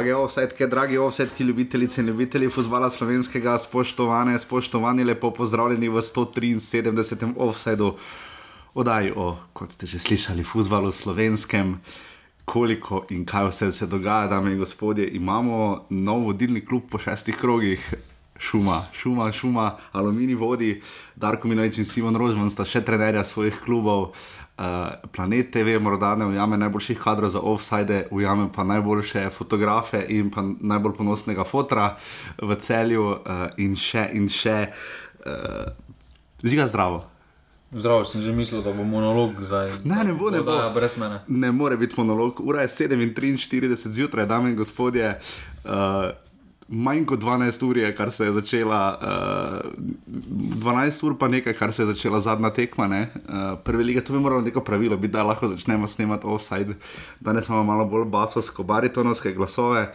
Drage 0.00 0.14
offsetke, 0.16 0.66
dragi 0.66 0.98
offsetki, 0.98 1.44
ljubitelice 1.44 2.00
in 2.00 2.06
ljubitelji 2.06 2.48
futbola 2.50 2.88
slovenskega, 2.90 3.58
spoštovane, 3.58 4.38
spoštovani, 4.38 5.04
lepo 5.04 5.30
pozdravljeni 5.30 5.88
v 5.88 6.00
173. 6.00 7.34
offsetu 7.36 7.90
oddaji 8.74 9.12
o, 9.16 9.36
kot 9.52 9.76
ste 9.76 9.86
že 9.86 9.98
slišali, 9.98 10.44
futbalu 10.44 10.92
slovenskem. 10.92 11.76
Koliko 12.44 13.04
in 13.10 13.26
kaj 13.28 13.50
vse 13.50 13.72
se 13.72 13.86
dogaja, 13.86 14.26
dame 14.32 14.52
in 14.52 14.58
gospodje, 14.58 15.04
imamo 15.04 15.84
nov 15.90 16.24
vodilni 16.24 16.64
klub 16.64 16.88
po 16.90 16.98
šestih 16.98 17.36
krogih, 17.36 17.94
šuma, 18.38 18.80
šuma, 18.92 19.32
šuma, 19.32 19.76
aluminij 19.92 20.34
vodi, 20.34 20.80
Darko 21.16 21.48
Minovič 21.48 21.78
in 21.78 21.84
Simon 21.84 22.16
Rožman 22.16 22.48
sta 22.50 22.64
še 22.64 22.80
trenerja 22.80 23.24
svojih 23.24 23.60
klubov. 23.60 24.02
Uh, 24.02 24.39
Planet 25.12 25.52
TV, 25.52 25.78
morda 25.80 26.14
ne 26.14 26.26
ujame 26.26 26.58
najboljših 26.60 26.98
kadrov 27.00 27.30
za 27.32 27.40
offside, 27.40 28.06
ujame 28.10 28.48
pa 28.54 28.64
najboljše 28.64 29.30
fotografe 29.30 30.04
in 30.08 30.30
pa 30.30 30.44
najbolj 30.44 30.98
ponosnega 30.98 31.44
fotra 31.44 31.94
v 32.42 32.56
celju, 32.60 33.06
uh, 33.06 33.46
in 33.56 33.76
še 33.76 34.08
in 34.12 34.28
še. 34.28 34.58
Uh, 35.24 35.72
Žiga 36.42 36.66
zdravo. 36.66 37.04
Zdravo, 37.72 38.04
sem 38.04 38.22
že 38.22 38.32
mislil, 38.32 38.62
da 38.62 38.72
bo 38.72 38.84
monolog 38.84 39.36
zdaj. 39.46 39.70
Ne, 39.84 40.04
ne 40.04 40.12
bo, 40.12 40.30
ne 40.30 40.40
bo. 40.42 40.56
Da, 40.56 40.70
brez 40.74 40.96
mene. 40.98 41.20
Ne 41.28 41.52
more 41.52 41.76
biti 41.76 41.94
monolog. 41.96 42.40
Ura 42.40 42.64
je 42.66 42.68
7:43 42.68 43.88
zjutraj, 43.88 44.26
dame 44.26 44.50
in 44.50 44.56
gospodje. 44.56 45.20
Uh, 45.64 46.10
Manj 46.70 47.02
kot 47.10 47.18
12 47.18 47.64
ur 47.66 47.78
je, 47.80 47.88
kar 47.98 48.12
se 48.14 48.24
je 48.28 48.32
začela, 48.32 48.80
uh, 49.02 49.70
12 50.62 51.02
ur 51.06 51.16
pa 51.18 51.28
nekaj, 51.28 51.56
kar 51.58 51.72
se 51.74 51.82
je 51.82 51.86
začela 51.86 52.20
zadnja 52.22 52.52
tekma. 52.54 52.86
Uh, 52.86 53.58
prve 53.64 53.84
lige, 53.84 54.04
to 54.06 54.12
bi 54.12 54.22
moralo 54.22 54.44
neko 54.46 54.62
pravilo 54.64 54.96
biti, 54.96 55.12
da 55.12 55.26
lahko 55.26 55.48
začnemo 55.48 55.86
snemati 55.86 56.26
offside. 56.26 56.76
Danes 57.20 57.48
imamo 57.48 57.64
malo 57.64 57.84
bolj 57.84 58.06
basovsko, 58.10 58.62
baritonovske 58.62 59.32
glasove. 59.34 59.88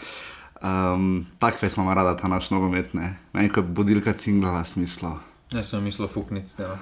Um, 0.62 1.26
Takve 1.40 1.70
smo 1.70 1.94
rada, 1.94 2.18
ta 2.18 2.28
naš 2.28 2.50
nogomet, 2.52 2.94
ne. 2.94 3.16
Meni 3.34 3.50
kot 3.50 3.66
budilka 3.66 4.14
cinglala 4.14 4.64
smislo. 4.64 5.20
Jaz 5.54 5.70
sem 5.70 5.84
mislil 5.84 6.08
fukniti. 6.08 6.62
Ja. 6.62 6.76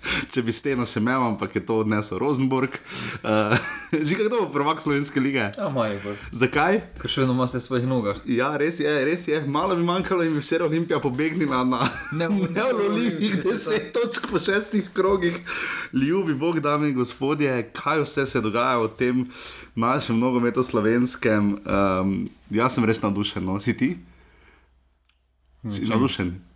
Če 0.32 0.42
bi 0.44 0.52
steno 0.54 0.86
še 0.88 1.00
imel, 1.00 1.22
ampak 1.32 1.54
je 1.58 1.62
to 1.66 1.80
odnesel 1.82 2.20
Rosenborg. 2.20 2.78
Uh, 3.20 3.56
že 4.06 4.16
kdo 4.16 4.46
bo 4.46 4.48
prvak 4.54 4.80
slovenske 4.80 5.20
lige? 5.20 5.50
Ja, 5.56 5.68
maj. 5.72 5.98
Zakaj? 6.32 6.80
Ker 7.00 7.12
še 7.12 7.22
vedno 7.22 7.36
ima 7.36 7.46
se 7.50 7.60
svojih 7.62 7.86
nogah. 7.88 8.20
Ja, 8.28 8.52
res 8.60 8.80
je, 8.82 8.88
res 9.06 9.28
je. 9.28 9.42
Malo 9.46 9.76
bi 9.78 9.84
manjkalo 9.86 10.26
in 10.26 10.36
bi 10.36 10.42
včeraj 10.42 10.70
Olimpija 10.70 11.00
pobegnila 11.02 11.62
na 11.68 11.84
neololivih 12.12 13.40
deset 13.44 13.92
točk 13.96 14.30
po 14.32 14.40
šestih 14.42 14.90
krogih. 14.96 15.40
Ljubi 15.92 16.34
Bog, 16.34 16.60
dame 16.64 16.90
in 16.90 16.98
gospodje, 16.98 17.54
kaj 17.76 18.04
vse 18.06 18.26
se 18.26 18.44
dogaja 18.44 18.80
v 18.80 18.92
tem 18.96 19.24
našem 19.74 20.18
nogometu 20.18 20.64
slovenskem. 20.64 21.58
Um, 21.64 22.14
jaz 22.50 22.76
sem 22.76 22.86
res 22.88 23.02
navdušen, 23.04 23.44
no, 23.44 23.60
si 23.60 23.76
ti? 23.76 23.94
Si 25.68 25.88
navdušen. 25.88 26.49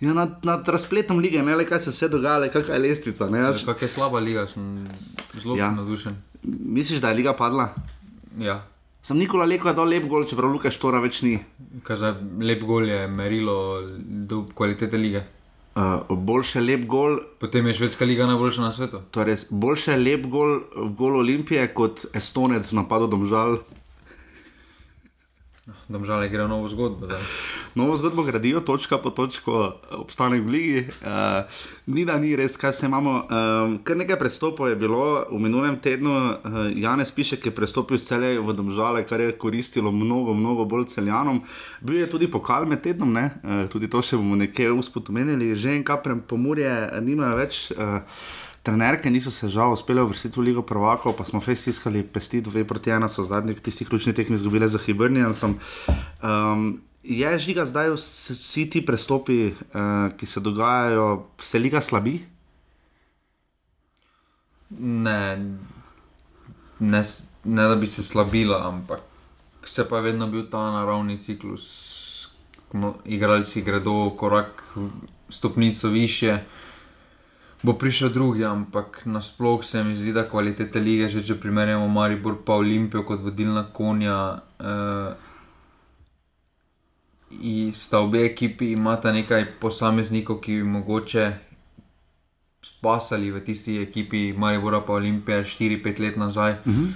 Ja, 0.00 0.12
nad, 0.12 0.38
nad 0.42 0.68
razpletom 0.68 1.18
lige, 1.18 1.42
ne 1.42 1.56
le 1.56 1.64
kaj 1.64 1.80
se 1.80 1.90
vse 1.90 2.08
dogaja, 2.08 2.48
kakšna 2.48 2.74
je 2.74 2.80
lestvica. 2.80 3.26
Ne, 3.26 3.38
jaz, 3.40 3.64
Kak 3.64 3.82
je 3.82 3.88
slaba 3.88 4.18
liga, 4.18 4.46
sem 4.48 4.86
zelo 5.34 5.56
Ja. 5.56 5.70
navdušen. 5.70 6.16
misliš, 6.42 7.00
da 7.00 7.08
je 7.08 7.14
liga 7.14 7.32
padla? 7.32 7.74
Ja. 8.38 8.66
Sem 9.02 9.16
Nikola 9.18 9.44
Leko 9.44 9.68
je 9.68 9.74
dal 9.74 9.84
lep 9.86 10.06
gol, 10.06 10.24
čeprav 10.24 10.50
Luka 10.50 10.70
Štora 10.70 10.98
več 10.98 11.22
ni. 11.22 11.38
Za 11.88 12.10
lep 12.40 12.62
gol 12.62 12.88
je 12.88 13.08
merilo 13.08 13.82
do 13.98 14.46
kvalitete 14.54 14.96
lige. 14.96 15.20
Uh, 15.74 15.82
boljše 16.10 16.60
lep 16.60 16.86
gol, 16.86 17.18
Potem 17.38 17.66
je 17.66 17.74
švedska 17.74 18.04
liga 18.04 18.26
najboljša 18.26 18.60
na 18.60 18.72
svetu. 18.72 19.00
to 19.10 19.20
je 19.20 19.26
res, 19.26 19.46
boljše 19.50 19.96
lep 19.96 20.26
gol 20.26 20.60
v 20.76 20.94
gol 20.94 21.16
Olimpije 21.16 21.66
kot 21.68 22.06
Estonec 22.14 22.72
v 22.72 22.76
napadu 22.76 23.06
domžal. 23.06 23.58
Domžale 25.88 26.28
gre 26.28 26.44
novo 26.48 26.68
zgodbo. 26.68 27.06
zdaj. 27.06 27.20
Novo 27.74 27.96
zgodbo 27.96 28.22
gradijo, 28.22 28.60
točka 28.60 28.98
po 28.98 29.10
točko, 29.10 29.80
obstanek 29.90 30.44
v 30.44 30.50
ligi. 30.50 30.80
Uh, 31.00 31.48
ni 31.86 32.04
da 32.04 32.18
ni 32.20 32.36
res, 32.36 32.56
kaj 32.60 32.74
vse 32.74 32.84
imamo. 32.86 33.14
Um, 33.24 33.78
kar 33.80 33.96
nekaj 33.96 34.18
prestopov 34.20 34.68
je 34.68 34.76
bilo 34.76 35.24
v 35.32 35.40
minulem 35.40 35.80
tednu. 35.80 36.12
Uh, 36.12 36.68
Janez 36.76 37.08
Pišek 37.16 37.48
je 37.48 37.54
prestopil 37.56 37.96
z 37.96 38.12
celej 38.12 38.44
v 38.44 38.52
domžale, 38.52 39.06
kar 39.08 39.24
je 39.24 39.32
koristilo 39.32 39.92
mnogo, 39.92 40.36
mnogo 40.36 40.68
bolj 40.68 40.92
celjanom. 40.92 41.40
Bil 41.80 42.04
je 42.04 42.12
tudi 42.12 42.28
pokal 42.28 42.68
med 42.68 42.84
tednom, 42.84 43.16
uh, 43.16 43.64
tudi 43.72 43.88
to 43.88 44.04
še 44.04 44.20
bomo 44.20 44.36
nekaj 44.36 44.68
usput 44.68 45.08
omenili. 45.08 45.56
Že 45.56 45.80
en 45.80 45.84
kaprem 45.84 46.20
pomorje, 46.20 46.68
nimajo 47.00 47.40
več. 47.40 47.70
Uh, 47.72 48.04
Trenerke 48.64 49.10
niso 49.10 49.30
se 49.30 49.48
žal 49.52 49.74
uspele 49.76 50.02
uvrstiti 50.02 50.40
v 50.40 50.42
Ligo 50.48 50.62
prvakov, 50.64 51.12
pa 51.18 51.24
smo 51.28 51.40
fez 51.44 51.66
iskali 51.68 52.00
pesti, 52.00 52.40
dve 52.40 52.64
proti 52.64 52.90
ena 52.90 53.08
so 53.12 53.20
zadnji, 53.24 53.54
tisti 53.60 53.84
ključni 53.84 54.14
tekmi 54.16 54.38
izgubile 54.40 54.68
za 54.68 54.80
Hibernijansom. 54.80 55.58
Um, 56.24 56.80
je 57.02 57.38
žiga 57.38 57.66
zdaj 57.68 57.92
vs- 57.92 58.30
vsi 58.40 58.64
ti 58.70 58.80
prestopi, 58.86 59.52
uh, 59.52 60.16
ki 60.16 60.26
se 60.26 60.40
dogajajo, 60.40 61.26
se 61.38 61.58
liga 61.58 61.84
slabi? 61.84 62.22
Ne, 64.80 65.36
ne, 66.80 67.02
ne 67.44 67.68
da 67.68 67.76
bi 67.76 67.86
se 67.86 68.02
slabila, 68.02 68.68
ampak 68.68 69.04
se 69.64 69.88
pa 69.88 69.96
je 69.96 70.08
vedno 70.08 70.26
bil 70.26 70.48
ta 70.50 70.70
naravni 70.72 71.20
ciklus. 71.20 71.68
Igralci 73.04 73.62
gredo 73.62 74.10
korak 74.16 74.64
stopnico 75.28 75.88
više, 75.88 76.38
bo 77.64 77.72
prišel 77.72 78.12
drugi, 78.12 78.44
ampak 78.44 79.06
nasploh 79.08 79.64
se 79.64 79.84
mi 79.84 79.96
zdi, 79.96 80.12
da 80.12 80.28
kvalitete 80.28 80.80
lige, 80.80 81.08
že 81.08 81.22
če 81.24 81.38
primerjamo 81.40 81.88
Maribor 81.88 82.36
pa 82.44 82.58
Olimpijo 82.60 83.06
kot 83.08 83.22
vodilna 83.24 83.64
konja. 83.72 84.18
Eh, 84.60 85.32
in 87.40 87.72
sta 87.72 88.02
obe 88.04 88.20
ekipi, 88.26 88.74
imata 88.76 89.12
nekaj 89.12 89.46
posameznikov, 89.60 90.42
ki 90.44 90.60
bi 90.60 90.68
mogoče 90.76 91.24
spasali 92.64 93.32
v 93.32 93.40
tisti 93.44 93.78
ekipi 93.80 94.32
Maribora 94.36 94.84
pa 94.84 95.00
Olimpije 95.00 95.40
4-5 95.44 96.00
let 96.00 96.16
nazaj. 96.16 96.52
Uh 96.52 96.72
-huh. 96.72 96.92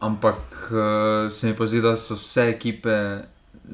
Ampak 0.00 0.72
uh, 0.72 1.32
se 1.32 1.46
mi 1.46 1.56
pa 1.56 1.66
zdi, 1.66 1.80
da 1.80 1.96
so 1.96 2.14
vse 2.14 2.48
ekipe 2.48 3.22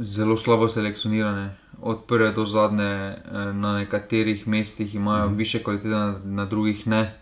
zelo 0.01 0.37
slabo 0.37 0.69
selekcionirane. 0.69 1.57
Od 1.83 2.05
prve 2.07 2.33
do 2.33 2.47
zadnje, 2.47 2.85
eh, 2.85 3.53
na 3.53 3.75
nekaterih 3.79 4.49
mestih 4.49 4.95
imajo 4.95 5.29
mm. 5.31 5.37
više 5.37 5.63
kvalitete, 5.63 5.95
na, 5.95 6.21
na 6.25 6.45
drugih 6.45 6.87
ne. 6.87 7.21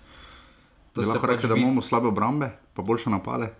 To 0.92 1.00
lahko 1.00 1.20
pač 1.20 1.30
rekli, 1.30 1.48
da 1.48 1.54
vidi- 1.54 1.62
imamo 1.62 1.82
slabe 1.82 2.08
obrambe, 2.08 2.50
pa 2.74 2.82
boljše 2.82 3.10
napade. 3.10 3.50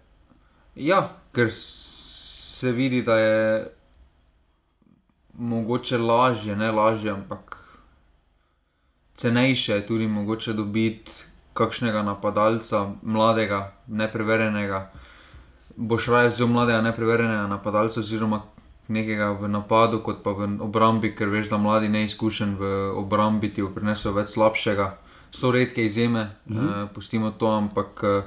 Ja, 0.74 1.08
ker 1.32 1.50
se 1.52 2.72
vidi, 2.72 3.02
da 3.02 3.18
je 3.18 3.68
mogoče 5.38 5.98
lažje, 5.98 6.56
ne 6.56 6.72
lažje, 6.72 7.10
ampak 7.10 7.56
cenejše 9.14 9.72
je 9.72 9.86
tudi 9.86 10.06
mogoče 10.08 10.52
dobiti 10.52 11.12
kakšnega 11.54 12.02
napadalca, 12.02 12.90
mladega, 13.02 13.72
nepreverjenega. 13.86 14.90
Boš 15.76 16.08
raje 16.08 16.28
vzel 16.28 16.46
mladega, 16.46 16.80
nepreverjenega 16.80 17.46
napadalca, 17.46 18.00
oziroma 18.00 18.42
nekega 18.88 19.32
v 19.40 19.48
napadu, 19.48 20.00
kot 20.02 20.22
pa 20.22 20.32
v 20.32 20.48
obrambi, 20.60 21.14
ker 21.16 21.28
veš, 21.28 21.48
da 21.50 21.58
mladi 21.58 21.88
neizkušen 21.88 22.56
v 22.58 22.72
obrambi 22.96 23.50
ti 23.50 23.62
bo 23.62 23.68
prinesel 23.74 24.12
več 24.12 24.34
slabšega. 24.34 24.94
So 25.30 25.50
redke 25.50 25.84
izjeme, 25.84 26.30
mm 26.46 26.56
-hmm. 26.56 26.84
eh, 26.84 26.88
pustimo 26.94 27.30
to, 27.30 27.46
ampak. 27.46 28.00
Eh, 28.04 28.22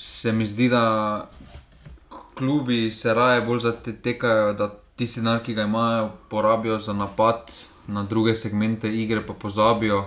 se 0.00 0.32
mi 0.32 0.46
zdi, 0.46 0.68
da 0.68 1.28
klubi 2.34 2.90
se 2.90 3.14
raje 3.14 3.40
bolj 3.40 3.58
zatekajo, 3.58 4.52
da 4.52 4.70
tisti 4.96 5.20
denar, 5.20 5.42
ki 5.44 5.54
ga 5.54 5.62
imajo, 5.62 6.10
porabijo 6.28 6.78
za 6.78 6.92
napad, 6.92 7.52
na 7.86 8.02
druge 8.02 8.34
segmente 8.34 8.88
igre 8.94 9.26
pa 9.26 9.32
pozabijo. 9.32 10.06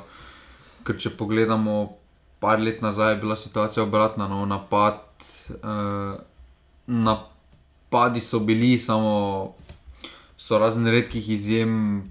Ker 0.83 0.97
če 0.97 1.13
pogledamo, 1.17 1.75
par 2.39 2.59
let 2.59 2.81
nazaj 2.81 3.13
je 3.13 3.19
bila 3.21 3.35
situacija 3.35 3.83
obratna, 3.83 4.27
no, 4.27 4.45
napad, 4.45 5.03
eh, 5.49 6.17
napadi 7.93 8.19
so 8.19 8.39
bili, 8.39 8.79
samo 8.79 9.53
so 10.37 10.59
razen 10.59 10.87
redkih 10.87 11.29
izjem 11.29 12.03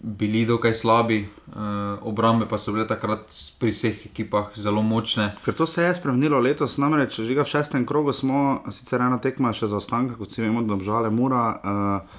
bili 0.00 0.46
dokaj 0.46 0.74
slabi, 0.74 1.18
eh, 1.18 1.60
obrambe 2.02 2.46
pa 2.48 2.58
so 2.58 2.72
bile 2.72 2.86
takrat 2.86 3.20
pri 3.60 3.70
vseh 3.70 4.06
ekipah 4.06 4.46
zelo 4.54 4.82
močne. 4.82 5.36
Ker 5.44 5.54
to 5.54 5.66
se 5.66 5.82
je 5.82 5.94
spremenilo 5.94 6.38
letos, 6.38 6.78
namreč 6.78 7.20
žiga 7.20 7.42
v 7.42 7.48
šestem 7.48 7.86
krogu 7.86 8.12
smo, 8.12 8.62
sicer 8.70 9.00
ena 9.00 9.18
tekma 9.18 9.52
še 9.52 9.66
za 9.66 9.76
ostanka, 9.76 10.14
kot 10.14 10.30
si 10.32 10.42
vemo, 10.42 10.62
da 10.62 10.74
obžale 10.74 11.10
mura. 11.10 11.60
Uh, 11.64 12.18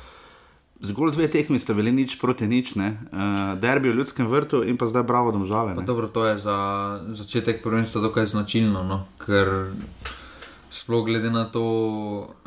Zgolj 0.83 1.13
dve 1.15 1.27
tekmi 1.31 1.59
sta 1.59 1.73
bili 1.73 1.91
nič 1.91 2.17
proti 2.19 2.47
nič, 2.47 2.75
ne. 2.75 2.97
Uh, 3.11 3.59
derbi 3.59 3.89
v 3.89 3.95
ljudskem 3.95 4.27
vrtu 4.27 4.63
in 4.67 4.77
pa 4.77 4.87
zdaj 4.87 5.03
bravo 5.03 5.31
domžale. 5.31 5.75
Ne. 5.75 5.85
dobro, 5.87 6.07
to 6.07 6.25
je 6.27 6.37
za 6.37 6.57
začetek 7.07 7.63
prvenstva 7.63 8.01
dokaj 8.01 8.27
značilno, 8.27 8.83
no? 8.83 9.05
ker 9.15 9.71
sploh 10.73 11.05
glede 11.05 11.29
na 11.29 11.45
to, 11.45 11.63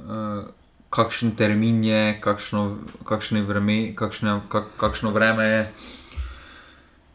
uh, 0.02 0.42
kakšen 0.90 1.36
termin 1.38 1.78
je, 1.84 2.18
kakšno, 2.20 2.78
kakšne 3.06 3.46
vreme, 3.46 3.94
kakšne, 3.94 4.42
kak, 4.50 4.74
kakšno 4.76 5.14
vreme 5.14 5.46
je. 5.46 5.62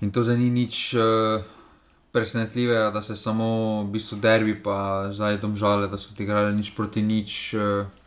In 0.01 0.11
to 0.11 0.23
zdaj 0.23 0.39
ni 0.39 0.49
nič 0.49 0.95
uh, 0.95 1.43
presenetljive, 2.15 2.79
da 2.95 3.01
se 3.01 3.15
samo 3.19 3.83
v 3.83 3.91
bistvu 3.91 4.17
derbi, 4.23 4.55
pa 4.55 5.11
zdaj 5.11 5.43
domžale, 5.43 5.91
da 5.91 5.99
so 5.99 6.15
odigrali 6.15 6.55
nič 6.55 6.71
proti 6.75 7.03
nič. 7.03 7.53
Uh, 7.59 8.00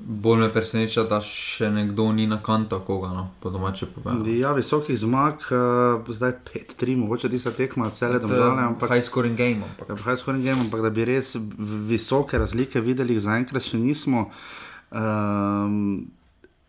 Bolj 0.00 0.38
me 0.38 0.48
preseneča, 0.52 1.02
da 1.10 1.18
še 1.24 1.68
nekdo 1.74 2.06
ni 2.14 2.26
na 2.30 2.38
kantu, 2.42 2.78
koga 2.86 3.08
no, 3.12 3.24
po 3.42 3.50
domače 3.50 3.88
povedano. 3.94 4.24
Ja, 4.30 4.52
visokih 4.56 4.96
zmag, 4.98 5.48
uh, 5.50 6.06
zdaj 6.14 6.36
5-3, 6.52 6.94
mogoče 6.96 7.30
tista 7.32 7.50
tekma, 7.52 7.90
cele 7.90 8.20
domžale. 8.22 8.62
Ampak, 8.62 8.92
high 8.94 9.04
scoring 9.04 9.36
game. 9.36 9.66
Ampak. 9.66 9.90
Ja, 9.90 9.96
high 10.06 10.20
scoring 10.20 10.44
game, 10.44 10.62
ampak 10.62 10.84
da 10.86 10.92
bi 10.94 11.04
res 11.08 11.34
visoke 11.90 12.38
razlike 12.38 12.80
videli, 12.84 13.18
zaenkrat 13.20 13.66
še 13.66 13.80
nismo. 13.80 14.28
Um, 14.94 16.06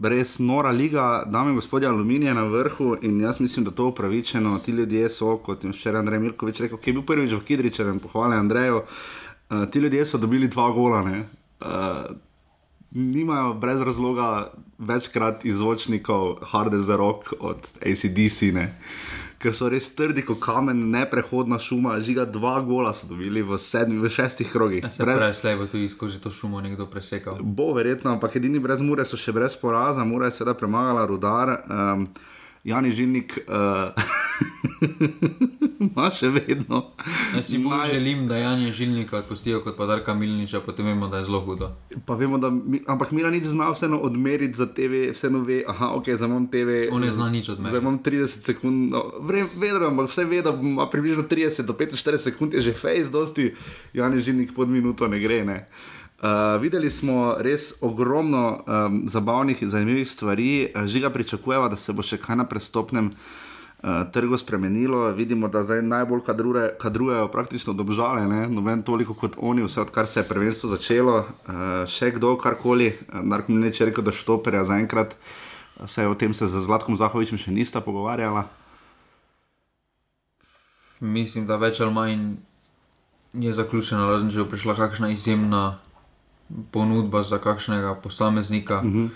res 0.01 0.37
nora 0.39 0.71
liga, 0.75 1.25
dame 1.27 1.53
in 1.53 1.59
gospodje, 1.59 1.87
aluminij 1.87 2.33
na 2.33 2.47
vrhu 2.49 2.95
in 3.05 3.19
jaz 3.21 3.39
mislim, 3.43 3.67
da 3.67 3.75
to 3.75 3.91
upravičeno. 3.91 4.57
Ti 4.65 4.71
ljudje 4.71 5.09
so, 5.13 5.35
kot 5.43 5.63
je 5.63 5.75
včeraj 5.75 6.01
Andrej 6.01 6.23
Mirkovič 6.23 6.63
rekel, 6.65 6.81
ki 6.81 6.89
je 6.89 6.97
bil 6.97 7.05
prvič 7.05 7.35
v 7.35 7.43
Kidričevem, 7.45 7.99
pohvale 7.99 8.39
Andreju. 8.39 8.81
Uh, 9.49 9.67
ti 9.69 9.79
ljudje 9.79 10.05
so 10.05 10.17
dobili 10.17 10.47
dva 10.47 10.71
gola. 10.73 11.03
Uh, 11.03 12.17
nimajo 12.91 13.53
brez 13.53 13.81
razloga 13.81 14.51
večkrat 14.77 15.45
izvočnikov 15.45 16.35
Harde 16.41 16.77
za 16.77 16.95
rok 16.95 17.33
od 17.39 17.67
ACDC, 17.81 18.41
ne? 18.53 18.75
ker 19.39 19.55
so 19.55 19.69
res 19.71 19.87
trdi 19.95 20.23
kot 20.27 20.41
kamen, 20.43 20.81
neprehodna 20.91 21.59
šuma, 21.63 21.95
žiga 22.03 22.25
dva 22.27 22.57
gola 22.65 22.91
so 22.93 23.07
dobili 23.07 23.41
v, 23.45 23.55
sedmi, 23.61 23.95
v 24.01 24.11
šestih 24.11 24.49
krogih. 24.51 24.83
Ja, 24.83 24.91
se 24.91 25.05
brez... 25.05 25.19
pravi, 25.21 25.37
slej 25.37 25.55
bo 25.61 25.67
tudi 25.71 25.89
skozi 25.89 26.19
to 26.19 26.31
šumo 26.31 26.59
nekdo 26.61 26.89
presekal. 26.91 27.39
Bo 27.39 27.71
verjetno, 27.77 28.11
ampak 28.11 28.35
edini 28.35 28.59
brez 28.59 28.83
mure 28.83 29.05
so 29.07 29.19
še 29.19 29.31
brez 29.35 29.55
poraza, 29.61 30.03
mura 30.03 30.27
je 30.27 30.35
seveda 30.39 30.57
premagala 30.59 31.05
rudar. 31.07 31.55
Um, 31.71 32.09
Jani 32.63 32.91
Žilnik 32.91 33.39
uh, 33.47 33.93
ima 35.85 36.09
še 36.11 36.27
vedno. 36.33 36.81
Jaz 37.35 37.47
si 37.47 37.59
bolj 37.63 37.77
naj... 37.77 37.93
želim, 37.93 38.25
da 38.27 38.37
Jani 38.37 38.71
Žilnik 38.75 39.13
odpustijo 39.13 39.61
kot 39.63 39.77
pa 39.77 39.87
Darka 39.87 40.13
Milniča, 40.13 40.59
potem 40.65 40.91
vemo, 40.91 41.07
da 41.07 41.21
je 41.21 41.27
zelo 41.29 41.39
hudo. 41.41 41.71
Vemo, 42.07 42.37
da, 42.37 42.51
ampak 42.91 43.13
Mila 43.15 43.31
nič 43.31 43.47
zna 43.51 43.69
vseeno 43.71 44.01
odmeriti 44.03 44.59
za 44.59 44.67
TV, 44.67 45.07
vseeno 45.15 45.43
ve, 45.47 45.61
aha, 45.67 45.93
ok, 45.99 46.11
za 46.19 46.27
mom 46.27 46.49
TV. 46.51 46.89
On 46.91 47.03
ne 47.03 47.11
zna 47.11 47.29
nič 47.31 47.49
odmeriti. 47.55 47.79
Za 47.79 47.83
mom 47.85 48.01
30 48.03 48.49
sekund, 48.51 48.91
no, 48.91 49.05
vedno, 49.23 49.87
ampak 49.87 50.11
vse 50.11 50.27
ve, 50.27 50.41
da 50.43 50.51
ima 50.51 50.89
približno 50.91 51.23
30 51.31 51.63
do 51.69 51.73
45 51.73 52.27
sekund, 52.29 52.53
je 52.59 52.65
že 52.67 52.75
face, 52.75 53.07
dosti 53.11 53.53
Jani 53.93 54.19
Žilnik 54.19 54.51
pod 54.55 54.67
minuto 54.67 55.07
ne 55.07 55.23
gre. 55.23 55.45
Ne. 55.47 55.63
Uh, 55.63 55.98
videli 56.59 56.89
smo 56.89 57.35
res 57.39 57.73
ogromno 57.81 58.59
um, 58.59 59.03
zabavnih 59.07 59.61
in 59.63 59.69
zanimivih 59.69 60.09
stvari, 60.09 60.71
žiga 60.85 61.09
pričakujeva, 61.09 61.69
da 61.69 61.75
se 61.75 61.93
bo 61.93 62.03
še 62.03 62.17
kaj 62.19 62.35
na 62.41 62.45
prestopnem 62.45 63.07
uh, 63.07 64.03
trgu 64.11 64.37
spremenilo. 64.37 65.11
Vidimo, 65.15 65.47
da 65.47 65.63
zdaj 65.63 65.81
najbolj 65.81 66.25
kadrure, 66.27 66.65
kadrujejo 66.81 67.29
praktično 67.31 67.73
dobžale, 67.73 68.27
noben 68.51 68.83
toliko 68.83 69.15
kot 69.15 69.37
oni, 69.37 69.63
vse 69.63 69.81
odkar 69.81 70.07
se 70.07 70.19
je 70.19 70.27
prvenstvo 70.27 70.69
začelo. 70.75 71.23
Uh, 71.23 71.63
še 71.87 72.11
kdo, 72.19 72.35
karkoli, 72.35 72.91
narko 73.13 73.55
mi 73.55 73.63
neče 73.69 73.87
rekel, 73.91 74.03
da 74.03 74.11
štoperja 74.11 74.67
zaenkrat, 74.67 75.15
se 75.87 76.07
o 76.07 76.15
tem 76.19 76.33
se 76.35 76.47
z 76.47 76.67
Zlatkom 76.67 76.99
Zahovičem 76.99 77.39
še 77.39 77.55
nista 77.55 77.79
pogovarjala. 77.79 78.49
Mislim, 80.99 81.45
da 81.47 81.55
več 81.55 81.79
ali 81.79 81.95
manj 81.95 82.23
je 83.39 83.53
zaključeno, 83.55 84.09
razen 84.09 84.33
če 84.33 84.41
je 84.41 84.51
prišla 84.51 84.75
kakšna 84.75 85.13
izjemna 85.15 85.79
ponudba 86.71 87.23
za 87.23 87.37
kakšnega 87.37 87.95
posameznika. 87.95 88.77
Uh 88.79 88.85
mhm. 88.85 89.05
-huh. 89.05 89.09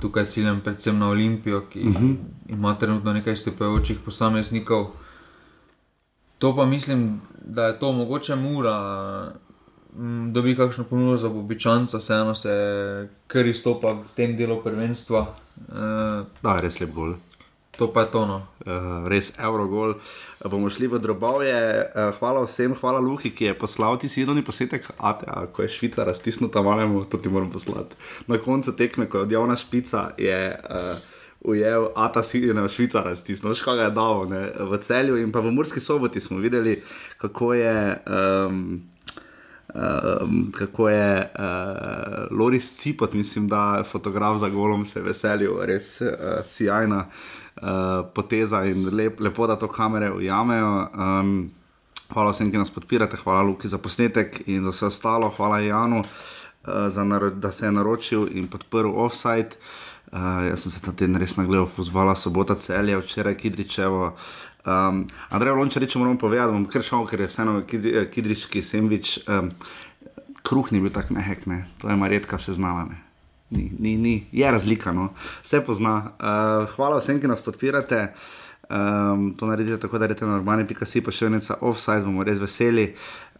Tukaj 0.00 0.26
ciljem 0.26 0.60
predvsem 0.60 0.98
na 0.98 1.08
Olimpijo, 1.08 1.60
ki 1.60 1.80
uh 1.80 1.86
mhm. 1.86 2.06
-huh. 2.06 2.16
ima 2.48 2.74
trenutno 2.74 3.12
nekaj 3.12 3.36
stopajočih 3.36 3.98
posameznikov. 4.04 4.86
To 6.38 6.56
pa 6.56 6.66
mislim, 6.66 7.20
da 7.44 7.66
je 7.66 7.78
to 7.78 7.92
mogoče 7.92 8.36
mura, 8.36 8.76
da 10.32 10.42
bi 10.42 10.56
kakšno 10.56 10.84
ponudbo 10.84 11.16
za 11.16 11.28
običajca, 11.28 11.98
vseeno 11.98 12.34
se 12.34 13.08
kar 13.26 13.46
izstopa 13.46 13.92
v 13.92 14.04
tem 14.16 14.36
delu 14.36 14.62
prvenstva. 14.62 15.20
Uh, 15.68 16.26
da, 16.42 16.60
res 16.60 16.80
lep 16.80 16.90
gol. 16.94 17.14
To 17.76 17.92
pa 17.92 18.00
je 18.00 18.10
tono. 18.10 18.46
Uh, 18.66 19.08
res 19.10 19.34
Eurogol. 19.38 19.96
Uh, 19.98 20.50
bomo 20.50 20.70
šli 20.70 20.86
v 20.86 21.00
drobove. 21.02 21.50
Uh, 21.50 22.14
hvala 22.18 22.44
vsem, 22.46 22.74
hvala 22.78 23.00
Luki, 23.02 23.32
ki 23.34 23.50
je 23.50 23.58
poslal 23.58 23.98
ti 23.98 24.08
sedoni 24.08 24.44
posnetek. 24.44 24.86
A, 24.98 25.46
ko 25.52 25.66
je 25.66 25.72
Švica 25.74 26.04
raztisnuta, 26.04 26.62
malo 26.62 27.04
to 27.04 27.18
ti 27.18 27.28
moram 27.28 27.50
poslati. 27.50 27.98
Na 28.26 28.38
koncu 28.38 28.76
tekme, 28.76 29.08
ko 29.10 29.18
je 29.18 29.28
odjavna 29.28 29.56
špica, 29.56 30.10
je 30.18 30.54
uh, 30.54 30.96
ujel 31.40 31.90
Ata 31.96 32.22
Sirina, 32.22 32.68
Švica 32.68 33.02
raztisnila, 33.02 33.54
škoda 33.54 33.90
je 33.90 33.90
dal 33.90 34.28
ne, 34.30 34.42
v 34.70 34.78
celju. 34.78 35.18
In 35.18 35.32
pa 35.32 35.42
v 35.42 35.50
Murski 35.50 35.80
soboti 35.80 36.20
smo 36.20 36.38
videli, 36.38 36.82
kako 37.18 37.54
je. 37.54 38.02
Um, 38.06 38.82
Um, 39.74 40.52
kako 40.54 40.88
je 40.88 41.30
uh, 41.38 42.38
Loris 42.38 42.76
Cipot, 42.78 43.12
mislim, 43.12 43.48
da 43.48 43.74
je 43.78 43.84
fotograf 43.84 44.38
za 44.38 44.48
golom, 44.48 44.86
se 44.86 45.02
veselil, 45.02 45.56
res 45.66 46.00
uh, 46.00 46.08
sjajna. 46.44 47.08
Uh, 47.54 48.02
poteza 48.14 48.64
in 48.66 48.88
lep, 48.90 49.20
lepo, 49.20 49.46
da 49.46 49.56
to 49.56 49.68
kamere 49.68 50.10
ujamejo. 50.12 50.72
Um, 50.90 51.50
hvala 52.10 52.32
vsem, 52.34 52.50
ki 52.50 52.58
nas 52.58 52.72
podpirate, 52.74 53.16
hvala 53.22 53.44
Luki 53.46 53.70
za 53.70 53.78
posnetek 53.78 54.42
in 54.46 54.64
za 54.64 54.72
vse 54.74 54.86
ostalo, 54.86 55.30
hvala 55.36 55.60
Janu, 55.62 56.02
uh, 56.02 57.30
da 57.38 57.52
se 57.52 57.66
je 57.66 57.72
naročil 57.72 58.28
in 58.32 58.48
podprl 58.50 58.90
offside. 58.90 59.54
Uh, 60.12 60.46
jaz 60.50 60.66
sem 60.66 60.72
se 60.72 60.82
ta 60.82 60.92
teden 60.92 61.16
res 61.16 61.36
nagledal, 61.36 61.68
vzvala 61.76 62.14
sobota 62.14 62.54
celje, 62.54 62.98
včeraj 62.98 63.38
Kidričevo. 63.38 64.12
Um, 64.64 65.04
Andrej 65.28 65.58
Lončar, 65.58 65.84
če 65.84 66.00
moramo 66.00 66.18
povedati, 66.18 66.54
bom 66.56 66.64
kar 66.72 66.82
šel, 66.82 67.04
ker 67.08 67.20
je 67.20 67.28
vseeno 67.28 67.58
kidrički 67.68 68.62
sendvič. 68.64 69.18
Um, 69.28 69.50
kruh 70.44 70.70
ni 70.72 70.80
bil 70.80 70.92
tako 70.92 71.16
mehek, 71.18 71.44
ne? 71.46 71.64
to 71.80 71.90
je 71.90 71.96
marjetka 71.96 72.38
se 72.38 72.52
znala. 72.56 72.86
Ne? 72.88 73.00
Ni, 73.54 73.70
ni, 73.78 73.96
ni. 73.96 74.14
je 74.32 74.50
razlika, 74.50 74.92
no. 74.92 75.10
vse 75.42 75.62
pozna. 75.66 75.94
Uh, 76.18 76.70
hvala 76.74 76.98
vsem, 77.00 77.20
ki 77.20 77.30
nas 77.30 77.44
podpirate. 77.44 78.08
Um, 78.70 79.34
to 79.38 79.46
naredite 79.46 79.80
tako, 79.80 79.98
da 79.98 80.06
rečete 80.06 80.26
normalni, 80.26 80.66
pika 80.66 80.86
si 80.88 81.02
pa 81.04 81.12
še 81.12 81.28
enica 81.28 81.58
offside, 81.60 82.04
bomo 82.06 82.24
res 82.24 82.40
veseli. 82.40 82.94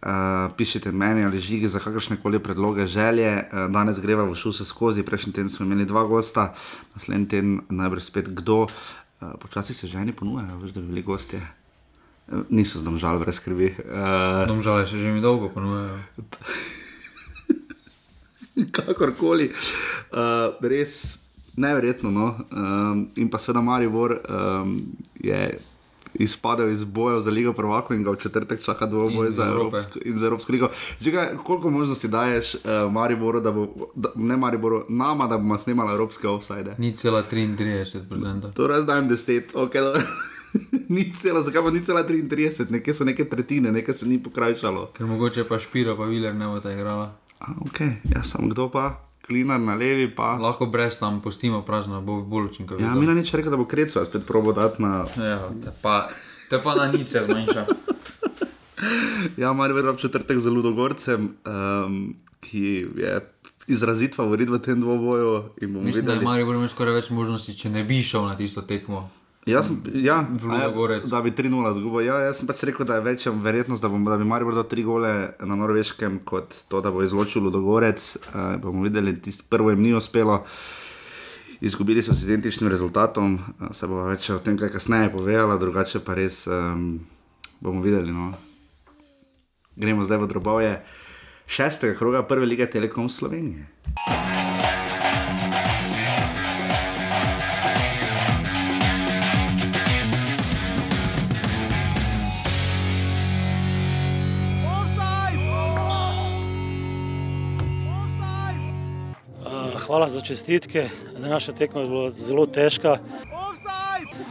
Uh, 0.05 0.53
pišite 0.53 0.93
meni 0.93 1.25
ali 1.25 1.41
žigi 1.41 1.69
za 1.73 1.81
kakršne 1.81 2.19
koli 2.21 2.39
predloge, 2.43 2.87
želje. 2.87 3.31
Uh, 3.41 3.65
danes 3.73 4.01
greva 4.05 4.27
v 4.29 4.37
šuse 4.37 4.67
skozi, 4.69 5.07
prejšnji 5.07 5.33
teden 5.33 5.51
smo 5.51 5.65
imeli 5.65 5.89
dva 5.89 6.05
gosta, 6.05 6.51
naslednji 6.93 7.29
teden 7.33 7.59
najbrž 7.73 8.05
spet 8.05 8.29
kdo. 8.29 8.67
Uh, 8.67 9.33
počasi 9.41 9.75
se 9.75 9.89
ženi 9.89 10.13
ponujajo, 10.13 10.61
veš, 10.61 10.77
da 10.77 10.85
bi 10.85 10.93
bili 10.93 11.07
gostje. 11.09 11.41
Uh, 12.29 12.45
niso 12.53 12.85
zdomžali, 12.85 13.25
brez 13.25 13.41
skrbi. 13.41 13.75
Uh, 13.81 14.45
Domžale 14.51 14.85
še 14.85 15.01
že 15.01 15.09
mi 15.09 15.25
dolgo 15.25 15.49
ponujajo. 15.49 16.03
kakorkoli. 18.73 19.51
Uh, 20.13 20.55
res 20.61 21.25
nevrjetno. 21.57 22.11
No? 22.11 22.35
Um, 22.51 23.09
in 23.17 23.31
pa 23.31 23.39
seveda 23.39 23.63
Maribor 23.63 24.19
um, 24.29 24.83
je 25.21 25.59
izpadel 26.15 26.71
iz 26.71 26.85
boja 26.85 27.21
za 27.21 27.31
Ligo 27.31 27.53
Prvako 27.53 27.95
in 27.95 28.05
ga 28.05 28.11
v 28.11 28.17
četrtek 28.17 28.63
čaka 28.63 28.87
dvoboj 28.87 29.31
za, 29.31 29.47
za 30.15 30.27
Evropsko 30.27 30.53
ligo. 30.53 30.69
Žiga, 31.01 31.31
koliko 31.45 31.71
možnosti 31.71 32.09
daješ 32.09 32.55
uh, 32.55 32.93
Mariboru, 32.93 33.41
da 33.41 33.53
bo, 33.53 33.69
da, 33.95 34.09
ne 34.15 34.37
Mariboru, 34.37 34.85
nama, 34.89 35.27
da 35.27 35.39
bomo 35.39 35.59
snimali 35.59 35.91
Evropske 35.91 36.29
offside? 36.29 36.75
Ni 36.79 36.97
cela 36.97 37.23
33%. 37.33 38.53
To 38.53 38.67
raz 38.67 38.87
dajem 38.87 39.09
10, 39.09 39.43
ok. 39.55 39.73
Ni 40.89 41.13
cela, 41.13 41.43
zakaj 41.43 41.63
pa 41.63 41.71
ni 41.71 41.81
cela 41.81 42.05
33, 42.09 42.71
nekje 42.71 42.95
so 42.95 43.05
neke 43.05 43.25
tretjine, 43.25 43.73
nekaj 43.73 43.95
se 43.95 44.07
ni 44.07 44.23
pokrajšalo. 44.23 44.87
Ker 44.97 45.07
mogoče 45.07 45.49
pa 45.49 45.59
Špiro, 45.59 45.97
pa 45.97 46.05
Viler 46.05 46.35
ne 46.35 46.47
bo 46.47 46.61
ta 46.61 46.73
igrala. 46.73 47.17
Okay. 47.69 48.01
Ja, 48.15 48.25
sem 48.25 48.49
kdo 48.49 48.69
pa, 48.73 49.01
klinar 49.27 49.61
na 49.61 49.75
levi. 49.75 50.09
Pa. 50.09 50.37
Lahko 50.41 50.67
brez 50.67 50.99
tam 50.99 51.21
postimo 51.21 51.63
prazno, 51.63 52.01
bo 52.03 52.21
bolj 52.23 52.51
učinkovito. 52.53 52.87
Ja, 52.87 52.95
mi 52.95 53.07
na 53.07 53.15
nič 53.15 53.35
reče, 53.35 53.51
da 53.51 53.57
bo 53.57 53.65
krecu, 53.65 54.05
spet 54.05 54.27
probo 54.27 54.53
dati 54.53 54.83
na. 54.83 55.05
Ja, 55.17 55.39
te 55.65 55.73
pa, 55.83 56.09
te 56.51 56.61
pa 56.63 56.75
na 56.75 56.89
nič 56.93 57.17
zmanjša. 57.17 57.67
ja, 59.43 59.53
mar 59.53 59.73
verjam 59.73 59.97
četrtek 59.97 60.39
za 60.39 60.51
Ludogorcem, 60.51 61.37
um, 61.45 62.17
ki 62.41 62.87
je. 62.97 63.21
Izrazit 63.65 64.13
favorit 64.13 64.51
v 64.53 64.59
tem 64.61 64.77
dvoboju. 64.77 65.57
Mislim, 65.61 65.85
videli. 65.85 66.07
da 66.07 66.15
ima 66.21 66.31
Marijo 66.37 66.69
skoraj 66.69 66.95
več 66.95 67.07
možnosti, 67.11 67.55
če 67.57 67.71
ne 67.73 67.85
bi 67.85 68.03
šel 68.05 68.27
na 68.29 68.37
tisto 68.37 68.61
tekmo. 68.61 69.09
Jaz 69.47 69.67
sem, 69.69 69.77
ja, 70.01 70.25
ja, 70.25 71.01
da 71.05 71.21
bi 71.21 71.31
3-0 71.31 71.73
zgubil. 71.77 72.07
Ja, 72.07 72.17
jaz 72.25 72.39
sem 72.41 72.49
pač 72.49 72.63
rekel, 72.65 72.87
da 72.89 72.97
je 72.97 73.05
večja 73.05 73.33
verjetnost, 73.45 73.83
da, 73.85 73.91
bom, 73.93 74.05
da 74.09 74.17
bi 74.17 74.25
Marijo 74.25 74.55
dal 74.57 74.65
3 74.71 74.85
gole 74.85 75.11
na 75.37 75.59
norveškem, 75.61 76.23
kot 76.25 76.57
to, 76.69 76.81
da 76.81 76.89
bo 76.91 77.05
izločil 77.05 77.45
Ludogorec. 77.45 78.07
Uh, 78.33 78.57
bomo 78.63 78.87
videli, 78.87 79.13
tisto 79.21 79.45
prvo 79.51 79.75
jim 79.75 79.85
ni 79.85 79.93
uspelo. 79.95 80.41
Izgubili 81.61 82.03
so 82.03 82.17
z 82.17 82.25
identičnim 82.25 82.73
rezultatom, 82.73 83.37
uh, 83.37 83.69
se 83.77 83.87
bo 83.87 84.07
več 84.09 84.31
o 84.33 84.41
tem 84.41 84.57
kaj 84.57 84.73
kasneje 84.73 85.13
povedala, 85.13 85.61
drugače 85.61 86.01
pa 86.01 86.17
res 86.17 86.47
um, 86.49 87.05
bomo 87.61 87.85
videli. 87.85 88.17
No. 88.17 88.33
Gremo 89.77 90.09
zdaj 90.09 90.25
v 90.25 90.33
drobove 90.33 90.73
šestega 91.45 91.99
kroga 92.01 92.25
prve 92.25 92.49
lige 92.49 92.71
Telekom 92.71 93.13
Slovenije. 93.13 93.69
Hvala 109.95 110.09
za 110.09 110.21
čestitke. 110.21 110.89
Naša 111.19 111.53
tekma 111.53 111.81
je 111.81 111.87
bila 111.87 112.11
zelo 112.11 112.47
težka, 112.51 112.97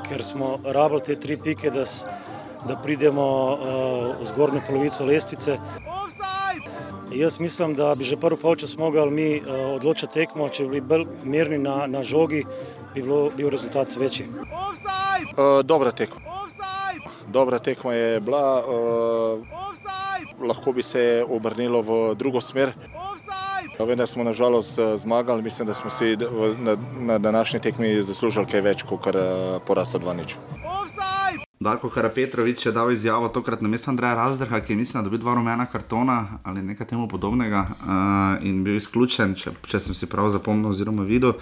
ker 0.10 0.24
smo 0.24 0.58
rabili 0.63 1.01
te 1.01 1.15
tri 1.15 1.38
pike, 1.39 1.70
da, 1.72 1.86
da 2.67 2.75
pridemo 2.84 3.24
uh, 3.24 3.62
v 4.20 4.27
zgornjo 4.27 4.60
polovico 4.67 5.05
lestvice. 5.08 5.55
Jaz 7.15 7.39
mislim, 7.39 7.77
da 7.79 7.96
bi 7.96 8.03
že 8.03 8.20
prvi 8.20 8.41
polčas 8.41 8.75
mogli 8.77 9.12
mi 9.12 9.29
uh, 9.39 9.46
odločiti 9.77 10.13
tekmo, 10.13 10.50
če 10.50 10.65
bi 10.67 10.70
bili 10.70 10.82
bolj 10.82 11.08
mirni 11.24 11.62
na, 11.63 11.88
na 11.88 12.03
žogi, 12.03 12.43
bi 12.93 13.01
bilo, 13.01 13.29
bil 13.32 13.48
rezultat 13.50 13.96
večji. 13.96 14.27
Uh, 14.27 15.63
dobra 15.63 15.91
tekma. 15.91 16.20
Dobra 17.27 17.60
tekma 17.60 17.93
je 17.93 18.20
bila, 18.20 18.60
uh, 18.67 19.39
lahko 20.43 20.75
bi 20.75 20.84
se 20.84 21.24
obrnilo 21.29 21.82
v 21.82 22.15
drugo 22.20 22.41
smer. 22.41 22.75
Vendar 23.87 24.07
smo 24.07 24.23
nažalost 24.23 24.79
zmagali, 24.97 25.41
mislim, 25.41 25.67
da 25.67 25.73
smo 25.73 25.89
si 25.89 26.17
na, 26.59 26.77
na 26.99 27.17
današnji 27.17 27.59
tekmi 27.59 28.03
zaslužili 28.03 28.45
kaj 28.45 28.61
več 28.61 28.83
kot 28.83 29.07
porast 29.65 29.95
od 29.95 30.03
Vanič. 30.03 30.35
Darko 31.63 31.89
Karapetrovič 31.89 32.65
je 32.65 32.71
dal 32.71 32.91
izjavo 32.91 33.29
tokrat 33.29 33.61
na 33.61 33.69
mesto 33.69 33.91
Andreja 33.91 34.15
Razdrha, 34.15 34.59
ki 34.59 34.73
je 34.73 34.77
mislim, 34.77 34.99
da 34.99 35.07
dobil 35.07 35.19
dva 35.19 35.35
rumena 35.35 35.65
kartona 35.65 36.39
ali 36.43 36.61
nekaj 36.61 36.87
temu 36.87 37.07
podobnega 37.07 37.67
uh, 37.69 38.45
in 38.45 38.63
bil 38.63 38.75
izključen, 38.75 39.35
če, 39.39 39.53
če 39.67 39.79
sem 39.79 39.95
si 39.95 40.09
prav 40.09 40.29
zapomnil 40.33 40.73
oziroma 40.73 41.05
videl. 41.07 41.37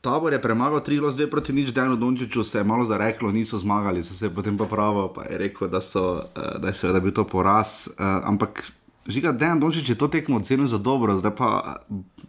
Tabor 0.00 0.32
je 0.32 0.40
premagal 0.42 0.80
3 0.80 1.12
zdaj 1.12 1.30
proti 1.30 1.52
nič, 1.52 1.70
Dejno 1.76 1.96
Dončiću 1.96 2.42
se 2.44 2.58
je 2.58 2.64
malo 2.64 2.84
zareklo, 2.84 3.30
niso 3.32 3.58
zmagali, 3.58 4.02
so 4.02 4.14
se 4.14 4.30
potem 4.34 4.56
pa 4.58 4.64
pravo, 4.64 5.08
pa 5.14 5.28
je 5.28 5.38
rekel, 5.38 5.68
da, 5.68 5.80
so, 5.80 6.12
uh, 6.12 6.56
da 6.58 6.68
je 6.68 6.74
seveda 6.74 7.00
bil 7.00 7.12
to 7.12 7.24
poraz. 7.24 7.86
Uh, 7.88 8.06
ampak 8.24 8.64
Žiga, 9.06 9.32
Dončić 9.32 9.88
je 9.88 9.98
to 9.98 10.08
tekmo 10.08 10.36
ocenil 10.36 10.66
za 10.66 10.78
dobro, 10.78 11.16
zdaj 11.16 11.36
pa 11.36 11.76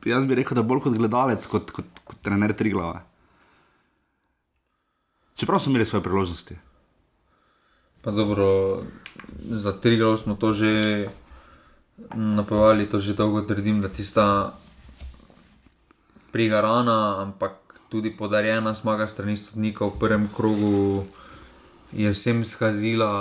jaz 0.06 0.26
bi 0.26 0.36
rekel, 0.36 0.56
da 0.56 0.64
bolj 0.64 0.80
kot 0.80 0.98
gledalec, 0.98 1.48
kot, 1.48 1.72
kot, 1.72 1.86
kot 2.06 2.22
trener 2.22 2.54
tri 2.54 2.72
glave. 2.72 3.04
Čeprav 5.36 5.60
so 5.60 5.70
imeli 5.70 5.86
svoje 5.86 6.04
priložnosti. 6.04 6.56
Pa 8.02 8.12
dobro, 8.12 8.48
za 9.42 9.74
tri 9.82 9.98
glave 9.98 10.18
smo 10.18 10.36
to 10.36 10.54
že 10.54 11.08
napovedali, 12.16 12.90
to 12.90 13.00
že 13.00 13.14
dolgo 13.14 13.42
trdim, 13.42 13.82
da 13.82 13.90
tista 13.90 14.54
prigarana, 16.32 17.22
ampak 17.22 17.52
tudi 17.90 18.16
podarjena 18.18 18.74
zmaga 18.74 19.08
strani 19.08 19.38
sodnika 19.38 19.86
v 19.86 20.00
prvem 20.00 20.30
krogu 20.36 21.04
je 21.92 22.12
vsem 22.12 22.46
skazila 22.46 23.12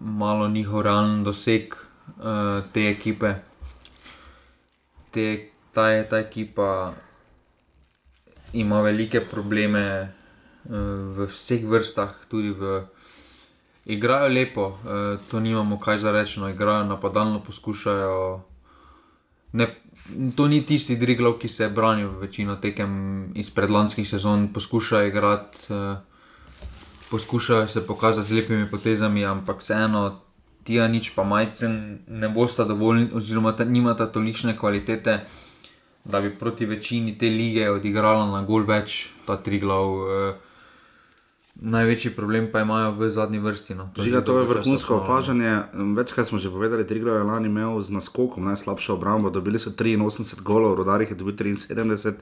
malo 0.00 0.48
njihov 0.48 0.82
realen 0.82 1.24
doseg 1.24 1.76
te 2.72 2.88
ekipe. 2.90 3.34
Te, 5.10 5.26
ta, 5.74 5.88
ta 6.08 6.18
ekipa 6.18 6.94
ima 8.54 8.80
velike 8.80 9.20
probleme 9.20 10.12
uh, 10.64 10.76
v 11.16 11.26
vseh 11.30 11.64
vrstah, 11.66 12.14
tudi 12.30 12.54
v. 12.54 12.82
Igrajo 13.84 14.32
lepo, 14.32 14.64
uh, 14.66 15.20
to 15.28 15.40
nimamo 15.40 15.76
kaj 15.76 15.98
za 15.98 16.12
reči, 16.12 16.40
no, 16.40 16.48
igrajo 16.48 16.86
napadalno, 16.88 17.42
poskušajo. 17.44 18.40
Ne, 19.52 19.66
to 20.36 20.48
ni 20.48 20.62
tisti 20.64 20.96
Driglov, 20.96 21.38
ki 21.38 21.48
se 21.48 21.64
je 21.64 21.70
branil 21.70 22.10
večino 22.18 22.56
tekem 22.56 23.30
iz 23.34 23.50
predlanskih 23.50 24.08
sezon, 24.08 24.48
poskušajo 24.52 25.06
igrati, 25.06 25.58
poskušajo 27.10 27.68
se 27.68 27.86
pokazati 27.86 28.28
z 28.28 28.32
lepimi 28.32 28.66
potezami, 28.70 29.24
ampak 29.24 29.60
vseeno 29.60 30.23
tija 30.64 30.88
nič 30.88 31.12
pa 31.14 31.24
majcen, 31.24 31.98
ne 32.08 32.28
bosta 32.28 32.64
dovolj, 32.64 33.10
oziroma 33.14 33.52
ta, 33.56 33.64
nimata 33.64 34.06
tolikšne 34.12 34.56
kvalitete, 34.58 35.20
da 36.04 36.20
bi 36.20 36.32
proti 36.38 36.66
večini 36.66 37.18
te 37.18 37.28
lige 37.28 37.70
odigrala 37.70 38.26
na 38.32 38.42
gol 38.44 38.66
več, 38.68 39.08
ta 39.26 39.36
tri 39.36 39.60
glav. 39.60 39.94
Eh, 40.08 40.50
Največji 41.54 42.10
problem 42.10 42.48
pa 42.52 42.64
imajo 42.66 42.90
v 42.98 43.08
zadnji 43.14 43.38
vrsti. 43.38 43.74
No. 43.78 43.86
To, 43.94 44.02
Žiga, 44.02 44.24
to 44.26 44.38
je 44.42 44.46
vrhunsko 44.46 44.96
opažanje. 44.96 45.70
Večkrat 45.96 46.26
smo 46.26 46.38
že 46.42 46.50
povedali, 46.50 46.82
da 46.82 46.84
je 46.84 46.88
Triglav 46.90 47.26
lani 47.26 47.46
imel 47.46 47.78
z 47.78 47.94
naskokom 47.94 48.44
najslabšo 48.44 48.98
obrambo. 48.98 49.30
Dobili 49.30 49.58
so 49.62 49.70
83 49.70 50.42
golov, 50.42 50.74
rodarjih 50.74 51.10
je 51.10 51.16
dobil 51.16 51.34
73 51.38 52.14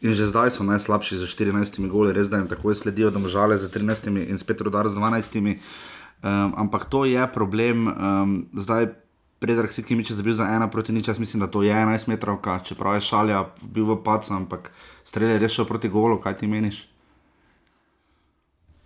in 0.00 0.14
že 0.14 0.30
zdaj 0.30 0.54
so 0.54 0.62
najslabši 0.62 1.18
z 1.18 1.26
14 1.26 1.90
goli. 1.90 2.14
Res 2.14 2.30
da 2.30 2.38
jim 2.38 2.46
tako 2.46 2.70
sledijo, 2.74 3.10
da 3.10 3.18
možale 3.18 3.58
z 3.58 3.66
13 3.66 4.14
in 4.30 4.38
spet 4.38 4.60
rodar 4.60 4.88
z 4.88 4.94
12. 4.94 5.58
Um, 6.22 6.54
ampak 6.56 6.84
to 6.90 7.04
je 7.04 7.26
problem, 7.30 7.86
um, 7.86 8.46
zdaj 8.54 8.90
predrag 9.38 9.70
si 9.72 9.82
kimiče 9.82 10.14
zabil 10.14 10.34
za 10.34 10.48
ena 10.50 10.66
proti 10.66 10.92
nič, 10.92 11.08
jaz 11.08 11.18
mislim, 11.18 11.40
da 11.40 11.46
to 11.46 11.62
je 11.62 11.74
11 11.74 12.08
metrov, 12.08 12.42
čeprav 12.64 12.94
je 12.94 13.06
šalja 13.06 13.44
bil 13.62 13.86
v 13.86 14.02
pacu, 14.02 14.34
ampak 14.34 14.72
strelje 15.04 15.32
je 15.32 15.38
rešil 15.38 15.64
proti 15.64 15.88
golu, 15.88 16.18
kaj 16.18 16.42
ti 16.42 16.46
meniš? 16.50 16.88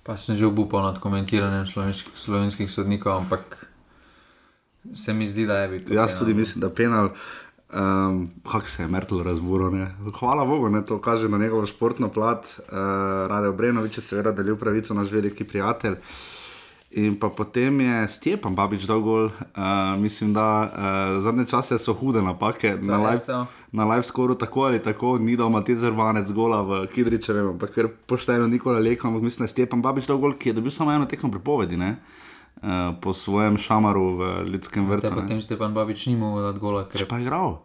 Pa 0.05 0.17
sem 0.17 0.37
že 0.37 0.45
obupal 0.45 0.83
nad 0.83 0.99
komentiranjem 1.01 1.67
slovenskih, 1.67 2.13
slovenskih 2.17 2.69
sodnikov, 2.71 3.25
ampak 3.25 3.67
se 4.95 5.15
mi 5.15 5.25
zdi, 5.27 5.47
da 5.47 5.65
je 5.65 5.69
bil. 5.69 5.95
Jaz 5.95 6.19
tudi 6.19 6.35
mislim, 6.35 6.61
da 6.61 6.69
penal. 6.69 7.15
Um, 7.73 8.29
Kako 8.45 8.69
se 8.69 8.83
je 8.83 8.89
Mertel 8.89 9.23
razburil? 9.23 9.87
Hvala 10.19 10.45
Bogu, 10.45 10.69
ne? 10.69 10.85
to 10.85 11.01
kaže 11.01 11.29
na 11.29 11.39
njegovo 11.39 11.67
športno 11.67 12.09
plat. 12.13 12.45
Uh, 12.45 12.77
Rade 13.31 13.49
Obrenovič 13.49 13.97
je 13.99 14.03
seveda 14.03 14.33
delil 14.33 14.57
pravico, 14.57 14.95
naš 14.95 15.11
veliki 15.11 15.45
prijatelj. 15.45 15.93
Uh, 15.93 15.99
In 16.93 17.17
pa 17.17 17.33
potem 17.33 17.81
je 17.81 18.09
Stepan 18.09 18.53
Babič 18.53 18.85
dal 18.85 19.01
gol. 19.01 19.33
Uh, 19.57 19.97
mislim, 19.97 20.37
da 20.37 20.69
uh, 20.69 20.69
zadnje 21.25 21.49
čase 21.49 21.79
so 21.81 21.95
hude 21.97 22.21
napake 22.21 22.77
na 22.77 23.01
live, 23.01 23.25
na 23.73 23.85
live 23.89 24.05
skoru, 24.05 24.35
tako 24.37 24.69
ali 24.69 24.83
tako, 24.83 25.17
ni 25.19 25.37
da 25.37 25.49
ima 25.49 25.65
te 25.65 25.77
zrvanec 25.77 26.29
gola 26.33 26.61
v 26.61 26.87
Kidriče, 26.93 27.33
ampak 27.33 27.73
ker 27.73 27.89
pošteno 28.07 28.45
nikola 28.45 28.79
leka. 28.79 29.09
Ampak 29.09 29.23
mislim, 29.23 29.45
da 29.45 29.49
je 29.49 29.57
Stepan 29.57 29.83
Babič 29.83 30.07
dal 30.07 30.21
gol, 30.21 30.37
ki 30.37 30.53
je 30.53 30.59
dobil 30.61 30.71
samo 30.71 30.93
eno 30.93 31.09
tekmo 31.09 31.31
prepovedi. 31.33 31.81
Ne? 31.81 31.97
Uh, 32.61 32.93
po 33.01 33.17
svojem 33.17 33.57
šamaru 33.57 34.05
v 34.17 34.23
ljudskem 34.53 34.85
vrtu. 34.85 35.15
Potem 35.15 35.41
Stepan 35.43 35.73
Babič 35.75 36.07
ni 36.13 36.17
mogel 36.17 36.53
dati 36.53 36.61
gola, 36.61 36.85
ker 36.93 37.01
je 37.01 37.09
pa 37.09 37.23
igral. 37.25 37.63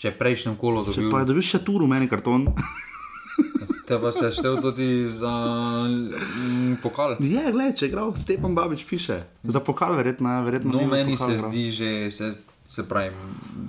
Če 0.00 0.08
je 0.08 0.16
prejšnjem 0.16 0.56
kolu 0.56 0.88
dobil. 0.88 1.04
Če 1.04 1.12
pa 1.12 1.20
je 1.20 1.28
dobil 1.28 1.44
še 1.44 1.60
tu 1.60 1.76
rumeni 1.84 2.08
karton. 2.08 2.48
Te 3.90 3.98
pa 3.98 4.12
se 4.12 4.30
štev 4.30 4.60
tudi 4.62 5.08
za 5.10 5.30
mm, 5.82 6.76
pokal. 6.82 7.16
Je, 7.18 7.42
gledaj, 7.52 7.72
če 7.74 7.88
greš, 7.90 8.20
Stepan 8.22 8.54
Babič 8.54 8.84
piše. 8.86 9.16
Za 9.42 9.60
pokal, 9.60 9.96
verjetno. 9.98 10.30
verjetno 10.46 10.70
no, 10.70 10.86
meni 10.86 11.16
se 11.18 11.34
igral. 11.34 11.50
zdi, 11.50 11.64
že 11.74 12.10
se, 12.14 12.28
se 12.70 12.84
pravi, 12.86 13.10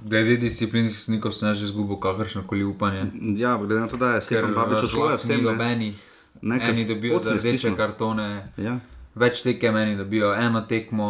glede 0.06 0.38
disciplinskih 0.38 1.00
snikov, 1.00 1.34
sem 1.34 1.56
že 1.58 1.66
izgubil 1.66 1.98
kakršno 1.98 2.44
koli 2.46 2.62
upanje. 2.64 3.08
Ja, 3.38 3.56
glede 3.58 3.80
na 3.82 3.88
to, 3.90 3.98
da 3.98 4.14
je 4.14 4.22
Stepan 4.22 4.54
Babič 4.54 4.86
odšel, 4.86 5.18
vse 5.18 5.34
je 5.34 5.42
nobenih. 5.42 5.98
Eni 6.42 6.86
dobijo 6.86 7.18
rdeče 7.18 7.74
kartone, 7.78 8.30
ja. 8.62 8.78
več 9.18 9.42
tekem, 9.42 9.74
eni 9.78 9.98
dobijo 9.98 10.36
eno 10.38 10.62
tekmo, 10.70 11.10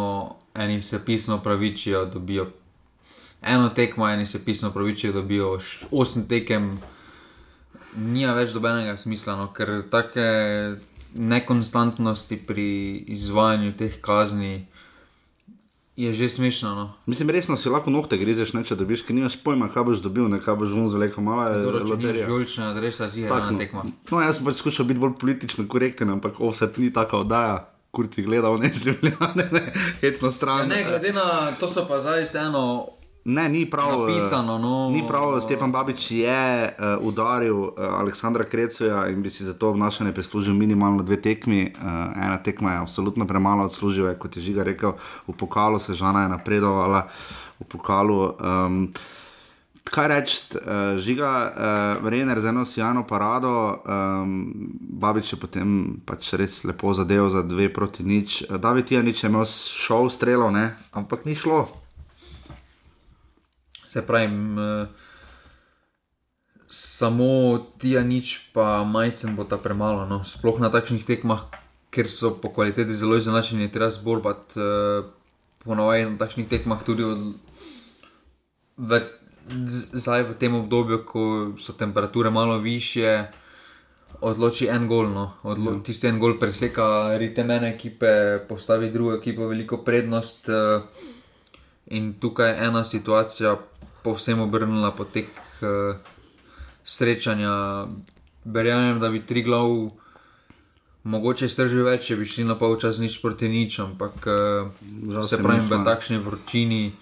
eni 0.56 0.80
se 0.82 1.04
pisno 1.04 1.36
pravičijo, 1.44 2.06
dobijo 2.16 2.48
eno 3.42 3.68
tekmo, 3.68 4.08
eni 4.08 4.26
se 4.26 4.40
pisno 4.44 4.72
pravičijo, 4.72 5.12
dobijo 5.12 5.58
osem 5.90 6.24
tekem 6.28 6.72
nima 7.96 8.32
več 8.36 8.52
dobenega 8.54 8.96
smisla, 8.96 9.36
no, 9.40 9.48
ker 9.54 9.82
take 9.92 10.26
nekonstantnosti 11.14 12.38
pri 12.46 12.68
izvajanju 13.12 13.74
teh 13.76 14.00
kazni. 14.00 14.66
Je 15.96 16.08
že 16.12 16.28
smešno. 16.28 16.74
No. 16.74 16.84
Mislim, 17.06 17.30
resno 17.30 17.56
si 17.56 17.68
lahko 17.68 17.92
nohte 17.92 18.16
grizeš, 18.16 18.54
ne, 18.56 18.64
če 18.64 18.78
dobiš, 18.80 19.02
ker 19.04 19.12
nimaš 19.12 19.36
pojma, 19.44 19.68
kaj 19.68 19.84
boš 19.84 20.00
dobil, 20.00 20.24
ne, 20.32 20.38
kaj 20.40 20.56
boš 20.56 20.72
vunzel, 20.72 21.04
reko 21.04 21.20
malo 21.20 21.44
je. 21.52 21.84
Loterija. 21.84 22.28
Žulična 22.30 22.70
adresa 22.72 23.10
si 23.12 23.20
je 23.20 23.28
na 23.28 23.58
tekmo. 23.58 23.84
No, 24.08 24.22
jaz 24.24 24.40
sem 24.40 24.48
pač 24.48 24.62
skušal 24.64 24.88
biti 24.88 25.02
bolj 25.02 25.18
politično 25.20 25.66
korekten, 25.68 26.08
ampak 26.10 26.40
offset 26.40 26.80
ni 26.80 26.88
taka 26.92 27.20
oddaja. 27.20 27.68
Kurci 27.92 28.24
gledal, 28.24 28.56
ne 28.62 28.70
zljubljene, 28.72 29.44
ne, 29.52 30.32
stran. 30.32 30.64
Ja, 30.64 30.66
ne, 30.66 30.84
glede 30.88 31.12
na 31.12 31.52
to 31.60 31.68
so 31.68 31.84
pa 31.84 32.00
zdaj 32.00 32.24
vseeno 32.24 32.88
Ne, 33.24 33.48
ni 33.48 33.70
prav. 33.70 34.00
Napisano, 34.00 34.58
no, 34.58 34.90
ni 34.90 35.06
prav, 35.06 35.40
Stepan 35.40 35.72
Babič 35.72 36.10
je 36.10 36.74
uh, 36.74 37.06
udaril 37.06 37.56
uh, 37.56 37.70
Aleksandra 37.78 38.44
Krecuja 38.44 39.06
in 39.08 39.22
bi 39.22 39.30
si 39.30 39.44
za 39.44 39.54
to 39.54 39.70
obnašanje 39.70 40.12
prislužil 40.12 40.54
minimalno 40.54 41.02
dve 41.02 41.22
tekmi. 41.22 41.70
Uh, 41.76 41.82
ena 42.18 42.42
tekma 42.42 42.72
je 42.72 42.78
absolutno 42.78 43.26
premalo 43.26 43.64
odslužil, 43.64 44.08
je, 44.08 44.18
kot 44.18 44.36
je 44.36 44.42
Žiga 44.42 44.62
rekel, 44.62 44.92
v 45.28 45.32
pokalu 45.38 45.78
se 45.78 45.94
žena 45.94 46.22
je 46.22 46.28
napredovala, 46.28 47.06
v 47.60 47.66
pokalu. 47.68 48.34
Um, 48.42 48.90
kaj 49.84 50.08
reči, 50.08 50.42
uh, 50.58 50.98
Žiga, 50.98 51.30
uh, 52.02 52.08
Rener 52.10 52.40
z 52.40 52.50
eno 52.50 52.64
sjajno 52.66 53.06
parado, 53.06 53.78
um, 53.86 54.50
Babič 54.98 55.32
je 55.32 55.38
potem 55.38 55.94
pač 56.06 56.34
res 56.34 56.64
lepo 56.64 56.90
zadeval 56.90 57.30
za 57.30 57.46
dve 57.46 57.70
proti 57.70 58.02
nič. 58.02 58.50
David 58.50 58.90
Janič 58.90 59.22
je 59.22 59.30
imel 59.30 59.46
šov 59.46 60.10
strelo, 60.10 60.50
ne? 60.50 60.74
ampak 60.90 61.22
ni 61.22 61.38
šlo 61.38 61.81
se 63.92 64.00
pravi, 64.00 64.28
samo 66.72 67.58
ti, 67.76 67.92
a 67.98 68.02
nič, 68.02 68.48
pa 68.56 68.80
majcem 68.88 69.36
bo 69.36 69.44
ta 69.44 69.60
premalo. 69.60 70.08
No. 70.08 70.24
Sploh 70.24 70.56
na 70.56 70.72
takšnih 70.72 71.04
tekmah, 71.04 71.44
ker 71.92 72.08
so 72.08 72.32
po 72.32 72.48
kvaliteti 72.48 72.96
zelo 72.96 73.20
izenačeni, 73.20 73.68
treba 73.68 73.92
zborbati. 73.92 74.56
Uh, 74.56 75.04
Ponovadi 75.62 76.08
na 76.10 76.18
takšnih 76.18 76.48
tekmah 76.50 76.80
tudi 76.82 77.06
od, 77.06 77.20
ve, 78.74 78.98
zdaj 79.94 80.32
v 80.32 80.34
tem 80.34 80.56
obdobju, 80.58 81.04
ko 81.06 81.22
so 81.54 81.70
temperature 81.70 82.32
malo 82.34 82.58
više, 82.58 83.30
odloči 84.18 84.66
en 84.66 84.88
gol. 84.90 85.12
No. 85.12 85.36
Odlo 85.46 85.76
ja. 85.76 85.82
Tisti 85.86 86.08
en 86.08 86.18
gol 86.18 86.34
preseka 86.40 87.14
ritem 87.20 87.52
ene 87.52 87.76
ekipe, 87.76 88.42
postavi 88.48 88.90
drugo 88.90 89.20
ekipo 89.20 89.46
veliko 89.46 89.84
prednost. 89.84 90.48
Uh, 90.48 90.88
in 91.92 92.16
tukaj 92.18 92.48
je 92.48 92.58
ena 92.64 92.84
situacija, 92.84 93.54
povsem 94.02 94.40
obrnila 94.42 94.90
potek 94.90 95.30
uh, 95.62 95.96
srečanja. 96.84 97.86
Verjamem, 98.44 99.00
da 99.00 99.10
bi 99.10 99.22
tri 99.26 99.42
glav. 99.42 99.68
Mogoče 101.02 101.48
že 101.50 101.82
več, 101.82 102.06
če 102.06 102.16
bi 102.16 102.26
šli 102.26 102.44
na 102.46 102.54
pol 102.54 102.76
čas 102.78 103.02
nič 103.02 103.18
proti 103.18 103.48
nič, 103.50 103.80
ampak 103.82 104.14
uh, 104.30 105.24
se 105.26 105.38
pravi, 105.38 105.66
v 105.66 105.82
takšni 105.82 106.18
vročini 106.22 106.94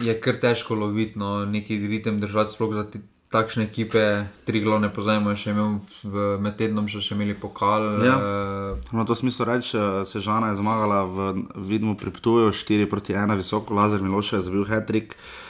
je 0.00 0.14
kar 0.20 0.40
težko 0.40 0.74
loviti 0.74 1.18
no, 1.20 1.44
neki 1.44 1.76
ritem 1.84 2.20
držati, 2.20 2.52
sploh 2.52 2.72
za 2.72 2.84
takšne 3.28 3.68
ekipe, 3.68 4.24
tri 4.48 4.60
glavne 4.64 4.88
pozajmo, 4.88 5.36
še 5.36 5.52
imel 5.52 5.76
v 6.00 6.40
medtednom, 6.40 6.88
še, 6.88 7.04
še 7.04 7.12
imeli 7.12 7.36
pokal. 7.36 8.00
Ja. 8.00 8.16
Uh, 8.16 8.88
no, 8.96 9.04
to 9.04 9.12
smislu 9.12 9.44
reči, 9.44 9.76
eh, 9.76 10.00
Sežana 10.08 10.52
je 10.52 10.60
zmagala 10.60 11.04
v 11.04 11.44
vidmu 11.60 11.92
pri 11.92 12.08
Ptuju 12.08 12.56
4 12.56 12.88
proti 12.88 13.12
1, 13.12 13.36
visoko 13.36 13.76
Lazar 13.76 14.00
Miloš 14.00 14.32
je 14.38 14.40
zbil 14.48 14.64
Hetrik. 14.64 15.12
Uh, 15.12 15.47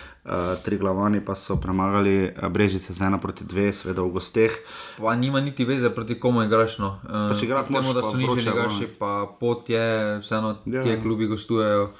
tri 0.64 0.78
glavani 0.78 1.20
pa 1.25 1.35
so 1.35 1.56
premagali 1.56 2.30
Brežice 2.50 2.92
z 2.94 3.06
ena 3.06 3.18
proti 3.18 3.44
dve, 3.44 3.73
seveda 3.73 4.02
v 4.02 4.12
gosteh. 4.12 4.52
Pa 4.99 5.14
nima 5.16 5.40
niti 5.40 5.64
veze 5.64 5.90
proti 5.90 6.18
komu 6.20 6.42
igraš. 6.42 6.78
No. 6.78 6.99
Uh, 7.04 7.32
če 7.38 7.47
igraš, 7.47 7.73
temu, 7.73 7.94
da 7.97 8.02
so 8.02 8.16
nižji 8.16 8.44
igrači, 8.47 8.88
pa 8.99 9.26
pot 9.40 9.70
je, 9.70 10.18
vseeno 10.20 10.56
ja. 10.66 10.82
ti 10.82 10.99
klubi 11.02 11.26
gostujejo. 11.26 11.90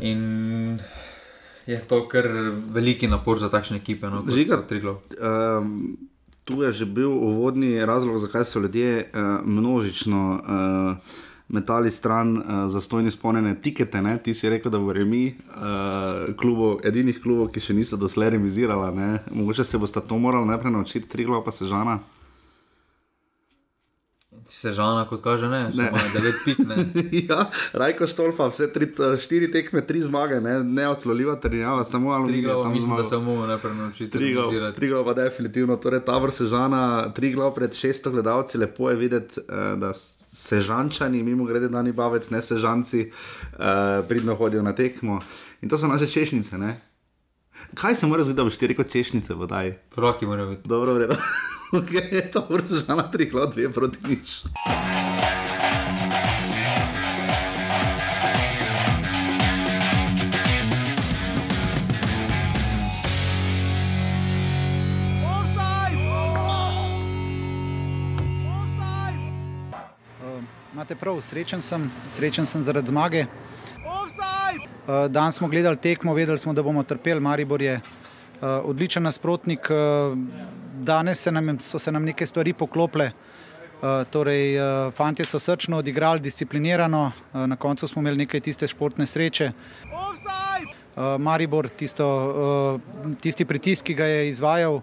In 0.00 0.78
je 1.66 1.80
to 1.88 2.04
kar 2.08 2.28
veliki 2.74 3.08
napor 3.08 3.38
za 3.38 3.48
takšne 3.48 3.76
ekipe. 3.80 4.10
No, 4.10 4.24
Žiga, 4.28 4.62
um, 4.82 5.96
tu 6.44 6.62
je 6.62 6.72
že 6.72 6.86
bil 6.86 7.10
uvodni 7.10 7.78
razlog, 7.86 8.18
zakaj 8.18 8.44
so 8.44 8.60
ljudje 8.60 9.10
uh, 9.14 9.46
množično. 9.46 10.40
Uh, 10.42 11.30
Metali 11.52 11.90
stran 11.92 12.36
uh, 12.38 12.44
za 12.72 12.80
stojni 12.80 13.10
spomnjene 13.12 13.54
tikete, 13.60 14.00
ne? 14.02 14.16
ti 14.18 14.34
si 14.34 14.48
rekel, 14.48 14.72
da 14.72 14.78
bo 14.80 14.92
remi, 14.92 15.34
uh, 15.52 16.32
klubo, 16.40 16.78
edinih 16.84 17.18
klubov, 17.20 17.50
ki 17.52 17.60
še 17.60 17.76
niso 17.76 17.98
doslej 18.00 18.32
remisirali. 18.38 19.20
Mogoče 19.30 19.64
se 19.64 19.78
boste 19.78 20.00
to 20.00 20.18
morali 20.18 20.48
najprej 20.48 20.72
naučiti, 20.72 21.08
tri 21.08 21.28
glava 21.28 21.44
pa 21.44 21.52
se 21.52 21.68
žana. 21.68 22.00
Sežana, 24.52 25.04
kot 25.08 25.22
kaže, 25.22 25.48
ne, 25.48 25.70
ne. 25.74 25.90
devet 26.12 26.40
pik. 26.44 26.58
ja, 27.28 27.46
Rajko 27.72 28.06
Štolfa, 28.06 28.48
vse 28.50 28.68
tri, 28.72 28.88
štiri 29.20 29.48
tekme, 29.52 29.80
tri 29.86 30.02
zmage, 30.02 30.40
ne, 30.44 30.58
ne 30.64 30.88
odsloliva, 30.88 31.36
trenjava, 31.40 31.84
samo 31.84 32.12
ali 32.12 32.32
tri 32.32 32.42
glava. 32.42 32.68
Mislim, 32.68 32.90
zmagal. 32.90 33.04
da 33.04 33.10
samo 33.10 33.36
najprej 33.46 33.74
naučiti. 33.74 34.10
Tri 34.10 34.32
glava, 34.34 34.72
tri 34.72 34.88
glava, 34.88 35.14
definitivno. 35.14 35.76
Torej, 35.76 36.02
tabor 36.04 36.32
Sežana, 36.32 37.12
tri 37.14 37.32
glava 37.32 37.54
pred 37.54 37.74
šeststo 37.74 38.10
gledalci, 38.10 38.58
lepo 38.58 38.90
je 38.90 38.96
videti, 38.96 39.40
uh, 39.40 39.78
da 39.80 39.92
sežančani, 40.32 41.22
mimo 41.22 41.44
grede, 41.44 41.68
da 41.68 41.82
ni 41.82 41.92
bavec, 41.92 42.30
ne 42.30 42.42
sežanci, 42.42 43.10
uh, 43.10 43.58
pridno 44.08 44.34
hodijo 44.34 44.62
na 44.62 44.74
tekmo. 44.74 45.20
In 45.62 45.68
to 45.68 45.78
so 45.78 45.88
naše 45.88 46.06
češnice, 46.06 46.58
ne. 46.58 46.80
Kaj 47.74 47.94
se 47.94 48.06
mora 48.06 48.22
zgoditi, 48.22 48.36
da 48.36 48.44
boš 48.44 48.56
ti 48.56 48.66
rekel 48.66 48.84
češnice, 48.84 49.34
vodaj? 49.34 49.74
Roki 49.96 50.26
morajo 50.26 50.50
biti. 50.50 50.68
Dobro, 50.68 50.94
vredo. 50.94 51.16
Okay, 51.72 52.20
to 52.32 52.44
vrsta 52.50 52.76
že 52.76 52.84
na 52.88 53.08
tri 53.08 53.30
klo, 53.30 53.46
dve 53.48 53.72
proti 53.72 53.96
nič. 54.04 54.44
Imate 70.82 70.96
prav, 70.98 71.20
srečen 71.22 71.60
sem, 71.62 71.84
srečen 72.10 72.46
sem 72.46 72.62
zaradi 72.62 72.90
zmage. 72.90 73.20
Uh, 73.22 75.06
danes 75.08 75.36
smo 75.38 75.48
gledali 75.48 75.76
tekmo, 75.76 76.14
vedeli 76.14 76.38
smo, 76.38 76.52
da 76.52 76.62
bomo 76.62 76.82
trpeli. 76.82 77.20
Maribor 77.20 77.62
je 77.62 77.76
uh, 77.76 78.48
odličen 78.64 79.02
nasprotnik. 79.02 79.68
Uh, 79.70 80.18
danes 80.82 81.22
se 81.22 81.32
nam, 81.32 81.60
so 81.60 81.78
se 81.78 81.92
nam 81.92 82.02
neke 82.02 82.26
stvari 82.26 82.52
poklopile. 82.52 83.12
Uh, 83.12 84.02
torej, 84.10 84.58
fanti 84.96 85.24
so 85.24 85.38
srčno 85.38 85.78
odigrali, 85.78 86.20
disciplinirano, 86.20 87.12
na 87.32 87.56
koncu 87.56 87.88
smo 87.88 88.02
imeli 88.02 88.24
nekaj 88.24 88.40
tiste 88.40 88.66
športne 88.66 89.06
sreče. 89.06 89.52
Maribor, 91.18 91.68
tisto, 91.68 92.10
tisti 93.22 93.44
pritisk, 93.44 93.86
ki 93.86 93.94
ga 93.94 94.10
je 94.10 94.28
izvajal, 94.34 94.74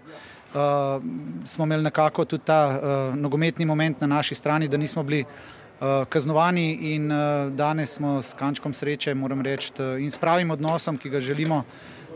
smo 1.44 1.68
imeli 1.68 1.82
nekako 1.92 2.24
tudi 2.24 2.44
ta 2.44 2.64
uh, 2.72 3.14
nogometni 3.20 3.66
moment 3.66 4.00
na 4.00 4.06
naši 4.06 4.34
strani, 4.34 4.68
da 4.68 4.76
nismo 4.76 5.02
bili 5.02 5.22
uh, 5.22 5.59
kaznovani 6.08 6.72
in 6.94 7.12
uh, 7.12 7.52
danes 7.52 7.94
smo 7.96 8.22
s 8.22 8.34
kančkom 8.34 8.74
sreče, 8.74 9.14
moram 9.14 9.40
reči, 9.40 9.72
in 10.00 10.10
s 10.10 10.18
pravim 10.18 10.50
odnosom, 10.50 10.98
ki 10.98 11.10
ga 11.10 11.20
želimo, 11.20 11.62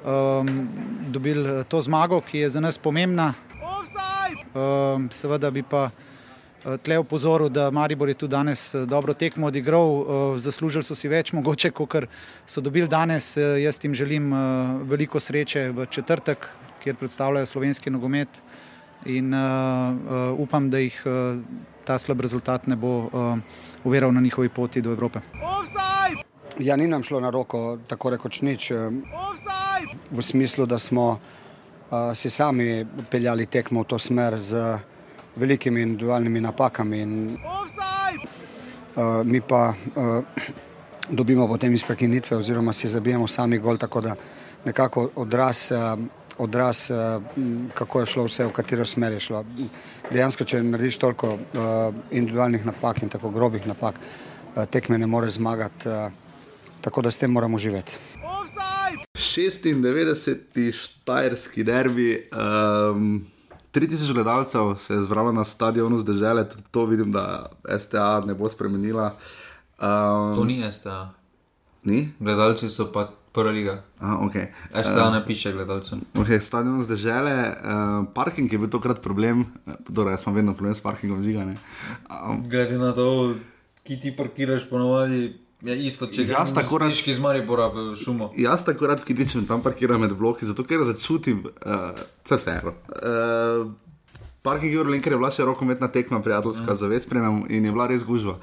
um, 0.05 0.69
dobili 1.09 1.65
to 1.69 1.81
zmago, 1.81 2.21
ki 2.21 2.39
je 2.39 2.51
za 2.51 2.61
nas 2.61 2.79
pomembna. 2.79 3.33
Um, 4.55 5.09
seveda 5.11 5.51
bi 5.51 5.63
pa 5.63 5.91
tle 6.83 6.99
upozoril, 6.99 7.49
da 7.49 7.71
Maribor 7.71 8.09
je 8.09 8.15
tu 8.15 8.27
danes 8.27 8.75
dobro 8.87 9.15
tekmo 9.15 9.47
odigral, 9.47 10.05
zaslužili 10.39 10.85
so 10.85 10.95
si 10.95 11.09
več 11.09 11.33
mogoče, 11.33 11.71
kot 11.71 12.07
so 12.47 12.61
dobili 12.61 12.89
danes. 12.89 13.37
Jaz 13.37 13.81
jim 13.83 13.95
želim 13.95 14.33
veliko 14.89 15.21
sreče 15.21 15.69
v 15.77 15.87
četrtek, 15.87 16.49
kjer 16.83 16.97
predstavljajo 16.97 17.47
slovenski 17.47 17.91
nogomet 17.91 18.29
in 19.05 19.35
uh, 19.35 19.41
uh, 19.41 20.41
upam, 20.41 20.71
da 20.71 20.79
jih 20.79 21.03
uh, 21.07 21.41
ta 21.85 21.99
slab 21.99 22.21
rezultat 22.21 22.67
ne 22.67 22.77
bo 22.77 22.99
uh, 23.05 23.39
uveral 23.85 24.13
na 24.13 24.21
njihovi 24.21 24.49
poti 24.49 24.81
do 24.81 24.91
Evrope. 24.91 25.21
Ja, 26.59 26.77
ni 26.77 26.87
nam 26.87 27.03
šlo 27.03 27.21
na 27.21 27.31
roko, 27.31 27.79
tako 27.87 28.11
rekoč 28.11 28.43
nič. 28.43 28.71
V 30.11 30.23
smislu, 30.23 30.67
da 30.67 30.79
smo 30.79 31.19
si 32.15 32.31
sami 32.31 32.87
peljali 33.11 33.47
tekmo 33.47 33.83
v 33.83 33.85
to 33.85 33.99
smer 33.99 34.39
z 34.39 34.79
velikimi 35.37 35.83
individualnimi 35.83 36.41
napakami. 36.41 37.01
In, 37.01 37.37
uh, 38.97 39.27
mi 39.27 39.41
pa 39.41 39.75
uh, 39.75 40.25
dobimo 41.11 41.49
potem 41.49 41.75
iz 41.75 41.85
prekinitve, 41.85 42.37
oziroma 42.37 42.73
si 42.73 42.89
zabijemo 42.89 43.27
sami 43.27 43.59
gol, 43.59 43.79
tako 43.79 44.01
da 44.01 44.15
nekako 44.65 45.11
odraz, 45.17 45.73
uh, 45.73 45.99
odraz 46.39 46.91
uh, 46.91 47.23
kako 47.75 48.01
je 48.01 48.07
šlo 48.07 48.25
vse, 48.25 48.47
v 48.47 48.53
katero 48.53 48.87
smer 48.87 49.13
je 49.13 49.21
šlo. 49.21 49.45
Dejansko, 50.11 50.45
če 50.45 50.63
narediš 50.63 50.99
toliko 50.99 51.35
uh, 51.35 51.41
individualnih 52.11 52.67
napak 52.67 53.03
in 53.03 53.13
tako 53.13 53.31
grobih 53.31 53.67
napak, 53.67 54.01
uh, 54.01 54.65
tekme 54.71 54.99
ne 54.99 55.07
more 55.07 55.31
zmagati, 55.31 55.89
tako 56.81 57.03
da 57.03 57.11
s 57.11 57.19
tem 57.19 57.33
moramo 57.33 57.59
živeti. 57.59 57.99
96. 59.15 60.73
štajerski 60.73 61.65
derbi. 61.65 62.29
Um, 62.33 63.27
3000 63.75 64.13
gledalcev 64.13 64.75
se 64.79 64.95
je 64.95 65.03
zbralo 65.03 65.33
na 65.33 65.45
stadionu 65.45 65.99
zdržele, 65.99 66.49
tudi 66.49 66.63
to 66.71 66.85
vidim, 66.87 67.13
da 67.13 67.47
STA 67.79 68.23
ne 68.27 68.35
bo 68.35 68.49
spremenila. 68.49 69.17
Um, 69.81 70.35
to 70.37 70.45
ni 70.45 70.73
STA. 70.73 71.11
Ni? 71.83 72.13
Gledalci 72.21 72.71
so 72.71 72.93
pa 72.93 73.11
prva 73.35 73.51
liga. 73.51 73.83
Aha, 73.99 74.21
okay. 74.23 74.53
STA 74.71 75.09
uh, 75.09 75.13
ne 75.13 75.21
piše 75.27 75.53
gledalcem. 75.53 76.01
Okay, 76.15 76.39
stadion 76.39 76.83
zdržele, 76.87 77.35
uh, 77.51 78.07
parking 78.15 78.53
je 78.53 78.59
bil 78.59 78.71
tokrat 78.71 79.03
problem, 79.03 79.45
torej 79.91 80.15
jaz 80.15 80.23
sem 80.23 80.35
vedno 80.35 80.55
problem 80.55 80.75
s 80.75 80.85
parkingom 80.85 81.25
žigane. 81.27 81.57
Um, 82.07 82.45
Glede 82.49 82.79
na 82.79 82.93
to, 82.95 83.35
ki 83.83 83.99
ti 84.01 84.15
parkiraš 84.17 84.69
ponovadi. 84.71 85.35
Ja, 85.65 85.75
isto, 85.75 86.07
če 86.13 86.27
jaz 86.29 86.53
tako 86.53 86.79
rad 86.83 86.93
ški 86.93 87.15
zmari 87.17 87.41
pora 87.47 87.71
v 87.73 87.95
šumo. 87.97 88.31
Jaz 88.37 88.67
tako 88.69 88.91
rad 88.91 89.01
kidičem 89.05 89.47
tam 89.49 89.63
parkiram 89.65 90.03
med 90.05 90.13
bloki, 90.13 90.47
zato 90.47 90.63
ker 90.69 90.85
začutim 90.85 91.41
uh, 91.49 92.05
vse 92.23 92.39
vseeno. 92.39 92.75
Uh, 92.93 93.73
Je 94.45 94.85
bil, 94.85 95.01
ker 95.01 95.15
je 95.15 95.17
bila 95.17 95.31
še 95.33 95.45
rokometna 95.49 95.89
tekma, 95.89 96.19
prijateljska, 96.21 96.75
ja. 96.75 96.77
zavest 96.77 97.09
premem 97.09 97.47
in 97.49 97.65
je 97.65 97.71
bila 97.73 97.87
res 97.89 98.03
gužva. 98.05 98.35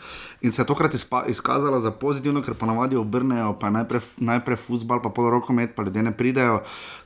In 0.42 0.50
se 0.50 0.64
je 0.64 0.66
tokrat 0.66 0.98
izkazala 1.30 1.78
za 1.78 1.92
pozitivno, 1.94 2.42
ker 2.42 2.56
ponavadi 2.58 2.98
obrnejo, 2.98 3.52
pa 3.62 3.70
najprej, 3.70 4.02
najprej 4.18 4.58
futbal, 4.64 5.04
pa 5.04 5.12
pol 5.14 5.30
rokomet, 5.30 5.76
pa 5.78 5.86
ljudje 5.86 6.04
ne 6.10 6.16
pridejo. 6.18 6.64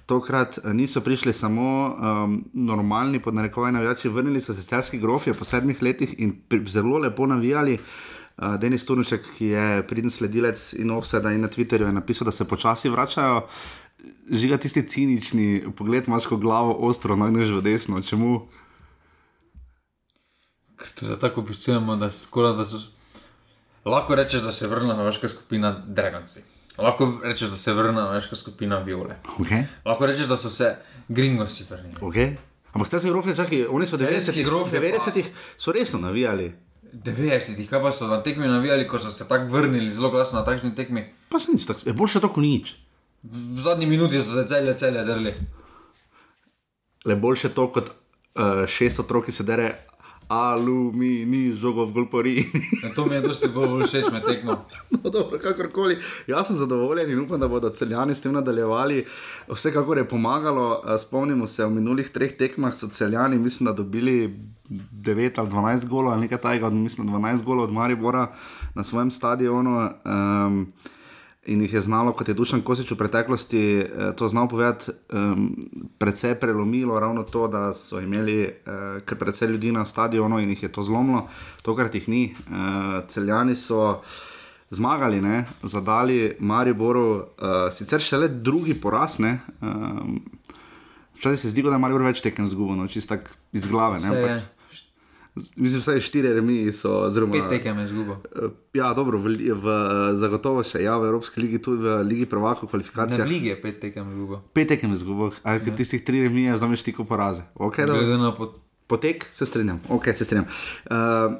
Tokrat 0.07 0.61
eh, 0.63 0.71
niso 0.71 1.03
prišli 1.03 1.35
samo 1.35 1.67
um, 1.67 2.39
normalni, 2.53 3.19
pod 3.19 3.35
narekovaj 3.35 3.75
navijači, 3.75 4.07
vrnili 4.07 4.39
so 4.39 4.55
se 4.55 4.63
celski 4.63 5.03
grofje 5.03 5.35
po 5.35 5.43
sedmih 5.43 5.83
letih 5.83 6.15
in 6.17 6.39
zelo 6.71 7.03
lepo 7.03 7.27
navijali. 7.27 7.75
Uh, 7.75 8.55
Denis 8.59 8.87
Turnuček, 8.87 9.27
ki 9.35 9.51
je 9.51 9.83
pridn 9.87 10.11
sledilec 10.11 10.69
in 10.79 10.91
offseda 10.91 11.35
in 11.35 11.43
na 11.43 11.51
Twitterju, 11.51 11.91
je 11.91 11.99
napisal, 11.99 12.25
da 12.25 12.31
se 12.31 12.47
počasi 12.47 12.89
vračajo. 12.89 13.43
Žiga 14.31 14.57
tisti 14.57 14.87
cinični 14.87 15.65
pogled, 15.75 16.07
imaš 16.07 16.31
ko 16.31 16.37
glavo 16.37 16.77
ostro, 16.79 17.15
nagneš 17.15 17.57
v 17.59 17.61
desno. 17.73 18.01
Čemu? 18.01 18.45
Ker 20.85 20.93
to 20.93 21.05
za 21.09 21.17
tako 21.17 21.41
opisujemo, 21.41 21.95
da, 21.97 22.11
skoro, 22.13 22.53
da 22.53 22.65
so. 22.65 22.77
Lahko 23.85 24.15
rečeš, 24.15 24.41
da 24.45 24.51
se 24.51 24.65
je 24.65 24.69
vrnila 24.69 24.93
na 24.93 25.03
vaška 25.03 25.29
skupina 25.29 25.71
Dragonci. 25.87 26.43
Lahko 26.77 27.07
rečeš, 27.23 27.49
da 27.49 27.57
se 27.57 27.71
je 27.71 27.73
vrnila 27.73 28.11
večka 28.11 28.35
skupina 28.35 28.77
Viole. 28.79 29.15
Okay. 29.39 29.63
Lahko 29.85 30.05
rečeš, 30.05 30.27
da 30.27 30.37
so 30.37 30.49
se 30.49 30.75
gringosi 31.07 31.65
vrnili. 31.69 31.95
Okay. 32.01 32.35
Ampak 32.73 32.87
zdaj 32.87 32.99
se 32.99 33.09
grofe, 33.09 33.35
čakaj, 33.35 33.65
oni 33.69 33.85
so 33.85 33.97
v 33.97 33.99
Celjski 33.99 34.31
90-ih 34.31 34.45
grofe 34.45 34.81
pa- 34.81 34.85
90 34.85 35.23
so 35.57 35.71
resno 35.71 35.99
navijali. 35.99 36.53
90-ih, 36.93 37.69
kaj 37.69 37.81
pa 37.81 37.91
so 37.91 38.07
na 38.07 38.21
tekmi 38.23 38.47
navijali, 38.47 38.87
ko 38.87 38.99
so 38.99 39.11
se 39.11 39.27
tako 39.27 39.47
vrnili 39.53 39.93
zelo 39.93 40.09
glasno 40.11 40.39
na 40.39 40.45
takšni 40.45 40.75
tekmi. 40.75 41.09
Pa 41.29 41.39
se 41.39 41.51
nič, 41.51 41.65
tako, 41.65 41.79
je 41.85 41.93
boljše 41.93 42.19
to 42.19 42.29
kot 42.29 42.43
nič. 42.43 42.75
V 43.23 43.61
zadnji 43.61 43.85
minuti 43.85 44.21
so 44.21 44.33
se 44.35 44.47
celje, 44.47 44.75
celje 44.77 45.03
drli. 45.03 45.33
Le 47.05 47.15
boljše 47.15 47.49
to 47.49 47.71
kot 47.71 47.89
uh, 47.89 48.65
šest 48.67 48.99
otrok, 48.99 49.25
ki 49.25 49.31
se 49.31 49.43
dere 49.43 49.71
aluminij, 50.27 51.53
žogo 51.53 51.85
v 51.85 51.93
golpori. 51.93 52.35
Ja, 52.83 52.89
to 52.95 53.05
mi 53.05 53.15
je 53.15 53.21
dosti 53.21 53.49
bolj 53.53 53.85
všeč 53.85 54.09
med 54.13 54.25
tekmo. 54.25 54.57
no, 54.89 55.09
dobro, 55.09 55.39
kakorkoli. 55.41 55.97
Jaz 56.27 56.47
sem 56.47 56.57
zadovoljen 56.57 57.11
in 57.11 57.19
upam, 57.19 57.39
da 57.39 57.47
bodo 57.47 57.69
celjani 57.69 58.15
s 58.15 58.21
tem 58.21 58.33
nadaljevali. 58.33 59.05
Vsekakor 59.51 59.97
je 59.97 60.07
pomagalo. 60.09 60.81
Spomnimo 60.99 61.47
se, 61.47 61.65
v 61.65 61.77
minulih 61.77 62.09
treh 62.09 62.33
tekmah 62.37 62.73
so 62.73 62.89
celjani, 62.89 63.37
mislim, 63.37 63.65
da 63.65 63.73
dobili 63.73 64.33
9 64.69 65.39
ali 65.39 65.49
12 65.49 65.87
golov, 65.87 66.13
ali 66.13 66.21
nekaj 66.21 66.41
tajega, 66.41 66.69
mislim, 66.69 67.07
12 67.07 67.43
golov 67.43 67.69
od 67.69 67.73
Maribora 67.73 68.31
na 68.75 68.83
svojem 68.83 69.11
stadionu. 69.11 69.89
Um, 70.05 70.73
In 71.45 71.61
jih 71.61 71.73
je 71.73 71.81
znalo, 71.81 72.13
kot 72.13 72.27
je 72.27 72.33
Dušan 72.33 72.61
Kosič 72.65 72.91
v 72.91 72.97
preteklosti 72.97 73.63
eh, 73.77 74.13
to 74.17 74.27
znal 74.27 74.47
povedati, 74.49 74.91
um, 75.13 75.69
precej 75.97 76.35
prelomilo 76.41 76.99
ravno 76.99 77.23
to, 77.23 77.47
da 77.47 77.73
so 77.73 77.99
imeli 78.01 78.41
eh, 78.41 78.53
kar 79.05 79.17
precej 79.17 79.47
ljudi 79.47 79.71
na 79.71 79.85
stadionu 79.85 80.39
in 80.39 80.49
jih 80.49 80.63
je 80.63 80.71
to 80.71 80.83
zlomilo, 80.83 81.27
tokrat 81.61 81.95
jih 81.95 82.09
ni. 82.09 82.23
Eh, 82.33 83.01
celjani 83.07 83.55
so 83.55 84.01
zmagali, 84.69 85.21
ne, 85.21 85.45
zadali 85.63 86.35
Mariboru, 86.39 87.21
eh, 87.21 87.71
sicer 87.71 88.01
šele 88.01 88.27
drugi 88.27 88.73
poraz. 88.73 89.19
Ne, 89.19 89.39
um, 89.61 90.21
Včasih 91.15 91.39
se 91.39 91.49
zdi, 91.49 91.63
da 91.63 91.71
je 91.71 91.79
Maribor 91.79 92.03
več 92.03 92.19
tekem 92.21 92.47
zgubo, 92.51 92.75
no, 92.75 92.89
čisto 92.91 93.15
iz 93.55 93.67
glave. 93.71 94.01
Ne, 94.03 94.09
ampak, 94.11 94.49
mislim, 95.35 95.81
vsaj 95.81 96.01
štiri 96.01 96.33
remi 96.33 96.71
so. 96.71 97.05
Oziroma, 97.05 97.33
Pet 97.33 97.49
tekem 97.49 97.79
je 97.79 97.85
izgubo. 97.85 98.17
Eh, 98.35 98.49
Ja, 98.73 98.93
dobro, 98.93 99.17
v, 99.17 99.37
v, 99.55 99.75
zagotovo 100.19 100.63
še 100.63 100.83
ja, 100.83 100.97
v 100.99 101.07
Evropski 101.07 101.39
ligi, 101.41 101.61
tudi 101.63 101.83
v 101.83 102.03
Ligi 102.03 102.25
prvakov, 102.27 102.67
Ne, 102.67 102.71
kvalifikacijah. 102.71 103.27
v 103.27 103.31
ligi 103.31 103.47
je 103.47 103.61
pet 103.61 103.79
tekem 103.79 104.11
izgubo. 104.11 104.41
Pet 104.53 104.67
tekem 104.67 104.91
je 104.91 104.99
zgubo, 104.99 105.31
a 105.43 105.55
ja. 105.55 105.75
tistih 105.75 106.03
tri 106.03 106.23
remi 106.27 106.47
je 106.49 106.57
znameš 106.57 106.83
tiko 106.83 107.07
poraze. 107.07 107.43
Okay. 107.55 107.87
Glede 107.87 108.17
na 108.17 108.35
pot... 108.35 108.59
Potek, 108.87 109.25
se 109.31 109.45
strinjam, 109.45 109.79
ok, 109.89 110.13
se 110.13 110.25
strinjam. 110.25 110.45
Uh, 110.85 111.39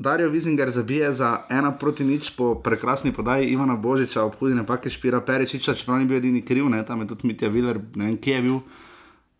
Darijo 0.00 0.28
Vizinger 0.28 0.70
zabije 0.70 1.12
za 1.12 1.40
ena 1.50 1.72
proti 1.72 2.04
nič 2.04 2.30
po 2.36 2.54
prekrasni 2.54 3.12
podaji 3.12 3.50
Ivana 3.50 3.76
Božiča, 3.76 4.22
ob 4.22 4.34
hudi 4.38 4.54
napake 4.54 4.90
Špira 4.90 5.20
Perečiča, 5.20 5.74
čeprav 5.74 5.98
ni 5.98 6.04
bil 6.04 6.16
edini 6.16 6.44
kriv, 6.44 6.68
ne, 6.68 6.84
tam 6.86 7.00
je 7.00 7.08
tudi 7.08 7.26
Mitja 7.26 7.48
Viler, 7.48 7.80
ne 7.94 8.04
vem, 8.04 8.16
kje 8.16 8.34
je 8.34 8.42
bil, 8.42 8.60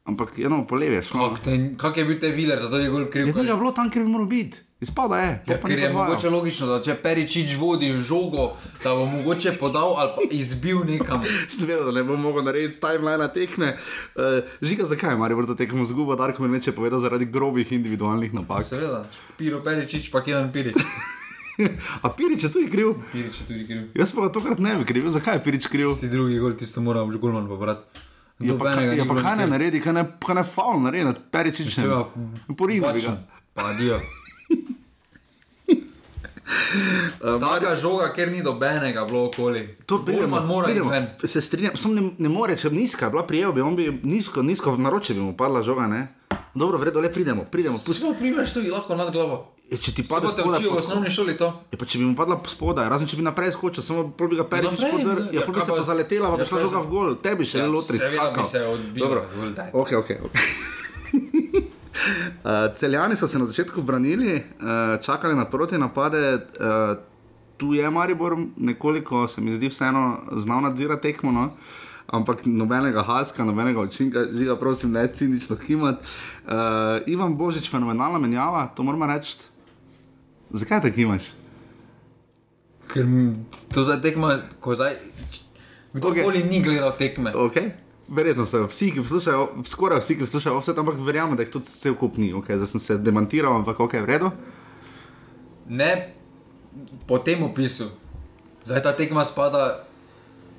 ampak 0.04 0.38
eno 0.38 0.66
po 0.66 0.76
levi 0.76 0.94
je 0.94 1.02
šlo. 1.02 1.30
Kak, 1.30 1.44
te, 1.44 1.56
kak 1.78 1.96
je 1.96 2.04
bil 2.04 2.18
te 2.20 2.30
viler, 2.34 2.62
da 2.70 2.78
je 2.80 2.90
gol 2.90 3.06
kriv? 3.12 3.30
Je 3.30 3.34
tega 3.36 3.56
bilo 3.56 3.72
tam, 3.76 3.90
kjer 3.90 4.04
bi 4.04 4.10
moral 4.10 4.26
biti, 4.26 4.62
izpada 4.80 5.20
je. 5.20 5.30
Ja, 5.48 5.58
pa 5.60 5.68
ker 5.68 5.78
je 5.78 5.90
mogoče 5.92 6.32
logično, 6.32 6.66
da 6.70 6.80
če 6.84 6.96
Peričič 7.02 7.54
vodi 7.60 7.92
žogo, 8.06 8.50
da 8.84 8.94
bo 8.96 9.06
mogoče 9.10 9.54
podal 9.60 9.94
ali 10.00 10.16
pa 10.16 10.26
izbil 10.34 10.82
nekam. 10.88 11.24
Sem 11.48 11.68
vedel, 11.68 11.90
da 11.90 11.94
ne 12.00 12.04
bom 12.08 12.20
mogel 12.20 12.46
narediti 12.48 12.80
timeline 12.82 13.30
tekme. 13.34 13.76
Uh, 14.16 14.40
žiga, 14.64 14.88
zakaj 14.90 15.14
je 15.14 15.20
Marijo 15.20 15.46
to 15.52 15.58
tekmo 15.58 15.84
zgubo, 15.84 16.16
Darko 16.16 16.42
mi 16.42 16.56
neče 16.56 16.72
povedal 16.72 16.98
zaradi 16.98 17.28
grobih 17.28 17.72
individualnih 17.72 18.34
napak. 18.34 18.66
Seveda, 18.66 19.04
Piro 19.38 19.62
Peričič, 19.64 20.10
pa 20.10 20.24
Kiran 20.24 20.52
Pirič. 20.52 20.80
A 22.04 22.08
Pirič 22.08 22.48
je 22.48 22.48
tudi 22.48 22.70
kriv? 22.72 22.94
Pirič 23.12 23.42
je 23.42 23.46
tudi 23.46 23.66
kriv. 23.68 23.90
Jaz 23.94 24.14
pa 24.16 24.24
ga 24.24 24.32
tokrat 24.32 24.62
ne 24.64 24.78
bi 24.80 24.86
kriv, 24.88 25.10
zakaj 25.12 25.36
je 25.36 25.44
Pirič 25.44 25.68
kriv? 25.68 25.92
Tisti 25.92 26.08
drugi 26.08 26.40
gol, 26.40 26.56
tisto 26.56 26.80
mora 26.80 27.04
že 27.04 27.20
golman 27.20 27.48
pobrati. 27.48 28.09
Ja, 28.40 28.54
pa, 28.54 28.72
kaj- 28.72 28.96
ja, 28.96 29.04
pa 29.04 29.14
kaj 29.16 29.36
ne 29.36 29.46
naredi, 29.46 29.80
kaj 29.80 29.92
ne, 29.92 30.04
kaj 30.18 30.34
ne 30.34 30.44
faul 30.44 30.80
naredi, 30.80 31.12
Peričič 31.30 31.76
ne. 31.76 31.84
Bi 32.48 32.80
ga. 33.00 33.16
Pa 33.52 33.72
dio. 33.74 34.00
Uh, 37.20 37.38
Taka 37.38 37.76
žoga, 37.76 38.10
ker 38.10 38.26
ni 38.26 38.42
dobenega 38.42 39.04
bilo 39.04 39.26
okoli. 39.26 39.76
To 39.86 39.98
Golman 40.00 40.46
mora 40.46 40.66
ven. 40.68 41.06
Se 41.22 41.40
strinjam, 41.40 41.76
sem 41.76 41.94
ne, 41.94 42.10
ne 42.18 42.28
more, 42.28 42.56
če 42.56 42.70
bi 42.70 42.76
nizka 42.78 43.10
bila 43.10 43.22
prijel, 43.22 43.52
bi 43.52 43.60
on 43.60 43.76
bi 43.76 43.86
nizko, 44.04 44.42
nizko 44.42 44.72
v 44.72 44.80
naročje 44.80 45.14
bi 45.14 45.20
mu 45.20 45.34
padla 45.34 45.62
žoga, 45.62 45.86
ne? 45.86 46.00
Dobro, 46.52 46.78
vredo, 46.78 46.98
le 46.98 47.06
pridemo, 47.08 47.44
pridemo. 47.44 47.76
Pusti. 47.76 48.00
Sploh 48.00 48.16
primeš 48.16 48.52
tudi 48.52 48.70
lahko 48.70 48.96
nad 48.96 49.12
glavo. 49.12 49.52
E, 49.70 49.76
če 49.76 49.92
ti 49.92 50.02
Pa 50.02 50.16
pade 50.16 50.26
te 50.26 50.32
spodaj, 50.34 50.58
učijo 50.58 50.70
v 50.70 50.74
po- 50.74 50.80
osnovni 50.80 51.10
šoli 51.10 51.36
to. 51.36 51.48
Je 51.70 51.78
pa 51.78 51.86
če 51.86 51.98
bi 51.98 52.04
mu 52.04 52.16
padla 52.16 52.40
spodaj, 52.44 52.88
razen 52.88 53.06
če 53.06 53.16
bi 53.16 53.22
naprej 53.22 53.52
skočil, 53.52 53.80
samo 53.80 54.08
pol 54.10 54.28
bi 54.28 54.36
ga 54.36 54.44
Peričič 54.44 54.74
Naprej, 54.76 54.90
podrl, 54.96 55.20
ja, 55.28 55.40
ja, 55.40 55.46
bi 55.48 55.60
se 55.60 55.70
pa- 55.70 55.84
zaletela, 55.84 56.26
pa 56.28 56.36
bi 56.36 56.44
šla 56.44 56.58
žoga 56.60 56.80
v 56.80 56.88
gol, 56.88 57.14
tebi 57.16 57.44
še 57.44 57.58
Ja, 57.58 57.68
lotri 57.68 57.96
bi 57.96 58.04
skakal. 58.04 58.44
se 58.44 58.58
Dobro. 58.96 59.22
gol. 59.32 59.54
Ok, 59.72 59.90
ok. 59.94 60.10
okay. 60.20 60.40
Uh, 62.42 62.50
celjani 62.74 63.14
so 63.14 63.26
se 63.26 63.38
na 63.38 63.46
začetku 63.46 63.82
branili, 63.82 64.34
uh, 64.36 64.42
čakali 65.00 65.34
na 65.34 65.44
proti 65.44 65.78
napade. 65.78 66.18
Uh, 66.50 66.96
tu 67.56 67.74
je 67.74 67.84
Maribor 67.86 68.34
nekoliko, 68.56 69.28
se 69.28 69.40
mi 69.40 69.52
zdi, 69.52 69.68
vseeno 69.68 70.02
znal 70.34 70.62
nadzirati 70.62 71.02
tekmo. 71.04 71.30
No? 71.30 71.50
Ampak 72.08 72.40
nobenega 72.44 73.02
haska, 73.02 73.44
nobenega 73.44 73.80
učinka, 73.80 74.24
žiga, 74.32 74.56
prosim, 74.56 74.90
ne 74.90 75.06
cinično 75.08 75.56
kimat. 75.56 76.00
Uh, 76.42 76.52
Ivan 77.06 77.36
Božič, 77.36 77.70
fenomenalna 77.70 78.18
menjava, 78.18 78.66
to 78.66 78.82
moramo 78.82 79.06
reči. 79.06 79.36
Zakaj 80.50 80.82
tako 80.82 81.00
imaš? 81.00 81.30
Ker 82.90 83.06
to 83.74 83.84
zdaj 83.84 84.00
tekma, 84.02 84.34
ko 84.60 84.74
zdaj. 84.74 84.96
Kdorkoli 85.92 86.42
ni 86.44 86.62
gledal 86.62 86.92
tekme. 86.98 87.32
Okay. 87.34 87.70
Verjetno 88.10 88.46
so 88.46 88.64
vsi, 88.66 88.90
ki 88.90 89.04
poslušajo, 89.04 89.62
skoraj 89.70 90.00
vsi, 90.02 90.16
ki 90.18 90.26
poslušajo 90.26 90.58
vse, 90.58 90.74
ampak 90.82 90.98
verjamem, 91.06 91.36
da 91.38 91.46
jih 91.46 91.52
tudi 91.54 91.70
cel 91.70 91.94
kup 91.94 92.18
ni. 92.18 92.32
Okay, 92.34 92.58
zdaj 92.58 92.72
sem 92.72 92.82
se 92.82 92.98
demantiral, 92.98 93.54
ampak 93.60 93.78
ok, 93.80 94.00
v 94.02 94.10
redu. 94.10 94.30
Ne 95.70 95.90
po 97.06 97.18
tem 97.18 97.42
opisu. 97.42 97.90
Zdaj 98.66 98.82
ta 98.82 98.92
tekma 98.98 99.24
spada, 99.24 99.86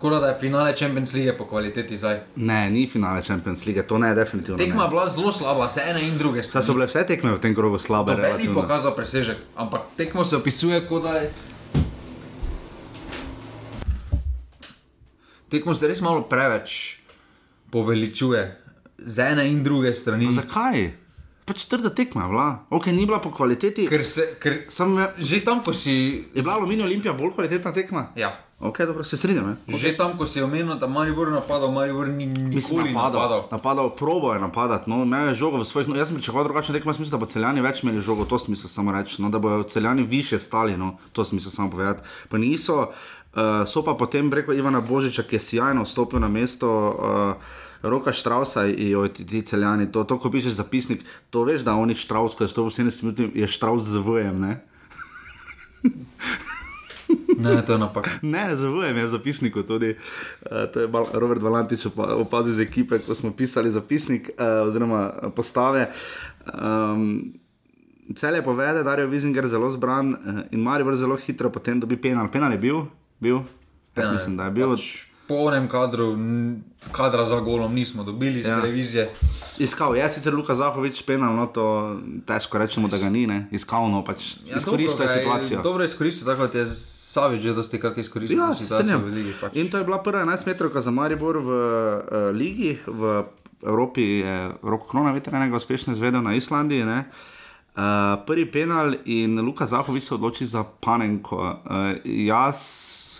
kot 0.01 0.21
da 0.21 0.27
je 0.27 0.39
finale 0.39 0.75
Champions 0.75 1.13
League 1.13 1.37
po 1.37 1.45
kvaliteti 1.45 1.97
zdaj. 1.97 2.19
Ne, 2.35 2.69
ni 2.69 2.87
finale 2.87 3.21
Champions 3.21 3.65
League, 3.65 3.87
to 3.87 3.97
ne, 3.97 4.15
definitivno. 4.15 4.57
Tekma 4.57 4.83
je 4.83 4.87
ne. 4.87 4.89
bila 4.89 5.07
zelo 5.07 5.31
slaba, 5.31 5.69
se 5.69 5.81
ene 5.89 6.07
in 6.07 6.17
druge. 6.17 6.43
Saj 6.43 6.65
so 6.65 6.73
bile 6.73 6.87
vse 6.89 7.05
tekme 7.07 7.35
v 7.35 7.39
tem 7.39 7.55
krogu 7.55 7.77
slabe, 7.77 8.15
Noben 8.17 8.41
ni 8.41 8.49
pokazal 8.53 8.95
presežek, 8.97 9.37
ampak 9.55 9.93
tekmo 9.97 10.25
se 10.25 10.35
opisuje, 10.35 10.81
kot 10.89 11.05
da 11.05 11.13
je. 11.21 11.29
Tekmo 15.51 15.75
se 15.75 15.87
res 15.87 16.01
malo 16.01 16.25
preveč 16.25 16.97
poveličuje, 17.71 18.41
z 19.05 19.31
ene 19.31 19.47
in 19.51 19.63
druge 19.63 19.93
strani. 19.95 20.25
Pa 20.25 20.41
zakaj? 20.41 20.91
Pač 21.45 21.65
trda 21.65 21.89
tekma 21.93 22.25
je 22.25 22.29
bila, 22.31 22.47
ok, 22.69 22.87
ni 22.95 23.05
bila 23.05 23.19
po 23.21 23.31
kvaliteti. 23.33 23.87
Ker 23.89 24.05
se, 24.05 24.33
ker 24.39 24.63
Sam 24.69 24.97
je, 24.97 25.07
že 25.17 25.45
tam, 25.45 25.61
ko 25.63 25.73
si. 25.73 26.25
je 26.33 26.41
bila 26.41 26.57
Aluminij 26.57 26.85
Olimpija 26.85 27.13
bolj 27.13 27.33
kvalitetna 27.35 27.73
tekma? 27.73 28.09
Ja. 28.15 28.31
Ok, 28.61 28.79
dobro, 28.81 29.03
se 29.03 29.17
strinjam. 29.17 29.57
Ne? 29.67 29.77
Že 29.77 29.97
tam, 29.97 30.17
ko 30.17 30.25
si 30.25 30.39
je 30.39 30.45
omenil, 30.45 30.75
da 30.77 30.87
Maribor 30.87 31.31
napadal, 31.33 31.71
Maribor 31.71 32.07
ni 32.07 32.25
nikoli 32.25 32.93
napadal, 32.93 33.21
napadal. 33.21 33.41
napadal, 33.51 33.89
probo 33.95 34.33
je 34.33 34.39
napadati, 34.39 34.89
no, 34.89 35.01
imel 35.01 35.27
je 35.27 35.33
žogo 35.33 35.57
v 35.57 35.65
svojih, 35.65 35.89
no, 35.89 35.95
jaz 35.97 36.07
sem 36.07 36.17
pričakoval 36.21 36.45
drugačne 36.45 36.77
tekme, 36.77 36.93
jaz 36.93 36.99
mislim, 36.99 37.11
da 37.11 37.17
bo 37.17 37.25
celjani 37.25 37.61
več 37.61 37.81
imeli 37.83 38.01
žogo, 38.05 38.25
to 38.29 38.37
sem 38.37 38.53
mislil 38.53 38.69
samo 38.69 38.93
reči, 38.93 39.17
no, 39.21 39.33
da 39.33 39.41
bodo 39.41 39.63
celjani 39.63 40.05
više 40.05 40.39
stali, 40.39 40.77
no, 40.77 40.93
to 41.11 41.25
sem 41.25 41.41
mislil 41.41 41.51
samo 41.51 41.71
povedati. 41.73 42.05
Pa 42.29 42.37
niso, 42.37 42.91
uh, 43.33 43.41
so 43.65 43.81
pa 43.81 43.97
potem 43.97 44.29
preko 44.29 44.53
Ivana 44.53 44.81
Božiča, 44.81 45.25
ki 45.25 45.35
je 45.35 45.39
sjajno 45.39 45.83
vstopil 45.89 46.21
na 46.21 46.29
mesto. 46.29 46.69
Uh, 46.69 47.59
Roka 47.81 48.13
Štrausa 48.13 48.67
in 48.69 49.09
ti, 49.09 49.25
ti 49.25 49.41
celjani, 49.41 49.87
to, 49.91 50.03
to 50.03 50.19
ko 50.21 50.29
pišeš 50.29 50.53
zapisnik, 50.53 51.01
to 51.33 51.41
veš, 51.43 51.65
da 51.65 51.73
oni 51.73 51.95
Štraus, 51.97 52.37
ko 52.37 52.45
je 52.45 52.53
170 52.53 53.03
minut, 53.03 53.35
je 53.35 53.47
Štraus 53.47 53.89
z 53.89 53.97
vojem, 53.97 54.37
ne? 57.37 57.61
To 57.65 57.73
je 57.73 57.79
napak. 57.79 58.07
Ne, 58.21 58.55
zavujem 58.55 58.97
je 58.97 59.05
v 59.05 59.09
zapisniku 59.09 59.63
tudi. 59.63 59.95
Uh, 59.95 60.65
to 60.73 60.79
je 60.79 60.87
Robert 61.13 61.41
Valantič 61.41 61.85
opa- 61.85 62.13
opazil 62.15 62.51
iz 62.51 62.59
ekipe, 62.59 62.99
ko 62.99 63.15
smo 63.15 63.31
pisali 63.31 63.71
zapisnik 63.71 64.29
uh, 64.29 64.67
oziroma 64.67 65.13
eh, 65.13 65.29
postave. 65.29 65.91
Um, 66.53 67.33
Cel 68.15 68.35
je 68.35 68.43
povede, 68.43 68.83
da 68.83 68.93
je 68.93 69.07
Vizinger 69.07 69.47
zelo 69.47 69.69
zbran 69.69 70.09
uh, 70.09 70.17
in 70.51 70.59
Maribor 70.59 70.95
zelo 70.95 71.15
hitro 71.15 71.49
potem 71.49 71.79
dobi 71.79 71.95
penal. 71.97 72.27
Penal 72.27 72.51
je 72.51 72.57
bil? 72.57 72.83
bil? 73.19 73.39
Jaz 73.95 74.07
je. 74.07 74.11
mislim, 74.11 74.37
da 74.37 74.43
je 74.43 74.51
bil. 74.51 74.75
Pač 74.75 75.11
po 75.31 75.47
onem 75.47 75.67
kadru, 75.71 76.17
kadra 76.91 77.25
za 77.25 77.39
golom 77.39 77.73
nismo 77.73 78.03
dobili 78.03 78.39
iz 78.39 78.45
Ja. 78.45 78.51
ja. 78.51 78.61
televizije. 78.61 79.09
Iskal 79.59 79.95
je 79.95 80.09
sicer 80.09 80.33
Luka 80.33 80.55
Zahovič 80.55 81.05
penal, 81.05 81.35
no 81.35 81.47
to 81.47 81.95
težko 82.27 82.57
rečemo, 82.57 82.87
da 82.87 82.97
ga 82.97 83.09
ni, 83.09 83.27
ne? 83.27 83.47
iskal 83.51 83.87
no 83.91 84.03
pač. 84.03 84.43
Ja, 84.49 84.57
izkoristil 84.57 85.05
dobro 85.05 85.13
situacijo. 85.13 85.61
Dobro 85.61 85.83
izkoristil, 85.83 86.27
tako 86.27 86.41
kot 86.41 86.55
je 86.55 86.65
Savič 87.11 87.43
že 87.43 87.53
dosti 87.53 87.75
krat 87.75 87.97
izkoristil 87.99 88.39
Ja, 88.39 88.53
situacijo 88.55 89.03
v 89.03 89.11
ligi. 89.11 89.33
Pač. 89.35 89.59
In 89.59 89.67
to 89.67 89.81
je 89.81 89.83
bila 89.83 89.99
prva 89.99 90.23
11-metrovka 90.23 90.79
za 90.79 90.95
Maribor 90.95 91.43
v 91.43 91.49
uh, 91.51 92.31
ligi, 92.31 92.79
v 92.87 93.27
Evropi 93.61 94.23
je 94.23 94.37
Roko 94.63 94.87
Krona, 94.87 95.11
veter 95.11 95.35
enega 95.35 95.59
uspešno 95.59 95.93
izvedel 95.93 96.23
na 96.23 96.33
Islandiji. 96.33 96.87
Ne? 96.87 97.11
Uh, 97.71 98.15
prvi 98.25 98.47
penal 98.51 98.95
in 99.05 99.39
Luka 99.39 99.67
Zahovič 99.67 100.07
se 100.07 100.15
odloči 100.15 100.45
za 100.45 100.63
Panenko. 100.63 101.37
Uh, 101.37 101.99
jaz 102.03 102.59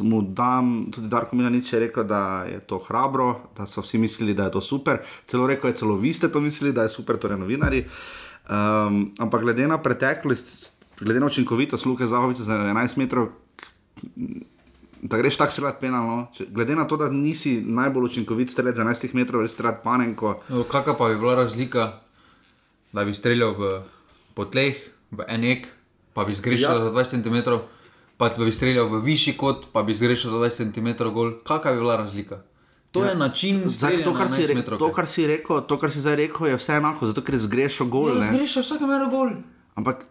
mu 0.01 0.21
dam, 0.21 0.87
tudi 0.91 1.07
Darko 1.07 1.35
Milanič 1.35 1.73
je 1.73 1.79
rekel, 1.79 2.03
da 2.03 2.47
je 2.49 2.59
to 2.59 2.79
hrabro, 2.79 3.51
da 3.57 3.67
so 3.67 3.81
vsi 3.81 3.97
mislili, 3.97 4.33
da 4.33 4.47
je 4.49 4.51
to 4.51 4.61
super. 4.61 4.97
Celo 5.27 5.47
rekel 5.47 5.69
je, 5.69 5.75
celo 5.75 5.95
vi 5.95 6.13
ste 6.13 6.31
to 6.31 6.41
mislili, 6.41 6.73
da 6.73 6.83
je 6.83 6.89
super, 6.89 7.19
torej 7.19 7.37
novinari. 7.37 7.85
Um, 8.49 9.11
ampak 9.19 9.41
glede 9.41 9.67
na 9.67 9.77
preteklost, 9.77 10.71
glede 10.99 11.19
na 11.19 11.25
učinkovitost 11.25 11.85
Luka 11.85 12.07
Zahoviča 12.07 12.43
za 12.43 12.53
11 12.53 12.97
metrov, 12.97 13.29
da 15.01 15.17
greš 15.17 15.37
tako 15.37 15.51
streljati 15.51 15.77
penalno. 15.81 16.27
Glede 16.49 16.75
na 16.75 16.87
to, 16.87 16.97
da 16.97 17.09
nisi 17.09 17.61
najbolj 17.61 18.03
učinkovit 18.03 18.49
strelec 18.49 18.75
za 18.75 18.83
11 18.83 19.13
metrov, 19.13 19.41
res 19.41 19.53
streljati 19.53 19.79
Panenko. 19.83 20.39
No, 20.49 20.63
Kakšna 20.63 20.93
pa 20.93 21.07
bi 21.07 21.15
bila 21.15 21.35
razlika, 21.35 21.99
da 22.93 23.03
bi 23.03 23.13
streljal 23.13 23.51
v 23.51 23.81
po 24.33 24.45
tleh, 24.45 24.75
v 25.11 25.25
enek, 25.27 25.67
pa 26.13 26.23
bi 26.25 26.33
zgrešil 26.33 26.69
Ja. 26.69 26.79
za 26.79 26.91
20 26.91 27.23
cm, 27.23 27.51
pa 28.17 28.29
bi 28.29 28.51
streljal 28.51 28.87
v 28.87 29.01
višji 29.01 29.33
kot, 29.33 29.65
pa 29.73 29.83
bi 29.83 29.93
zgrešil 29.93 30.31
za 30.31 30.37
20 30.37 30.73
cm 30.73 31.09
gol. 31.09 31.33
Kakšna 31.43 31.71
bi 31.71 31.77
bila 31.77 31.95
razlika? 31.95 32.41
To 32.91 33.03
ja. 33.03 33.09
je 33.09 33.15
način 33.15 33.61
Zdaj, 33.65 34.03
to, 34.03 34.13
kar 34.13 34.29
si, 34.29 34.41
11 34.41 34.47
re, 34.47 34.55
metrov. 34.55 34.79
to, 34.79 34.91
kar 34.91 35.07
si 35.07 35.27
rekel, 35.27 35.61
to, 35.61 35.79
kar 35.79 35.91
si 35.91 35.99
zdaj 35.99 36.15
rekel, 36.15 36.47
je 36.47 36.55
vse 36.55 36.73
enako, 36.73 37.05
zato 37.05 37.21
ker 37.21 37.37
zgrešil 37.37 37.87
gol. 37.87 38.19
Ja, 38.19 38.27
zgrešil 38.27 38.61
vsakem 38.61 38.87
primeru 38.87 39.09
gol. 39.09 39.29
Ampak 39.75 40.05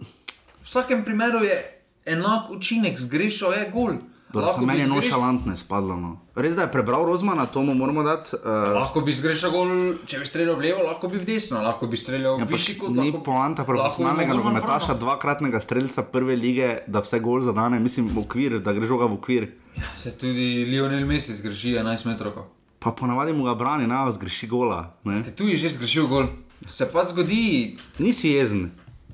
V 0.60 0.64
vsakem 0.64 1.04
primeru 1.04 1.44
je 1.44 1.79
enak 2.10 2.50
učinek, 2.50 2.98
zgrešil 2.98 3.52
je 3.52 3.70
gol. 3.70 3.92
dobro, 4.32 4.62
meni 4.62 4.80
je 4.80 4.86
nošalantne 4.88 5.56
spadlo. 5.56 5.96
No. 5.96 6.10
Res 6.36 6.54
da 6.54 6.62
je 6.62 6.70
prebral 6.70 7.02
Rozmana, 7.04 7.46
to 7.46 7.62
mu 7.62 7.74
moramo 7.74 8.02
dati. 8.02 8.36
Uh, 8.36 8.70
Lahko 8.72 9.00
bi 9.00 9.12
zgrešil 9.12 9.50
gol, 9.50 9.70
če 10.06 10.18
bi 10.18 10.26
streljal 10.26 10.54
v 10.54 10.60
levo, 10.60 10.84
lahko 10.84 11.08
bi 11.08 11.18
v 11.18 11.24
desno, 11.26 11.58
lahko 11.60 11.86
bi 11.86 11.96
streljal 11.96 12.38
v 12.38 12.46
višji 12.46 12.78
kot 12.78 12.90
Ni 12.90 13.10
lahko- 13.10 13.24
poanta 13.24 13.64
profesionalnega 13.64 14.30
nogometaša, 14.32 14.94
dvakratnega 14.94 15.60
streljca 15.60 16.02
prve 16.04 16.36
lige, 16.36 16.78
da 16.86 17.00
vse 17.00 17.18
gol 17.18 17.42
zadane, 17.42 17.80
mislim, 17.80 18.06
v 18.08 18.18
okvir, 18.18 18.60
da 18.60 18.72
gre 18.72 18.86
žoga 18.86 19.06
v 19.06 19.14
okvir. 19.14 19.48
Se 19.96 20.12
tudi 20.12 20.64
Lionel 20.64 21.06
Messi 21.06 21.34
zgreši 21.34 21.74
11 21.74 22.06
metrov. 22.06 22.38
Pa 22.78 22.92
ponavadi 22.92 23.32
mu 23.32 23.44
ga 23.44 23.54
brani, 23.54 23.86
na 23.86 24.06
zgreši 24.10 24.46
gola. 24.46 24.94
Ne? 25.04 25.22
Te 25.22 25.30
tu 25.32 25.44
je 25.44 25.56
že 25.56 25.68
zgrešil 25.70 26.06
gol. 26.06 26.30
Se 26.68 26.86
pa 26.86 27.02
zgodi, 27.04 27.76
Nisi 27.98 28.30
jezen. 28.30 28.70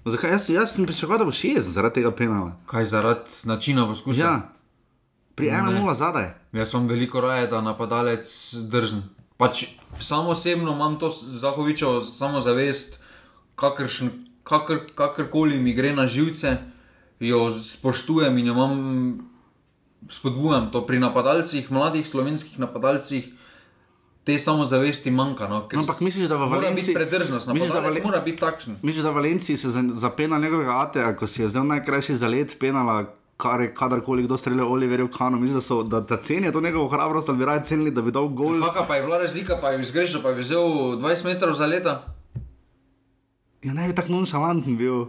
Zakaj? 0.07 0.31
Jaz, 0.31 0.51
jaz 0.51 0.75
sem 0.75 0.87
pričakoval, 0.87 1.19
da 1.19 1.25
boš 1.25 1.45
jezen 1.45 1.73
zaradi 1.73 1.95
tega 1.95 2.11
penala. 2.14 2.53
kaj 2.66 2.85
zaradi 2.85 3.31
načina 3.45 3.87
poskusa. 3.87 4.21
Ja, 4.21 4.53
pri 5.35 5.51
1-0 5.51 5.95
zadaj. 5.95 6.31
Jaz 6.53 6.71
sem 6.71 6.88
veliko 6.88 7.21
raje, 7.21 7.47
da 7.47 7.61
napadalec 7.61 8.55
drži. 8.55 9.03
Pač 9.37 9.64
samo 10.01 10.31
osebno 10.31 10.73
imam 10.73 10.99
to 10.99 11.11
Zahovičevo 11.11 12.01
samozavest, 12.01 13.01
kakršen, 13.55 14.11
kakr, 14.45 14.79
kakorkoli 14.95 15.59
mi 15.59 15.75
gre 15.75 15.92
na 15.92 16.07
živce, 16.07 16.57
jo 17.21 17.51
spoštujem 17.51 18.38
in 18.38 18.47
jo 18.47 18.53
imam, 18.53 18.75
spodbujam 20.09 20.71
to 20.73 20.87
pri 20.87 20.99
napadalcih, 20.99 21.71
mladih 21.71 22.07
slovenskih 22.09 22.59
napadalcih. 22.59 23.33
Te 24.27 24.35
samozavesti 24.37 25.07
manjka. 25.09 25.47
No, 25.47 25.69
No, 25.69 25.81
ampak 25.81 26.01
misliš, 26.01 26.27
da 26.27 26.35
v 26.37 26.49
Valenciji- 26.49 26.75
biti 26.77 26.95
predržnost, 26.95 27.47
misliš, 27.47 27.71
da 27.71 27.81
Valen- 27.81 28.03
mora 28.03 28.21
biti 28.21 28.39
takšen. 28.39 28.75
Misliš, 28.83 29.03
da 29.03 29.11
v 29.11 29.15
Valenciji 29.15 29.57
se 29.57 29.71
za, 29.71 29.85
za 29.97 30.11
penal 30.11 30.41
njegovega 30.41 30.81
ateja, 30.81 31.12
ko 31.12 31.27
si 31.27 31.43
je 31.43 31.47
vzel 31.47 31.62
najkrajši 31.65 32.17
zalet 32.17 32.57
penala, 32.59 33.07
kar 33.37 33.61
je 33.61 33.71
kadarkoli 33.71 34.23
kdo 34.23 34.35
streljal 34.37 34.67
Oliverju 34.67 35.09
Kanu, 35.09 35.39
misliš, 35.39 35.55
da, 35.55 35.61
so, 35.62 35.83
da, 35.85 36.01
da 36.03 36.17
cenijo 36.19 36.53
to 36.53 36.61
njegovo 36.61 36.89
hrabrost, 36.89 37.29
ali 37.29 37.39
bi 37.39 37.45
raje 37.45 37.65
cenili, 37.65 37.91
da 37.91 38.03
bi 38.03 38.11
dal 38.11 38.27
gol. 38.29 38.59
Kakšna 38.61 38.83
pa 38.83 38.97
je 38.97 39.03
bila 39.03 39.19
razlika, 39.19 39.59
pa 39.61 39.69
je 39.69 39.85
zgrešil, 39.85 40.23
pa 40.23 40.29
je 40.31 40.41
vzel 40.41 40.67
20 40.97 41.25
metrov 41.25 41.55
za 41.55 41.67
leta. 41.67 42.03
Ja, 43.62 43.73
ne 43.73 43.87
bi 43.87 43.95
tako 43.95 44.12
nonšalanten 44.12 44.77
bil. 44.77 45.07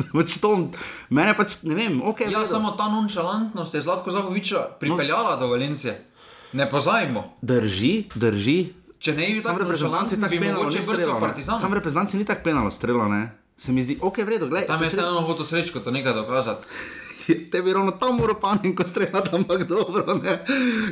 pač 0.14 0.38
to, 0.38 0.70
mene 1.10 1.34
pač 1.34 1.60
ne 1.62 1.74
vem, 1.74 2.00
ok. 2.02 2.20
Ja, 2.22 2.28
v 2.30 2.42
redu. 2.42 2.48
samo 2.48 2.70
ta 2.72 2.88
nonšalantnost 2.88 3.74
je 3.74 3.82
Zlatko 3.82 4.10
Zahoviča 4.10 4.80
pripeljala 4.80 5.36
do 5.36 5.48
Valencije. 5.48 6.09
Ne 6.52 6.70
pozajmo. 6.70 7.36
Drži, 7.42 8.04
drži. 8.14 8.72
Če 8.98 9.14
ne 9.14 9.26
bi 9.26 9.40
Sam 9.40 9.56
reprezentanci 9.56 10.16
nonšalanten, 10.16 10.20
tako 10.20 10.30
bi 10.30 10.38
penalo 10.38 10.64
brcal 10.64 10.82
streljal. 10.82 11.20
ne. 11.20 11.44
Sam 11.60 11.74
reprezentanci 11.74 12.16
ni 12.16 12.24
tako 12.24 12.42
penalo 12.44 12.70
streljal, 12.70 13.08
ne. 13.10 13.22
Se 13.56 13.72
mi 13.72 13.82
zdi, 13.82 13.98
ok, 14.00 14.18
v 14.18 14.28
redu, 14.28 14.48
gledaj. 14.48 14.66
Tam 14.66 14.82
je 14.82 14.90
strel- 14.90 15.04
vseeno 15.04 15.20
hotel 15.20 15.44
srečko 15.44 15.80
to 15.80 15.90
nekaj 15.90 16.12
dokazati. 16.12 16.66
Te 17.52 17.62
bi 17.62 17.72
ravno 17.72 17.92
tam 17.92 18.16
moral 18.16 18.36
panenko 18.40 18.84
streljati, 18.84 19.30
ampak 19.32 19.64
dobro. 19.64 20.14
Ne? 20.14 20.38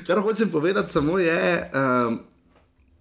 Kar 0.06 0.20
hočem 0.20 0.48
povedati 0.48 0.92
samo 0.92 1.18
je, 1.18 1.70
um, 1.74 2.20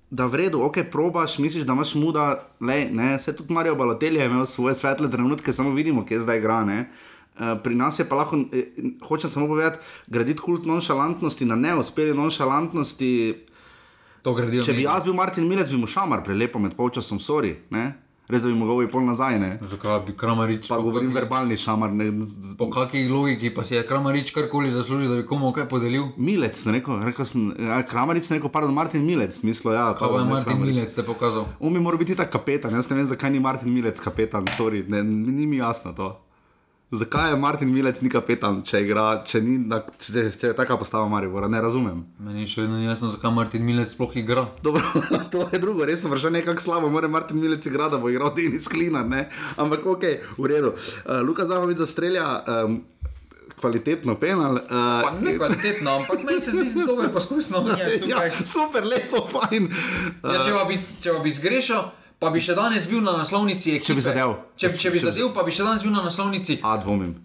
da 0.10 0.26
v 0.26 0.36
redu, 0.36 0.62
ok, 0.64 0.78
probaš, 0.92 1.38
misliš, 1.38 1.64
da 1.64 1.74
imaš 1.74 1.96
muda, 1.96 2.48
lej, 2.62 2.90
ne, 2.92 3.20
se 3.20 3.36
tudi 3.36 3.54
Marijo 3.54 3.76
Balotelje 3.76 4.20
je 4.20 4.26
imel 4.26 4.46
svoje 4.46 4.76
svetle 4.76 5.12
trenutke, 5.12 5.54
samo 5.54 5.72
vidimo, 5.72 6.06
kje 6.06 6.20
zdaj 6.20 6.38
igra. 6.38 6.64
Ne? 6.66 6.80
Uh, 6.80 7.17
pri 7.64 7.76
nas 7.76 8.00
je 8.00 8.06
pa 8.06 8.16
lahko, 8.16 8.40
eh, 8.52 8.74
hočem 9.02 9.30
samo 9.30 9.48
povedati, 9.48 9.78
graditi 10.08 10.40
kult 10.40 10.66
nonšalantnosti 10.66 11.46
na 11.46 11.56
neuspeli 11.56 12.14
nonšalantnosti. 12.14 13.12
Če 14.66 14.74
bi 14.74 14.84
jaz 14.84 15.06
bil 15.06 15.14
Martin 15.14 15.48
Milec, 15.48 15.70
bi 15.70 15.78
mu 15.78 15.88
šamar 15.88 16.24
prelepo 16.24 16.60
med 16.60 16.76
polčasom, 16.76 17.20
sorry, 17.20 17.56
ne? 17.70 17.94
res 18.28 18.44
da 18.44 18.50
bi 18.52 18.60
ga 18.60 18.74
uvijal 18.74 18.92
pol 18.92 19.06
nazaj. 19.08 19.40
Ne? 19.40 19.60
Zakaj 19.72 20.02
bi 20.06 20.12
Kramarič? 20.18 20.68
Pa 20.68 20.82
govorim 20.84 21.08
kakih- 21.08 21.16
verbalni 21.16 21.58
šamar. 21.58 21.94
Ne? 21.96 22.12
Po 22.60 22.68
kakšni 22.70 23.08
logiki 23.08 23.54
pa 23.56 23.64
si 23.64 23.76
je 23.76 23.84
Kramarič 23.88 24.34
karkoli 24.36 24.72
zaslužil, 24.72 25.08
da 25.08 25.22
bi 25.22 25.26
komu 25.28 25.54
kaj 25.56 25.70
podelil? 25.70 26.10
Milec, 26.18 26.56
sem 26.60 26.74
rekel, 26.76 27.00
rekel 27.08 27.26
sem, 27.26 27.54
ja, 27.56 27.80
Kramaric, 27.88 28.28
sem 28.28 28.38
rekel, 28.38 28.52
pardon, 28.52 28.74
Martin 28.74 29.06
Milec, 29.06 29.32
mislil, 29.48 29.74
ja. 29.74 29.94
Kaj 29.96 30.08
pa 30.12 30.20
je 30.20 30.26
ne 30.26 30.30
Martin 30.34 30.52
Kramaric. 30.54 30.76
Milec 30.76 30.96
te 30.96 31.04
pokazal? 31.08 31.48
On 31.60 31.74
bi 31.74 31.80
moral 31.80 32.00
biti 32.04 32.16
tak 32.20 32.32
kapetan, 32.32 32.76
jaz 32.76 32.90
ne 32.90 33.00
vem, 33.00 33.06
zakaj 33.08 33.32
ni 33.32 33.40
Martin 33.40 33.72
Milec 33.72 34.00
kapetan, 34.04 34.44
sorry, 34.60 34.84
ne, 34.90 35.04
ni 35.04 35.48
mi 35.48 35.64
jasno 35.64 35.96
to. 35.96 36.12
Zakaj 36.92 37.32
je 37.32 37.36
Martin 37.36 37.68
Milec 37.68 38.00
ni 38.00 38.08
kapetan, 38.08 38.62
če, 38.64 38.80
igra, 38.86 39.22
če, 39.28 39.42
ni, 39.44 39.58
na, 39.60 39.82
če, 40.00 40.08
če, 40.08 40.22
če 40.40 40.52
je 40.54 40.56
taka 40.56 40.78
postava 40.80 41.10
Maribora, 41.12 41.50
ne 41.52 41.60
razumem. 41.60 42.06
Meni 42.24 42.48
še 42.48 42.62
vedno 42.62 42.78
ni 42.80 42.88
jasno, 42.88 43.10
zakaj 43.12 43.34
Martin 43.36 43.66
Milec 43.68 43.92
sploh 43.92 44.16
igra. 44.16 44.46
Dobro, 44.64 44.80
to 45.34 45.50
je 45.52 45.60
drugo, 45.60 45.84
resno 45.84 46.08
vprašanje, 46.08 46.46
kako 46.48 46.64
slabo 46.64 46.92
mora 46.94 47.10
Martin 47.12 47.42
Milec 47.44 47.68
igrati, 47.68 47.98
da 47.98 48.00
bo 48.00 48.08
igral 48.08 48.32
Denis 48.38 48.72
Klina, 48.72 49.04
ne? 49.04 49.26
ampak 49.60 49.84
ok, 49.84 50.08
v 50.40 50.48
redu. 50.48 50.72
Uh, 50.78 51.20
Luka 51.28 51.44
Zahovic 51.50 51.84
zastrelja 51.84 52.24
um, 52.48 52.80
kvalitetno 53.60 54.16
penal. 54.16 54.64
Pa 54.72 55.12
Uh, 55.12 55.22
ne 55.28 55.36
kvalitetno, 55.36 56.00
ampak 56.00 56.24
meni 56.24 56.42
se 56.42 56.56
zdi 56.56 56.88
dober 56.88 57.12
poskus 57.12 57.52
na 57.52 57.66
mnenje 57.68 58.00
ja, 58.16 58.24
super, 58.48 58.88
lepo, 58.88 59.26
fajn. 59.28 59.68
Ja, 60.24 60.40
če, 60.40 60.56
pa 60.56 60.64
bi, 60.72 60.80
če 61.04 61.20
pa 61.20 61.24
bi 61.28 61.36
zgrešil, 61.36 61.84
pa 62.20 62.32
bi 62.34 62.42
še 62.42 62.58
danes 62.58 62.90
bil 62.90 63.04
na 63.06 63.18
naslovnici 63.20 63.78
ekipe. 63.78 63.92
Če 63.92 63.98
bi 63.98 64.06
zadev. 64.06 64.36
Če, 64.58 64.74
če 64.74 64.92
bi 64.94 65.02
zadev, 65.04 65.32
pa 65.36 65.46
bi 65.48 65.54
še 65.54 65.66
danes 65.68 65.86
bil 65.86 65.94
na 65.94 66.04
naslovnici. 66.06 66.60
A 66.66 66.78
dvomim. 66.82 67.16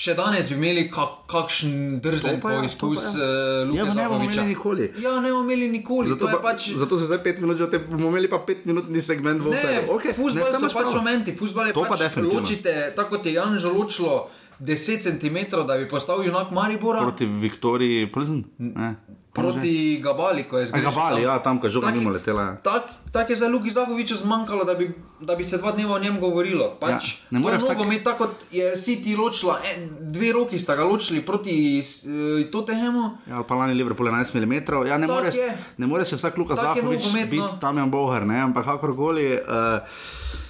Še 0.00 0.14
danes 0.16 0.48
bi 0.48 0.56
imeli 0.56 0.86
kak, 0.88 1.26
kakšen 1.28 1.98
drzen 2.00 2.38
pa 2.40 2.54
ja, 2.54 2.60
poizkus 2.62 3.10
pa 3.12 3.20
uh, 3.20 3.68
Luka 3.68 3.82
Ja, 3.82 3.86
pa 3.90 3.96
ne 3.98 4.06
bomo 4.08 4.24
imeli 4.24 4.44
nikoli. 4.48 4.86
Ja, 5.02 5.12
ne 5.20 5.32
bomo 5.34 5.42
imeli 5.44 5.68
nikoli. 5.68 6.08
Zato, 6.08 6.24
to 6.24 6.30
je 6.30 6.38
pa, 6.38 6.40
pač... 6.46 6.68
zato 6.80 6.96
se 6.96 7.08
zdaj 7.10 7.20
pet 7.26 7.42
minut, 7.42 7.58
že 7.60 7.68
tem 7.74 7.84
bomo 7.90 8.08
imeli 8.08 8.30
pa 8.32 8.40
pet 8.46 8.64
minutni 8.70 9.02
segment 9.04 9.44
v. 9.44 9.52
Okay, 9.98 10.14
futbol 10.16 10.40
saj 10.40 10.56
so 10.56 10.62
imaš 10.62 10.76
pač 10.78 10.88
prav. 10.88 10.96
momenti, 10.96 11.36
futbol 11.36 11.68
je 11.68 11.76
To 11.76 11.84
pa 11.84 11.92
pač 11.92 12.06
definitivno. 12.06 12.40
ločite, 12.40 12.74
tako 12.96 13.18
kot 13.18 13.28
je 13.28 13.34
Janžo 13.36 13.74
ločilo 13.76 14.14
10 14.56 15.04
cm, 15.04 15.38
da 15.68 15.76
bi 15.76 15.88
postal 15.88 16.24
junak 16.24 16.48
Maribora 16.50 17.04
proti, 17.04 17.28
Proti 17.28 17.40
Viktoriji 17.44 18.08
Plzen. 18.12 18.44
Ne. 18.56 18.94
Proti 19.32 19.72
Gabali, 19.98 20.44
ko 20.44 20.58
je 20.58 20.64
A 20.64 20.66
zgrešil. 20.66 20.84
Gabali, 20.86 21.16
tam. 21.16 21.24
ja, 21.24 21.38
tam, 21.38 21.54
ko 21.56 21.66
je 21.66 21.72
žoga 21.72 21.86
Tak- 21.86 21.96
mimo 21.96 22.10
letela. 22.10 22.42
ja. 22.42 22.52
Tak, 22.56 22.82
tak 23.08 23.26
je 23.26 23.36
za 23.36 23.46
Luki 23.46 23.70
Zahoviča 23.70 24.16
zmanjkalo, 24.16 24.64
da 24.64 24.74
bi, 24.74 24.90
da 25.20 25.34
bi 25.34 25.44
se 25.44 25.58
dva 25.58 25.70
dneva 25.70 25.94
o 25.94 25.98
njem 25.98 26.18
govorilo. 26.18 26.76
Pač, 26.76 26.90
Ja, 26.90 26.98
ne 27.30 27.38
more 27.38 27.56
vsak- 27.56 27.74
nogomet, 27.74 28.02
tako 28.02 28.18
kot 28.20 28.50
je 28.50 28.74
City 28.74 29.14
ločila, 29.14 29.58
en, 29.64 29.80
dve 30.02 30.32
roki 30.32 30.58
sta 30.58 30.74
ga 30.74 30.82
ločili 30.82 31.20
proti 31.20 31.78
uh, 31.78 32.10
Tottenhamu. 32.44 33.10
Ja, 33.24 33.42
pa 33.42 33.54
lani 33.54 33.74
Liverpool 33.74 34.08
11 34.08 34.34
mm. 34.36 34.52
Ja, 34.84 34.96
ne 34.96 35.06
Tak 35.06 35.16
moreš, 35.16 35.34
je. 35.36 35.50
ne 35.76 35.86
moreš 35.86 36.12
vsak 36.12 36.36
Luka 36.36 36.54
Tak 36.54 36.64
Zahovič 36.76 37.04
biti 37.24 37.38
tam 37.60 37.78
je 37.78 37.86
bohar, 37.86 38.22
ne, 38.22 38.40
ampak 38.40 38.64
kakorkoli. 38.64 39.38
Uh, 39.38 39.78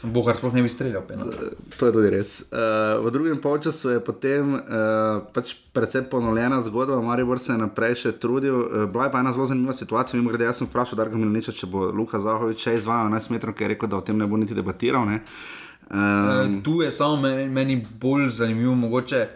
Bohar 0.03 0.37
sploh 0.37 0.55
ne 0.55 0.63
bi 0.63 0.69
streljal. 0.69 1.03
penal. 1.09 1.29
To 1.79 1.87
je 1.87 1.93
tudi 1.93 2.11
res. 2.11 2.49
Uh, 2.53 3.05
v 3.05 3.13
drugem 3.13 3.39
polčasu 3.41 3.91
je 3.91 4.01
potem 4.01 4.55
uh, 4.55 4.61
pač 5.35 5.55
precej 5.73 6.07
ponovljena 6.11 6.63
zgodba, 6.63 7.01
Maribor 7.05 7.39
se 7.39 7.53
je 7.53 7.59
naprej 7.61 7.95
še 7.95 8.13
trudil. 8.13 8.57
Uh, 8.57 8.87
bila 8.89 9.09
je 9.09 9.13
pa 9.13 9.21
ena 9.21 9.33
zelo 9.37 9.47
zanimiva 9.47 9.77
situacija. 9.77 10.21
Mimo 10.21 10.33
grede, 10.33 10.49
jaz 10.49 10.63
sem 10.63 10.71
vprašal 10.71 10.97
Darka 11.01 11.21
Milniča, 11.21 11.53
če 11.53 11.69
bo 11.69 11.91
Luka 11.93 12.19
Zahovič 12.19 12.65
še 12.65 12.79
izvajal 12.81 13.13
11 13.13 13.37
metrov, 13.37 13.57
ker 13.57 13.69
je 13.69 13.75
rekel, 13.75 13.93
da 13.93 14.01
o 14.01 14.05
tem 14.05 14.17
ne 14.17 14.29
bo 14.29 14.41
niti 14.41 14.57
debatiral. 14.57 15.05
Ne? 15.05 15.21
Um, 15.21 15.61
Um, 15.91 16.63
tu 16.63 16.83
je 16.83 16.93
samo 16.93 17.17
meni, 17.17 17.49
meni 17.51 17.87
bolj 18.01 18.29
zanimivo, 18.29 18.75
mogoče 18.75 19.27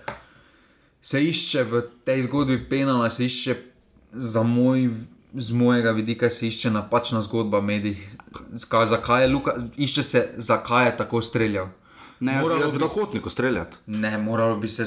se 1.02 1.24
išče 1.24 1.64
v 1.64 1.82
tej 2.04 2.22
zgodbi 2.22 2.68
penala, 2.68 3.10
se 3.10 3.24
išče 3.24 3.56
za 4.12 4.42
moj. 4.42 4.88
Z 5.36 5.52
mojega 5.52 5.90
vidika 5.92 6.30
se 6.30 6.46
išče 6.48 6.70
napačna 6.70 7.22
zgodba 7.22 7.58
v 7.58 7.64
medijih. 7.64 8.16
Zakaj 8.84 9.22
je 9.22 9.28
Luka, 9.28 9.52
išče 9.76 10.02
se, 10.04 10.20
zakaj 10.38 10.86
je 10.86 10.96
tako 10.96 11.22
streljal. 11.22 11.66
ne, 12.20 12.32
Moralo 12.34 12.60
jaz 12.60 12.70
bi 12.70 12.72
bi 12.72 12.78
dal 12.78 12.88
s- 12.88 12.94
kotniku 12.94 13.30
streljati. 13.30 13.76
Ne, 13.88 14.18
moralo 14.18 14.56
bi 14.56 14.68
se 14.68 14.86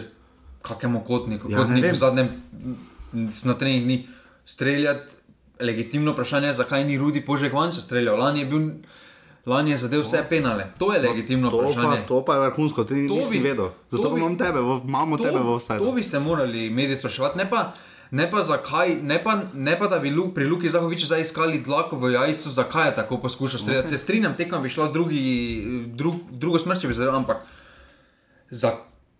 kakemu 0.61 0.99
kotniku, 1.01 1.51
Ja, 1.51 1.57
kotnik 1.57 1.83
vem. 1.83 1.91
v 1.91 1.95
zadnjem, 1.95 2.29
na 3.43 3.53
trening 3.55 3.83
dni 3.83 4.07
streljati. 4.45 5.11
Legitimno 5.59 6.11
vprašanje 6.11 6.47
je, 6.47 6.53
zakaj 6.55 6.83
ni 6.83 6.97
Rudi 6.97 7.21
Požek 7.21 7.53
vanjša 7.53 7.81
streljal. 7.81 8.17
Lani 8.17 8.39
je 8.39 8.45
bil, 8.45 8.69
Lani 9.45 9.71
je 9.71 9.77
zadev 9.79 10.01
vse 10.01 10.23
penale, 10.29 10.67
to 10.77 10.93
je 10.93 10.99
legitimno 11.01 11.49
To 11.49 11.57
pa, 11.57 11.63
vprašanje. 11.63 12.05
to 12.07 12.25
pa 12.25 12.33
je 12.33 12.39
vrhunsko, 12.41 12.83
ti 12.83 13.07
To 13.07 13.15
nisi 13.15 13.33
bi- 13.33 13.39
vedel. 13.41 13.69
Zato 13.89 14.03
to 14.03 14.09
pa 14.09 14.15
bi- 14.15 14.21
imam 14.21 14.37
tebe, 14.37 14.59
v- 14.61 14.81
imamo 14.83 15.17
tebe 15.17 15.39
v 15.39 15.55
vsej. 15.55 15.77
to 15.77 15.91
bi 15.91 16.03
se 16.03 16.19
morali 16.19 16.69
mediji 16.69 16.97
spraševati, 16.97 17.37
ne 17.37 17.45
pa, 17.45 17.71
ne 18.11 18.31
pa 18.31 18.43
zakaj, 18.43 18.95
ne 19.01 19.23
pa, 19.23 19.41
ne 19.53 19.79
pa 19.79 19.87
da 19.87 19.99
bi 19.99 20.11
Lu, 20.11 20.29
pri 20.33 20.45
Luki 20.45 20.69
Zahoviču 20.69 21.05
zdaj 21.05 21.21
iskali 21.21 21.59
dlako 21.59 21.97
v 21.97 22.11
jajcu, 22.13 22.49
zakaj 22.49 22.87
je 22.87 22.95
tako 22.95 23.17
poskušal 23.17 23.59
streljati. 23.59 23.87
Okay. 23.87 23.91
Se 23.91 23.97
strinjam, 23.97 24.35
tekma 24.37 24.59
bi 24.59 24.69
šla 24.69 24.91
drugi, 24.91 25.83
drug, 25.85 26.15
drugo 26.31 26.59
smer, 26.59 26.79
če 26.79 26.87
bi 26.87 26.93
zdaj, 26.93 27.07
ampak 27.07 27.37
za 28.49 28.71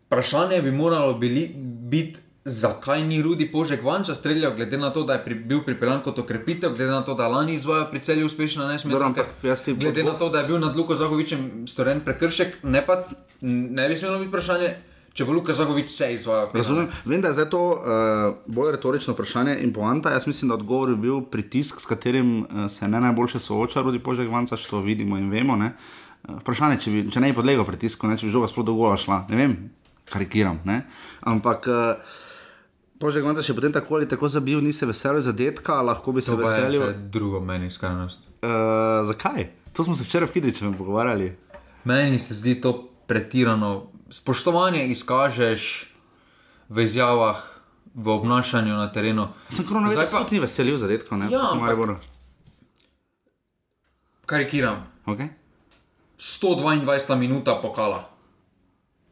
vprašanje 0.08 0.62
bi 0.62 0.72
moralo 0.72 1.14
bili, 1.14 1.52
biti. 1.92 2.20
Zakaj 2.48 3.02
ni 3.04 3.22
Rudi 3.22 3.52
Požek 3.52 3.84
vanča 3.84 4.16
streljal, 4.16 4.54
glede 4.56 4.78
na 4.78 4.88
to, 4.90 5.02
da 5.04 5.18
je 5.18 5.24
pri, 5.26 5.36
bil 5.36 5.66
pripeljan 5.66 6.00
kot 6.00 6.20
okrepitev, 6.20 6.78
glede 6.78 6.92
na 6.92 7.02
to, 7.04 7.12
da 7.14 7.28
lani 7.28 7.54
izvajal 7.54 7.90
pri 7.92 8.00
celju 8.00 8.26
uspešno 8.26 8.64
ampak 9.04 9.26
jaz 9.44 9.66
ti 9.66 9.74
glede 9.74 10.04
odgo- 10.04 10.14
na 10.14 10.20
to, 10.20 10.30
da 10.30 10.40
je 10.40 10.48
bil 10.48 10.60
nad 10.60 10.76
Luko 10.76 10.96
Zahovičem 10.96 11.68
storen 11.68 12.00
prekršek, 12.00 12.64
ne, 12.64 12.86
pa, 12.86 13.04
ne 13.42 13.90
bi 13.90 13.98
smelo 13.98 14.20
biti 14.20 14.30
vprašanje, 14.30 14.78
če 15.18 15.26
bo 15.26 15.34
Luka 15.34 15.54
Zahovič 15.58 15.90
vse 15.90 16.12
izvajal. 16.14 16.52
Razumem, 16.54 16.90
vem, 17.10 17.22
da 17.24 17.32
je 17.32 17.40
zdaj 17.40 17.48
to 17.50 17.62
uh, 17.74 18.36
bolj 18.46 18.76
retorično 18.76 19.16
vprašanje 19.16 19.56
in 19.66 19.74
poanta. 19.74 20.14
Jaz 20.14 20.28
mislim, 20.30 20.52
da 20.52 20.58
odgovor 20.60 20.94
bi 20.94 21.08
bil 21.08 21.24
pritisk, 21.34 21.82
s 21.82 21.90
katerim 21.90 22.44
uh, 22.44 22.68
se 22.70 22.88
ne 22.88 23.02
najboljše 23.02 23.42
sooča 23.42 23.82
Rudi 23.82 24.00
Požek 24.00 24.30
Vanca, 24.30 24.58
što 24.58 24.84
vidimo 24.86 25.18
in 25.18 25.32
vemo. 25.34 25.56
Ne? 25.58 25.74
Uh, 26.28 26.38
vprašanje, 26.44 26.78
če, 26.86 26.94
bi, 26.94 27.04
če 27.12 27.24
ne 27.24 27.32
bi 27.34 27.38
podlegel 27.40 27.66
pritisku, 27.66 28.08
ne? 28.08 28.20
če 28.20 28.30
bi 28.30 28.36
žoga 28.38 28.52
sploh 28.52 28.68
dolgo 28.70 28.94
šla, 28.98 29.24
ne 29.34 29.42
vem, 29.42 29.58
karikiram. 30.14 30.62
Ne? 30.70 30.84
Ampak. 31.26 31.68
Uh, 31.68 32.24
Požek 32.98 33.22
Vanca 33.22 33.44
še 33.46 33.54
potem 33.54 33.70
tako 33.70 34.00
ali 34.00 34.08
tako 34.10 34.26
zabil, 34.26 34.58
ni 34.66 34.72
se 34.74 34.88
veselil 34.90 35.22
zadetka, 35.22 35.76
lahko 35.86 36.16
bi 36.16 36.22
se 36.26 36.32
To 36.32 36.40
je 36.40 36.46
veselil. 36.46 36.82
še 36.82 36.96
drugo 37.14 37.42
meni 37.46 37.70
skrajnost. 37.70 38.24
Uh, 38.42 39.06
zakaj? 39.06 39.52
To 39.78 39.86
smo 39.86 39.94
se 39.94 40.06
včeraj 40.08 40.32
v 40.32 40.34
Kidričevem 40.34 40.74
pogovarjali. 40.74 41.28
Meni 41.86 42.18
se 42.18 42.34
zdi 42.34 42.56
to 42.62 42.74
pretirano. 43.06 43.97
Spoštovanje 44.10 44.88
izkažeš 44.88 45.92
v 46.70 46.84
izjavah, 46.84 47.44
v 47.96 48.08
obnašanju 48.10 48.74
na 48.74 48.92
terenu. 48.92 49.28
Sem 49.50 49.66
korona 49.66 49.90
vedel, 49.90 50.06
Zdaj 50.06 50.12
pa- 50.14 50.24
da 50.24 50.32
ni 50.32 50.40
veselil 50.40 50.78
zadetka. 50.78 51.18
Ne? 51.18 51.28
Ja, 51.32 51.52
ampak-. 51.52 52.00
Karikiram. 54.26 54.88
Okay. 55.06 55.28
122 56.18 57.16
minuta 57.16 57.56
pokala. 57.62 58.10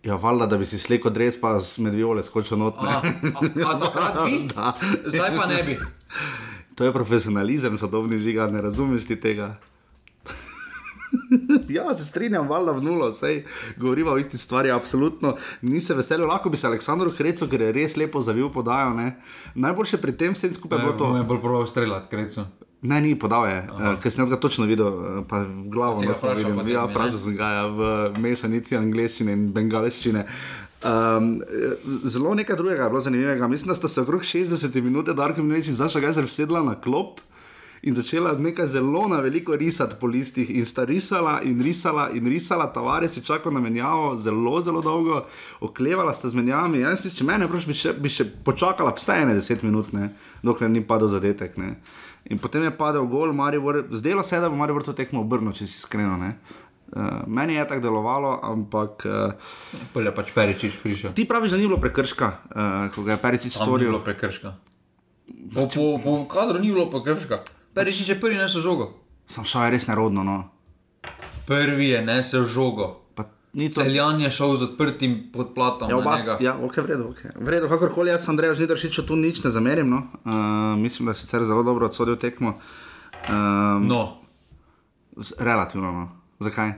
Ja, 0.03 0.15
valjda, 0.15 0.45
da 0.45 0.57
bi 0.57 0.65
si 0.65 0.77
slekel 0.77 1.11
dres, 1.11 1.41
pa 1.41 1.59
z 1.59 1.79
medvijole 1.79 2.23
skočil 2.23 2.57
not. 2.57 2.77
ne. 2.81 2.89
A, 2.89 3.01
a, 3.01 3.69
a 3.69 3.79
takrat 3.79 4.13
bi? 4.25 4.45
Zdaj 5.11 5.37
pa 5.37 5.45
ne 5.45 5.63
bi. 5.63 5.79
To 6.75 6.83
je 6.85 6.93
profesionalizem, 6.93 7.77
sadovni 7.77 8.19
žiga, 8.19 8.47
ne 8.47 8.61
razumeš 8.61 9.07
ti 9.07 9.15
tega. 9.15 9.55
ja, 11.77 11.93
se 11.93 12.05
strinjam, 12.05 12.47
valjda 12.47 12.71
v 12.71 12.83
nulo, 12.83 13.11
sej 13.13 13.43
govorimo 13.77 14.11
o 14.11 14.17
isti 14.17 14.37
stvari, 14.37 14.71
absolutno. 14.71 15.35
Ni 15.61 15.81
se 15.81 15.93
veselil, 15.93 16.27
lahko 16.27 16.49
bi 16.49 16.57
se 16.57 16.67
Aleksandru 16.67 17.11
Hrecu, 17.11 17.47
ker 17.49 17.61
je 17.61 17.71
res 17.75 17.97
lepo 17.97 18.21
zavil 18.21 18.51
podajo. 18.53 18.93
Ne? 18.93 19.15
Najboljše 19.55 19.97
pri 20.01 20.17
tem 20.17 20.33
vsem 20.33 20.53
skupaj 20.53 20.79
je 20.79 20.85
bilo 20.85 20.97
to. 20.97 21.13
Ne, 21.13 21.23
bolj 21.23 21.41
prav 21.41 21.67
streljati, 21.67 22.09
krecu. 22.11 22.45
Ne, 22.85 23.01
ni 23.01 23.15
podal 23.19 23.47
je, 23.49 23.61
uh, 23.71 23.85
ker 24.01 24.13
sem 24.13 24.27
ga 24.29 24.37
točno 24.37 24.67
videl, 24.69 24.87
uh, 24.87 25.21
pa 25.29 25.41
v 25.41 25.69
glavo 25.73 25.97
ga 25.99 26.11
noter 26.11 26.19
vprašal 26.19 26.51
vidim. 26.51 26.73
Ja, 26.75 26.85
ne? 26.85 26.93
vprašal 26.93 27.17
sem 27.23 27.37
ga 27.37 27.49
ja, 27.55 27.63
v 27.71 27.87
mešanici 28.21 28.77
angleščine 28.77 29.33
in 29.33 29.47
bengaleščine. 29.55 30.25
Um, 30.85 31.39
zelo 32.03 32.35
nekaj 32.37 32.59
drugega 32.59 32.83
je 32.83 32.89
bilo 32.93 33.01
zanimivega. 33.01 33.47
Mislim, 33.47 33.71
da 33.73 33.75
sta 33.75 33.89
se 33.89 34.01
okrog 34.01 34.21
60 34.21 34.81
minut, 34.81 35.09
Darko 35.17 35.43
Mlinč 35.43 35.71
in 35.71 35.75
Saša 35.75 36.03
Gajzer 36.03 36.29
sedla 36.29 36.61
na 36.63 36.75
klop 36.81 37.23
in 37.85 37.93
začela 37.93 38.33
nekaj 38.35 38.67
zelo 38.67 39.07
na 39.07 39.19
veliko 39.19 39.55
risati 39.55 39.95
po 39.95 40.07
listih. 40.07 40.49
In 40.49 40.65
sta 40.65 40.83
risala 40.83 41.39
in 41.41 41.59
risala 41.59 42.09
in 42.11 42.25
risala, 42.25 42.65
Tavares 42.67 43.13
je 43.13 43.21
čakal 43.21 43.53
na 43.53 43.59
menjavo 43.59 44.15
zelo, 44.17 44.57
zelo 44.59 44.81
dolgo, 44.81 45.21
oklevala 45.61 46.11
sta 46.11 46.27
z 46.27 46.35
menjavami. 46.35 46.79
Jaz 46.79 46.99
mislim, 46.99 47.13
če 47.13 47.23
mene 47.25 47.45
vprašaš, 47.45 47.67
bi, 47.67 47.73
še- 47.75 47.93
bi 47.95 48.09
še 48.09 48.25
počakala 48.43 48.91
vsaj 48.91 49.21
ene 49.21 49.35
10 49.35 49.63
minut, 49.63 49.93
ne, 49.93 50.09
dokler 50.41 50.67
ni 50.67 50.81
padel 50.83 51.07
zadetek. 51.09 51.57
Ne. 51.57 51.75
In 52.25 52.37
potem 52.37 52.63
je 52.63 52.71
padel 52.73 53.05
gol, 53.05 53.31
Maribor, 53.31 53.83
zdelo 53.91 54.23
se 54.23 54.35
je, 54.35 54.41
da 54.41 54.49
bo 54.49 54.55
Maribor 54.55 54.81
to 54.81 54.93
tekmo 54.93 55.21
obrnil, 55.21 55.53
če 55.53 55.63
si 55.63 55.75
iskreno. 55.75 56.17
ne. 56.17 56.35
Uh, 56.87 57.01
meni 57.27 57.53
je 57.53 57.65
tako 57.65 57.81
delovalo, 57.81 58.39
ampak 58.43 59.05
uh, 59.05 59.33
Polje 59.91 60.11
pač 60.11 60.29
Peričič 60.31 60.77
prišel. 60.77 61.11
ti 61.11 61.25
praviš, 61.25 61.51
da 61.51 61.57
ni 61.57 61.65
bilo 61.65 61.77
prekrška, 61.77 62.27
uh, 62.45 62.61
ko 62.89 63.01
ga 63.01 63.11
je 63.11 63.17
Peričič 63.19 63.53
Tam 63.53 63.61
ni 63.61 63.65
storil. 63.67 63.87
bilo 63.87 63.99
prekrška. 63.99 64.53
Po, 65.51 65.65
po, 65.67 65.85
po 65.97 66.11
kadru 66.25 66.59
ni 66.59 66.69
bilo 66.69 66.85
prekrška. 66.87 67.41
Peričič 67.75 68.09
je 68.09 68.19
prvi 68.19 68.39
nesel 68.39 68.63
žogo. 68.63 68.93
Sam 69.27 69.43
šel 69.43 69.67
je 69.67 69.71
res 69.75 69.87
nerodno. 69.91 70.23
No. 70.23 70.37
Prvi 71.45 71.91
je 71.91 71.99
nesel 72.05 72.47
žogo. 72.47 73.01
Celjan 73.55 74.19
je 74.19 74.29
šel 74.31 74.57
z 74.59 74.63
odprtim 74.67 75.31
podplatom. 75.31 75.87
Ja, 75.87 75.95
oba, 75.97 76.19
ja, 76.43 76.59
ok, 76.59 76.75
v 76.75 76.87
redu, 76.91 77.03
okay. 77.15 77.31
v 77.39 77.47
redu, 77.47 77.71
kakorkoli 77.71 78.11
jaz, 78.11 78.27
Andrej, 78.27 78.59
že 78.59 78.67
držičo 78.67 79.07
tu 79.07 79.15
nič 79.15 79.39
ne 79.47 79.51
zamerim. 79.51 79.87
No. 79.87 80.11
Uh, 80.27 80.75
mislim, 80.75 81.07
da 81.07 81.15
je 81.15 81.23
sicer 81.23 81.43
zelo 81.47 81.63
dobro 81.63 81.87
odsodil 81.87 82.19
tekmo. 82.19 82.59
Um, 83.31 83.87
No, 83.87 84.19
Relativno. 85.39 85.91
No. 85.91 86.03
Zakaj? 86.43 86.69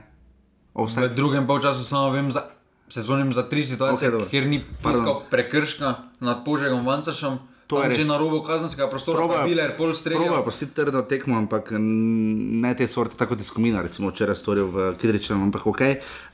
v 0.78 0.86
Offside. 0.86 1.10
drugem 1.10 1.46
polčasu 1.46 1.82
samo 1.82 2.14
vem, 2.14 2.30
za, 2.30 2.46
se 2.88 3.02
spomnim 3.02 3.34
za 3.34 3.42
tri 3.50 3.66
situacije, 3.66 4.08
Okej, 4.08 4.10
dobro. 4.14 4.26
okay, 4.26 4.30
kjer 4.30 4.46
ni 4.46 4.62
piskal 4.62 5.26
prekrška 5.30 5.94
nad 6.22 6.44
Požegom 6.46 6.86
Vansašem. 6.86 7.38
To 7.68 7.82
je 7.82 7.88
je 7.90 7.94
že 7.94 7.98
res. 7.98 8.08
na 8.08 8.16
robu 8.16 8.40
kazenskega 8.40 8.88
prostora, 8.88 9.18
Probajo- 9.18 9.38
pa 9.38 9.44
Biler 9.44 9.70
pol 9.70 9.76
Probajo 9.76 9.94
streljal. 9.94 10.42
prostiti 10.42 10.72
trdno 10.74 11.02
tekmo, 11.02 11.36
ampak 11.36 11.72
ne 11.76 12.74
te 12.74 12.86
sorte, 12.86 13.14
tako 13.14 13.28
kot 13.28 13.38
je 13.38 13.44
Skomina, 13.44 13.82
recimo 13.82 14.08
včeraj 14.08 14.34
storil 14.34 14.66
v 14.66 14.94
Kidričevem, 14.94 15.42
ampak 15.42 15.66
ok. 15.66 15.80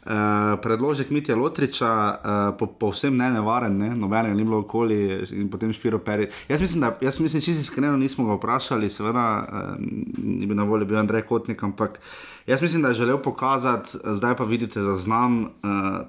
Uh, 0.05 0.12
predložek 0.61 1.11
Mitja 1.11 1.35
Lotriča, 1.35 1.90
uh, 1.90 2.57
po, 2.57 2.66
povsem 2.68 3.16
ne 3.16 3.31
nevaren, 3.31 3.73
ne? 3.73 3.90
nobenega 3.90 4.35
ni 4.35 4.44
bilo 4.44 4.59
okoli 4.59 4.99
in 5.33 5.49
potem 5.49 5.73
Špiro 5.73 5.99
Peri. 5.99 6.29
Jaz 6.47 6.61
mislim, 6.61 6.81
da, 6.81 6.99
jaz 7.01 7.20
mislim, 7.20 7.42
čisto 7.42 7.61
iskreno 7.61 7.97
nismo 7.97 8.27
ga 8.27 8.35
vprašali, 8.35 8.90
seveda 8.90 9.25
uh, 9.42 9.75
ni 10.18 10.47
bil 10.47 10.57
na 10.57 10.64
voljo 10.64 10.85
bil 10.85 10.99
Andrej 10.99 11.23
Kotnik, 11.23 11.62
ampak 11.62 11.99
jaz 12.47 12.62
mislim, 12.62 12.83
da 12.83 12.88
je 12.88 12.94
želel 12.94 13.18
pokazati, 13.18 13.97
eh, 13.97 14.14
zdaj 14.14 14.37
pa 14.37 14.44
vidite, 14.44 14.81
da 14.81 14.97
znam, 14.97 15.40
uh, 15.42 15.49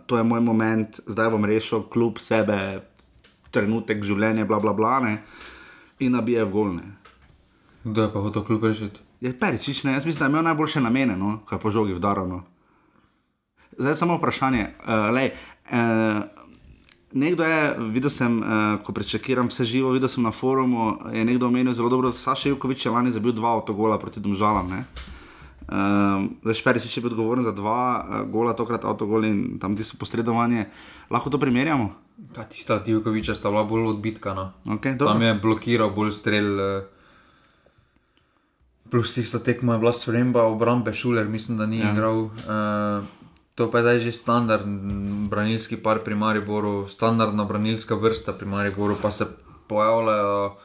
to 0.06 0.18
je 0.18 0.24
moj 0.24 0.40
moment, 0.40 1.00
zdaj 1.08 1.30
bom 1.30 1.46
rešil 1.46 1.82
kljub 1.84 2.20
sebe, 2.20 2.82
trenutek 3.56 4.04
življenja, 4.04 4.46
bla 4.46 4.60
bla 4.60 4.76
bla, 4.76 5.00
ne? 5.04 5.18
in 6.00 6.12
nabije 6.12 6.44
v 6.44 6.52
golne. 6.52 6.86
Kdo 7.86 8.02
je 8.02 8.12
pa 8.12 8.20
hotel 8.20 8.44
kljub 8.44 8.64
rešiti? 8.64 9.00
Je 9.22 9.32
peričič, 9.40 9.84
ne? 9.84 9.96
jaz 9.96 10.06
mislim, 10.06 10.20
da 10.20 10.26
je 10.26 10.30
imel 10.30 10.44
najboljše 10.44 10.82
namene, 10.82 11.16
no? 11.18 11.40
kaj 11.48 11.60
po 11.60 11.72
žogi 11.72 11.96
vdarano. 11.96 12.44
Zdaj 13.78 13.96
samo 13.96 14.18
vprašanje. 14.18 14.68
Uh, 14.80 15.10
lej, 15.16 15.32
uh, 15.72 16.24
nekdo 17.12 17.44
je, 17.44 17.76
videl 17.92 18.10
sem, 18.10 18.40
uh, 18.40 18.48
ko 18.84 18.94
prečakiram 18.94 19.48
vse 19.52 19.66
živo, 19.68 19.92
videl 19.96 20.12
sem 20.12 20.24
na 20.24 20.32
forumu, 20.32 20.98
je 21.12 21.26
nekdo 21.26 21.48
omenil 21.48 21.74
zelo 21.74 21.90
dobro, 21.90 22.12
da 22.12 22.18
Saša 22.18 22.50
Jukovič 22.50 22.86
je 22.86 22.92
lani 22.92 23.12
zabil 23.12 23.36
dva 23.36 23.56
avtogola 23.60 24.00
proti 24.00 24.20
Domžalam. 24.20 24.70
Ne? 24.70 24.86
Um, 25.66 26.30
zdaj 26.44 26.62
Šperičič 26.62 26.98
je 26.98 27.02
bil 27.02 27.12
odgovoren 27.12 27.44
za 27.44 27.52
dva 27.52 27.82
uh, 28.00 28.22
gola, 28.32 28.54
tokrat 28.54 28.86
avtogol 28.86 29.26
in 29.26 29.60
tam 29.60 29.76
tisto 29.76 29.98
posredovanje. 30.00 30.70
Lahko 31.10 31.30
to 31.30 31.40
primerjamo? 31.42 32.05
Ta 32.32 32.44
tista 32.44 32.80
Divkoviča 32.80 33.36
sta 33.36 33.50
bila 33.50 33.64
bolj 33.64 33.90
odbitka. 33.90 34.34
No. 34.34 34.52
Okay, 34.68 34.98
Tam 34.98 35.22
je 35.22 35.34
blokiral 35.36 35.90
bolj 35.90 36.12
strel. 36.14 36.60
eh, 36.60 36.84
Plus 38.86 39.14
tisto 39.14 39.40
tekmo 39.40 39.74
je 39.74 39.80
bila 39.80 39.92
sprememba 39.92 40.44
obrambe, 40.44 40.94
šuler, 40.94 41.28
mislim, 41.28 41.58
da 41.58 41.66
ni 41.66 41.80
Ja. 41.80 41.92
igral. 41.92 42.20
Uh, 42.22 43.04
to 43.56 43.72
pa 43.72 43.78
je 43.78 43.84
zdaj 43.84 44.00
že 44.00 44.12
standardni 44.14 44.86
branilski 45.28 45.78
par 45.78 46.00
pri 46.00 46.16
Mariboru, 46.16 46.88
standardna 46.88 47.44
branilska 47.44 47.96
vrsta 47.96 48.34
pri 48.34 48.46
Mariboru, 48.46 48.96
pa 48.96 49.12
se 49.12 49.26
pojavljajo 49.68 50.56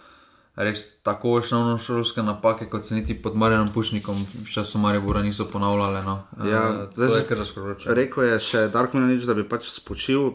res 0.61 1.01
tako 1.01 1.33
osnovno 1.33 1.79
šolske 1.79 2.23
napake, 2.23 2.67
kot 2.67 2.85
se 2.85 2.95
niti 2.95 3.15
pod 3.15 3.35
Marjanom 3.35 3.69
Pušnikom 3.69 4.17
v 4.37 4.47
času 4.47 4.79
Maribora 4.79 5.23
niso 5.23 5.45
ponavljale. 5.47 6.03
No. 6.03 6.17
Ja, 6.43 6.63
Eh, 6.75 6.87
zdaj 6.95 7.09
se- 7.11 7.27
kar 7.27 7.39
razkročeno. 7.39 7.95
Rekel 7.95 8.25
je 8.25 8.41
še 8.41 8.69
Darko 8.69 8.99
Mlinarič, 8.99 9.25
da 9.25 9.35
bi 9.35 9.45
pač 9.45 9.71
spočil 9.71 10.31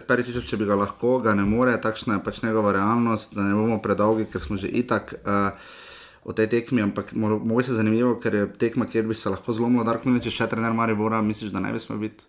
Peričiča, 0.00 0.40
če 0.40 0.56
bi 0.56 0.64
ga 0.64 0.74
lahko, 0.76 1.18
ga 1.18 1.34
ne 1.34 1.44
more, 1.44 1.74
takšna 1.78 2.14
je 2.14 2.24
pač 2.24 2.42
njegova 2.42 2.72
realnost, 2.72 3.34
da 3.34 3.42
ne 3.42 3.54
bomo 3.54 3.78
predolgi, 3.78 4.24
ker 4.26 4.40
smo 4.40 4.56
že 4.56 4.68
itak. 4.68 5.14
Uh, 5.24 5.50
O 6.24 6.32
tej 6.32 6.46
tekmi, 6.48 6.80
ampak 6.80 7.12
mo- 7.12 7.36
mogoče 7.38 7.68
je 7.68 7.74
zanimivo, 7.74 8.14
ker 8.16 8.34
je 8.34 8.52
tekma, 8.54 8.86
kjer 8.86 9.04
bi 9.04 9.14
se 9.14 9.28
lahko 9.28 9.52
zlomilo, 9.52 9.84
da 9.84 9.92
če 10.20 10.30
še 10.32 10.46
trener 10.48 10.72
Maribora, 10.72 11.20
misliš, 11.20 11.50
da 11.50 11.60
ne 11.60 11.68
bi 11.68 11.78
smel 11.78 11.98
biti. 11.98 12.24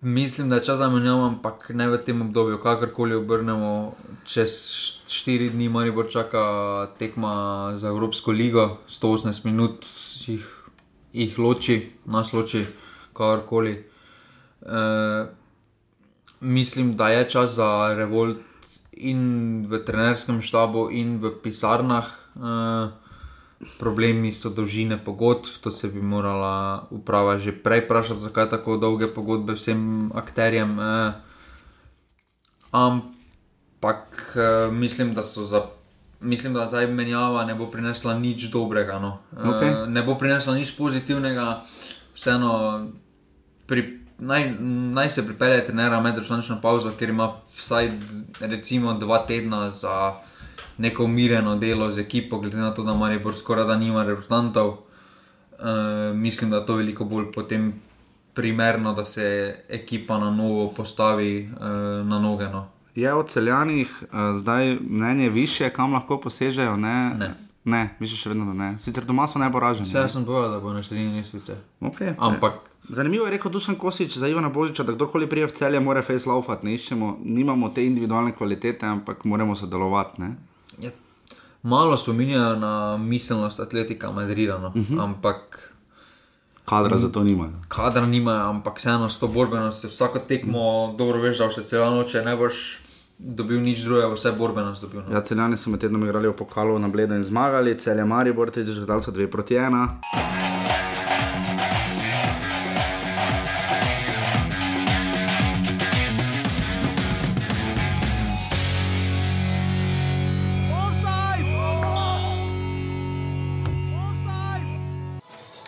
Mislim, 0.00 0.48
da 0.50 0.56
je 0.56 0.64
čas 0.64 0.78
za 0.78 0.88
menjavo, 0.90 1.24
ampak 1.26 1.70
ne 1.74 1.88
v 1.88 1.98
tem 2.04 2.20
obdobju. 2.22 2.58
Kakorkoli 2.60 3.14
obrnemo, 3.14 3.94
čez 4.24 4.52
štiri 5.08 5.48
dni 5.50 5.68
Maribor 5.68 6.10
čaka 6.12 6.88
tekma 6.98 7.72
za 7.76 7.88
Evropsko 7.88 8.32
ligo, 8.32 8.76
118 8.88 9.44
minut 9.44 9.86
jih, 10.26 10.44
jih 11.12 11.38
loči, 11.38 11.92
nas 12.04 12.32
loči, 12.32 12.66
kakorkoli. 13.12 13.72
E, 14.62 14.82
mislim, 16.40 16.96
da 16.96 17.08
je 17.08 17.28
čas 17.30 17.56
za 17.56 17.94
revolt 17.96 18.36
in 18.92 19.66
v 19.68 19.80
trenerskem 19.84 20.42
štabu, 20.42 20.90
in 20.92 21.16
v 21.24 21.32
pisarnah. 21.42 22.12
E, 22.36 23.05
problemi 23.78 24.32
so 24.32 24.50
dolžine 24.50 24.98
pogodb, 25.04 25.46
to 25.60 25.70
se 25.70 25.88
bi 25.88 26.02
morala 26.02 26.86
uprava 26.90 27.38
že 27.38 27.52
prej 27.52 27.84
vprašati, 27.84 28.20
zakaj 28.20 28.50
tako 28.50 28.76
dolge 28.76 29.06
pogodbe 29.06 29.56
vsem 29.56 30.12
akterjem. 30.14 30.80
Eh. 30.80 31.12
Ampak 32.70 34.36
eh, 34.36 34.72
mislim, 34.72 35.14
da 35.14 35.22
so 35.22 35.44
za. 35.44 35.66
Mislim, 36.20 36.54
da 36.54 36.66
zdaj 36.66 36.86
menjava 36.86 37.44
ne 37.44 37.54
bo 37.54 37.66
prinesla 37.66 38.18
nič 38.18 38.48
dobrega. 38.52 38.98
No. 38.98 39.18
Okay. 39.36 39.84
E, 39.84 39.86
ne 39.86 40.02
bo 40.02 40.14
prinesla 40.16 40.54
nič 40.56 40.72
pozitivnega, 40.76 41.60
vseeno 42.16 42.88
pri, 43.66 44.00
naj, 44.18 44.54
naj 44.96 45.10
se 45.10 45.26
pripelje 45.26 45.64
trenera 45.64 46.00
med 46.00 46.18
resnično 46.18 46.56
pauzo, 46.62 46.92
ker 46.98 47.12
ima 47.12 47.36
vsaj 47.56 47.90
recimo 48.40 48.94
dva 48.96 49.18
tedna 49.28 49.70
za 49.70 50.16
neko 50.78 51.04
umirjeno 51.04 51.56
delo 51.56 51.90
z 51.90 51.98
ekipo, 51.98 52.38
glede 52.38 52.56
na 52.56 52.74
to, 52.74 52.82
da 52.82 52.92
ima 52.92 53.08
Rebor 53.08 53.34
skoraj 53.34 53.64
da 53.64 53.76
nima 53.76 54.04
reprezentantov. 54.04 54.72
E, 54.72 56.12
mislim, 56.14 56.50
da 56.50 56.56
je 56.56 56.66
to 56.66 56.74
veliko 56.74 57.04
bolj 57.04 57.32
potem 57.32 57.72
primerno, 58.34 58.92
da 58.92 59.04
se 59.04 59.56
ekipa 59.68 60.18
na 60.18 60.30
novo 60.30 60.72
postavi 60.76 61.38
e, 61.40 61.64
na 62.04 62.18
noge. 62.18 62.44
No. 62.44 62.68
Je 62.96 63.14
o 63.14 63.22
celjanih 63.22 64.02
uh, 64.02 64.36
zdaj 64.38 64.78
mnenje 64.80 65.28
više, 65.30 65.70
kam 65.70 65.92
lahko 65.92 66.20
posežejo? 66.20 66.76
Ne, 66.76 67.14
Ne. 67.18 67.34
ne 67.64 67.88
misliš 67.98 68.22
še 68.22 68.28
vedno, 68.28 68.46
da 68.46 68.52
ne. 68.52 68.68
Sicer 68.80 69.04
doma 69.04 69.26
so 69.28 69.38
najboraženi. 69.38 69.88
Vse 69.88 70.08
sem 70.08 70.24
povedal, 70.24 70.50
da 70.50 70.60
bo 70.60 70.72
na 70.72 70.82
štiri 70.82 71.04
mesece. 71.12 71.58
Okay. 71.80 72.14
Ampak 72.18 72.52
Zanimivo 72.88 73.26
je 73.26 73.30
rekel 73.30 73.50
Dušan 73.50 73.74
Kosič 73.74 74.16
za 74.16 74.28
Ivana 74.28 74.48
Božiča, 74.48 74.82
da 74.82 74.92
kdorkoli 74.92 75.28
prije 75.28 75.46
v 75.46 75.52
celje, 75.52 75.80
mora 75.80 76.02
face 76.02 76.28
laufat, 76.28 76.62
ne 76.62 76.74
iščemo, 76.74 77.18
nimamo 77.24 77.68
te 77.68 77.84
individualne 77.86 78.32
kvalitete, 78.32 78.86
ampak 78.86 79.24
moramo 79.24 79.56
sodelovati. 79.56 80.20
Ne? 80.22 80.36
Je, 80.80 80.92
malo 81.62 81.96
spominjajo 81.96 82.56
na 82.56 82.96
miselnost 82.96 83.60
atletika 83.60 84.10
Madrida, 84.10 84.58
no. 84.58 84.68
uh 84.68 84.74
-huh. 84.74 85.02
ampak 85.02 85.66
Kadra 86.66 86.98
za 86.98 87.08
to 87.12 87.24
nimajo. 87.24 87.52
kadra 87.68 88.06
nimajo, 88.06 88.48
ampak 88.48 88.78
vseeno 88.78 89.10
s 89.10 89.18
to 89.18 89.28
borbenostjo. 89.28 89.90
Vsako 89.90 90.18
tekmo 90.18 90.94
dobro 90.98 91.20
veš, 91.20 91.38
da 91.38 91.50
še 91.50 91.62
celo 91.62 91.90
noč 91.90 92.14
ne 92.14 92.36
boš 92.36 92.78
dobil 93.18 93.60
nič 93.60 93.84
drugega, 93.86 94.10
vse 94.14 94.32
borbenost 94.32 94.82
dobil. 94.82 95.00
No. 95.06 95.14
Ja, 95.14 95.22
celjani 95.22 95.56
so 95.56 95.70
med 95.70 95.80
tednom 95.80 96.04
igrali 96.04 96.28
v 96.28 96.36
pokalu 96.36 96.78
na 96.78 96.88
Bledo 96.88 97.14
in 97.14 97.22
zmagali, 97.22 97.78
celje 97.78 98.04
Maribor, 98.04 98.50
te 98.50 98.64
že 98.64 98.86
dal 98.86 99.00
so 99.00 99.10
2 99.10 99.30
proti 99.30 99.54
1. 99.54 100.85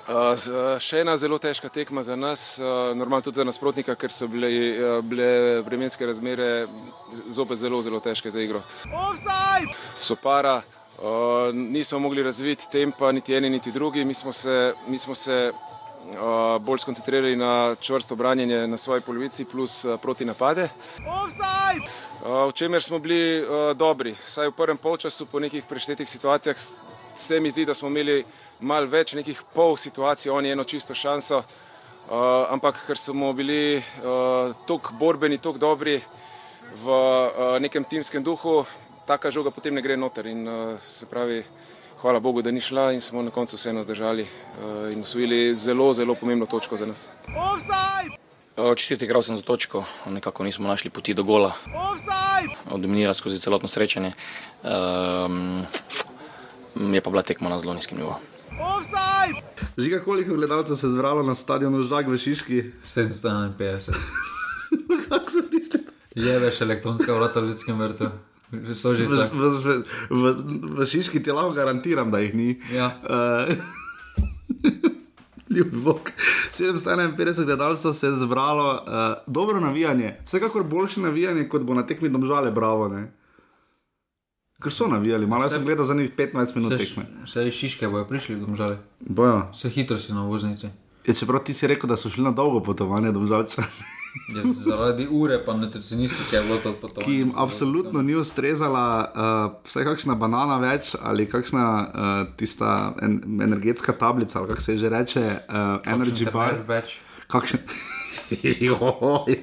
Uh, 0.09 0.33
Še 0.81 1.03
ena 1.03 1.19
zelo 1.21 1.37
težka 1.37 1.69
tekma 1.69 2.01
za 2.01 2.15
nas, 2.17 2.57
uh, 2.63 2.97
normalno 2.97 3.27
tudi 3.27 3.43
za 3.43 3.45
nasprotnika, 3.45 3.93
ker 3.93 4.09
so 4.09 4.25
bile, 4.25 4.49
uh, 4.49 5.01
bile 5.05 5.61
vremenske 5.67 6.07
razmere 6.09 6.65
zopet 7.29 7.61
zelo, 7.61 7.83
zelo 7.85 8.01
težke 8.01 8.33
za 8.33 8.41
igro. 8.41 8.63
So 10.01 10.17
para, 10.17 10.63
uh, 10.97 11.53
nismo 11.53 12.01
mogli 12.01 12.25
razviti 12.25 12.71
tempa, 12.73 13.13
niti 13.13 13.37
eni, 13.37 13.53
niti 13.53 13.73
drugi. 13.73 14.07
Mi 14.09 14.17
smo 14.17 14.33
se, 14.33 14.73
mi 14.89 14.97
smo 14.97 15.15
se 15.15 15.53
uh, 15.53 16.57
bolj 16.57 16.87
skoncentrirali 16.87 17.37
na 17.37 17.77
čvrsto 17.77 18.17
branjenje 18.17 18.65
na 18.67 18.81
svoji 18.81 19.05
polovici, 19.05 19.45
plus 19.45 19.85
uh, 19.85 20.01
proti 20.01 20.25
napade. 20.25 20.71
Uh, 21.05 22.49
v 22.49 22.53
čemer 22.57 22.83
smo 22.83 22.97
bili 22.99 23.45
uh, 23.45 23.77
dobri, 23.77 24.17
saj 24.25 24.49
v 24.49 24.57
prvem 24.57 24.81
polčasu, 24.81 25.29
po 25.29 25.37
nekih 25.37 25.69
preštetih 25.69 26.09
situacijah, 26.09 26.57
se 27.19 27.41
mi 27.41 27.51
zdi, 27.51 27.69
da 27.69 27.75
smo 27.75 27.93
imeli 27.93 28.25
malo 28.61 28.87
več 28.87 29.15
nekih 29.15 29.41
pol 29.55 29.77
situacij, 29.77 30.31
oni 30.33 30.53
eno 30.53 30.65
čisto 30.65 30.95
šanso. 30.95 31.43
Uh, 32.09 32.49
ampak 32.49 32.79
ker 32.87 32.97
smo 32.97 33.33
bili 33.37 33.77
uh, 33.77 34.55
tako 34.67 34.95
borbeni, 34.97 35.37
tako 35.39 35.61
dobri 35.61 35.99
v 36.81 36.89
uh, 36.89 37.59
nekem 37.61 37.85
timskem 37.85 38.25
duhu, 38.25 38.65
taka 39.07 39.31
žoga 39.31 39.53
potem 39.53 39.75
ne 39.77 39.83
gre 39.85 39.97
noter. 39.97 40.27
In, 40.27 40.41
uh, 40.49 40.81
se 40.81 41.05
pravi, 41.07 41.43
hvala 42.01 42.21
Bogu, 42.21 42.41
da 42.43 42.51
ni 42.51 42.65
šla 42.65 42.93
in 42.97 43.05
smo 43.05 43.23
na 43.23 43.31
koncu 43.31 43.57
vseeno 43.61 43.83
zdržali 43.85 44.25
uh, 44.25 44.89
in 44.93 45.05
usvojili 45.05 45.53
zelo, 45.55 45.93
zelo 45.93 46.15
pomembno 46.15 46.47
točko 46.47 46.81
za 46.81 46.89
nas. 46.89 47.11
Čestiti 48.77 49.05
igral 49.05 49.23
sem 49.23 49.37
za 49.37 49.43
točko, 49.43 49.85
nekako 50.07 50.45
nismo 50.45 50.69
našli 50.69 50.91
poti 50.91 51.15
do 51.15 51.23
gola. 51.23 51.53
Dominira 52.77 53.15
skozi 53.15 53.39
celotno 53.39 53.69
srečanje. 53.69 54.13
Um, 54.65 55.67
je 56.75 57.01
pa 57.01 57.11
bila 57.11 57.23
tekma 57.23 57.53
na 57.53 57.59
zelo 57.59 57.75
nizkem 57.75 57.99
nivoju. 57.99 58.17
Žiga, 59.79 60.01
koliko 60.05 60.35
gledalcev 60.35 60.77
se 60.77 60.87
je 60.87 60.91
zbralo 60.91 61.23
na 61.23 61.35
stadionu 61.35 61.83
Žag 61.83 62.09
v 62.09 62.17
Šiški? 62.17 62.63
751. 62.85 63.95
Kako 65.09 65.31
so 65.31 65.43
prišli? 65.51 65.81
Je 66.15 66.39
več 66.39 66.61
elektronska 66.61 67.15
vrata 67.15 67.41
v 67.41 67.53
ljudskem 67.53 67.79
vrtu, 67.79 68.11
V, 68.51 68.73
v, 68.73 69.53
v, 70.11 70.31
v, 70.81 70.87
Šiški 70.89 71.21
ti 71.21 71.33
lahko 71.33 71.53
garantiram, 71.53 72.11
da 72.11 72.23
jih 72.25 72.35
ni. 72.35 72.57
Ja. 72.75 72.95
Uh, 74.59 74.75
Ljubi 75.49 75.81
Bog. 75.81 76.11
751 76.53 77.45
gledalcev 77.45 77.93
se 77.93 78.07
je 78.07 78.17
zbralo, 78.21 78.73
uh, 78.73 79.33
dobro 79.35 79.61
navijanje, 79.61 80.17
vsekakor 80.25 80.65
boljše 80.65 81.01
navijanje, 81.01 81.45
kot 81.49 81.63
bo 81.63 81.75
na 81.75 81.87
tekmi 81.87 82.09
domžale, 82.09 82.51
bravo. 82.51 82.89
Ne? 82.89 83.13
Ker 84.63 84.73
so 84.73 84.89
navijali, 84.89 85.27
malo 85.27 85.49
sem 85.51 85.65
gledal 85.65 85.85
za 85.85 85.95
njih 85.95 86.11
15 86.17 86.57
minut 86.57 86.79
tekme. 86.79 87.05
Vse 87.25 87.49
iz 87.49 87.55
Šiške 87.55 87.89
bojo 87.89 88.05
prišli 88.05 88.35
v 88.35 88.41
domžale. 88.41 88.79
Bojo. 89.01 89.45
Vse 89.53 89.71
hitro 89.71 89.99
si 89.99 90.13
na 90.13 90.25
voznici. 90.27 90.67
Je, 91.07 91.15
čeprav 91.15 91.45
ti 91.45 91.55
si 91.55 91.67
rekel, 91.67 91.87
da 91.89 91.97
so 91.97 92.11
šli 92.11 92.25
na 92.25 92.31
dolgo 92.31 92.61
potovanje 92.61 93.13
domžalča, 93.13 93.63
Je, 94.35 94.43
zaradi 94.53 95.07
ure 95.11 95.45
pa 95.45 95.55
nutricionistike 95.55 96.37
je 96.37 96.43
bilo 96.43 96.59
to 96.59 96.73
potovanje. 96.73 97.05
ki 97.05 97.15
jim 97.15 97.33
absolutno 97.37 98.03
ni 98.03 98.15
ustrezala, 98.15 99.13
uh, 99.15 99.61
vsaj 99.65 99.85
kakšna 99.85 100.15
banana 100.15 100.59
več 100.59 100.97
ali 101.03 101.29
kakšna 101.29 101.65
uh, 101.79 102.37
tista 102.37 102.95
en, 103.03 103.21
energetska 103.43 103.93
tablica, 103.93 104.39
ali 104.39 104.49
kako 104.49 104.61
se 104.61 104.79
že 104.79 104.89
reče, 104.89 105.21
uh, 105.21 105.93
energy 105.93 106.33
bar. 106.33 106.65
Več. 106.67 106.99
Kakšen. 107.29 107.59
Joj, 108.61 109.39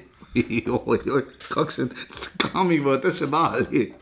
joj, 0.66 0.99
joj, 1.05 1.24
kakšen, 1.49 1.89
s 2.11 2.36
kam 2.38 2.72
jih 2.72 2.84
boste 2.84 3.11
še 3.16 3.32
dali? 3.32 3.93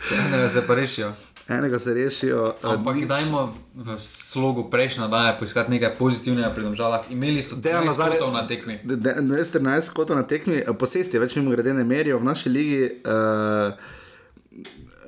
Enega 0.00 0.48
se 0.48 0.62
pa 0.62 0.74
rešijo. 0.74 1.12
Enega 1.48 1.78
se 1.78 1.94
rešijo. 1.94 2.54
eh, 2.54 2.66
Ampak 2.66 2.96
ni- 2.96 3.06
dajmo 3.06 3.40
v 3.74 3.98
slogu 3.98 4.64
prejšnja 4.64 5.06
daje 5.06 5.38
poiskati 5.38 5.70
nekaj 5.70 5.96
pozitivnega 5.96 6.50
pri 6.50 6.62
domžalah. 6.62 7.00
Imeli 7.08 7.42
so 7.42 7.56
Dejan 7.56 7.82
13 7.82 7.88
Lazare- 7.90 8.10
skotov 8.12 8.32
na 8.32 8.46
tekmi. 8.46 8.78
De- 8.84 8.96
de- 8.96 9.14
213 9.18 9.90
kotov 9.90 10.16
na 10.16 10.22
tekmi, 10.24 10.56
eh, 10.58 10.72
posesti 10.72 11.18
več 11.18 11.36
mimo 11.36 11.50
grede 11.50 11.72
ne 11.72 11.84
merijo 11.84 12.18
v 12.18 12.24
naši 12.24 12.48
ligi. 12.48 12.82
Uh, 13.02 13.72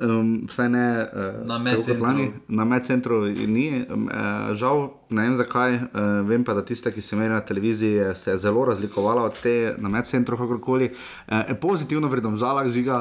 Um, 0.00 0.46
vsaj 0.48 0.68
ne 0.68 1.06
uh, 1.12 1.46
Na 1.48 1.58
medcentru. 1.58 2.32
Na 2.48 2.64
medcentru 2.64 3.20
ni, 3.26 3.84
uh, 3.84 4.54
žal, 4.56 4.88
ne 5.10 5.26
vem 5.26 5.34
zakaj. 5.36 5.74
Uh, 5.74 5.82
vem 6.28 6.44
pa, 6.44 6.54
da 6.56 6.64
tiste, 6.64 6.88
ki 6.92 7.04
so 7.04 7.16
imeli 7.16 7.34
na 7.34 7.40
televiziji, 7.44 8.14
se 8.14 8.30
je 8.30 8.38
zelo 8.40 8.64
razlikovala 8.64 9.26
od 9.28 9.40
te 9.42 9.74
na 9.78 9.88
medcentru, 9.92 10.38
kakorkoli. 10.40 10.88
Uh, 11.28 11.52
pozitivno 11.60 12.08
vredno 12.08 12.32
žalah 12.40 12.70
žiga, 12.72 13.00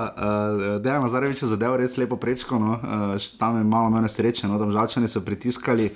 uh, 0.84 1.04
Nazarevič 1.04 1.44
je 1.44 1.54
zadev 1.54 1.78
res 1.80 1.96
lepo 1.98 2.18
prečko, 2.20 2.60
no? 2.60 2.76
uh, 2.76 3.30
tam 3.40 3.58
je 3.58 3.64
malo 3.64 3.90
mene 3.90 4.10
sreče, 4.10 4.48
no? 4.48 4.60
da 4.60 4.68
žalčani 4.72 5.08
so 5.08 5.22
pritiskali, 5.22 5.94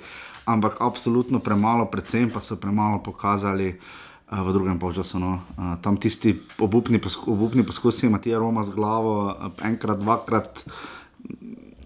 ampak 0.48 0.80
absolutno 0.80 1.38
premalo, 1.38 1.84
predvsem 1.84 2.30
pa 2.30 2.40
so 2.40 2.56
premalo 2.56 3.02
pokazali. 3.04 3.68
uh, 3.68 4.03
V 4.24 4.52
drugem 4.56 4.78
polčasu, 4.80 5.20
no. 5.20 5.36
uh, 5.36 5.76
tam 5.84 5.96
tisti 6.00 6.32
obupni, 6.58 6.98
obupni 7.26 7.62
poskusi, 7.62 8.08
Matija 8.08 8.38
Roma 8.40 8.64
z 8.64 8.72
glavo, 8.72 9.30
uh, 9.30 9.52
enkrat, 9.68 10.00
dvakrat, 10.00 10.64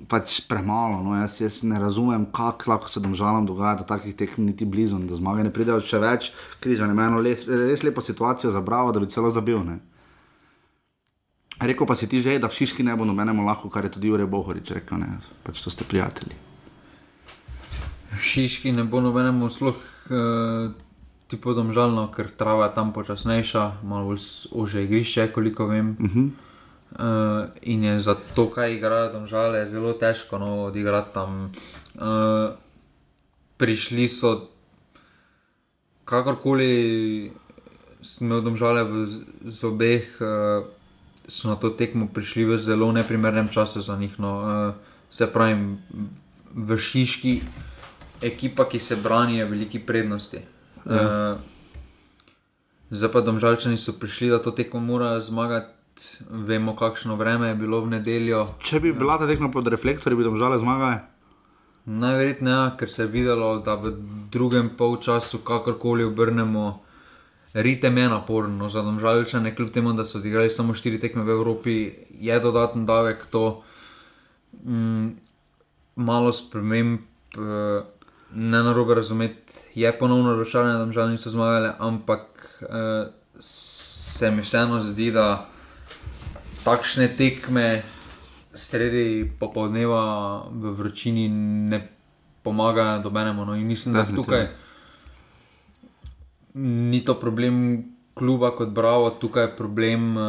pač 0.08 0.40
premalo. 0.48 1.02
No. 1.02 1.18
Jaz, 1.18 1.40
jaz 1.42 1.60
ne 1.66 1.76
razumem, 1.82 2.24
kako 2.32 2.70
lahko 2.70 2.88
se 2.88 3.02
domžalam 3.02 3.46
dogaja, 3.46 3.82
da 3.82 3.90
takih 3.90 4.16
tekem 4.16 4.46
niti 4.46 4.64
blizu, 4.64 5.02
do 5.02 5.18
zmage 5.18 5.44
ne 5.44 5.52
pridejo 5.52 5.82
še 5.84 6.00
več, 6.00 6.32
križanje, 6.62 6.96
eno 6.96 7.20
res, 7.26 7.44
res 7.50 7.84
lepo 7.84 8.00
situacijo 8.00 8.54
za 8.54 8.62
bravo, 8.64 8.94
da 8.94 9.02
bi 9.02 9.10
celo 9.10 9.34
zabil. 9.34 9.60
Ne. 9.66 9.78
Rekl 11.58 11.84
pa 11.90 11.98
si 11.98 12.06
ti 12.06 12.22
že, 12.22 12.38
da 12.38 12.46
v 12.46 12.54
Šiški 12.54 12.86
ne 12.86 12.94
bo 12.94 13.02
nobenemu 13.02 13.42
lahko, 13.42 13.66
kar 13.66 13.84
je 13.84 13.98
tudi 13.98 14.08
Jure 14.08 14.26
Bohorič 14.30 14.70
rekel, 14.78 15.02
ne, 15.02 15.18
pač 15.42 15.58
to 15.58 15.74
ste 15.74 15.82
prijatelji. 15.82 16.38
V 18.14 18.22
Šiški 18.22 18.70
ne 18.72 18.86
bo 18.86 19.02
nobenemu 19.02 19.50
sluh, 19.50 19.74
uh, 19.74 20.70
ti 21.28 21.36
podomžalno, 21.36 22.08
ker 22.08 22.30
trava 22.32 22.66
je 22.66 22.74
tam 22.74 22.92
počasnejša, 22.92 23.84
malo 23.84 24.12
bolj 24.12 24.24
ožje 24.52 24.84
igrišče, 24.84 25.28
koliko 25.32 25.66
vem. 25.66 25.96
Uh 26.00 26.10
-huh. 26.10 26.30
uh, 26.92 27.48
in 27.62 27.84
je 27.84 28.00
za 28.00 28.16
to, 28.34 28.50
kaj 28.50 28.74
igrajo 28.74 29.12
domžale, 29.12 29.66
zelo 29.66 29.92
težko 29.92 30.38
no, 30.38 30.64
odigrati 30.64 31.14
tam. 31.14 31.52
Uh, 31.94 32.50
prišli 33.56 34.08
so, 34.08 34.48
kakorkoli 36.04 37.32
smo 38.02 38.40
domžale 38.40 38.84
v 38.84 39.06
z- 39.06 39.24
z 39.44 39.64
obeh. 39.64 40.20
Uh, 40.20 40.66
So 41.28 41.48
na 41.48 41.56
to 41.56 41.70
tekmo 41.70 42.08
prišli 42.08 42.44
v 42.44 42.56
zelo 42.56 42.92
neprimernem 42.92 43.48
času 43.48 43.80
za 43.80 43.96
njih. 43.96 44.16
No. 44.20 44.40
Uh, 44.40 44.74
se 45.10 45.26
pravi, 45.26 45.76
v 46.54 46.76
Šiški 46.76 47.42
ekipa, 48.22 48.64
ki 48.64 48.78
se 48.78 48.96
brani, 48.96 49.36
je 49.38 49.44
veliki 49.44 49.78
prednosti. 49.78 50.38
Ja. 50.86 51.34
Uh, 51.34 51.38
zdaj 52.90 53.12
pa 53.12 53.20
domžalčani 53.20 53.76
so 53.76 53.96
prišli, 53.98 54.30
da 54.30 54.42
to 54.42 54.50
tekmo 54.50 54.80
morajo 54.80 55.20
zmagati. 55.20 55.74
Vemo, 56.30 56.76
kakšno 56.78 57.16
vreme 57.18 57.48
je 57.48 57.54
bilo 57.58 57.80
v 57.82 57.98
nedeljo. 57.98 58.44
Če 58.62 58.78
bi 58.80 58.92
bila 58.94 59.18
ta 59.18 59.26
tekma 59.26 59.50
pod 59.50 59.66
reflektorji, 59.66 60.18
bi 60.18 60.26
domžale 60.26 60.58
zmagale. 60.62 61.00
Najverjetneje, 61.88 62.54
ja, 62.54 62.76
ker 62.78 62.90
se 62.90 63.02
je 63.02 63.10
videlo, 63.10 63.56
da 63.64 63.74
v 63.74 63.94
drugem 64.30 64.68
polčasu, 64.76 65.40
kakorkoli 65.42 66.04
obrnemo, 66.04 66.82
ritem 67.54 67.98
je 67.98 68.08
naporno. 68.12 68.68
Za 68.68 68.84
domžalčane, 68.86 69.54
kljub 69.56 69.72
temu, 69.74 69.92
da 69.98 70.04
so 70.04 70.20
odigrali 70.20 70.52
samo 70.52 70.76
štiri 70.76 71.00
tekme 71.00 71.24
v 71.26 71.34
Evropi, 71.34 71.76
je 72.20 72.40
dodaten 72.40 72.86
davek 72.86 73.26
to. 73.32 73.62
Mm, 74.62 75.16
malo 75.96 76.32
sprememb, 76.32 77.00
eh, 77.34 77.82
ne 78.34 78.62
na 78.62 78.72
robe 78.72 78.94
razumeti, 78.94 79.52
je 79.74 79.98
ponovno 79.98 80.32
razočaranje, 80.32 80.72
da 80.72 80.78
domžalčani 80.78 81.12
niso 81.12 81.30
zmagali, 81.30 81.70
ampak 81.78 82.22
uh, 82.62 83.12
se 83.40 84.30
mi 84.30 84.42
vseeno 84.42 84.80
zdi, 84.80 85.10
da 85.12 85.46
takšne 86.64 87.08
tekme 87.16 87.82
sredi 88.54 89.30
popoldneva 89.38 90.44
v 90.50 90.72
vročini 90.74 91.28
ne 91.28 91.80
pomagajo 92.42 93.02
dobenemu. 93.02 93.44
No, 93.44 93.54
in 93.54 93.66
mislim, 93.66 93.94
da 93.94 94.06
tukaj 94.16 94.48
ni 96.54 97.04
to 97.04 97.14
problem 97.14 97.84
kluba 98.14 98.50
kot 98.50 98.68
Bravo, 98.68 99.10
tukaj 99.10 99.42
je 99.42 99.56
problem 99.56 100.16
uh, 100.16 100.24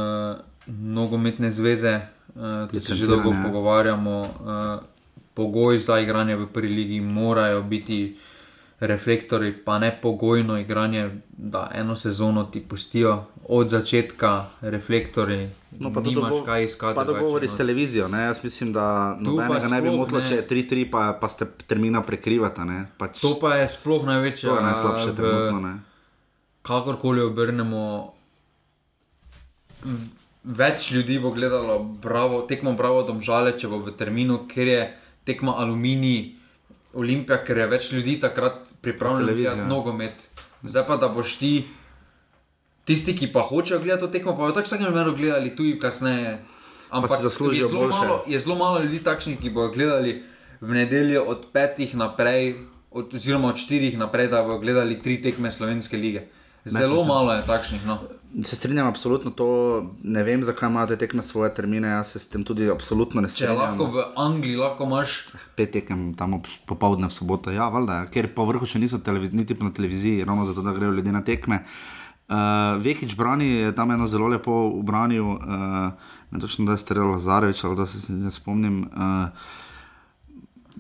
nogometne 0.68 1.52
zveze. 1.52 2.00
Uh, 2.36 2.70
Če 2.72 2.82
se 2.82 2.96
že 2.96 3.08
dolgo 3.08 3.34
pogovarjamo, 3.44 4.20
uh, 4.22 4.99
pogoji 5.40 5.80
za 5.80 6.00
igranje 6.04 6.36
v 6.36 6.48
prvi 6.52 6.68
ligi 6.68 7.00
morajo 7.02 7.64
biti 7.64 8.18
reflektori, 8.80 9.52
pa 9.66 9.80
ne 9.80 9.92
pogojno 10.02 10.58
igranje, 10.60 11.10
da 11.30 11.72
eno 11.74 11.96
sezono 11.96 12.44
ti 12.44 12.62
pustijo 12.62 13.26
od 13.48 13.70
začetka 13.70 14.46
reflektori. 14.62 15.50
No, 15.72 15.94
pa 15.94 16.02
nimaš 16.02 16.32
dogo 16.32 16.44
kaj 16.46 16.64
iskati. 16.64 16.96
Pa 16.96 17.04
dogovori 17.04 17.50
s 17.50 17.58
televizijo. 17.58 18.08
Ne? 18.08 18.24
Jaz 18.24 18.44
mislim, 18.44 18.74
da 18.74 19.18
nobenega 19.20 19.68
ne 19.68 19.82
bi 19.82 19.90
motilo, 19.90 20.22
če 20.22 20.36
je 20.36 20.48
3-3, 20.48 20.86
pa, 20.92 21.18
pa 21.22 21.30
ste 21.30 21.48
termina 21.68 22.02
prekrivata. 22.02 22.68
Pač... 22.98 23.20
To 23.22 23.36
pa 23.42 23.56
je 23.60 23.68
sploh 23.68 24.06
največje. 24.08 24.50
To 24.50 24.56
je 24.56 24.64
najslabše 24.64 25.16
trenutno. 25.16 25.74
Kakorkoli 26.62 27.22
obrnemo. 27.22 28.14
Več 30.44 30.92
ljudi 30.92 31.20
bo 31.20 31.32
gledalo 31.36 31.80
bravo, 31.84 32.42
tekmo 32.48 32.72
Bravo, 32.80 33.04
domžale, 33.04 33.58
če 33.60 33.68
bo 33.68 33.84
v 33.84 33.92
terminu, 34.00 34.46
ker 34.48 34.68
je 34.68 34.82
tekmo 35.30 35.54
Aluminij, 35.62 36.36
Olimpija, 36.98 37.38
ker 37.46 37.62
je 37.62 37.68
več 37.70 37.92
ljudi 37.94 38.18
takrat 38.22 38.64
pripravljeno 38.82 39.36
gledati 39.36 39.68
nogomet. 39.70 40.24
Zdaj 40.64 40.88
pa 40.88 40.98
da 40.98 41.08
boš 41.14 41.36
ti, 41.40 41.52
tisti, 42.90 43.14
ki 43.16 43.30
pa 43.34 43.44
hočejo 43.46 43.80
gledati 43.84 44.08
to 44.08 44.12
tekmo, 44.16 44.34
pa 44.38 44.50
tako 44.50 44.66
vsakem 44.66 44.90
primeru 44.90 45.14
gledali 45.16 45.54
tudi 45.56 45.78
kasneje. 45.80 46.40
Ampak 46.90 47.22
je 47.54 47.68
zelo, 47.68 47.88
malo, 47.88 48.24
je 48.28 48.40
zelo 48.40 48.56
malo 48.58 48.82
ljudi 48.82 49.04
takšnih, 49.06 49.38
ki 49.38 49.54
bodo 49.54 49.74
gledali 49.74 50.24
v 50.62 50.74
nedeljo 50.74 51.22
od 51.30 51.46
petih 51.54 51.94
naprej, 51.96 52.56
od, 52.92 53.14
oziroma 53.14 53.54
od 53.54 53.62
štirih 53.62 53.98
naprej, 53.98 54.32
da 54.34 54.42
bodo 54.44 54.58
gledali 54.64 54.98
tri 55.00 55.20
tekme 55.22 55.52
slovenske 55.52 55.98
lige. 55.98 56.26
Zelo 56.66 57.04
malo 57.06 57.34
je 57.34 57.46
takšnih. 57.46 57.86
No. 57.86 58.00
Se 58.46 58.56
strinjam, 58.56 58.88
absolutno 58.88 59.32
to. 59.32 59.48
Ne 60.04 60.24
vem, 60.24 60.44
zakaj 60.46 60.70
imajo 60.70 60.92
te 60.92 60.98
tekme 61.02 61.24
svoje 61.26 61.50
termine, 61.54 61.90
jaz 61.90 62.12
se 62.14 62.20
s 62.20 62.30
tem 62.30 62.44
tudi 62.46 62.68
absolutno 62.70 63.24
ne 63.26 63.30
strinjam. 63.30 63.56
Če 63.58 63.62
lahko 63.64 63.88
v 63.94 64.04
Angliji, 64.22 64.60
lahko 64.60 64.86
imaš. 64.86 65.16
Pet 65.58 65.72
tekem 65.74 66.12
tam 66.18 66.38
popoldne 66.70 67.10
v 67.10 67.16
soboto, 67.16 67.54
ja, 67.54 67.72
valjda, 67.74 68.04
ja. 68.04 68.10
ker 68.14 68.30
po 68.36 68.46
vrhu 68.50 68.70
še 68.70 68.82
niso 68.82 69.02
niti 69.34 69.58
na 69.58 69.72
televiziji, 69.74 70.28
ravno 70.30 70.46
zato, 70.46 70.62
da 70.62 70.76
grejo 70.78 70.94
ljudje 71.00 71.16
na 71.16 71.24
tekme. 71.26 71.64
Uh, 72.30 72.78
Vekič 72.78 73.16
brani 73.18 73.48
je 73.66 73.72
tam 73.74 73.90
eno 73.92 74.06
zelo 74.08 74.28
lepo 74.30 74.54
ubranil, 74.78 75.26
uh, 75.26 76.14
ne 76.30 76.40
točno 76.40 76.68
da 76.70 76.78
je 76.78 76.84
strelil 76.86 77.10
Lazarevič, 77.16 77.64
ali 77.66 77.76
da 77.76 77.90
se 77.90 78.14
ne 78.14 78.32
spomnim. 78.32 78.84
Uh, 78.94 79.66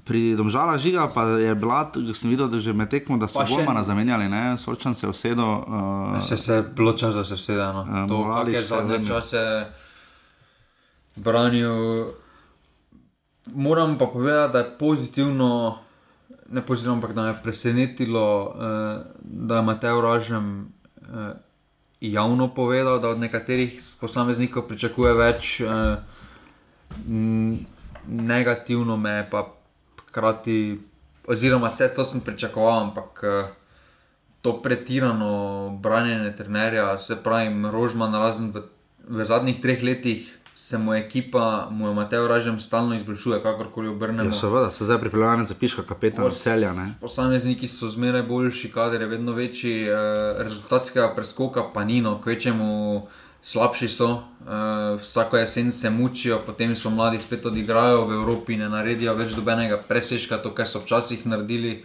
pri 0.06 0.36
domžalah 0.36 0.80
žiga 0.80 1.08
pa 1.14 1.24
je 1.40 1.56
bila, 1.56 1.92
sem 2.14 2.30
videl, 2.30 2.48
da 2.48 2.60
že 2.60 2.74
med 2.74 2.90
tekmo, 2.90 3.18
da 3.18 3.28
so 3.28 3.44
še 3.46 3.66
ena 3.66 3.84
zamenjali, 3.84 4.30
ne, 4.30 4.58
sočan 4.58 4.96
se 4.96 5.10
vsedo. 5.10 5.48
Uh, 5.66 6.24
se 6.24 6.54
je 6.54 6.64
bilo 6.64 6.94
čas, 6.94 7.16
da 7.16 7.24
se 7.24 7.36
vsede, 7.36 7.66
no. 7.74 7.84
Uh, 7.84 8.08
to, 8.10 8.18
kak 8.32 8.54
je 8.54 8.62
zadnje 8.64 9.00
čase 9.08 9.44
branil. 11.16 12.14
Moram 13.54 13.98
pa 13.98 14.06
povedati, 14.06 14.54
da 14.54 14.60
je 14.60 14.72
pozitivno, 14.80 15.78
ne 16.52 16.62
pozitivno, 16.62 16.96
ampak 16.96 17.14
da 17.14 17.22
me 17.22 17.34
je 17.34 17.42
presenetilo, 17.44 18.26
uh, 18.46 18.56
da 19.22 19.56
je 19.56 19.68
Mateo 19.68 20.02
Ražem 20.02 20.72
uh, 21.02 21.34
javno 22.02 22.48
povedal, 22.54 23.00
da 23.00 23.10
od 23.10 23.20
nekaterih 23.20 23.82
posameznikov 24.00 24.68
pričakuje 24.70 25.14
več. 25.14 25.62
Uh, 25.62 25.98
Negativno 28.10 28.98
me 28.98 29.12
je 29.22 29.30
pa 29.30 29.59
hkrati, 30.10 30.80
oziroma 31.28 31.70
vse 31.70 31.90
to 31.96 32.06
sem 32.06 32.22
pričakoval, 32.22 32.82
ampak 32.90 33.24
eh, 33.24 33.48
to 34.42 34.62
pretirano 34.62 35.70
branjenje 35.82 36.36
trenerja, 36.36 36.98
se 37.00 37.16
pravi, 37.24 37.54
rožman, 37.72 38.14
razen 38.14 38.52
v, 38.52 38.64
v 39.08 39.26
zadnjih 39.26 39.62
treh 39.62 39.84
letih. 39.84 40.36
Se 40.60 40.78
mu 40.78 40.94
ekipa, 40.94 41.68
mu 41.72 41.88
je 41.88 41.94
Mateo 41.94 42.28
Ražem 42.28 42.60
stalno 42.60 42.96
izboljšuje, 42.96 43.40
kakorkoli 43.44 43.88
obrnemo. 43.88 44.28
Ja, 44.30 44.36
seveda, 44.36 44.72
se 44.72 44.84
zdaj 44.84 44.98
pripravlja 45.00 45.46
za 45.46 45.56
piška, 45.56 45.86
kapetan 45.88 46.26
Pos, 46.26 46.44
celja. 46.44 46.74
Ne? 46.74 46.90
Posamezniki 47.02 47.68
so 47.68 47.88
zmeraj 47.90 48.24
boljši, 48.28 48.72
kader 48.72 49.02
je 49.02 49.08
vedno 49.08 49.34
večji, 49.34 49.88
eh, 49.88 49.96
rezultatskega 50.38 51.14
preskoka 51.16 51.64
pa 51.74 51.84
ni, 51.84 52.02
no, 52.02 52.20
kvečemu 52.22 53.08
slabši 53.42 53.88
so, 53.88 54.10
uh, 54.14 55.02
vsako 55.02 55.38
jesen 55.38 55.72
se 55.72 55.90
mučijo, 55.90 56.40
potem 56.46 56.76
so 56.76 56.90
mladi 56.90 57.20
spet 57.20 57.46
odigrajo 57.46 58.06
v 58.06 58.14
Evropi, 58.14 58.58
ne 58.58 58.70
naredijo 58.70 59.16
več 59.16 59.34
dobenega 59.36 59.80
presečka, 59.88 60.42
to, 60.44 60.52
kar 60.56 60.68
so 60.68 60.82
včasih 60.84 61.26
naredili. 61.28 61.84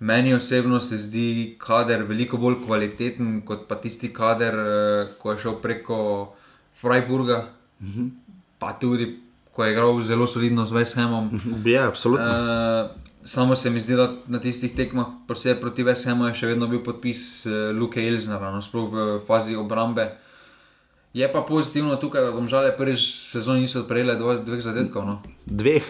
Meni 0.00 0.34
osebno 0.34 0.80
se 0.80 0.98
zdi 0.98 1.56
kader 1.58 2.04
veliko 2.06 2.38
bolj 2.38 2.60
kvaliteten 2.66 3.40
kot 3.46 3.66
pa 3.68 3.80
tisti 3.80 4.12
kader, 4.12 4.54
uh, 4.54 5.16
ko 5.18 5.32
je 5.32 5.38
šel 5.46 5.58
preko 5.62 6.34
Freiburga, 6.80 7.48
mm 7.80 7.88
-hmm. 7.88 8.10
pa 8.58 8.72
tudi 8.72 9.16
ko 9.52 9.64
je 9.64 9.72
igral 9.72 10.02
zelo 10.02 10.26
solidno 10.26 10.66
z 10.66 10.72
Veshamom. 10.72 11.40
Ja, 11.64 11.88
absolutno. 11.88 12.26
Uh, 12.26 12.90
samo 13.24 13.56
se 13.56 13.70
mi 13.70 13.80
zdi, 13.80 13.96
da 13.96 14.12
na 14.26 14.38
tistih 14.40 14.76
tekmah 14.76 15.06
proti 15.60 15.82
Veshamu 15.82 16.26
je 16.26 16.34
še 16.34 16.46
vedno 16.46 16.66
bil 16.66 16.78
podpis 16.84 17.46
uh, 17.46 17.52
Luke 17.74 18.08
Elznera, 18.08 18.52
no, 18.54 18.62
sploh 18.62 18.92
v 18.92 19.20
fazi 19.26 19.56
obrambe. 19.56 20.02
Uh, 20.02 20.27
Je 21.16 21.32
pa 21.32 21.40
pozitivno 21.42 21.96
tukaj, 21.96 22.22
da 22.22 22.32
domžale 22.36 22.76
prvič 22.76 23.32
sezoni 23.32 23.64
niso 23.64 23.84
prejele 23.88 24.16
dveh 24.16 24.60
zadetkov. 24.60 25.06
No. 25.06 25.14
Dveh. 25.46 25.84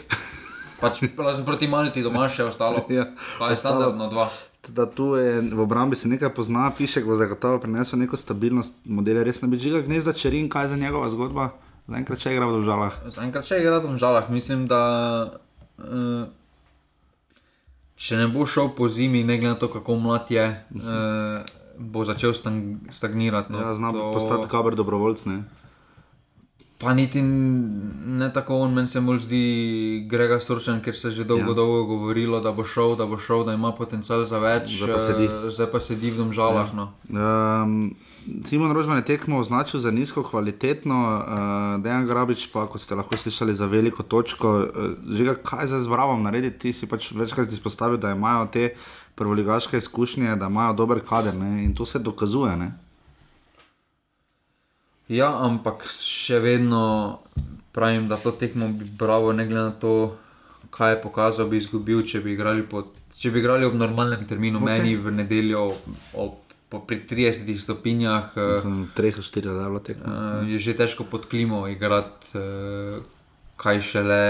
Pač, 0.78 1.02
razen 1.18 1.42
proti 1.42 1.66
Malti, 1.66 2.04
doma 2.06 2.28
še 2.30 2.46
ostalo. 2.46 2.86
ja, 2.92 3.10
pa 3.38 3.50
je 3.50 3.58
ostalo, 3.58 3.82
standardno 3.82 4.06
dva. 4.12 4.28
Da 4.68 4.86
tu 4.86 5.16
je 5.18 5.40
v 5.42 5.60
obrambi 5.62 5.96
se 5.96 6.08
nekaj 6.08 6.30
pozna, 6.34 6.70
piše, 6.70 7.02
da 7.02 7.10
bo 7.10 7.18
zagotovo 7.18 7.58
prinesel 7.62 7.98
neko 7.98 8.18
stabilnost, 8.20 8.78
modele 8.86 9.24
res 9.26 9.42
ne 9.42 9.50
bi 9.50 9.58
žiga, 9.58 9.82
gnezda 9.82 10.14
čerin, 10.14 10.46
kaj 10.52 10.68
je 10.68 10.72
za 10.74 10.78
njegova 10.78 11.10
zgodba. 11.10 11.50
Zaenkrat 11.88 12.20
še 12.20 12.34
igra 12.36 12.46
v 12.46 12.58
domžalah. 12.60 12.98
Zaenkrat 13.10 13.48
še 13.48 13.62
igra 13.62 13.78
v 13.80 13.88
domžalah. 13.88 14.28
Mislim, 14.30 14.66
da 14.68 14.80
uh, 15.80 16.28
če 17.96 18.20
ne 18.20 18.26
bo 18.30 18.44
šel 18.46 18.70
po 18.76 18.90
zimi, 18.92 19.24
ne 19.24 19.38
glede 19.40 19.56
na 19.56 19.58
to, 19.58 19.70
kako 19.72 19.96
mlad 19.96 20.30
je. 20.30 20.46
Uh, 20.76 21.57
bo 21.78 22.04
začel 22.04 22.34
stagnirati. 22.90 23.52
No. 23.52 23.60
Ja, 23.60 23.74
Znam 23.74 23.94
to... 23.94 24.12
postati 24.12 24.48
kaber 24.48 24.74
dobrovoljc. 24.74 25.24
Ne? 25.24 25.42
Pa 26.78 26.94
niti 26.94 27.22
ne 27.22 28.32
tako, 28.32 28.56
on 28.58 28.74
meni 28.74 28.86
se 28.86 29.00
bolj 29.00 29.18
zdi 29.18 30.06
Grega 30.10 30.36
Stročen, 30.40 30.78
ker 30.80 30.94
se 30.94 31.08
je 31.08 31.12
že 31.12 31.24
dolgo, 31.24 31.50
ja. 31.50 31.54
dolgo 31.54 31.84
govorilo, 31.84 32.38
da 32.40 32.52
bo 32.52 32.62
šel, 32.64 32.94
da 32.96 33.06
bo 33.06 33.18
šel, 33.18 33.42
da 33.44 33.56
ima 33.58 33.72
potencial 33.74 34.22
za 34.24 34.38
več. 34.38 34.76
Zdaj 34.78 34.92
pa 34.94 35.00
sedi, 35.02 35.26
uh, 35.26 35.48
zdaj 35.50 35.70
pa 35.72 35.80
sedi 35.82 36.12
v 36.14 36.22
domžalah. 36.22 36.70
Ja. 36.70 36.76
No. 36.78 36.86
Um, 37.10 37.96
Simon 38.46 38.70
Rožman 38.70 39.02
je 39.02 39.08
tekmo 39.10 39.40
označil 39.42 39.82
za 39.82 39.90
nizko 39.90 40.22
kvalitetno, 40.22 41.00
uh, 41.02 41.82
Dejan 41.82 42.06
Grabič 42.06 42.46
pa, 42.54 42.68
kot 42.70 42.78
ste 42.78 42.94
lahko 42.94 43.18
slišali, 43.18 43.58
za 43.58 43.66
veliko 43.66 44.06
točko. 44.06 44.54
Uh, 44.70 44.94
že 45.02 45.34
kaj 45.34 45.74
zdaj 45.74 45.82
z 45.82 45.90
Bravom 45.90 46.22
narediti, 46.22 46.70
ti 46.70 46.72
si 46.72 46.86
pač 46.86 47.10
večkrat 47.10 47.50
izpostavil, 47.50 47.98
da 47.98 48.14
imajo 48.14 48.46
te 48.54 48.70
prvoligaške 49.18 49.78
izkušnje, 49.78 50.36
da 50.36 50.46
imajo 50.46 50.76
dober 50.78 51.00
kader 51.04 51.34
ne? 51.34 51.64
in 51.64 51.74
to 51.74 51.86
se 51.86 51.98
dokazuje. 51.98 52.56
Ne? 52.56 52.72
Ja, 55.08 55.32
ampak 55.44 55.86
še 55.92 56.38
vedno 56.44 57.18
pravim, 57.72 58.08
da 58.08 58.16
to 58.16 58.30
tekmo 58.30 58.68
bi 58.68 58.84
bravo, 58.98 59.32
ne 59.32 59.46
glede 59.46 59.62
na 59.70 59.76
to, 59.80 60.16
kaj 60.70 60.92
je 60.92 61.00
pokazal, 61.02 61.48
bi 61.48 61.60
izgubil, 61.62 62.02
če 62.06 62.20
bi 62.20 62.34
igrali, 62.34 62.64
pod, 62.66 62.90
če 63.16 63.32
bi 63.32 63.40
igrali 63.40 63.66
ob 63.68 63.76
normalnem 63.78 64.26
terminu, 64.28 64.60
okay. 64.60 64.68
meni 64.74 64.96
v 64.96 65.14
nedeljo. 65.22 65.70
Ob, 66.18 66.44
Po 66.68 66.82
pri 66.84 66.98
30 67.08 67.48
stopinjah, 67.56 68.34
3 68.36 68.92
ali 68.92 69.24
4 69.24 69.52
ali 69.64 69.80
tako. 69.80 70.10
Je 70.52 70.58
že 70.60 70.74
težko 70.76 71.06
pod 71.08 71.24
klimo 71.24 71.62
igrati, 71.64 72.36
kaj 73.56 73.80
šele 73.80 74.24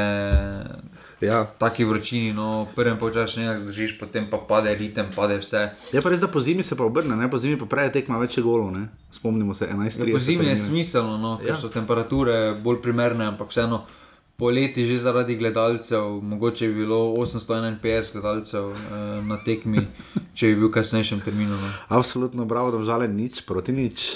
Ja. 1.21 1.45
Taki 1.59 1.85
vročini, 1.85 2.33
no, 2.33 2.67
prvem 2.77 2.99
počasi 2.99 3.41
nekaj 3.41 3.67
držiš, 3.67 3.99
potem 3.99 4.27
pa 4.31 4.39
pade 4.39 4.71
ritem, 4.75 5.11
pade 5.11 5.39
vse. 5.39 5.71
Je 5.93 6.03
pa 6.03 6.11
res, 6.11 6.21
da 6.21 6.29
po 6.29 6.39
zimi 6.41 6.63
se 6.63 6.77
pa 6.79 6.85
obrne, 6.85 7.17
ne? 7.17 7.27
po 7.31 7.39
zimi 7.39 7.59
pa 7.59 7.67
prej 7.67 7.91
tekma 7.93 8.19
več 8.19 8.39
golov, 8.39 8.71
ne? 8.71 8.89
spomnimo 9.11 9.55
se 9.55 9.67
11. 9.67 10.07
Ja, 10.07 10.13
po 10.15 10.19
zimi 10.19 10.47
je 10.47 10.57
smiselno, 10.57 11.19
no, 11.19 11.39
ker 11.43 11.49
Ja. 11.49 11.57
so 11.57 11.69
temperature 11.69 12.55
bolj 12.55 12.79
primerne, 12.83 13.27
ampak 13.27 13.51
vseeno. 13.51 13.83
Poleti 14.39 14.87
že 14.87 14.99
zaradi 15.03 15.35
gledalcev, 15.35 16.23
mogoče 16.23 16.69
bi 16.69 16.87
bilo 16.87 17.11
851 17.19 18.13
gledalcev 18.13 18.71
eh, 18.71 18.79
na 19.27 19.35
tekmi, 19.43 19.83
če 20.39 20.47
bi 20.47 20.55
bil 20.55 20.71
kasnejšem 20.71 21.19
terminu. 21.27 21.59
No. 21.59 21.73
Absolutno, 21.89 22.47
bravo, 22.47 22.71
da 22.71 22.79
žale 22.87 23.09
nič 23.11 23.43
proti 23.43 23.75
nič. 23.75 24.07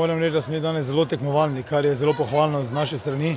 Moram 0.00 0.18
reči, 0.18 0.32
da 0.32 0.42
smo 0.42 0.60
danes 0.60 0.86
zelo 0.86 1.04
tekmovalni, 1.04 1.62
kar 1.62 1.84
je 1.84 1.94
zelo 1.94 2.14
pohvalno 2.16 2.62
z 2.64 2.72
naše 2.72 2.98
strani. 2.98 3.36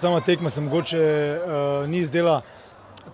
Sama 0.00 0.20
tekma 0.20 0.50
se 0.50 0.60
mogoče 0.60 1.00
uh, 1.38 1.88
ni 1.88 2.04
zdela 2.04 2.40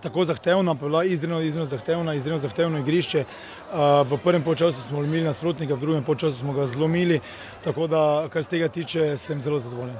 tako 0.01 0.25
zahtevna, 0.25 0.75
pa 0.75 0.85
je 0.85 0.89
bila 0.89 1.03
izredno, 1.03 1.41
izredno 1.41 1.65
zahtevna, 1.65 2.13
izredno 2.13 2.37
zahtevno 2.37 2.79
igrišče. 2.79 3.25
Uh, 3.25 4.07
v 4.11 4.21
prvem 4.23 4.43
polčasu 4.43 4.81
smo 4.81 5.03
imeli 5.03 5.23
nasprotnika, 5.23 5.73
v 5.73 5.79
drugem 5.79 6.03
polčasu 6.03 6.37
smo 6.37 6.53
ga 6.53 6.67
zlomili, 6.67 7.19
tako 7.63 7.87
da, 7.87 8.27
kar 8.29 8.43
se 8.43 8.49
tega 8.49 8.67
tiče, 8.67 9.17
sem 9.17 9.41
zelo 9.41 9.59
zadovoljen. 9.59 9.97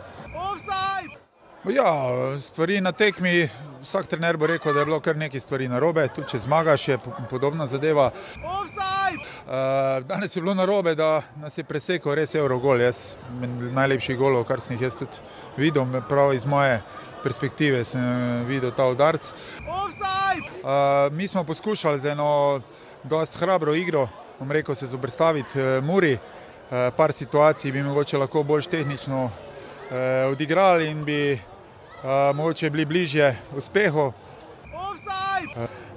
Ja, 1.69 1.93
stvari 2.39 2.81
na 2.81 2.91
tekmi, 2.91 3.49
vsak 3.83 4.07
trener 4.07 4.37
bo 4.37 4.47
rekel, 4.47 4.73
da 4.73 4.79
je 4.79 4.85
bilo 4.85 4.99
kar 4.99 5.17
nekaj 5.17 5.39
stvari 5.39 5.67
na 5.69 5.79
robe, 5.79 6.07
tudi 6.15 6.31
če 6.31 6.39
zmagaš, 6.39 6.87
je 6.87 6.97
po- 6.97 7.13
podobna 7.29 7.67
zadeva. 7.67 8.09
Uh, 8.09 10.01
danes 10.07 10.35
je 10.35 10.41
bilo 10.41 10.53
na 10.53 10.65
robe, 10.65 10.95
da 10.95 11.21
nas 11.37 11.57
je 11.57 11.63
presekal 11.63 12.15
res 12.17 12.33
Eurogol, 12.35 12.81
jaz 12.81 13.13
najlepši 13.77 14.15
gol, 14.17 14.39
kar 14.43 14.61
sem 14.61 14.75
jih 14.75 14.87
jaz 14.87 14.97
tudi 14.97 15.21
videl, 15.57 15.85
prav 16.09 16.33
iz 16.33 16.45
moje 16.45 16.81
perspektive 17.23 17.83
sem 17.85 18.01
eh, 18.01 18.43
videl 18.49 18.71
ta 18.73 18.87
udarc. 18.89 19.29
Uh, 19.61 21.13
mi 21.13 21.27
smo 21.27 21.43
poskušali 21.43 21.99
z 21.99 22.05
eno 22.15 22.61
dosti 23.03 23.37
hrabro 23.37 23.75
igro, 23.75 24.07
bom 24.39 24.51
rekel, 24.51 24.75
se 24.75 24.87
zoprstaviti 24.87 25.61
uh, 25.61 25.83
Muri, 25.83 26.13
uh, 26.13 26.89
par 26.97 27.13
situacij 27.13 27.71
bi 27.71 27.83
mogoče 27.83 28.17
lahko 28.17 28.43
bolj 28.43 28.65
tehnično 28.71 29.23
uh, 29.25 29.31
odigrali 30.31 30.89
in 30.89 31.05
bi 31.05 31.39
mogoče 32.33 32.69
bili 32.69 32.85
bližje 32.85 33.37
uspehu. 33.57 34.13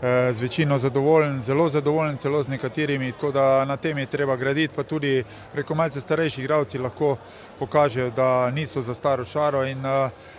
Eh, 0.02 0.32
Z 0.32 0.40
večino 0.40 0.78
zadovoljen, 0.78 1.40
zelo 1.40 1.68
zadovoljen, 1.68 2.16
celo 2.16 2.42
z 2.42 2.48
nekaterimi, 2.48 3.12
tako 3.12 3.30
da 3.30 3.64
na 3.64 3.76
tem 3.76 3.98
je 3.98 4.06
treba 4.06 4.36
graditi, 4.36 4.74
pa 4.76 4.82
tudi 4.82 5.24
preko 5.52 5.74
malce 5.74 6.00
starejši 6.00 6.40
igralci 6.40 6.78
lahko 6.78 7.16
pokažejo, 7.58 8.10
da 8.10 8.50
niso 8.50 8.82
za 8.82 8.94
staro 8.94 9.24
šaro 9.24 9.64
in 9.64 9.82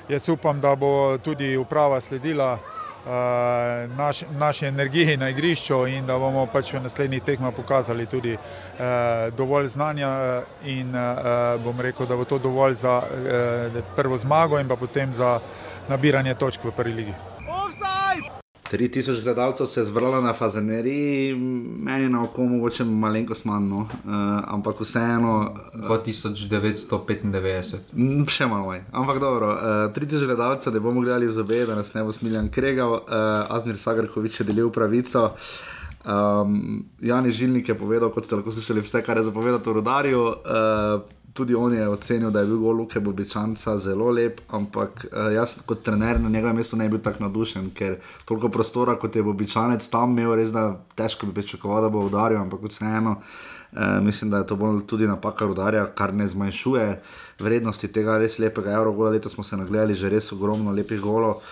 jaz 0.10 0.30
upam, 0.30 0.62
da 0.62 0.76
bo 0.76 1.18
tudi 1.18 1.58
uprava 1.58 2.02
sledila 2.02 2.60
naš, 3.98 4.24
naši 4.40 4.66
energiji 4.66 5.18
na 5.18 5.30
igrišču 5.30 5.88
in 5.88 6.06
da 6.06 6.18
bomo 6.18 6.46
pač 6.46 6.74
v 6.74 6.82
naslednjih 6.84 7.24
tekmah 7.24 7.54
pokazali 7.56 8.06
tudi 8.06 8.34
uh, 8.34 8.40
dovolj 9.38 9.68
znanja 9.68 10.10
eh, 10.10 10.70
in 10.70 10.96
uh, 10.96 11.62
bom 11.64 11.82
rekel, 11.82 12.06
da 12.06 12.16
bo 12.16 12.26
to 12.26 12.40
dovolj 12.40 12.74
za 12.74 12.98
uh, 12.98 13.84
prvo 13.96 14.18
zmago 14.18 14.60
in 14.60 14.68
pa 14.68 14.76
potem 14.76 15.14
za 15.14 15.40
nabiranje 15.90 16.34
točk 16.34 16.64
v 16.64 16.72
prvi 16.72 16.94
ligi. 16.94 17.35
3000 18.78 19.24
gledalcev 19.24 19.66
se 19.66 19.80
je 19.80 19.86
zbralo 19.86 20.22
na 20.22 20.34
Fazeneriji, 20.34 21.36
meni 21.80 22.10
na 22.10 22.24
oko 22.24 22.46
mogoče 22.46 22.84
malenkost 22.84 23.46
manj, 23.46 23.70
no. 23.70 23.78
uh, 23.78 23.88
ampak 24.48 24.80
vseeno. 24.80 25.54
2995. 25.74 27.76
Mm, 27.94 28.26
Še 28.28 28.46
malo 28.52 28.66
manj. 28.68 28.82
Ampak 28.92 29.20
dobro, 29.24 29.54
uh, 29.54 29.60
3000 29.96 30.26
gledalcev, 30.26 30.74
da 30.74 30.80
bomo 30.84 31.02
gledali 31.02 31.28
v 31.28 31.32
zobe, 31.32 31.66
da 31.66 31.76
nas 31.76 31.94
ne 31.96 32.04
bo 32.04 32.12
smiljan 32.12 32.50
kregal, 32.52 32.94
uh, 33.00 33.56
Azmir 33.56 33.78
Sagrkovič 33.80 34.40
je 34.40 34.46
delil 34.52 34.70
pravico. 34.76 35.32
Um, 36.06 36.86
Jani 37.00 37.32
Žilnik 37.32 37.70
je 37.70 37.76
povedal, 37.80 38.12
kot 38.12 38.26
ste 38.28 38.36
lahko 38.36 38.52
slišali, 38.52 38.82
vse, 38.84 39.02
kar 39.08 39.18
je 39.18 39.24
zapovedal 39.32 39.64
v 39.64 39.74
rodarju. 39.80 40.24
Uh, 40.28 40.36
tudi 41.36 41.56
on 41.56 41.74
je 41.74 41.90
ocenil, 41.90 42.30
da 42.32 42.40
je 42.40 42.48
bil 42.48 42.60
gol 42.64 42.78
Luke 42.80 43.00
Bobičanca 43.00 43.78
zelo 43.78 44.08
lep, 44.10 44.40
ampak 44.56 45.06
uh, 45.12 45.34
jaz 45.36 45.58
kot 45.68 45.82
trener 45.84 46.20
na 46.22 46.30
njegovem 46.30 46.56
mestu 46.56 46.78
ne 46.80 46.88
bi 46.88 46.96
bil 46.96 47.02
tako 47.04 47.26
navdušen, 47.26 47.74
ker 47.76 47.98
toliko 48.26 48.50
prostora, 48.50 48.96
kot 48.96 49.16
je 49.16 49.24
Bobičanec 49.24 49.84
tam 49.92 50.16
imel, 50.16 50.32
res 50.40 50.54
da 50.56 50.70
težko 50.96 51.28
bi 51.28 51.36
pričakoval, 51.36 51.84
da 51.84 51.90
bo 51.92 52.06
udaril, 52.08 52.40
ampak 52.40 52.64
vseeno. 52.70 53.18
Uh, 53.76 54.00
mislim, 54.02 54.32
da 54.32 54.38
je 54.38 54.48
to 54.48 54.56
bolj 54.56 54.86
tudi 54.88 55.12
napaka 55.12 55.46
rudarja, 55.46 55.86
kar 55.96 56.14
ne 56.14 56.28
zmanjšuje 56.28 56.88
vrednosti 57.44 57.92
tega 57.92 58.16
res 58.18 58.40
lepega 58.40 58.72
Eurogola. 58.72 59.12
Leta 59.12 59.30
smo 59.30 59.44
se 59.44 59.60
nagledali 59.60 59.94
že 59.94 60.10
res 60.10 60.32
ogromno 60.32 60.72
lepih 60.72 61.04
golov. 61.04 61.44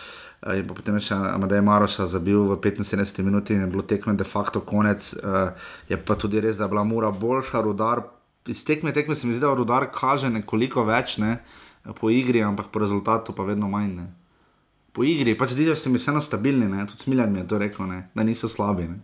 Uh, 0.48 0.56
in 0.56 0.68
potem 0.68 0.96
še 1.04 1.20
Amadej 1.36 1.60
Maroša 1.60 2.08
zabil 2.08 2.40
v 2.40 2.56
75 2.56 3.20
minuti 3.28 3.54
in 3.54 3.68
je 3.68 3.72
bilo 3.76 3.84
tekme 3.84 4.16
de 4.16 4.24
facto 4.24 4.64
konec. 4.64 5.12
Uh, 5.20 5.52
je 5.92 6.00
pa 6.00 6.16
tudi 6.16 6.40
res, 6.40 6.56
da 6.56 6.72
je 6.72 6.72
bila 6.72 6.88
mura 6.88 7.12
boljša, 7.12 7.60
rudar. 7.60 8.08
Iz 8.48 8.66
tekme 8.66 8.94
tekme 8.94 9.16
se 9.16 9.28
mi 9.28 9.34
zdi, 9.34 9.40
da 9.40 9.54
rudar 9.54 9.88
kaže 9.96 10.30
nekoliko 10.30 10.84
več 10.84 11.18
ne, 11.18 11.38
po 12.00 12.10
igri, 12.12 12.44
ampak 12.44 12.72
po 12.72 12.80
rezultatu 12.80 13.36
pa 13.36 13.44
vedno 13.44 13.70
manj. 13.72 13.96
Ne. 13.96 14.08
Po 14.94 15.04
igri, 15.04 15.38
pač 15.38 15.56
zdi 15.56 15.76
se 15.76 15.90
mi 15.90 15.98
vseeno 15.98 16.22
stabilni, 16.22 16.68
ne. 16.68 16.88
tudi 16.88 17.04
Smiljan 17.08 17.32
mi 17.32 17.40
je 17.40 17.48
to 17.48 17.58
rekel, 17.58 17.88
ne, 17.88 18.10
da 18.16 18.24
niso 18.24 18.48
slabi. 18.52 18.90
Ne. 18.92 19.00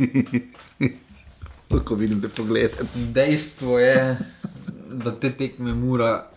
Ko 1.86 1.94
vidim 1.94 2.20
te 2.20 2.28
poglede. 2.28 2.84
Dejstvo 3.14 3.78
je, 3.78 4.18
da 4.90 5.12
te 5.14 5.30
tekme 5.30 5.74
mura, 5.74 6.30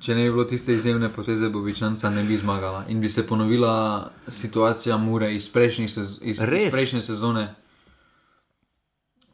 če 0.00 0.14
ne 0.16 0.26
bi 0.26 0.34
bilo 0.34 0.44
tiste 0.48 0.74
izjemne 0.74 1.10
poteze 1.12 1.50
Bobičanca, 1.52 2.10
ne 2.10 2.24
bi 2.24 2.36
zmagala. 2.36 2.84
In 2.88 3.00
bi 3.00 3.10
se 3.10 3.26
ponovila 3.26 4.10
situacija 4.28 4.96
Mure 4.98 5.34
iz, 5.34 5.48
prejšnjih 5.52 5.90
sez 5.90 6.16
iz, 6.22 6.38
iz 6.38 6.40
Res? 6.48 6.72
prejšnje 6.72 7.02
sezone. 7.02 7.50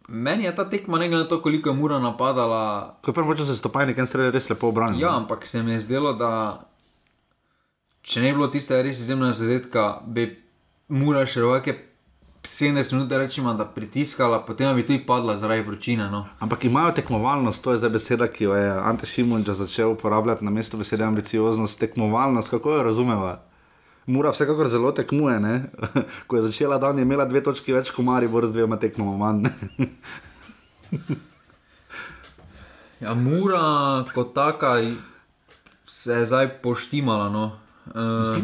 Meni 0.08 0.44
je 0.44 0.54
ta 0.56 0.64
tekma, 0.70 0.98
ne 0.98 1.08
glede 1.08 1.22
na 1.22 1.28
to, 1.28 1.42
koliko 1.42 1.68
je 1.68 1.76
Mura 1.76 1.98
napadala, 1.98 2.96
Ko 3.02 3.10
je 3.10 3.14
prvo 3.14 3.36
se 3.36 3.56
stopaj 3.56 3.86
nekaj 3.86 4.06
strelj 4.06 4.30
res 4.30 4.50
lepo 4.50 4.68
obranil. 4.68 5.00
Ja, 5.00 5.16
ampak 5.16 5.46
se 5.46 5.62
mi 5.62 5.72
je 5.72 5.80
zdelo, 5.80 6.12
da 6.12 6.60
če 8.02 8.20
ne 8.20 8.30
bi 8.32 8.38
bilo 8.38 8.48
tiste 8.48 8.82
res 8.82 9.00
izjemnega 9.00 9.36
zadetka, 9.36 10.00
bi 10.06 10.30
Mura 10.88 11.26
še 11.28 11.44
roke 11.44 11.76
70 12.42 12.94
minut, 12.94 13.12
rečemo, 13.12 13.52
da 13.54 13.66
pritiskala, 13.68 14.40
potem 14.46 14.72
bi 14.76 14.86
tudi 14.86 15.02
padla 15.06 15.36
zaradi 15.36 15.66
vročine. 15.66 16.08
No. 16.10 16.24
Ampak 16.40 16.64
imajo 16.64 16.94
tekmovalnost, 16.96 17.64
to 17.64 17.72
je 17.72 17.82
zdaj 17.82 17.90
beseda, 17.90 18.28
ki 18.32 18.44
jo 18.44 18.54
je 18.56 18.70
Ante 18.70 19.06
Šimunča 19.06 19.54
začel 19.54 19.92
uporabljati 19.92 20.44
na 20.44 20.50
mesto 20.50 20.80
besede 20.80 21.04
ambicioznost, 21.04 21.80
tekmovalnost, 21.80 22.50
kako 22.50 22.72
jo 22.72 22.82
razumeva. 22.82 23.42
Mura 24.08 24.32
vsekakor 24.32 24.68
zelo 24.72 24.92
tekmuje, 24.96 25.40
ne? 25.40 25.54
ko 26.26 26.36
je 26.38 26.46
začela 26.48 26.78
dan, 26.80 26.98
je 26.98 27.04
imela 27.04 27.26
dve 27.28 27.42
točki 27.44 27.76
več, 27.76 27.90
kot 27.92 28.06
Maribor 28.08 28.46
z 28.48 28.56
dvema 28.56 28.80
tekmoma 28.80 29.16
manj. 29.20 29.50
Ja, 32.98 33.12
Mura 33.14 34.02
kot 34.14 34.32
taka 34.34 34.72
se 35.86 36.12
je 36.12 36.26
zdaj 36.26 36.48
poštimala. 36.62 37.28
No. 37.30 37.52
Uh, 37.86 38.42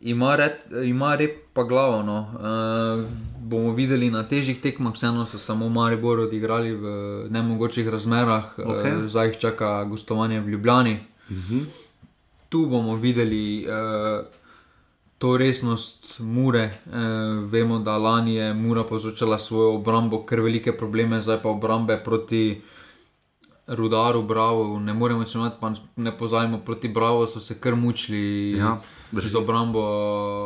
ima, 0.00 0.36
red, 0.36 0.52
ima 0.84 1.14
rep 1.16 1.36
pa 1.52 1.62
glavo. 1.62 2.02
No. 2.02 2.18
Uh, 2.20 3.08
bomo 3.40 3.72
videli 3.72 4.10
na 4.10 4.26
težjih 4.28 4.60
tekmah, 4.60 4.92
vseeno 4.94 5.24
so 5.26 5.38
samo 5.38 5.68
Maribor 5.68 6.20
odigrali 6.20 6.74
v 6.76 6.84
nemogočih 7.30 7.88
razmerah, 7.88 8.52
okay. 8.58 8.80
Okej. 8.80 8.96
uh, 8.96 9.08
zdaj 9.08 9.32
jih 9.32 9.38
čaka 9.38 9.84
gostovanje 9.84 10.40
v 10.40 10.48
Ljubljani. 10.48 10.98
Tu 12.48 12.66
bomo 12.66 12.96
videli 12.96 13.64
uh, 13.64 14.26
to 15.18 15.36
resnost 15.36 16.20
Mure. 16.20 16.70
Uh, 16.86 16.92
vemo, 17.50 17.78
da 17.78 17.98
lani 17.98 18.34
je 18.34 18.54
Mura 18.54 18.84
povzročala 18.84 19.38
svojo 19.38 19.74
obrambo, 19.74 20.22
kar 20.22 20.40
velike 20.40 20.72
probleme, 20.72 21.20
zdaj 21.20 21.42
pa 21.42 21.48
obrambe 21.48 22.00
proti 22.04 22.60
Rudaru, 23.66 24.22
Bravo. 24.22 24.78
Ne 24.80 24.94
moremo 24.94 25.26
se 25.26 25.38
imeti, 25.38 25.56
pa 25.60 25.72
ne 25.96 26.18
pozajmo 26.18 26.58
proti 26.58 26.88
Bravo, 26.88 27.26
so 27.26 27.40
se 27.40 27.58
kar 27.60 27.76
mučili 27.76 28.52
Ja, 28.52 28.78
drži. 29.12 29.28
z 29.28 29.36
obrambo. 29.36 29.82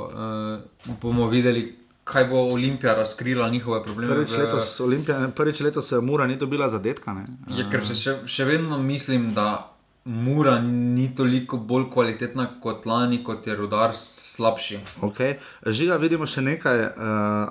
Uh, 0.04 0.96
bomo 1.02 1.28
videli, 1.28 1.78
kaj 2.04 2.24
bo 2.24 2.36
Olimpija 2.52 2.94
razkrila 2.94 3.48
njihove 3.48 3.82
probleme. 3.84 4.14
Prvič 4.14 4.30
letos, 4.30 4.80
Olimpija, 4.80 5.28
prvič 5.36 5.60
letos 5.60 5.92
Mura 6.02 6.26
ni 6.26 6.36
dobila 6.36 6.70
zadetka. 6.70 7.12
Ne? 7.12 7.24
Ja, 7.48 7.70
ker 7.70 7.86
se 7.86 7.94
še, 7.94 8.16
še 8.26 8.44
vedno 8.44 8.78
mislim, 8.78 9.34
da 9.34 9.68
Mura 10.04 10.58
ni 10.58 11.14
toliko 11.14 11.56
bolj 11.56 11.84
kvalitetna 11.92 12.48
kot 12.60 12.86
lani, 12.86 13.20
kot 13.24 13.46
je 13.46 13.54
Rudar 13.56 13.94
slabši. 14.32 14.78
Okay. 15.02 15.34
Žiga, 15.66 15.96
vidimo 15.96 16.26
še 16.26 16.40
nekaj. 16.40 16.80
Uh, 16.80 16.92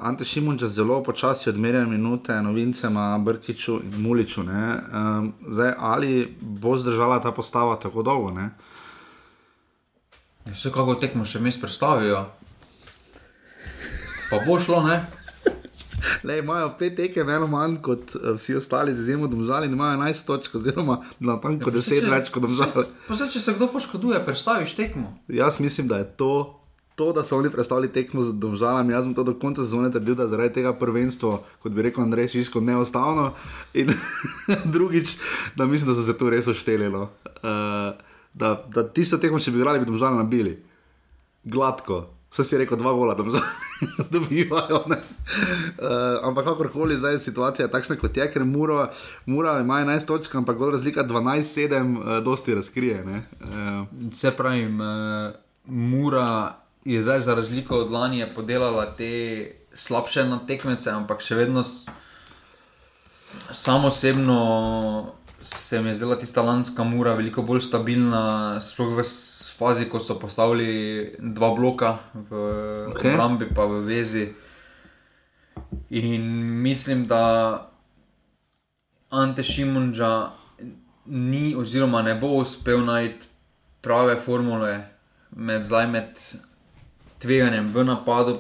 Ante 0.02 0.26
Šimunča 0.26 0.68
zelo 0.68 1.04
počasi 1.04 1.50
odmerja 1.50 1.86
minute 1.86 2.34
novincema 2.42 3.18
Brkiču 3.20 3.80
in 3.84 4.02
Muliču. 4.02 4.42
Um, 4.42 5.34
zdaj, 5.48 5.74
ali 5.78 6.12
bo 6.42 6.78
zdržala 6.78 7.20
ta 7.20 7.32
postava 7.32 7.76
tako 7.76 8.04
dolgo? 8.04 8.32
Ne? 8.32 8.50
Vse 10.48 10.72
kako 10.72 10.96
tekmo 10.96 11.26
še 11.26 11.40
mes 11.40 11.60
predstavijo. 11.62 12.26
Pa 14.32 14.40
bo 14.42 14.60
šlo, 14.60 14.82
ne? 14.84 15.02
Le, 16.24 16.40
imajo 16.40 16.72
pet 16.80 16.96
tekem, 16.96 17.30
eno 17.30 17.46
manj 17.48 17.76
kot 17.82 18.16
uh, 18.16 18.32
vsi 18.34 18.56
ostali, 18.56 18.94
z 18.94 19.04
izjemo 19.04 19.28
domžali, 19.28 19.68
imajo 19.68 20.00
11 20.00 20.26
točk, 20.26 20.56
oziroma 20.56 20.96
na 21.20 21.36
tanko 21.38 21.62
Ja, 21.62 21.66
pa 21.66 21.78
10 21.78 21.82
saj, 21.82 22.00
če- 22.00 22.10
več 22.10 22.32
kot 22.34 22.42
domžali. 22.42 22.86
Pa 23.08 23.16
zdaj, 23.16 23.30
če 23.30 23.40
se 23.40 23.54
kdo 23.54 23.68
poškoduje, 23.68 24.22
predstaviš 24.26 24.74
tekmo. 24.76 25.12
Jaz 25.28 25.60
mislim, 25.60 25.88
da 25.88 25.98
je 25.98 26.08
to, 26.18 26.32
to 27.02 27.10
da 27.18 27.24
so 27.26 27.38
oni 27.42 27.50
predstavili 27.50 27.90
tekmo 27.90 28.22
z 28.22 28.38
domžalami. 28.38 28.94
Jaz 28.94 29.08
sem 29.08 29.14
to 29.18 29.26
do 29.26 29.34
konca 29.34 29.66
sezone 29.66 29.90
trdil, 29.92 30.14
da 30.16 30.28
je 30.30 30.34
zaradi 30.36 30.54
tega 30.60 30.74
prvenstvo, 30.78 31.34
kot 31.60 31.74
bi 31.74 31.82
rekel 31.82 32.04
Andrej 32.06 32.28
Šiško, 32.36 32.62
neustavno. 32.62 33.32
In 33.74 33.90
drugič, 34.76 35.18
da 35.56 35.66
mislim, 35.66 35.90
da 35.90 35.98
so 35.98 36.06
se 36.06 36.18
tu 36.18 36.30
res 36.30 36.48
oštelilo. 36.48 37.10
Uh, 37.42 37.98
da, 38.38 38.54
da 38.70 38.86
tisto 38.86 39.18
tekmo, 39.18 39.42
če 39.42 39.52
bi 39.52 39.58
igrali, 39.64 39.82
bi 39.82 39.90
domžali 39.90 40.22
nabili. 40.22 40.54
Gladko. 41.44 42.04
Vse 42.32 42.46
si 42.48 42.58
rekel, 42.62 42.78
dva 42.80 42.94
gola, 42.96 43.18
da 43.18 43.26
dobivajo. 44.14 44.84
ne. 44.88 45.02
Uh, 45.02 46.22
ampak 46.30 46.46
kakorkoli, 46.46 46.96
zdaj 47.02 47.18
je 47.18 47.26
situacija 47.26 47.68
takšna, 47.68 47.98
kot 48.00 48.18
je, 48.18 48.30
ker 48.32 48.46
Mura, 48.48 48.92
Mura 49.26 49.58
ima 49.60 49.82
11 49.82 50.08
točk, 50.08 50.36
ampak 50.40 50.58
gol 50.62 50.72
razlika 50.72 51.04
12-7, 51.04 51.98
uh, 51.98 52.24
dosti 52.24 52.56
razkrije. 52.56 53.04
ne. 53.06 53.24
Uh, 53.42 54.14
Se 54.14 54.32
pravi, 54.32 54.70
Mura 55.66 56.62
je 56.86 57.04
zdaj 57.04 57.22
za 57.22 57.36
razliko 57.36 57.78
od 57.78 57.92
lani 57.92 58.26
podelala 58.36 58.86
te 58.86 59.52
slabše 59.74 60.26
na 60.26 60.40
tekmece, 60.48 60.92
ampak 60.92 61.22
še 61.22 61.36
vedno 61.36 61.64
samo 63.52 63.88
osebno 63.88 65.14
se 65.42 65.82
mi 65.82 65.90
je 65.90 65.96
zdela 65.96 66.16
tista 66.16 66.42
lanska 66.42 66.84
Mura 66.84 67.14
veliko 67.14 67.42
bolj 67.42 67.62
stabilna, 67.62 68.62
sploh 68.62 68.94
v 69.00 69.06
fazi, 69.58 69.88
ko 69.90 70.00
so 70.00 70.20
postavili 70.20 71.16
dva 71.20 71.54
bloka 71.56 71.98
v 72.14 72.30
Ok. 72.88 72.96
okay. 72.96 73.14
obrambi, 73.14 73.50
pa 73.56 73.66
v 73.66 73.82
vezi. 73.86 74.30
In 75.90 76.22
mislim, 76.62 77.08
da 77.08 77.72
Ante 79.10 79.44
Šimunča 79.44 80.30
ni, 81.06 81.56
oziroma 81.56 82.02
ne 82.02 82.16
bo 82.16 82.28
uspel 82.28 82.86
najti 82.86 83.28
prave 83.82 84.16
formule 84.16 84.88
med, 85.32 85.64
zdaj 85.64 85.88
med 85.88 86.20
tveganjem 87.22 87.70
v 87.74 87.86
napadu, 87.86 88.40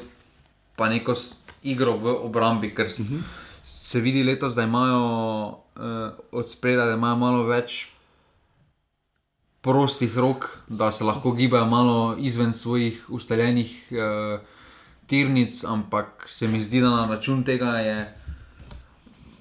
pa 0.76 0.90
neko 0.90 1.16
igro 1.64 1.98
v 1.98 2.16
obrambi, 2.26 2.74
ker 2.76 2.86
uh 2.86 2.92
-huh. 2.92 3.22
se 3.64 4.00
vidi 4.00 4.24
letos, 4.24 4.54
da 4.54 4.64
imajo 4.64 5.48
uh, 5.48 6.12
od 6.32 6.50
spredaj, 6.50 6.86
da 6.86 6.94
imajo 6.94 7.16
malo 7.16 7.44
več 7.44 7.88
prostih 9.62 10.18
rok, 10.18 10.60
da 10.68 10.92
se 10.92 11.04
lahko 11.04 11.32
gibajo 11.32 11.66
malo 11.66 12.16
izven 12.20 12.54
svojih 12.54 13.06
ustaljenih 13.10 13.88
uh, 13.92 14.40
tirnic, 15.08 15.64
ampak 15.64 16.26
se 16.28 16.48
mi 16.48 16.64
zdi, 16.64 16.82
da 16.82 16.90
na 16.90 17.06
račun 17.06 17.44
tega 17.44 17.78
je. 17.84 18.18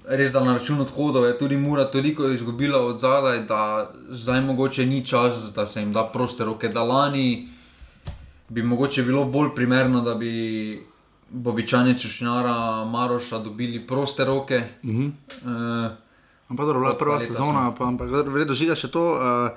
Res, 0.08 0.32
da 0.32 0.42
na 0.44 0.56
račun 0.58 0.80
odhodov 0.80 1.24
je 1.24 1.38
tudi 1.38 1.56
Mura 1.56 1.84
toliko 1.84 2.28
izgubila 2.28 2.80
od 2.86 2.98
zadaj, 2.98 3.44
da 3.46 3.90
zdaj 4.10 4.40
mogoče 4.40 4.86
ni 4.86 5.06
čas, 5.06 5.52
da 5.54 5.66
se 5.66 5.80
jim 5.80 5.92
da 5.92 6.04
proste 6.12 6.44
roke. 6.44 6.68
Da 6.68 6.82
lani 6.82 7.48
bi 8.50 8.62
mogoče 8.62 9.02
bilo 9.02 9.24
bolj 9.24 9.54
primerno, 9.54 10.00
da 10.00 10.14
bi 10.14 10.86
Bobičani 11.30 11.98
Čušnjara, 11.98 12.84
Maroša 12.84 13.38
dobili 13.38 13.86
proste 13.86 14.24
roke. 14.24 14.62
Uh 14.82 14.90
-huh. 14.90 15.10
uh, 15.86 15.92
Ampak 16.48 16.66
dobro, 16.66 16.80
bila 16.80 16.92
je 16.92 16.98
prva 16.98 17.20
sezona, 17.20 17.74
pa, 17.78 17.84
ampak 17.86 18.08
vredno 18.26 18.54
žiga 18.54 18.74
še 18.74 18.88
to, 18.90 19.12
uh, 19.14 19.50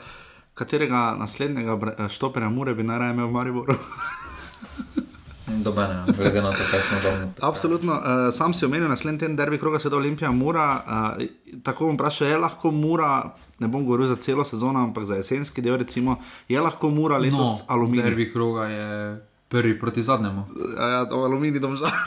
katerega 0.53 1.15
naslednjega 1.19 1.75
bre- 1.75 2.09
štoperja 2.09 2.49
Mure 2.49 2.75
bi 2.75 2.83
najraje 2.83 3.13
imel 3.13 3.27
v 3.27 3.31
Mariboru. 3.31 3.73
Dobene, 5.47 6.03
glede 6.17 6.41
na 6.41 6.51
to, 6.51 6.63
kaj 6.71 6.79
smo 6.79 6.99
tam. 7.03 7.33
Absolutno, 7.41 7.93
uh, 7.93 8.33
sam 8.33 8.53
si 8.53 8.65
omenil 8.65 8.87
naslednji 8.89 9.19
teden 9.19 9.35
derbi 9.35 9.57
kroga 9.59 9.79
sveta 9.79 9.95
Olimpija 9.95 10.31
Mura. 10.31 10.83
Uh, 11.17 11.25
tako 11.63 11.85
bom 11.85 11.95
vprašal, 11.95 12.27
je 12.27 12.37
lahko 12.37 12.71
Mura, 12.71 13.35
ne 13.59 13.67
bom 13.67 13.85
govoril 13.85 14.07
za 14.07 14.15
celo 14.15 14.43
sezono, 14.43 14.83
ampak 14.83 15.05
za 15.05 15.15
jesenski 15.15 15.61
del, 15.61 15.77
recimo, 15.77 16.15
je 16.47 16.61
lahko 16.61 16.89
Mura 16.89 17.17
letos 17.17 17.39
no, 17.39 17.57
aluminij. 17.67 18.03
Derbi 18.03 18.31
kroga 18.33 18.65
je 18.65 19.19
prvi 19.49 19.79
proti 19.79 20.03
zadnjemu. 20.03 20.45
Ja, 20.77 21.09
to 21.09 21.15
aluminij 21.15 21.59
domžal. 21.59 21.91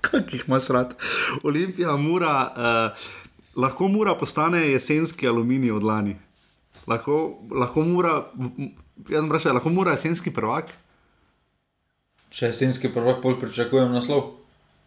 Kaj 0.00 0.20
jih 0.32 0.44
imaš 0.46 0.68
rad? 0.68 0.96
Olimpija, 1.42 1.96
Mura, 1.96 2.34
uh, 2.56 3.62
lahko 3.62 3.88
Mura 3.88 4.14
postane 4.14 4.68
jesenski 4.70 5.28
aluminij 5.28 5.70
od 5.70 5.82
lani. 5.82 6.16
Lahko, 6.86 7.38
lahko 7.50 7.82
Mura, 7.82 8.24
m- 8.38 8.70
jaz 9.06 9.20
sem 9.20 9.28
vprašal, 9.28 9.54
lahko 9.54 9.70
Mura 9.70 9.92
jesenski 9.92 10.30
prvak? 10.30 10.70
Če 12.30 12.46
jesenski 12.46 12.88
prvak 12.88 13.18
pol 13.20 13.34
pričakujem 13.36 13.90
naslov. 13.90 14.36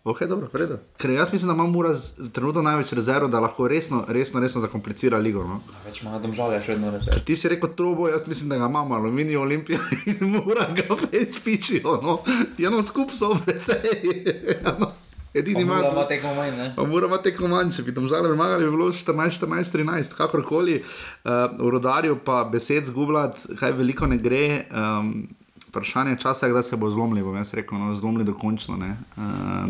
Ok, 0.04 0.24
dobro, 0.24 0.48
predo. 0.48 0.78
Ker 0.98 1.12
jaz 1.12 1.32
mislim, 1.32 1.48
da 1.48 1.54
ima 1.54 1.66
Mura 1.66 1.94
z- 1.94 2.30
trenutno 2.30 2.62
največ 2.62 2.92
rezerv, 2.92 3.28
da 3.28 3.40
lahko 3.40 3.68
resno, 3.68 4.02
resno, 4.10 4.40
resno 4.40 4.62
zakomplicira 4.62 5.18
ligo. 5.18 5.44
No? 5.44 5.62
Več 5.86 6.02
ima 6.02 6.20
domžalja, 6.20 6.60
še 6.60 6.74
vedno 6.74 6.92
reče. 6.92 7.08
Ker 7.08 7.22
ti 7.22 7.36
si 7.36 7.48
rekel 7.48 7.72
trobo, 7.72 8.10
jaz 8.10 8.28
mislim, 8.28 8.50
da 8.50 8.58
ga 8.58 8.68
imamo, 8.68 8.96
aluminij, 8.96 9.38
olimpija 9.38 9.80
in 10.06 10.20
mora 10.30 10.68
ga 10.74 10.84
več 11.06 11.40
pičijo. 11.40 11.96
No? 12.02 12.18
Ja, 12.58 12.70
no, 12.70 12.84
skupaj 12.84 13.16
so 13.16 13.32
veseli. 13.46 14.12
Ja, 14.58 14.76
no. 14.78 14.92
Edini 15.34 15.62
ima 15.62 15.80
ima 15.92 16.08
tekmo 16.08 16.34
manj? 16.36 16.76
Pa 16.76 16.84
moramo 16.84 17.18
tekmo 17.18 17.48
manj, 17.48 17.72
če 17.74 17.84
bi 17.84 17.94
tam 17.96 18.08
žale 18.08 18.30
premagali, 18.30 18.66
bi 18.66 18.72
bilo 18.72 18.92
14, 18.94 19.40
14, 19.40 19.78
13, 19.80 20.14
kakorkoli. 20.18 20.84
Uh, 21.24 21.32
v 21.58 21.72
rodarju 21.74 22.20
pa 22.26 22.44
besed 22.52 22.86
zgubljati, 22.86 23.56
kaj 23.58 23.74
veliko 23.80 24.08
ne 24.08 24.18
gre. 24.22 24.66
Um, 24.70 25.28
vprašanje 25.68 26.20
časa 26.22 26.46
je, 26.46 26.54
kdaj 26.54 26.64
se 26.64 26.78
bo 26.78 26.92
zlomili, 26.94 27.24
bom 27.26 27.38
jaz 27.42 27.54
rekel, 27.58 27.80
no, 27.82 27.96
zlomili 27.98 28.28
dokončno, 28.30 28.78
ne, 28.78 28.94
uh, 29.18 29.24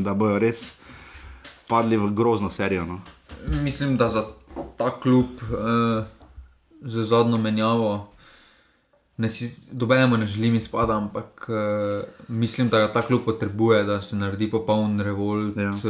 da 0.03 0.13
bojo 0.13 0.39
res 0.43 0.81
padli 1.69 1.97
v 1.97 2.11
grozno 2.11 2.49
serijo. 2.51 2.83
No. 2.85 2.99
Mislim, 3.63 3.95
da 3.97 4.09
za 4.11 4.25
ta 4.77 4.91
klub 4.99 5.39
uh, 5.47 6.03
z 6.81 7.07
zadnjo 7.07 7.37
menjavo, 7.37 8.12
ne 9.23 9.29
si, 9.31 9.47
dobenemu 9.71 10.17
ne 10.19 10.27
želim 10.27 10.55
izpada, 10.59 10.97
ampak 10.99 11.47
uh, 11.49 12.03
mislim, 12.27 12.69
da 12.69 12.85
ta 12.93 13.01
klub 13.01 13.23
potrebuje, 13.25 13.83
da 13.87 14.01
se 14.01 14.19
naredi 14.19 14.49
popoln 14.51 14.99
revolt 14.99 15.57
Ja. 15.57 15.69
uh, 15.71 15.83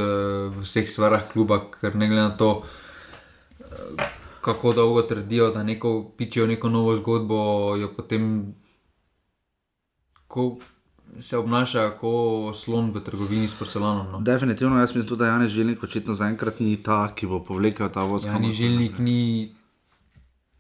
v 0.54 0.64
vseh 0.64 0.90
sferah 0.90 1.26
kluba, 1.34 1.60
ker 1.74 1.96
ne 1.96 2.08
glede 2.08 2.22
na 2.22 2.38
to, 2.38 2.52
uh, 2.62 4.04
kako 4.42 4.74
dolgo 4.74 5.02
trdijo, 5.02 5.50
da 5.56 5.64
neko 5.64 6.12
pičijo 6.18 6.48
neko 6.48 6.70
novo 6.70 6.96
zgodbo, 6.96 7.40
jo 7.80 7.90
potem 7.96 8.54
ko 10.28 10.58
se 11.20 11.38
obnaša 11.38 11.90
kot 12.02 12.58
slon 12.58 12.92
v 12.92 13.02
trgovini 13.06 13.48
s 13.48 13.54
porcelanom. 13.54 14.12
No. 14.12 14.20
Definitivno, 14.20 14.80
jaz 14.80 14.96
mislim 14.96 15.18
da 15.18 15.28
Janez 15.28 15.52
Žilnik 15.52 15.84
očitno 15.84 16.14
zaenkrat 16.14 16.60
ni 16.60 16.78
ta, 16.84 17.12
ki 17.16 17.28
bo 17.28 17.40
povlekel 17.44 17.90
ta 17.94 18.04
voz. 18.04 18.26
Ja, 18.26 18.40
ni 18.40 18.54
žilnik, 18.54 18.98
ni 19.00 19.54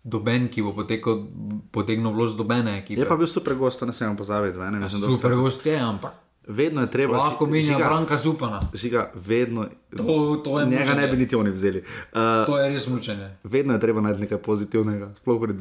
doben, 0.04 0.47
ki 0.47 0.62
bo 0.62 0.74
potekel, 0.74 1.24
potegnil 1.70 2.12
vlož 2.12 2.34
dobene 2.34 2.78
ekipe. 2.78 2.95
Je 2.95 3.06
pa 3.06 3.16
bil 3.16 3.28
super 3.28 3.56
gost, 3.56 3.82
ne 3.82 3.91
smemo 3.91 4.16
pozabiti. 4.16 4.56
v 4.56 4.62
enem 4.64 4.82
Ja, 4.82 4.88
izmed 4.88 5.10
super 5.10 5.36
gost 5.36 5.66
je, 5.66 5.78
ampak 5.78 6.14
Vedno 6.45 6.82
je 6.82 6.89
treba. 6.89 7.16
lahko 7.18 7.45
menja 7.45 7.74
Žiga- 7.74 7.88
Branka 7.88 8.18
Zupana. 8.18 8.60
Žiga, 8.74 9.12
vedno. 9.16 9.64
To, 9.95 10.04
to 10.38 10.60
je 10.60 10.66
Njega 10.66 10.84
ne 10.84 10.89
mučenje. 10.91 11.08
bi 11.08 11.18
niti 11.18 11.36
oni 11.36 11.51
vzeli. 11.51 11.80
Uh, 12.12 12.43
To 12.45 12.58
je 12.58 12.70
res 12.70 12.84
mučenje. 12.86 13.30
vedno 13.43 13.74
je 13.74 13.80
treba 13.80 14.01
najti 14.01 14.22
nekaj 14.22 14.38
pozitivnega, 14.39 15.16
sploh 15.16 15.39
pri 15.39 15.54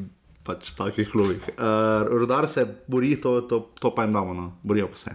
pač, 0.43 0.73
takih 0.73 1.07
klubih. 1.07 1.39
Uh, 1.49 1.63
rodar 2.11 2.49
se 2.49 2.67
bori, 2.85 3.15
to, 3.17 3.41
to, 3.43 3.71
to 3.73 3.91
pa 3.91 4.03
jim 4.03 4.13
damo, 4.13 4.35
no. 4.35 4.59
borijo 4.61 4.89
pa 4.89 4.97
se. 4.97 5.11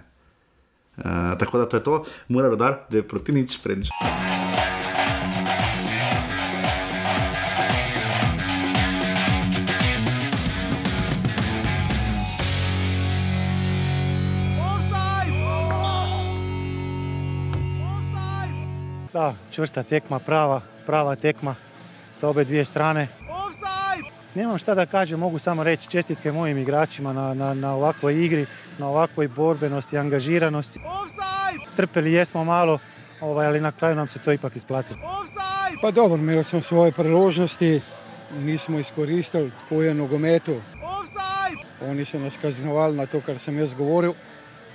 Uh, 0.97 1.03
tako 1.36 1.57
da 1.57 1.65
to 1.65 1.78
je 1.78 1.84
to, 1.84 1.95
mora 2.30 2.47
rodar, 2.47 2.88
da 2.89 2.97
je 2.97 3.03
proti 3.03 3.32
nič 3.34 3.59
prednjič. 3.59 3.91
Da, 19.14 19.36
čvrsta 19.51 19.84
tekma, 19.84 20.20
prava, 20.20 20.62
prava 20.86 21.16
tekma 21.16 21.55
sa 22.14 22.30
obe 22.30 22.43
dvije 22.43 22.66
strane. 22.66 23.08
Nemam 24.36 24.58
šta 24.58 24.76
da 24.76 24.86
kažem, 24.86 25.20
mogu 25.20 25.39
samo 25.39 25.64
reći 25.64 25.89
čestitke 25.89 26.32
mojim 26.32 26.58
igračima 26.58 27.14
na, 27.14 27.34
na, 27.34 27.53
na 27.53 27.74
ovakvoj 27.76 28.26
igri, 28.26 28.45
na 28.78 28.88
ovakvoj 28.88 29.28
borbenosti, 29.28 29.97
angažiranosti. 29.97 30.80
Trpeli 31.76 32.14
jesmo 32.14 32.43
malo, 32.43 32.80
ovaj, 33.22 33.47
ali 33.47 33.62
na 33.62 33.72
kraju 33.72 33.95
nam 33.95 34.08
se 34.08 34.20
to 34.20 34.32
ipak 34.32 34.55
isplatilo. 34.55 34.99
Pa 35.82 35.91
dobro, 35.91 36.18
imeli 36.18 36.43
smo 36.43 36.62
svoje 36.62 36.91
priložnosti, 36.91 37.82
nismo 38.39 38.80
izkoristili, 38.80 39.51
tako 39.51 39.82
je 39.82 39.93
nogometu. 39.93 40.62
Oni 41.82 42.05
so 42.05 42.20
nas 42.20 42.38
kaznovali 42.38 42.97
na 42.97 43.05
to, 43.05 43.22
kar 43.22 43.39
sem 43.39 43.60
jaz 43.60 43.74
govoril, 43.74 44.14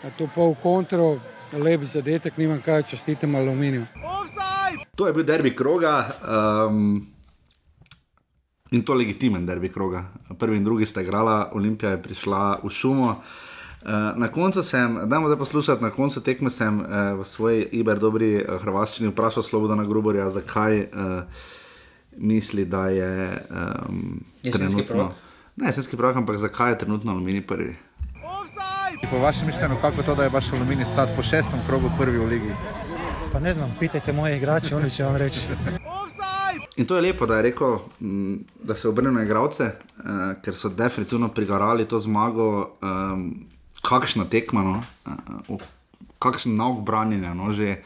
na 0.03 0.11
to 0.19 0.29
pol 0.35 0.55
kontro, 0.63 1.19
lep 1.53 1.85
zadetek, 1.85 2.37
nimam 2.37 2.61
kaj 2.65 2.83
čestitam 2.83 3.35
aluminiju. 3.35 3.87
To 4.97 5.07
je 5.07 5.13
bil 5.13 5.25
derbi 5.25 5.57
kroga. 5.57 6.11
Um, 6.69 7.13
In 8.73 8.83
to 8.83 8.95
legitimen 8.95 9.47
derbi 9.47 9.69
kroga. 9.69 10.05
Prvi 10.39 10.57
in 10.57 10.65
drugi 10.65 10.87
sta 10.87 11.01
igrala, 11.01 11.51
Olimpija 11.53 11.91
je 11.91 12.03
prišla 12.03 12.61
v 12.65 12.71
šumo. 12.71 13.09
Uh, 13.83 13.89
na 14.17 14.29
koncu 14.33 14.63
sem, 14.63 14.95
da 14.95 15.17
bomo 15.17 15.29
zdaj 15.29 15.39
poslušali, 15.39 15.81
na 15.81 15.91
koncu 15.91 16.23
tekme 16.25 16.51
sem 16.51 16.81
uh, 16.81 16.87
v 17.21 17.25
svoji 17.25 17.67
iber 17.73 17.99
dobri 17.99 18.37
uh, 18.37 18.63
hrvaščini 18.63 19.11
vprašal 19.11 19.43
Slobodana 19.43 19.85
Gruborja, 19.85 20.31
zakaj 20.31 20.81
uh, 20.81 20.89
misli, 22.17 22.65
da 22.65 22.87
je 22.89 23.29
um, 23.51 24.23
Jesenski 24.43 24.87
prvak? 24.89 25.21
Ne, 25.57 25.67
jesenski 25.69 25.97
prvak, 25.97 26.17
ampak 26.17 26.37
zakaj 26.37 26.73
je 26.73 26.79
trenutno 26.79 27.13
Aluminij 27.13 27.47
prvi? 27.47 27.77
Po 29.11 29.19
vašem 29.19 29.47
mišljenju, 29.47 29.77
kako 29.81 30.03
to, 30.03 30.15
da 30.15 30.23
je 30.23 30.29
vaš 30.29 30.53
aluminij 30.53 30.85
sad 30.85 31.17
po 31.17 31.23
šestem 31.23 31.61
krogu 31.67 31.91
prvi 31.99 32.19
v 32.19 32.27
ligi? 32.27 32.53
Pa 33.33 33.41
ne 33.41 33.53
znam, 33.53 33.77
pitajte 33.81 34.13
moje 34.13 34.37
igrače, 34.37 34.77
oni 34.77 34.91
će 34.91 35.05
vam 35.05 35.17
reći. 35.17 35.41
In 36.77 36.87
to 36.87 36.97
je 36.97 37.03
lepo, 37.03 37.27
da 37.27 37.37
je 37.37 37.43
rekel, 37.43 37.79
da 38.65 38.75
se 38.75 38.89
obrne 38.89 39.11
na 39.11 39.23
igralce, 39.23 39.65
uh, 39.65 40.05
ker 40.43 40.57
so 40.57 40.69
definitivno 40.69 41.29
prigarali 41.29 41.85
to 41.89 41.99
zmago, 41.99 42.77
um, 42.83 43.47
kakšna 43.83 44.25
tekma, 44.25 44.63
no, 44.63 44.83
uh, 45.49 45.61
kakšen 46.19 46.57
nauk 46.57 46.81
branjenja. 46.87 47.35
No, 47.35 47.53
že 47.53 47.83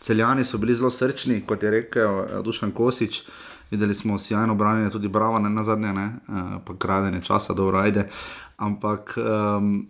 celjani 0.00 0.44
so 0.44 0.58
bili 0.58 0.74
zelo 0.74 0.90
srčni, 0.90 1.42
kot 1.46 1.62
je 1.62 1.70
rekel 1.70 2.20
uh, 2.20 2.44
Dušan 2.44 2.70
Kosič. 2.70 3.22
Videli 3.70 3.94
smo 3.94 4.18
sjajno 4.18 4.54
branjenje, 4.54 4.90
tudi 4.90 5.08
bravo, 5.08 5.38
ne 5.38 5.50
na 5.50 5.64
zadnje, 5.64 5.92
ne, 5.92 6.10
uh, 6.28 6.42
pa 6.64 6.78
kradenje 6.78 7.22
časa, 7.22 7.54
dobro, 7.54 7.78
ajde. 7.78 8.08
Ampak 8.56 9.18
um, 9.18 9.86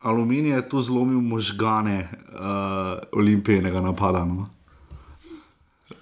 aluminij 0.00 0.52
je 0.52 0.68
tu 0.68 0.80
zlomil 0.80 1.20
možgane 1.20 2.08
uh, 2.08 2.98
olimpijskega 3.12 3.80
napada. 3.80 4.24
No. 4.24 4.48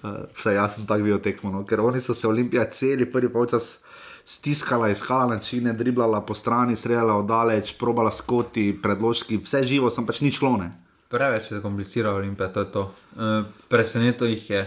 Uh, 0.03 0.27
vsaj 0.37 0.55
jaz 0.55 0.75
sem 0.75 0.85
tako 0.85 1.03
bil 1.03 1.19
tekmo, 1.19 1.51
no? 1.51 1.65
ker 1.65 1.81
oni 1.81 2.01
so 2.01 2.13
se 2.13 2.27
Olimpija 2.27 2.65
celi 2.69 3.05
prvi 3.11 3.29
polčas 3.33 3.79
stiskala, 4.25 4.89
iskala 4.89 5.25
načine, 5.25 5.73
driblala 5.73 6.21
po 6.21 6.35
strani, 6.35 6.75
streljala 6.75 7.15
oddaleč, 7.15 7.73
probala 7.79 8.11
skoti, 8.11 8.73
predložki, 8.83 9.39
vse 9.39 9.63
živo, 9.63 9.89
sem 9.89 10.05
pač 10.05 10.19
nič 10.21 10.39
klone. 10.39 10.71
Preveč 11.07 11.51
je 11.51 11.61
komplicirano, 11.63 12.17
Olimpija, 12.19 12.51
to 12.53 12.59
je 12.59 12.71
to. 12.71 12.83
Uh, 13.15 13.45
Presenetilo 13.71 14.27
jih 14.29 14.49
je. 14.49 14.65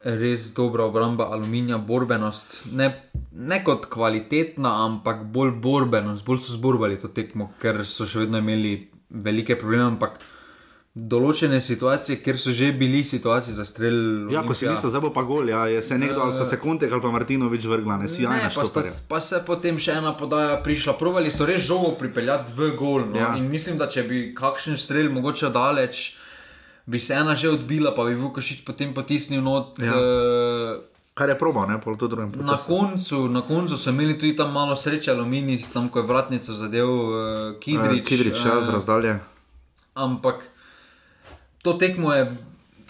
Res 0.00 0.54
dobra 0.56 0.86
obramba 0.88 1.26
aluminija, 1.34 1.76
borbenost, 1.76 2.54
ne, 2.72 2.88
ne 3.36 3.58
kot 3.64 3.84
kvalitetna, 3.92 4.72
ampak 4.86 5.26
bolj 5.34 5.52
borbenost, 5.60 6.24
bolj 6.24 6.40
so 6.46 6.56
zborbali 6.56 6.96
to 7.00 7.10
tekmo, 7.12 7.50
ker 7.60 7.82
so 7.84 8.08
še 8.08 8.24
vedno 8.24 8.40
imeli 8.40 8.72
velike 9.10 9.58
probleme. 9.60 9.90
Ampak 9.90 10.16
določene 10.90 11.60
situacije, 11.62 12.18
ker 12.18 12.38
so 12.38 12.50
že 12.50 12.72
bili 12.74 13.04
situacije 13.06 13.54
za 13.54 13.64
strel. 13.64 14.26
Ja, 14.32 14.42
ko 14.42 14.54
si 14.58 14.66
mislil, 14.66 14.90
da 14.90 15.00
bo 15.02 15.12
pa 15.14 15.22
gol, 15.22 15.48
ja, 15.52 15.66
je 15.70 15.82
se 15.82 15.98
nekdo 15.98 16.24
ali 16.24 16.34
so 16.34 16.44
sekunde 16.48 16.88
ali 16.90 17.02
pa 17.02 17.12
Martinovič 17.14 17.66
vrgla, 17.70 18.00
ne 18.02 18.08
si 18.10 18.24
Ne, 18.26 18.40
jajna 18.40 18.50
pa, 18.54 18.64
sta, 18.66 18.82
pa 19.08 19.20
se 19.22 19.38
potem 19.46 19.78
še 19.78 20.00
ena 20.00 20.12
podaja 20.18 20.58
prišla. 20.64 20.96
Provali 20.98 21.30
so 21.30 21.46
res 21.46 21.62
žogo 21.62 21.94
pripeljati 22.00 22.52
v 22.56 22.72
gol. 22.76 23.06
No? 23.12 23.20
Ja. 23.20 23.34
In 23.38 23.46
mislim, 23.50 23.78
da 23.78 23.86
če 23.86 24.02
bi 24.08 24.24
kakšen 24.34 24.76
strel 24.80 25.12
mogoče 25.14 25.52
daleč, 25.54 26.16
bi 26.90 27.00
se 27.00 27.14
ena 27.14 27.34
že 27.34 27.50
odbila, 27.54 27.94
pa 27.94 28.04
bi 28.04 28.18
Vukošič 28.18 28.64
potem 28.66 28.90
potisnil 28.94 29.42
not. 29.42 29.78
Ja. 29.78 29.94
Uh, 29.94 30.82
Kar 31.14 31.28
je 31.28 31.38
probal, 31.38 31.68
ne, 31.68 31.76
pol 31.78 31.98
to 32.00 32.08
drugem. 32.08 32.32
Na 32.42 32.56
koncu, 32.56 33.28
na 33.28 33.42
koncu 33.44 33.76
so 33.76 33.90
imeli 33.90 34.18
tudi 34.18 34.32
tam 34.36 34.54
malo 34.54 34.76
sreče, 34.76 35.10
aluminij, 35.12 35.68
tam 35.72 35.90
ko 35.92 36.00
je 36.00 36.06
vratnico 36.06 36.54
zadev 36.54 36.88
uh, 36.88 37.12
Kidrič. 37.60 38.06
Kidrič, 38.08 38.38
ja, 38.40 38.58
eh, 38.58 38.64
z 38.64 38.74
razdalje. 38.74 39.18
Ampak 39.94 40.46
to 41.62 41.76
tekmo 41.76 42.14
je 42.14 42.30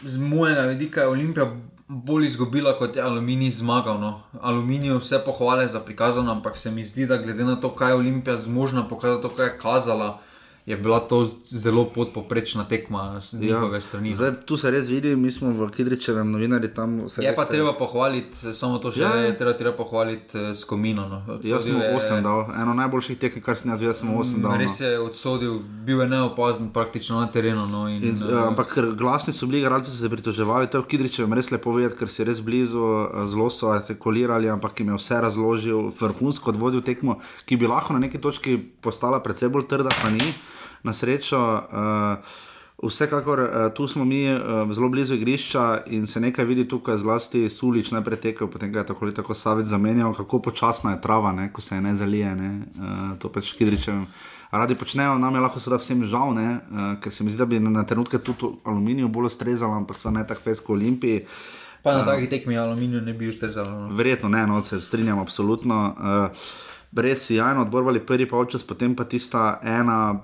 z 0.05 0.17
mojega 0.21 0.69
vidika 0.71 1.09
Olimpija 1.09 1.51
bolj 1.91 2.27
izgubila, 2.27 2.77
kot 2.79 2.97
je 2.97 3.03
Aluminij 3.03 3.51
zmagal. 3.51 3.99
No. 3.99 4.23
Aluminij 4.41 4.95
vse 5.03 5.19
pohvale 5.25 5.69
za 5.69 5.81
prikazano, 5.81 6.31
ampak 6.31 6.57
se 6.57 6.71
mi 6.71 6.85
zdi, 6.85 7.07
da 7.07 7.17
glede 7.17 7.45
na 7.45 7.57
to, 7.57 7.75
kaj 7.75 7.91
je 7.91 7.95
Olimpija 7.95 8.37
zmožna 8.37 8.89
pokazati, 8.89 9.23
to, 9.23 9.29
kaj 9.35 9.47
je 9.47 9.59
kazala, 9.59 10.21
je 10.67 10.77
bila 10.77 11.01
to 11.01 11.25
zelo 11.45 11.85
podpoprečna 11.85 12.65
tekma 12.65 13.21
z 13.21 13.33
njihove 13.35 13.77
ja. 13.77 13.81
strani. 13.81 14.13
Zdaj, 14.13 14.33
tu 14.45 14.57
se 14.57 14.71
res 14.71 14.89
vidi, 14.89 15.17
mi 15.17 15.31
smo 15.31 15.51
v 15.51 15.71
Kidričevem 15.71 16.31
novinarji 16.31 16.69
tam 16.69 17.01
vse. 17.05 17.23
Je 17.23 17.35
pa 17.35 17.45
treba 17.45 17.73
pohvaliti, 17.73 18.55
samo 18.55 18.79
to 18.79 18.91
še 18.91 19.01
Ja, 19.01 19.09
ja, 19.09 19.17
ja. 19.17 19.25
je 19.25 19.37
treba, 19.37 19.53
treba 19.53 19.77
pohvaliti 19.77 20.39
eh, 20.39 20.55
Skomino. 20.55 21.09
No. 21.09 21.23
Jaz 21.43 21.65
sem 21.65 21.75
Odsodil 21.75 21.81
je- 21.83 21.97
8 21.97 22.23
dal, 22.23 22.41
eno 22.55 22.75
najboljših 22.75 23.19
tekem, 23.19 23.43
kar 23.43 23.57
sem 23.57 23.71
jaz 23.71 23.81
videl, 23.81 23.95
sem 23.95 24.09
8 24.11 24.43
dal. 24.43 24.53
no. 24.53 24.59
Res 24.59 24.81
je 24.81 24.93
odsodil, 25.01 25.59
bil 25.85 26.01
je 26.01 26.09
neopazen 26.09 26.69
praktično 26.71 27.19
na 27.19 27.27
terenu. 27.27 27.67
No, 27.67 27.89
in, 27.89 28.05
In, 28.05 28.15
uh, 28.15 28.47
ampak 28.47 28.69
glasni 28.95 29.33
so 29.33 29.47
bili, 29.47 29.61
igralci 29.61 29.91
so 29.91 29.97
se 29.97 30.09
pritoževali, 30.09 30.67
to 30.67 30.79
je 30.79 30.83
v 30.83 30.87
Kidričevem 30.87 31.33
res 31.33 31.51
lepo 31.51 31.73
videti, 31.73 31.97
ker 31.97 32.09
si 32.09 32.25
res 32.25 32.41
blizu, 32.41 32.79
eh, 32.79 33.27
zelo 33.27 33.51
so 33.51 33.73
artikulirali, 33.73 34.47
ampak 34.49 34.79
jim 34.79 34.89
je 34.89 34.97
vse 34.97 35.21
razložil, 35.21 35.91
vrhunsko 35.91 36.53
vodil 36.53 36.81
tekmo, 36.81 37.17
ki 37.45 37.57
bi 37.57 37.67
lahko 37.67 37.93
na 37.93 37.99
neki 38.01 38.19
točki 38.19 38.59
postala 38.81 39.21
predvsej 39.21 39.49
bolj 39.49 39.67
trda, 39.67 39.91
pa 40.03 40.11
ni, 40.11 40.35
na 40.83 40.93
srečo. 40.93 41.41
Uh, 41.73 42.25
Vsekakor 42.81 43.41
uh, 43.41 43.73
tu 43.77 43.89
smo 43.89 44.05
mi 44.05 44.23
uh, 44.33 44.41
zelo 44.73 44.89
blizu 44.89 45.15
igrišča 45.15 45.83
in 45.87 46.07
se 46.07 46.21
nekaj 46.21 46.45
vidi 46.45 46.65
tukaj, 46.69 46.97
zlasti 46.97 47.49
Sulič 47.49 47.91
najprej 47.91 48.21
tekel, 48.21 48.49
potem 48.49 48.73
ga 48.73 48.81
je 48.81 48.87
tako 48.87 49.05
ali 49.05 49.15
tako 49.15 49.35
Savic 49.35 49.67
zamenjal, 49.67 50.15
kako 50.15 50.43
počasna 50.43 50.95
je 50.97 51.01
trava, 51.01 51.33
ne, 51.33 51.53
ko 51.53 51.61
se 51.61 51.75
je 51.75 51.81
ne 51.81 51.95
zalije. 51.95 52.35
Ne, 52.35 52.51
uh, 52.81 53.19
to 53.19 53.29
pač 53.29 53.53
Kidričevem 53.53 54.07
radi 54.51 54.75
počnejo, 54.75 55.19
nam 55.19 55.35
je 55.35 55.41
lahko 55.41 55.61
seveda 55.61 55.79
vsem 55.79 56.05
žal, 56.05 56.35
ne, 56.35 56.49
uh, 56.57 56.95
ker 57.03 57.13
se 57.13 57.25
mi 57.25 57.31
zdi, 57.31 57.39
da 57.39 57.47
bi 57.47 57.61
na, 57.61 57.85
trenutke 57.87 58.19
tudi 58.19 58.51
aluminij 58.65 59.07
bolj 59.09 59.31
ustrezal, 59.31 59.75
ampak 59.77 59.99
sva 59.99 60.11
ne 60.11 60.25
tako 60.27 60.49
fesko 60.49 60.73
Olimpiji. 60.73 61.27
Pa 61.83 61.95
na 61.95 62.03
Eh, 62.03 62.07
takih 62.07 62.29
tekmih 62.29 62.59
aluminij 62.61 63.01
ne 63.01 63.13
bi 63.13 63.29
ustrezalo. 63.29 63.71
No. 63.71 63.95
Verjetno 63.97 64.29
ne, 64.29 64.47
no, 64.47 64.63
se 64.63 64.81
strinjam, 64.81 65.19
absolutno. 65.19 65.95
Uh, 65.99 66.43
res 66.97 67.27
si 67.27 67.37
jajno 67.37 67.63
odborbali 67.63 68.01
prvi 68.07 68.27
polčas, 68.29 68.65
potem 68.65 68.97
pa 68.97 69.05
tista 69.05 69.61
ena 69.63 70.21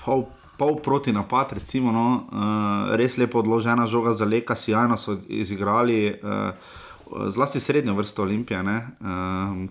pol. 0.00 0.26
Pol 0.54 0.76
proti 0.78 1.10
napad, 1.10 1.50
recimo, 1.58 1.90
no, 1.90 2.30
uh, 2.30 2.94
res 2.94 3.16
lepo 3.18 3.40
odložena 3.42 3.88
žoga 3.90 4.12
za 4.14 4.22
leka, 4.22 4.54
sjajno 4.54 4.94
so 4.94 5.16
izigrali, 5.26 6.14
uh, 6.14 6.54
zlasti 7.26 7.58
srednjo 7.60 7.96
vrsto 7.98 8.22
Olimpije, 8.22 8.60
uh, 8.62 8.68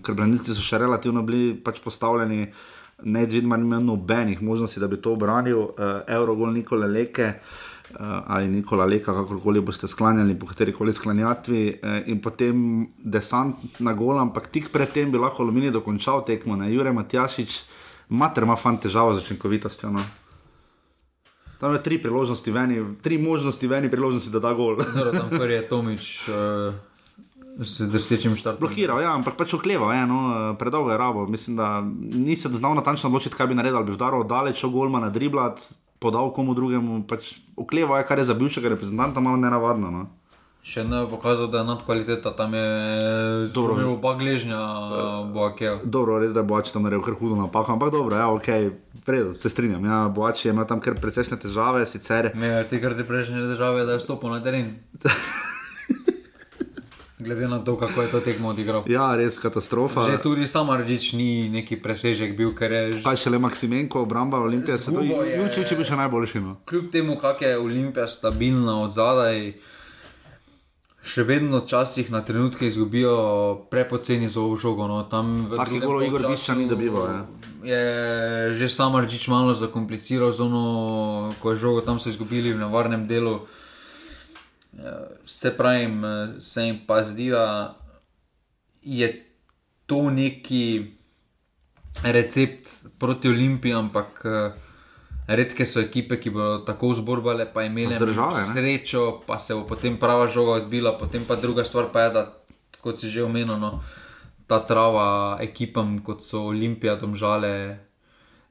ker 0.04 0.14
branilci 0.14 0.52
so 0.52 0.60
še 0.60 0.82
relativno 0.82 1.22
bili 1.24 1.54
pač 1.56 1.80
postavljeni, 1.80 2.52
ne 3.08 3.22
dvidma 3.24 3.56
ni 3.56 3.64
imel 3.64 3.80
nobenih 3.80 4.42
možnosti, 4.44 4.80
da 4.80 4.90
bi 4.92 4.98
to 5.00 5.14
obranil, 5.16 5.62
uh, 5.72 6.02
Eurogol 6.04 6.52
Nikole 6.52 6.90
Leke. 6.92 7.32
Uh, 7.94 8.20
ali 8.26 8.48
Nikola 8.48 8.84
Leka, 8.84 9.12
kakorkoli 9.12 9.60
boste 9.64 9.88
sklanjali, 9.88 10.36
po 10.36 10.48
kateri 10.52 10.72
koli 10.72 10.92
sklanjatvi, 10.92 11.62
uh, 11.80 11.96
in 12.12 12.20
potem 12.20 12.58
desant 12.98 13.80
na 13.80 13.96
gol, 13.96 14.20
ampak 14.20 14.48
tik 14.52 14.68
predtem 14.72 15.12
bi 15.12 15.20
lahko 15.20 15.44
Aluminij 15.44 15.72
dokončal 15.72 16.24
tekmo. 16.28 16.56
Ne? 16.60 16.68
Jure 16.72 16.92
Matjašič, 16.92 17.58
mater 18.08 18.42
ima 18.44 18.56
fant 18.56 18.82
težavo 18.82 19.14
z 19.14 19.24
učinkovitostjo. 19.24 19.90
No? 19.90 20.02
Tam 21.58 21.72
je 21.72 21.82
tri 21.82 21.98
priložnosti, 22.02 22.50
v 22.50 22.56
eni, 22.56 22.80
tri 23.02 23.18
možnosti, 23.18 23.66
v 23.66 23.78
eni 23.78 23.90
priložnosti, 23.90 24.32
da 24.32 24.42
da 24.42 24.52
gol. 24.52 24.76
Dobro, 24.96 25.12
tam 25.12 25.30
kar 25.32 25.50
je 25.50 25.60
Tomič 25.68 26.28
uh, 26.28 26.74
z 27.58 27.88
drsečim 27.88 28.36
štartom. 28.36 28.60
Blokiral, 28.60 29.00
ja, 29.00 29.14
ampak 29.14 29.38
pač 29.38 29.54
okleval, 29.54 29.94
ja, 29.94 30.04
no, 30.04 30.54
predolgo 30.58 30.90
je 30.92 30.98
rabo. 30.98 31.26
Mislim, 31.30 31.56
da 31.56 31.80
ni 31.96 32.36
se 32.36 32.50
znal 32.52 32.74
natančno 32.74 33.08
odločiti, 33.08 33.38
kaj 33.38 33.46
bi 33.46 33.56
naredil, 33.56 33.78
ali 33.78 33.88
bi 33.88 33.96
vdaral 33.96 34.26
daleč, 34.26 34.60
šel 34.60 34.74
golma 34.74 35.00
na 35.00 35.08
driblat, 35.14 35.62
podal 36.02 36.34
komu 36.34 36.52
drugemu. 36.54 37.06
Pač 37.08 37.38
okleval 37.56 38.02
je, 38.02 38.08
kar 38.10 38.18
je 38.18 38.28
za 38.28 38.34
bivšega 38.34 38.74
reprezentanta 38.74 39.22
malo 39.22 39.40
nenavadno. 39.40 39.90
No. 39.90 40.02
Še 40.64 40.80
ne 40.82 40.96
je 40.96 41.06
pokazal, 41.06 41.46
da 41.46 41.58
je 41.58 41.64
nadkvaliteta, 41.66 42.30
tam 42.32 42.54
je 42.54 42.68
Dobro. 43.52 43.74
imel 43.74 43.90
oba 43.92 44.14
gležnja, 44.14 44.56
Boakev. 45.28 45.82
Dobro, 45.84 46.16
res 46.18 46.32
da 46.32 46.40
je 46.40 46.46
Boač 46.46 46.72
tam 46.72 46.82
naredil 46.82 47.02
kar 47.02 47.14
hudo 47.14 47.36
napako, 47.36 47.74
ampak 47.74 47.90
dobro, 47.90 48.16
ja, 48.16 48.30
ok, 48.30 48.48
predo, 49.02 49.34
se 49.34 49.44
strinjam. 49.46 49.84
Ja, 49.84 50.08
Boač 50.08 50.40
je 50.42 50.50
imel 50.50 50.64
tam 50.64 50.80
kar 50.80 50.96
precejšnje 50.96 51.36
težave, 51.38 51.84
sicer. 51.84 52.30
Me 52.34 52.64
ti 52.64 52.80
kar 52.80 52.94
ti 52.94 53.04
prejšnje 53.04 53.44
države, 53.46 53.84
da 53.84 53.92
je 53.92 54.00
stopil 54.00 54.30
na 54.30 54.40
teren. 54.40 54.72
Glede 57.16 57.44
na 57.46 57.58
to, 57.58 57.76
kako 57.76 58.02
je 58.02 58.10
to 58.10 58.20
tekmo 58.20 58.48
odigral. 58.48 58.82
Ja, 58.86 59.12
res 59.12 59.38
katastrofa. 59.38 60.02
Že 60.02 60.18
tudi 60.18 60.46
sam 60.46 60.68
Aržič 60.68 61.12
ni 61.12 61.48
neki 61.48 61.76
presežek 61.76 62.34
bil, 62.34 62.52
ker 62.52 62.68
je 62.68 62.82
že 62.94 63.02
Kaj 63.02 63.16
šele 63.18 63.38
Maksimenko, 63.38 64.02
obramba 64.02 64.38
Olimpije, 64.38 64.76
se 64.78 64.90
to 64.90 65.00
je- 65.00 65.36
Jurčič 65.38 65.64
je 65.66 65.76
bil 65.76 65.84
še 65.84 65.96
najboljši. 65.98 66.40
No. 66.40 66.56
kljub 66.64 66.90
temu, 66.90 67.16
kako 67.16 67.44
je 67.44 67.58
Olimpija 67.58 68.08
stabilna 68.08 68.82
od 68.82 68.92
zadaj, 68.92 69.54
še 71.04 71.22
vedno 71.28 71.60
včasih 71.60 72.08
na 72.10 72.24
trenutke 72.24 72.66
izgubijo 72.66 73.16
prepoceni 73.70 74.28
za 74.28 74.40
žogo. 74.56 74.88
No. 74.88 75.02
Tam 75.04 75.46
v 75.52 75.60
Takih 75.60 75.84
drugem 75.84 75.88
golov 75.88 76.02
Igor 76.08 76.20
polčasu 76.24 76.32
Biščan 76.32 76.58
ni 76.58 76.68
dobival, 76.68 77.04
ja. 77.12 77.20
Je 77.64 77.84
že 78.56 78.68
sam 78.68 78.96
Aržič 78.96 79.28
malo 79.28 79.52
zakompliciral 79.52 80.32
zono, 80.32 81.32
ko 81.40 81.52
je 81.52 81.60
žogo 81.60 81.84
tam 81.84 82.00
so 82.00 82.08
izgubili 82.08 82.52
v 82.52 82.64
nevarnem 82.64 83.04
delu. 83.08 83.44
Ja, 84.80 85.12
Se 85.24 85.52
pravi, 85.56 85.88
se 86.40 86.66
jim 86.66 86.80
pa 86.86 87.04
zdi, 87.04 87.30
da 87.30 87.76
je 88.82 89.08
to 89.86 90.10
neki 90.10 90.92
recept 92.02 92.68
proti 92.98 93.28
Olimpiji, 93.28 93.72
ampak 93.72 94.24
eh, 94.24 94.52
redke 95.26 95.66
so 95.66 95.80
ekipe, 95.80 96.18
ki 96.20 96.30
bodo 96.30 96.58
tako 96.66 96.92
zborbale, 96.94 97.46
pa 97.52 97.64
imele 97.64 97.96
Zdržale, 97.96 98.44
srečo, 98.52 99.22
pa 99.26 99.38
se 99.38 99.54
bo 99.54 99.64
potem 99.68 99.96
prava 99.96 100.28
žoga 100.28 100.60
odbila, 100.62 100.98
potem 100.98 101.24
pa 101.24 101.36
druga 101.36 101.64
stvar 101.64 101.88
pa 101.92 102.06
je, 102.06 102.10
da 102.10 102.22
kot 102.84 103.00
si 103.00 103.08
že 103.08 103.24
omenil, 103.24 103.56
no, 103.56 103.80
ta 104.46 104.60
trava 104.60 105.38
ekipam, 105.40 105.98
kot 106.04 106.20
so 106.20 106.50
Olimpija, 106.52 106.96
domžale. 107.00 107.80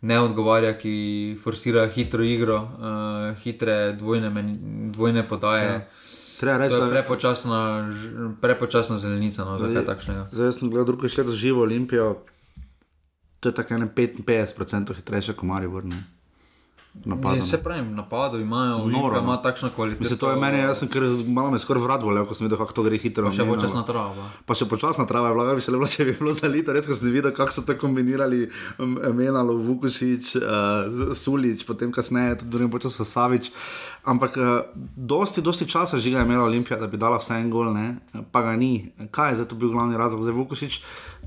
Ne 0.03 0.17
odgovarja, 0.19 0.73
ki 0.75 1.39
forsirajo 1.39 1.87
hitro 1.95 2.25
igro, 2.27 2.57
uh, 2.59 3.37
hitre 3.39 3.93
dvojne, 3.95 4.27
men, 4.35 4.49
dvojne 4.91 5.23
podaje. 5.23 5.69
Ja. 5.69 5.85
Treba 6.41 6.57
reči, 6.59 6.75
da 6.75 6.89
je 6.89 6.91
prepočasna, 6.91 7.59
prepočasna 8.41 8.97
zelenica, 8.99 9.45
no, 9.47 9.55
za 9.61 9.69
kaj 9.71 9.85
takšnega. 9.87 10.25
Zdaj 10.35 10.51
sem 10.57 10.73
gledal 10.73 10.89
drugo 10.91 11.07
še 11.07 11.23
za 11.23 11.35
živo 11.39 11.63
Olimpijo. 11.63 12.09
To 13.39 13.53
je 13.53 13.55
tako 13.55 13.79
55% 13.95 14.97
hitrejše 14.99 15.37
kot 15.39 15.47
Maribor. 15.47 15.87
Napadom. 16.93 17.41
Zdaj, 17.41 17.47
Se 17.47 17.63
pravi, 17.63 17.81
napadov 17.81 18.41
imajo, 18.41 18.77
Noro, 18.87 19.15
no. 19.15 19.23
ima 19.23 19.41
takšno 19.41 19.69
kvaliteto. 19.75 19.99
Mislim, 19.99 20.19
to 20.19 20.29
je 20.29 20.35
meni, 20.37 20.57
jaz 20.59 20.79
sem 20.79 20.87
kar 20.87 21.01
malo 21.27 21.51
me 21.51 21.59
skoraj 21.59 21.81
vrat 21.83 22.01
bolel, 22.01 22.25
ko 22.25 22.37
sem 22.37 22.45
videl, 22.45 22.57
kako 22.57 22.73
to 22.73 22.83
gre 22.85 22.99
hitro. 23.01 23.25
Pa 23.25 23.33
še 23.33 23.47
počasna 23.49 23.81
trava. 23.87 24.27
Pa 24.45 24.53
še 24.53 24.67
počasna 24.69 25.05
trava 25.09 25.31
je 25.31 25.33
bila, 25.33 25.55
več 25.57 25.67
le 25.73 25.79
bilo, 25.81 25.89
če 25.89 26.05
bi 26.05 26.13
bilo 26.19 26.33
zalito, 26.37 26.75
res 26.75 26.85
ko 26.85 26.93
sem 26.93 27.09
videl, 27.09 27.33
kako 27.33 27.55
so 27.55 27.65
to 27.65 27.75
kombinirali, 27.81 28.45
Menalo, 29.17 29.57
Vukušič, 29.57 30.35
uh, 30.37 31.15
Sulič, 31.17 31.65
potem 31.65 31.89
kasneje 31.91 32.43
tudi 32.43 32.53
drugim 32.53 32.69
počasom 32.69 33.09
Savič. 33.09 33.49
Ampak 34.05 34.37
uh, 34.37 34.45
dosti, 34.93 35.41
dosti 35.41 35.65
časa 35.65 35.97
žiga 35.97 36.21
je 36.21 36.29
imela 36.29 36.45
Olimpija, 36.45 36.77
da 36.77 36.87
bi 36.91 37.01
dala 37.01 37.17
vse 37.17 37.39
en 37.39 37.49
gol, 37.49 37.73
ne? 37.73 37.97
pa 38.29 38.45
ga 38.45 38.53
ni. 38.59 38.93
Kaj 39.09 39.31
je 39.31 39.41
zdaj 39.41 39.49
to 39.49 39.57
bil 39.57 39.73
glavni 39.73 39.97
razlog? 39.97 40.21
Zdaj 40.27 40.37
Vukušič, 40.37 40.79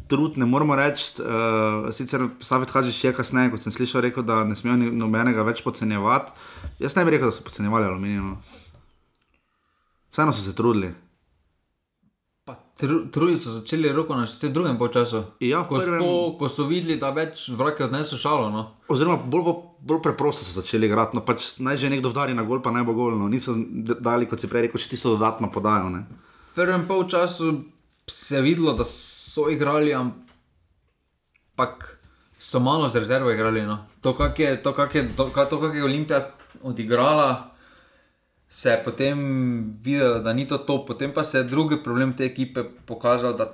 trud, 0.08 0.36
ne 0.38 0.46
moramo 0.46 0.76
reči, 0.76 1.18
uh, 1.18 1.88
sicer 1.90 2.28
Savič 2.40 2.70
Hadžič 2.70 3.04
je 3.04 3.12
kasneje, 3.12 3.50
kot 3.50 3.62
sem 3.62 3.72
slišal, 3.72 4.02
rekel, 4.02 4.22
da 4.22 4.44
ne 4.44 4.54
smejo 4.54 4.76
nobenega 4.92 5.42
več 5.42 5.62
podcenjevati. 5.62 6.32
Jaz 6.78 6.94
ne 6.96 7.04
bi 7.04 7.10
rekel, 7.10 7.28
da 7.28 7.32
so 7.32 7.42
podcenjevali 7.42 7.86
aluminij. 7.86 8.22
No. 8.22 8.36
Vseeno 10.10 10.32
so 10.32 10.40
se 10.40 10.54
trudili. 10.54 10.92
Tru- 12.76 13.06
Trudi 13.10 13.36
so 13.36 13.54
začeli 13.54 13.88
roko 13.88 14.12
na 14.14 14.26
še 14.28 14.50
drugem 14.52 14.76
polčasu. 14.76 15.22
Ja, 15.40 15.62
ko, 15.64 15.78
prvem- 15.80 15.96
spo, 15.96 16.36
ko 16.36 16.48
so 16.48 16.66
videli, 16.68 16.98
da 17.00 17.08
več 17.10 17.48
vrake 17.48 17.84
odneso 17.84 18.16
šalo. 18.16 18.50
No. 18.52 18.66
Oziroma, 18.86 19.16
bolj, 19.16 19.42
bolj, 19.42 19.56
bolj 19.80 20.02
preprosto 20.04 20.44
so 20.44 20.60
začeli 20.60 20.84
igrati. 20.86 21.16
No, 21.16 21.22
pač 21.24 21.56
naj 21.58 21.80
že 21.80 21.88
nekdo 21.88 22.12
vdari 22.12 22.36
na 22.36 22.44
gol, 22.44 22.60
pa 22.60 22.70
naj 22.70 22.84
bo 22.84 22.92
gol. 22.92 23.16
No. 23.16 23.30
Niso 23.32 23.56
dali, 23.56 24.28
kot 24.28 24.40
si 24.40 24.46
prej 24.46 24.68
rekel, 24.68 24.76
še 24.78 24.92
tisto 24.92 25.16
dodatno 25.16 25.48
podajo. 25.48 25.88
Ne. 25.88 26.04
V 26.52 26.60
prvem 26.60 26.84
polčasu 26.84 27.64
se 28.06 28.36
je 28.36 28.42
videlo, 28.44 28.76
da 28.76 28.84
so 28.84 29.15
igrali, 29.52 29.92
ampak 29.94 31.98
so 32.40 32.60
malo 32.60 32.88
z 32.88 33.02
rezervo 33.02 33.30
igrali. 33.30 33.66
No. 33.66 33.84
To, 34.00 34.14
kak 34.16 34.38
je, 34.38 34.56
to, 34.62 34.72
kak 34.72 34.94
je, 34.94 35.08
to, 35.16 35.28
kak- 35.34 35.50
to, 35.50 35.60
kak 35.60 35.74
je 35.74 35.84
Olimpija 35.84 36.30
odigrala, 36.62 37.52
se 38.48 38.70
je 38.70 38.82
potem 38.84 39.18
videlo, 39.82 40.20
da 40.24 40.32
ni 40.32 40.48
to 40.48 40.58
to. 40.58 40.86
Potem 40.86 41.12
pa 41.12 41.24
se 41.24 41.38
je 41.38 41.44
drugi 41.44 41.82
problem 41.82 42.16
te 42.16 42.24
ekipe 42.24 42.64
pokazal, 42.86 43.36
da 43.36 43.52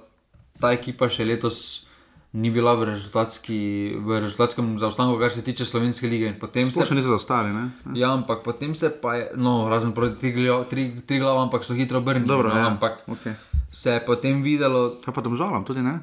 ta 0.61 0.73
ekipa 0.73 1.09
še 1.09 1.25
letos. 1.25 1.89
Ni 2.33 2.49
bila 2.49 2.73
v, 2.73 2.89
v 2.89 4.09
rezultatskem 4.25 4.81
zaostanku, 4.81 5.21
kar 5.21 5.29
se 5.29 5.45
tiče 5.45 5.69
slovenske 5.69 6.09
lige. 6.09 6.33
Sploh 6.73 6.89
še 6.89 6.97
niso 6.97 7.13
zastali. 7.13 7.53
Ne. 7.53 7.69
Ja, 7.93 8.17
ampak 8.17 8.41
potem 8.41 8.73
se 8.73 8.89
pa 8.89 9.21
je, 9.21 9.37
no, 9.37 9.69
razen 9.69 9.93
proti 9.93 10.33
tri, 10.33 10.49
tri, 10.71 10.83
tri 11.05 11.21
glav, 11.21 11.37
ampak 11.45 11.61
so 11.61 11.77
hitro 11.77 12.01
obrnili. 12.01 12.25
Dobro, 12.25 12.49
no, 12.49 12.57
ja. 12.57 12.73
ampak 12.73 13.05
Okay. 13.05 13.37
Se 13.73 13.91
je 13.91 14.01
potem 14.01 14.43
videlo, 14.43 14.93
Kaj 15.01 15.15
pa 15.15 15.23
tam 15.23 15.35
žalam, 15.35 15.65
tudi 15.65 15.81
ne? 15.81 15.99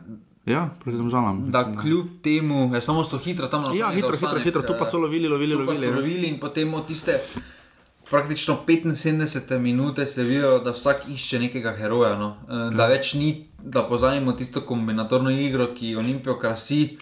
Ja, 0.45 0.69
proti 0.79 0.97
tam 0.97 1.09
žalam. 1.09 1.51
da 1.51 1.75
kljub 1.75 2.07
temu, 2.21 2.71
ja, 2.73 2.81
samo 2.81 3.03
so 3.03 3.17
hitro 3.17 3.47
tam 3.47 3.63
na 3.63 3.73
Ja, 3.73 3.91
hitro, 3.91 4.11
hitro, 4.11 4.39
hitro, 4.39 4.61
tu 4.61 4.73
pa 4.73 4.85
so 4.85 4.97
lovili, 4.97 5.27
lovili, 5.27 5.53
Tu 5.53 5.61
lovili. 5.61 5.91
lovili 5.91 6.27
in 6.27 6.39
potem 6.39 6.73
od 6.73 6.87
tiste 6.87 7.19
praktično 8.09 8.57
75 8.65 9.59
minute 9.59 10.05
se 10.05 10.21
je 10.21 10.27
videlo, 10.27 10.59
da 10.59 10.71
vsak 10.71 11.07
išče 11.09 11.39
nekega 11.39 11.71
heroja. 11.71 12.15
No. 12.17 12.35
Eh, 12.43 12.75
Da 12.75 12.87
več 12.87 13.13
ni, 13.13 13.29
da 13.59 13.83
pozajemo 13.83 14.31
tisto 14.31 14.61
kombinatorno 14.61 15.29
igro, 15.31 15.67
ki 15.75 15.95
Olimpijo 15.95 16.39
krasi, 16.39 16.97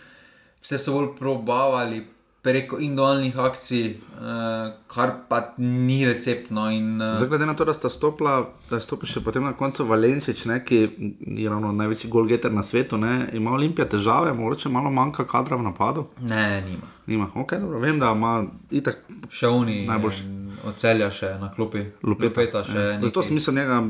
vse 0.61 0.77
so 0.77 0.93
bolj 0.93 1.15
probavali 1.15 2.03
preko 2.47 2.77
individualnih 2.79 3.37
akcij, 3.37 3.85
eh, 3.87 4.73
kar 4.87 5.11
pa 5.29 5.53
ni 5.57 6.05
receptno. 6.05 6.71
In, 6.71 7.01
eh, 7.01 7.15
Zdaj, 7.15 7.27
glede 7.27 7.45
na 7.45 7.53
to, 7.53 7.65
da 7.65 7.73
sta 7.73 7.89
stopila, 7.89 8.49
da 8.69 8.75
je 8.75 8.81
stopil 8.81 9.09
še 9.09 9.23
potem 9.23 9.43
na 9.43 9.53
koncu 9.53 9.85
Valenčič, 9.85 10.45
ne, 10.45 10.61
ki 10.65 10.79
je 11.19 11.49
ravno 11.49 11.71
največji 11.71 12.09
golgeter 12.09 12.53
na 12.53 12.63
svetu, 12.63 12.97
ne, 12.97 13.27
ima 13.33 13.51
Olimpija 13.51 13.89
težave, 13.89 14.33
mogoče 14.33 14.69
malo 14.69 14.91
manjka 14.91 15.27
kadra 15.27 15.59
v 15.59 15.67
napadu. 15.67 16.07
Ne, 16.21 16.63
nima. 16.69 16.87
Nima, 17.07 17.27
ok, 17.35 17.53
dobro, 17.59 17.79
vem, 17.79 17.99
da 17.99 18.11
ima 18.15 18.45
itak 18.71 19.03
Še 19.29 19.47
oni, 19.47 19.85
Najboljši. 19.87 20.23
Ocelja 20.67 21.11
še 21.11 21.29
na 21.39 21.51
klopi, 21.51 21.83
Lupeta 22.03 22.63
še. 22.65 22.79
Ja. 22.79 22.99
Zato 23.03 23.23
mislil, 23.31 23.55
njega 23.55 23.83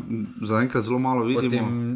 zaenkrat 0.45 0.83
zelo 0.83 0.99
malo 0.99 1.23
vidimo. 1.25 1.63
Potem 1.63 1.95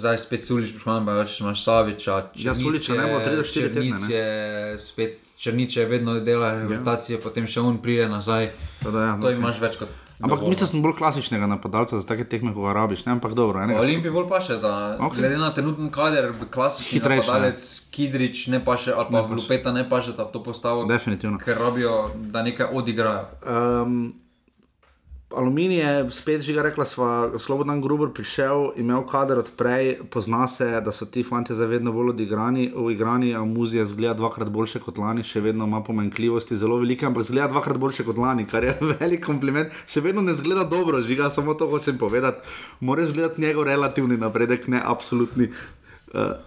zdaj 0.00 0.18
spet 0.18 0.46
Sulič, 0.46 0.72
poškodben, 0.74 1.06
pa 1.06 1.18
več 1.20 1.38
imaš 1.40 1.62
Saviča. 1.64 2.18
Ja, 2.40 2.54
Suliča 2.54 2.96
ne 2.98 3.06
bo 3.12 3.20
tri 3.24 3.36
do 3.36 3.44
štiri 3.46 3.70
tedne, 3.72 3.94
Črnic 3.94 4.08
ne. 4.08 4.14
je 4.16 4.78
spet, 4.82 5.27
Črnič 5.38 5.76
je 5.76 5.86
vedno 5.86 6.18
dela 6.20 6.52
rehabilitacijo, 6.52 7.16
ja. 7.16 7.22
potem 7.22 7.46
še 7.46 7.60
on 7.60 7.78
pride 7.78 8.08
nazaj. 8.08 8.50
Da, 8.82 8.88
ja, 8.90 9.12
To 9.16 9.28
ok. 9.28 9.32
imaš 9.32 9.60
več 9.60 9.76
kot. 9.76 9.88
Ampak 10.18 10.40
dovolj, 10.40 10.50
mislim, 10.50 10.58
da 10.58 10.66
sem 10.66 10.82
bolj 10.82 10.94
klasičnega 10.94 11.46
napadalca 11.46 11.94
za 11.94 12.02
take 12.04 12.24
tekme, 12.24 12.50
ko 12.50 12.62
ga 12.62 12.72
rabiš, 12.72 13.04
ne, 13.06 13.12
ampak 13.12 13.34
dobro. 13.34 13.54
no. 13.56 13.64
enega- 13.64 13.78
Olimpiji 13.78 14.10
bolj 14.10 14.26
paše, 14.28 14.56
da 14.56 14.72
Ok. 14.96 15.04
okay. 15.06 15.16
glede 15.16 15.36
na 15.36 15.50
trenutni 15.52 15.90
kader, 15.90 16.26
klasični 16.50 16.90
Hitrejši, 16.92 17.22
ne. 17.22 17.26
napadalec 17.28 17.62
Kidrič 17.90 18.46
ne 18.48 18.58
paše, 18.60 18.90
ali 18.92 19.06
pa 19.06 19.22
Ne. 19.22 19.34
Lupeta 19.36 19.72
ne 19.72 19.84
paše, 19.86 20.12
da 20.12 20.24
to 20.26 20.42
postavo. 20.42 20.84
Definitivno. 20.86 21.38
Ker 21.38 21.54
rabijo, 21.56 21.94
da 22.16 22.42
nekaj 22.42 22.66
odigrajo. 22.72 23.30
Um, 23.46 24.14
Aluminij 25.28 25.76
je 25.76 26.10
spet, 26.10 26.40
že 26.40 26.56
rekla, 26.56 26.88
sva, 26.88 27.36
Slobodan 27.36 27.82
Gruber 27.84 28.08
prišel, 28.08 28.72
imel 28.80 29.04
kader 29.04 29.44
odprej, 29.44 30.00
pozna 30.08 30.48
se, 30.48 30.80
da 30.80 30.88
so 30.88 31.04
ti 31.04 31.20
fanti 31.20 31.52
zdaj 31.52 31.68
vedno 31.68 31.92
bolj 31.92 32.14
odigrani, 32.14 32.72
uigrani, 32.72 33.34
a 33.36 33.44
muzija 33.44 33.84
zgleda 33.84 34.14
dvakrat 34.16 34.48
boljše 34.48 34.80
kot 34.80 34.96
lani, 34.96 35.20
še 35.20 35.44
vedno 35.44 35.68
ima 35.68 35.82
pomanjkljivosti 35.84 36.56
zelo 36.56 36.80
velike, 36.80 37.04
ampak 37.06 37.28
zgleda 37.28 37.52
dvakrat 37.52 37.76
boljše 37.76 38.08
kot 38.08 38.16
lani, 38.16 38.48
kar 38.48 38.64
je 38.64 38.72
velik 39.00 39.20
kompliment. 39.26 39.68
Še 39.84 40.00
vedno 40.00 40.24
ne 40.24 40.32
zgleda 40.32 40.64
dobro, 40.64 41.04
žiga, 41.04 41.28
samo 41.28 41.52
to 41.52 41.68
hočem 41.68 42.00
povedati. 42.00 42.40
Mora 42.80 43.04
zgledati 43.04 43.44
njegov 43.44 43.68
relativni 43.68 44.16
napredek, 44.16 44.64
ne 44.72 44.80
absolutni. 44.80 45.52
Uh, 46.08 46.38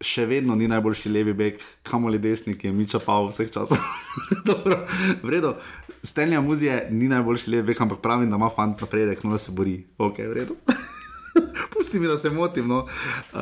še 0.00 0.24
vedno 0.24 0.54
ni 0.56 0.64
najboljši 0.68 1.10
levi 1.12 1.32
bek, 1.36 1.60
kamoli 1.84 2.18
desni, 2.18 2.54
ki 2.56 2.70
je 2.70 2.72
Miča 2.72 3.00
Pav 3.04 3.28
vseh 3.28 3.50
časov. 3.52 3.76
V 5.24 5.28
redu. 5.28 5.52
Stenja 6.02 6.40
muzije 6.40 6.86
ni 6.90 7.08
najboljši 7.08 7.50
levi 7.50 7.62
bek, 7.64 7.80
ampak 7.80 7.98
pravim, 7.98 8.30
da 8.30 8.36
ima 8.36 8.50
fant 8.50 8.80
napredek, 8.80 9.24
no 9.24 9.30
da 9.30 9.38
se 9.38 9.52
bori. 9.52 9.86
Ok, 9.98 10.18
v 10.20 10.32
redu. 10.32 10.56
Pusti 11.72 12.00
mi, 12.00 12.06
da 12.06 12.18
se 12.18 12.30
motim. 12.30 12.68
No. 12.68 12.78
Uh, 13.32 13.38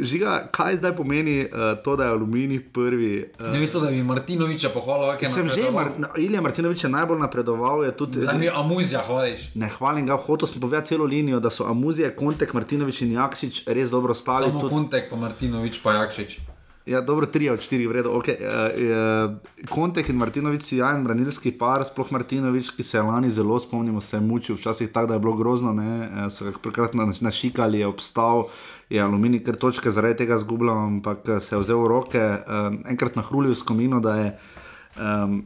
žiga, 0.00 0.48
kaj 0.50 0.76
zdaj 0.76 0.92
pomeni 0.92 1.40
uh, 1.42 1.48
to, 1.84 1.96
da 1.96 2.04
je 2.04 2.10
aluminij 2.10 2.60
prvi? 2.72 3.32
Uh, 3.40 3.52
Ne 3.52 3.58
mislim, 3.58 3.82
da 3.84 3.90
bi 3.90 4.02
Martinoviča 4.02 4.68
pohvalil, 4.68 5.18
kaj 5.18 5.28
sem 5.28 5.48
že, 5.48 5.70
Mar 5.70 5.88
Ilija 6.16 6.40
Martinovič 6.40 6.84
je 6.84 6.90
najbolj 6.90 7.18
napredoval. 7.18 7.84
Je 7.84 7.92
tudi, 7.92 8.20
Zdaj 8.20 8.38
mi 8.38 8.48
Amuzija 8.50 9.00
hvališ. 9.00 9.50
Ne 9.54 9.68
hvalim 9.68 10.06
ga, 10.06 10.16
hotel 10.16 10.48
sem 10.48 10.60
povedati 10.60 10.88
celo 10.88 11.04
linijo, 11.04 11.40
da 11.40 11.50
so 11.50 11.64
Amuzije, 11.64 12.16
Kontek, 12.16 12.54
Martinovič 12.54 13.02
in 13.02 13.12
Jakšič 13.12 13.62
res 13.66 13.90
dobro 13.90 14.14
stali. 14.14 14.46
Samo 14.46 14.60
tudi- 14.60 14.70
Kuntek, 14.70 15.10
pa 15.10 15.16
Martinovič, 15.18 15.82
pa 15.82 15.92
Jakšič. 15.94 16.38
Ja, 16.88 17.00
dobro, 17.00 17.26
tri 17.26 17.50
od 17.52 17.60
štirih, 17.60 17.88
vredno. 17.88 18.14
Okay. 18.16 18.38
Uh, 18.40 19.28
uh, 19.28 19.68
Kontek 19.68 20.08
in 20.08 20.16
Martinovič 20.16 20.62
si 20.64 20.78
jajen 20.80 21.04
branilski 21.04 21.52
par, 21.52 21.84
sploh 21.84 22.08
Martinovič, 22.16 22.70
ki 22.76 22.82
se 22.82 22.96
je 22.96 23.02
lani 23.04 23.30
zelo 23.30 23.58
spomnimo, 23.60 24.00
se 24.00 24.20
mučil, 24.20 24.56
včasih 24.56 24.88
tako, 24.92 25.10
da 25.12 25.18
je 25.18 25.20
bilo 25.20 25.34
grozno, 25.36 25.74
ne, 25.76 25.98
uh, 26.08 26.32
so 26.32 26.48
ga 26.48 26.54
prekrat 26.62 26.96
na- 26.96 27.12
našikali, 27.20 27.82
je 27.84 27.86
obstal, 27.86 28.46
je 28.88 29.02
aluminij, 29.02 29.42
ker 29.44 29.56
točke 29.60 29.92
zaradi 29.92 30.22
tega 30.22 30.38
zgubljal, 30.40 30.78
ampak 30.86 31.28
eh, 31.28 31.40
se 31.40 31.56
je 31.56 31.60
vzel 31.60 31.82
v 31.82 31.88
roke, 31.92 32.24
uh, 32.24 32.72
enkrat 32.88 33.20
nahrulil 33.20 33.54
s 33.54 33.62
komino, 33.62 34.00
da 34.00 34.16
je 34.16 34.30
um, 34.96 35.42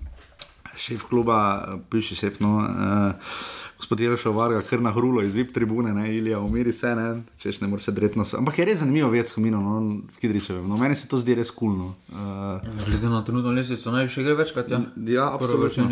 šef 0.76 1.08
kluba, 1.10 1.40
eh, 1.66 1.82
bivši 1.90 2.16
šef, 2.22 2.38
no. 2.40 2.54
Uh, 2.62 3.34
Gospod 3.82 4.00
Jerošov 4.00 4.36
Varga, 4.36 4.60
kar 4.62 4.78
na 4.78 4.92
hrulo 4.94 5.24
iz 5.26 5.34
VIP 5.34 5.50
tribune, 5.52 5.90
ne, 5.94 6.04
Ilija, 6.14 6.38
umiri 6.38 6.72
se, 6.72 6.94
ne, 6.94 7.22
češ 7.42 7.60
ne 7.60 7.68
more 7.68 7.82
se 7.82 7.92
dretno. 7.92 8.22
Ampak 8.38 8.58
je 8.58 8.64
res 8.64 8.78
zanimivo 8.78 9.08
vedeti 9.10 9.34
komino, 9.34 9.58
no, 9.60 9.96
Kidričevem. 10.20 10.68
No, 10.70 10.76
meni 10.78 10.94
se 10.94 11.08
to 11.10 11.18
zdi 11.18 11.34
res 11.34 11.50
kulno. 11.50 11.88
Uh, 12.12 12.62
Glede 12.86 13.10
na 13.10 13.24
trenutno 13.26 13.50
lestvico, 13.50 13.90
najviše 13.90 14.22
gre 14.22 14.36
večkrat. 14.38 14.70
Ja, 14.70 14.80
ja 15.06 15.26
absolutno. 15.34 15.88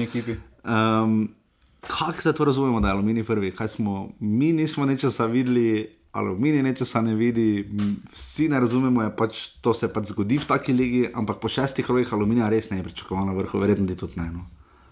Um, 0.62 1.34
Kako 1.80 2.22
zdaj 2.22 2.32
to 2.38 2.44
razumemo, 2.44 2.80
da 2.80 2.88
je 2.88 2.92
aluminij 2.92 3.24
prvi? 3.24 3.50
Kaj 3.56 3.68
smo, 3.68 4.12
mi 4.20 4.52
nismo 4.52 4.86
nečesa 4.86 5.26
videli, 5.26 5.90
aluminij 6.12 6.62
nečesa 6.62 7.02
ne 7.02 7.14
vidi, 7.14 7.66
vsi 8.12 8.48
ne 8.48 8.60
razumemo, 8.60 9.02
je 9.02 9.16
pač, 9.16 9.48
to 9.60 9.74
se 9.74 9.90
pač 9.92 10.14
zgodi 10.14 10.38
v 10.38 10.46
taki 10.46 10.72
ligi, 10.72 11.08
ampak 11.14 11.42
po 11.42 11.48
šestih 11.48 11.86
krogih 11.86 12.12
aluminija 12.14 12.48
res 12.54 12.70
ne 12.70 12.78
je 12.78 12.86
pričakoval 12.86 13.26
na 13.26 13.34
vrhu, 13.34 13.58
verjetno 13.58 13.94
tudi 13.94 14.20
ne. 14.20 14.30
No. 14.30 14.46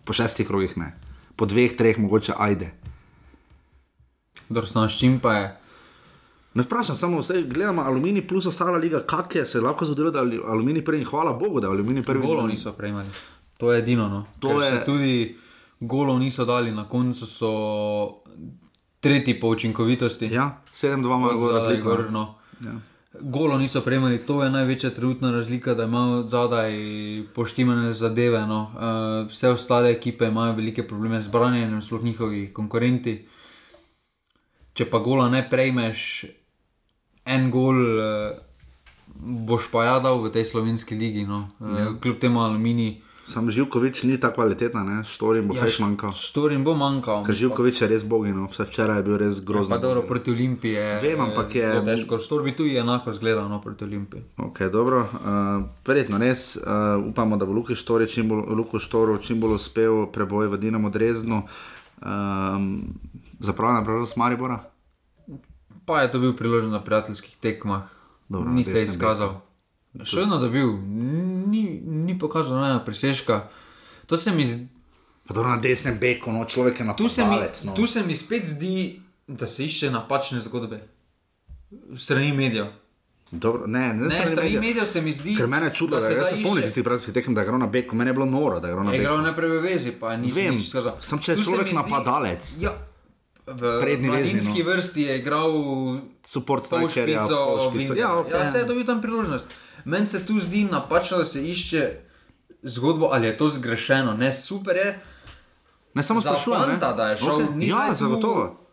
Po 0.04 0.12
šestih 0.12 0.50
krogih 0.50 0.74
ne, 0.78 0.96
po 1.36 1.46
dveh, 1.46 1.78
treh, 1.78 1.98
mogoče 1.98 2.34
ajde. 2.34 2.72
Dobro, 4.48 4.88
s 4.88 4.98
čim 4.98 5.20
pa 5.20 5.34
je. 5.34 5.56
Ne 6.54 6.62
vprašam, 6.62 6.96
samo 6.96 7.18
vse 7.18 7.42
gledamo, 7.42 7.82
aluminij 7.82 8.26
plus 8.26 8.46
ostala 8.46 8.78
liga, 8.78 9.02
kak 9.02 9.34
je 9.34 9.46
se 9.46 9.60
lahko 9.60 9.84
zgodilo, 9.84 10.10
da 10.10 10.20
je 10.20 10.40
aluminij 10.46 10.84
in 10.92 11.04
hvala 11.04 11.32
Bogu, 11.32 11.60
da 11.60 11.66
je 11.66 11.72
aluminij 11.72 12.02
prvi. 12.02 12.26
Golov 12.26 12.48
niso 12.48 12.72
prejemali. 12.72 13.08
To 13.58 13.72
je 13.72 13.78
edino. 13.78 14.08
No. 14.08 14.24
To 14.38 14.48
Ker 14.48 14.74
je- 14.74 14.84
tudi 14.84 15.36
golov 15.80 16.18
niso 16.18 16.44
dali, 16.44 16.70
na 16.70 16.88
koncu 16.88 17.26
so 17.26 17.50
tretji 19.00 19.40
po 19.40 19.48
učinkovitosti. 19.48 20.26
Ja, 20.26 20.60
7-2 20.72 21.16
imajo 21.16 21.30
Od 21.30 21.38
gor 21.38 21.52
zadaj 21.52 21.68
razliko. 21.68 21.88
gor, 21.88 22.12
no. 22.12 22.34
Ja. 22.60 22.72
Golo 23.20 23.58
niso 23.58 23.80
prejemali, 23.80 24.18
to 24.18 24.44
je 24.44 24.50
največja 24.50 24.90
trenutna 24.90 25.30
razlika, 25.30 25.74
da 25.74 25.84
imajo 25.84 26.22
zadaj 26.22 26.72
poštimane 27.34 27.94
zadeve. 27.94 28.46
No. 28.46 28.70
Uh, 29.22 29.30
vse 29.30 29.48
ostale 29.48 29.90
ekipe 29.90 30.26
imajo 30.26 30.52
velike 30.52 30.88
probleme 30.88 31.22
z 31.22 31.28
branjenjem, 31.28 31.82
sploh 31.82 32.02
njihovi 32.02 32.52
konkurenti. 32.52 33.26
Če 34.78 34.86
pa 34.86 35.02
gola 35.02 35.26
ne 35.26 35.42
prejmeš, 35.42 36.22
en 37.26 37.50
gol 37.50 37.74
uh, 37.98 38.38
boš 39.18 39.66
pa 39.72 39.82
ja 39.84 39.98
dal 39.98 40.22
v 40.22 40.30
tej 40.30 40.46
slovenski 40.46 40.94
ligi. 40.94 41.26
No. 41.26 41.50
Uh, 41.58 41.74
Ja. 41.74 41.86
Kljub 41.98 42.22
temu 42.22 42.40
aluminij. 42.40 43.02
Sam 43.28 43.50
Živkovič 43.50 44.06
ni 44.08 44.16
tako 44.16 44.40
kvalitetna, 44.40 44.80
ne? 44.80 44.96
Štorin 45.04 45.44
bo 45.44 45.52
Ja, 45.52 45.60
ja, 45.60 45.66
feš 45.66 45.82
manjkal. 45.82 46.14
Štorin 46.16 46.62
bo 46.64 46.72
manjkal. 46.72 47.26
Ker 47.26 47.36
Živkovič 47.36 47.82
je 47.82 47.88
res 47.90 48.00
bogino, 48.00 48.46
vse 48.48 48.64
včeraj 48.64 48.96
je 48.96 49.04
bil 49.04 49.18
res 49.20 49.42
grozen. 49.44 49.68
Pa 49.68 49.76
dobro, 49.76 50.00
proti 50.02 50.32
Olimpiji 50.32 50.72
je. 50.72 50.86
Vem, 51.02 51.20
ampak 51.20 51.52
je- 51.52 51.74
Težko, 51.84 52.16
Štor 52.16 52.40
bi 52.40 52.56
tu 52.56 52.64
enako 52.64 53.12
zgledal 53.12 53.44
no, 53.44 53.60
proti 53.60 53.84
Olimpiji. 53.84 54.22
Ok, 54.38 54.62
dobro. 54.72 55.02
Uh, 55.02 55.66
verjetno 55.84 56.16
res 56.16 56.56
uh, 56.56 56.62
upamo, 57.04 57.36
da 57.36 57.44
bo 57.44 57.52
Luki 57.52 57.76
Štori 57.76 58.08
čim 58.08 58.28
bolj, 58.28 58.48
Luko 58.48 58.78
Štoru 58.78 59.18
čim 59.18 59.36
bolj 59.36 59.58
uspel 59.58 60.06
preboj 60.08 60.48
v 60.48 60.56
Dinamo 60.56 60.88
Dreznu. 60.88 61.42
Um, 62.00 62.96
Zapravljena 63.38 63.84
priložnost 63.84 64.16
Maribora. 64.16 64.60
Pa 65.84 66.02
je 66.02 66.10
to 66.10 66.18
bil 66.18 66.32
priložen 66.34 66.70
na 66.70 66.80
prijateljskih 66.80 67.36
tekmah, 67.36 67.82
Dobro, 68.28 68.50
ni 68.50 68.56
na 68.58 68.64
se 68.66 68.84
izkazal. 68.84 69.40
Še 70.04 70.16
vedno 70.18 70.38
dobil, 70.38 70.72
ni, 71.46 71.62
ni 71.82 72.14
pokazal 72.14 72.52
nobena 72.52 72.80
presežka. 72.80 73.48
To 74.06 74.16
se 74.16 74.30
mi, 74.30 74.44
zdi- 74.44 74.66
Pa 75.24 75.34
dobro 75.34 75.50
na 75.50 75.56
desnem 75.58 75.98
beku, 75.98 76.32
no 76.32 76.44
človek 76.46 76.80
je 76.80 76.86
tu 76.94 77.08
se 77.08 77.22
mi, 77.22 77.28
napadalec. 77.28 77.64
No. 77.64 77.74
tu 77.74 77.86
se 77.86 78.02
mi 78.02 78.14
spet 78.14 78.44
zdi, 78.46 79.00
da 79.26 79.46
se 79.46 79.64
išče 79.64 79.90
napačne 79.90 80.40
zgodbe. 80.40 80.80
Strani 81.96 82.32
medijev. 82.32 82.66
Dobro, 83.30 83.66
ne, 83.66 83.80
ne, 83.88 83.94
Ne, 83.94 84.10
strani 84.10 84.34
medijev. 84.36 84.60
medijev 84.62 84.86
se 84.86 85.00
mi 85.02 85.12
zdi, 85.12 85.36
Ker 85.36 85.46
mene 85.46 85.66
je 85.66 85.74
čudilo, 85.74 86.00
da 86.00 86.06
se 86.06 86.24
se 86.26 86.36
spomnim 86.36 86.62
tistih 86.62 86.84
prijateljskih 86.84 87.14
tekem, 87.14 87.34
da 87.34 87.40
je 87.40 87.44
igral 87.44 87.58
na 87.58 87.66
beku, 87.68 87.96
meni 87.96 88.08
je 88.08 88.14
bilo 88.14 88.26
noro, 88.26 88.60
da 88.60 88.68
je 88.68 88.72
igral 88.72 88.84
na 88.84 88.92
Je 88.92 88.98
igral 88.98 89.16
beku. 89.16 89.26
ne 89.26 89.36
prevezi, 89.36 89.92
pa 89.92 90.16
ni 90.16 90.28
skazal. 90.62 90.96
samo 91.00 91.20
če 91.20 91.32
je 91.32 91.36
Tu 91.36 91.42
človek 91.44 91.64
mi 91.64 91.70
zdi- 91.70 91.76
napadalec. 91.76 92.56
Ja, 92.60 92.72
v 93.52 93.80
Prednji 93.80 94.10
vezni, 94.10 94.32
mladinski 94.32 94.64
no. 94.64 94.70
vrsti 94.70 95.02
je 95.02 95.18
igral 95.18 95.52
Support 96.24 96.64
strikerja. 96.64 97.22
Wingerja. 97.72 98.00
Ja, 98.00 98.18
ok. 98.18 98.30
ja, 98.30 98.52
se 98.52 98.58
je 98.58 98.64
dobil 98.64 98.86
tam 98.86 99.00
priložnost. 99.02 99.44
Meni 99.84 100.06
se 100.06 100.26
tu 100.26 100.40
zdi 100.40 100.64
napačno, 100.64 101.18
da 101.18 101.24
se 101.24 101.48
išče 101.48 102.00
zgodbo, 102.62 103.08
ali 103.12 103.26
je 103.26 103.36
to 103.36 103.48
zgrešeno. 103.48 104.14
Ne, 104.14 104.32
super 104.32 104.76
je. 104.76 105.00
Ne 105.94 106.02
samo 106.02 106.20
sprašujem, 106.20 106.60
ne. 106.60 106.66
fanta, 106.66 106.92
da 106.92 107.10
je 107.10 107.16
šel. 107.16 107.42
Ok, 107.42 107.54
ni 107.54 107.68
ja, 107.68 107.94
zagotovo. 107.94 108.68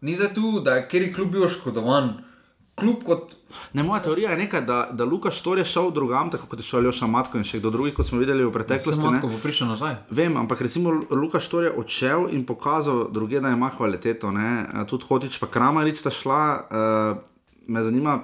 Ni 0.00 0.14
za 0.16 0.28
tu, 0.28 0.60
da 0.60 0.74
je 0.74 0.88
kjer 0.88 1.14
klub 1.14 1.30
bil 1.30 1.44
oškodovan. 1.44 2.25
Klub 2.76 3.02
kot 3.04 3.36
Ne, 3.72 3.82
moja 3.82 4.02
teorija 4.02 4.30
je 4.30 4.36
neka, 4.36 4.60
da, 4.60 4.88
da 4.92 5.04
Luka 5.04 5.30
Štor 5.30 5.58
je 5.58 5.64
šel 5.64 5.90
drugam, 5.90 6.30
tako 6.30 6.46
kot 6.46 6.58
je 6.58 6.64
šel 6.64 6.84
Joša 6.84 7.06
Matko 7.06 7.38
in 7.38 7.44
še 7.44 7.60
kdo 7.60 7.70
drugi, 7.70 7.94
kot 7.94 8.08
smo 8.08 8.18
videli 8.20 8.44
v 8.44 8.52
preteklosti. 8.52 9.10
ne. 9.10 9.20
Bo 9.22 9.40
prišel 9.42 9.68
nazaj. 9.68 9.96
Vem, 10.10 10.36
ampak 10.36 10.60
recimo 10.60 10.92
Luka 11.10 11.40
Štor 11.40 11.64
je 11.64 11.72
odšel 11.72 12.28
in 12.36 12.46
pokazal 12.46 13.06
druge, 13.12 13.40
da 13.40 13.52
ima 13.54 13.70
kvaliteto. 13.70 14.32
Ne? 14.32 14.66
Eh, 14.66 14.86
Tudi 14.88 15.04
Hotič 15.08 15.38
pa 15.38 15.46
Kramarič 15.46 16.00
sta 16.00 16.10
šla. 16.10 16.42
Uh, 16.70 17.22
me 17.66 17.82
zanima, 17.82 18.18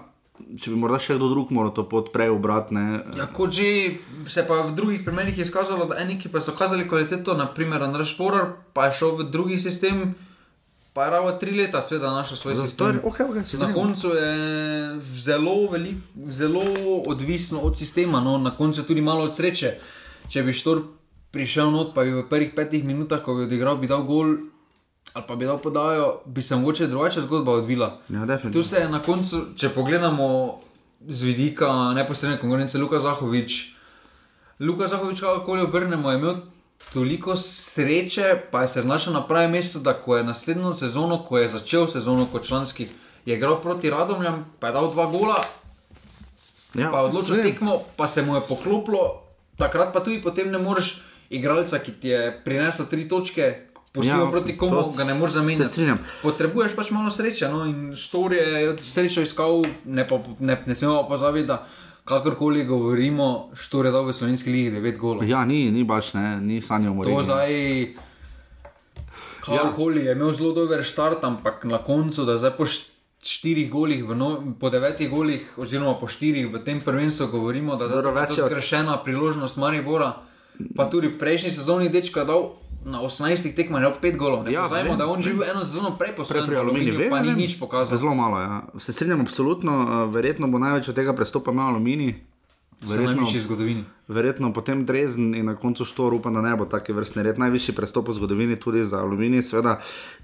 če 0.60 0.70
bi 0.72 0.76
morda 0.78 0.98
še 1.02 1.16
kdo 1.16 1.30
drug 1.32 1.52
moral 1.54 1.72
to 1.74 1.84
pot 1.88 2.12
prej 2.12 2.32
obrati. 2.34 2.74
ne. 2.74 3.02
Ja, 3.16 3.26
kot 3.26 3.54
že 3.54 3.98
se 4.28 4.44
pa 4.48 4.62
v 4.66 4.74
drugih 4.74 5.04
primerih 5.04 5.38
je 5.38 5.46
izkazalo, 5.46 5.86
da 5.86 6.00
eni, 6.02 6.18
ki 6.18 6.28
pa 6.28 6.40
so 6.40 6.52
kazali 6.52 6.88
kvaliteto, 6.88 7.34
naprimer 7.38 7.82
Andrej 7.82 8.14
Šporar, 8.14 8.52
pa 8.72 8.88
je 8.88 8.98
šel 9.00 9.16
v 9.22 9.30
drugi 9.30 9.58
sistem, 9.58 10.14
pa 10.92 11.04
je 11.04 11.10
ravo 11.10 11.32
tri 11.32 11.50
leta, 11.56 11.82
sveda 11.82 12.10
našel 12.10 12.36
svoj 12.36 12.54
Zato 12.54 12.68
sistem. 12.68 13.00
okej, 13.04 13.26
okej, 13.26 13.44
se 13.44 13.58
Na 13.58 13.74
koncu 13.74 14.08
je 14.08 15.00
zelo, 15.14 15.70
velik, 15.70 15.96
zelo 16.28 16.62
odvisno 17.06 17.60
od 17.60 17.78
sistema, 17.78 18.20
no, 18.20 18.38
na 18.38 18.50
koncu 18.50 18.82
tudi 18.82 19.00
malo 19.00 19.24
od 19.24 19.34
sreče. 19.34 19.74
Če 20.28 20.42
bi 20.42 20.52
Štor 20.52 20.82
prišel 21.30 21.70
not, 21.70 21.94
pa 21.94 22.04
bi 22.04 22.12
v 22.12 22.28
prvih 22.28 22.52
petih 22.56 22.84
minutah, 22.84 23.22
ko 23.22 23.34
bi 23.34 23.48
odigral, 23.48 23.76
bi 23.76 23.88
dal 23.88 24.04
gol. 24.04 24.36
Ali 25.12 25.24
pa 25.28 25.36
bi 25.36 25.44
dal 25.44 25.58
podajo, 25.58 26.22
bi 26.26 26.42
se 26.42 26.56
mogoče 26.56 26.86
drugače 26.86 27.20
zgodba 27.20 27.52
odvila. 27.52 28.00
Ja. 28.08 28.38
Tu 28.52 28.62
se 28.62 28.76
je 28.76 28.88
na 28.88 29.02
koncu, 29.02 29.42
če 29.56 29.68
pogledamo 29.68 30.60
z 31.08 31.22
vidika 31.22 31.92
neposredne 31.92 32.38
konkurence, 32.40 32.78
Luka 32.78 33.00
Zahovič. 33.00 33.76
Luka 34.60 34.86
Zahovič, 34.86 35.20
kako 35.20 35.56
jo 35.56 35.64
obrnemo, 35.64 36.10
je 36.10 36.18
imel 36.18 36.36
toliko 36.92 37.36
sreče, 37.36 38.42
pa 38.50 38.62
je 38.62 38.68
se 38.68 38.82
znašel 38.82 39.12
na 39.12 39.22
pravem 39.26 39.50
mestu, 39.50 39.78
da 39.78 39.94
ko 39.94 40.16
je 40.16 40.24
naslednjo 40.24 40.74
sezono, 40.74 41.24
ko 41.28 41.38
je 41.38 41.48
začel 41.48 41.86
sezono 41.86 42.26
kot 42.32 42.46
članski, 42.46 42.88
je 43.26 43.36
igral 43.36 43.60
proti 43.62 43.90
Radomljam, 43.90 44.44
pa 44.60 44.66
je 44.66 44.72
dal 44.72 44.90
dva 44.90 45.06
gola, 45.06 45.36
Ja, 46.74 46.88
pa 46.90 46.98
je 46.98 47.04
odločil 47.04 47.36
vem. 47.36 47.52
tekmo, 47.52 47.82
pa 47.96 48.08
se 48.08 48.22
mu 48.22 48.34
je 48.34 48.40
poklopilo, 48.48 49.22
takrat 49.56 49.92
pa 49.92 50.00
tudi 50.00 50.22
potem 50.22 50.50
ne 50.50 50.58
moreš 50.58 51.02
igralca, 51.30 51.78
ki 51.78 51.92
ti 51.92 52.08
je 52.08 52.40
prinesel 52.44 52.86
tri 52.86 53.08
točke. 53.08 53.68
Pošiljajo 53.92 54.24
Ja, 54.24 54.30
proti 54.30 54.56
komu, 54.56 54.80
ga 54.96 55.04
ne 55.04 55.14
moreš 55.14 55.34
zamenjati. 55.34 55.84
Potrebuješ 56.22 56.72
pač 56.72 56.90
malo 56.90 57.10
sreče. 57.10 57.48
No? 57.52 57.66
In 57.68 57.92
Štor 57.96 58.32
je 58.32 58.72
srečo 58.80 59.20
iskal, 59.20 59.66
ne, 59.84 60.08
pa, 60.08 60.16
ne, 60.40 60.56
ne 60.66 60.74
smemo 60.74 61.04
pozabiti, 61.08 61.46
da 61.46 61.66
kakorkoli 62.04 62.64
govorimo, 62.64 63.50
Štor 63.54 63.86
je 63.86 63.92
dal 63.92 64.06
v 64.06 64.12
slovenski 64.12 64.50
ligi 64.50 64.70
9 64.70 64.98
golov. 64.98 65.28
Ja, 65.28 65.44
ni, 65.44 65.70
ni 65.70 65.84
baš, 65.84 66.14
ne, 66.14 66.40
ni 66.40 66.60
sanjal 66.60 66.96
To 67.02 67.22
zdaj, 67.22 67.52
kakorkoli 69.40 70.04
je 70.04 70.12
imel 70.12 70.32
zelo 70.32 70.52
dober 70.52 70.84
start, 70.84 71.24
ampak 71.24 71.64
na 71.64 71.78
koncu, 71.78 72.24
da 72.24 72.38
zdaj 72.38 72.56
po 72.56 72.66
št- 72.66 72.90
štirih 73.22 73.70
golih, 73.70 74.04
no, 74.18 74.54
po 74.58 74.70
devetih 74.70 75.10
golih, 75.10 75.46
oziroma 75.56 75.94
po 75.94 76.10
štirih 76.10 76.50
v 76.50 76.58
tem 76.64 76.80
prvenstvu 76.82 77.30
govorimo, 77.30 77.76
da, 77.76 77.86
da, 77.88 78.02
da 78.02 78.20
je 78.20 78.34
to 78.34 78.46
zgrešena 78.46 78.98
priložnost 79.04 79.56
Maribora. 79.56 80.16
Pa 80.76 80.90
tudi 80.90 81.08
prejšnji 81.18 81.50
sezoni 81.50 81.88
dečko 81.88 82.20
je 82.20 82.26
dal 82.26 82.42
na 82.84 83.00
18 83.00 83.54
tekmah 83.54 83.78
je 83.78 83.84
dal 83.84 83.94
5 84.02 84.16
golov. 84.16 84.44
Ne 84.44 84.52
Ja, 84.52 84.66
vem, 84.66 84.98
da 84.98 85.06
on 85.06 85.22
živi 85.22 85.44
eno 85.44 85.60
sezono 85.60 85.96
prej 85.96 86.14
Prej 86.14 86.26
svojem 86.26 86.46
pri 86.46 86.56
Aluminiju, 86.56 86.98
vem, 86.98 87.10
pa 87.10 87.20
ni 87.20 87.28
vem. 87.28 87.38
nič 87.38 87.58
pokazal. 87.58 87.96
Zelo 87.96 88.14
malo, 88.14 88.38
ja. 88.38 88.62
Se 88.78 88.92
strinjam, 88.92 89.20
absolutno. 89.20 89.72
eh, 89.72 90.10
Verjetno 90.10 90.48
bo 90.48 90.58
največ 90.58 90.88
od 90.88 90.94
tega 90.94 91.12
prestopa 91.12 91.50
imel 91.50 91.66
Aluminij. 91.66 92.14
Se 92.82 92.98
najvišji 92.98 93.38
v 93.38 93.42
zgodovini. 93.42 93.82
Verjetno 94.08 94.52
potem 94.52 94.82
Drezen 94.82 95.34
in 95.34 95.46
na 95.46 95.54
koncu 95.54 95.84
Štor, 95.84 96.14
upam, 96.14 96.34
da 96.34 96.42
ne 96.42 96.56
bo 96.56 96.64
taki 96.64 96.92
vrstni 96.92 97.22
red. 97.22 97.38
Najvišji 97.38 97.74
prestop 97.74 98.08
v 98.08 98.12
zgodovini 98.12 98.56
tudi 98.56 98.82
za 98.84 98.98
Aluminij, 98.98 99.42
seveda. 99.42 99.78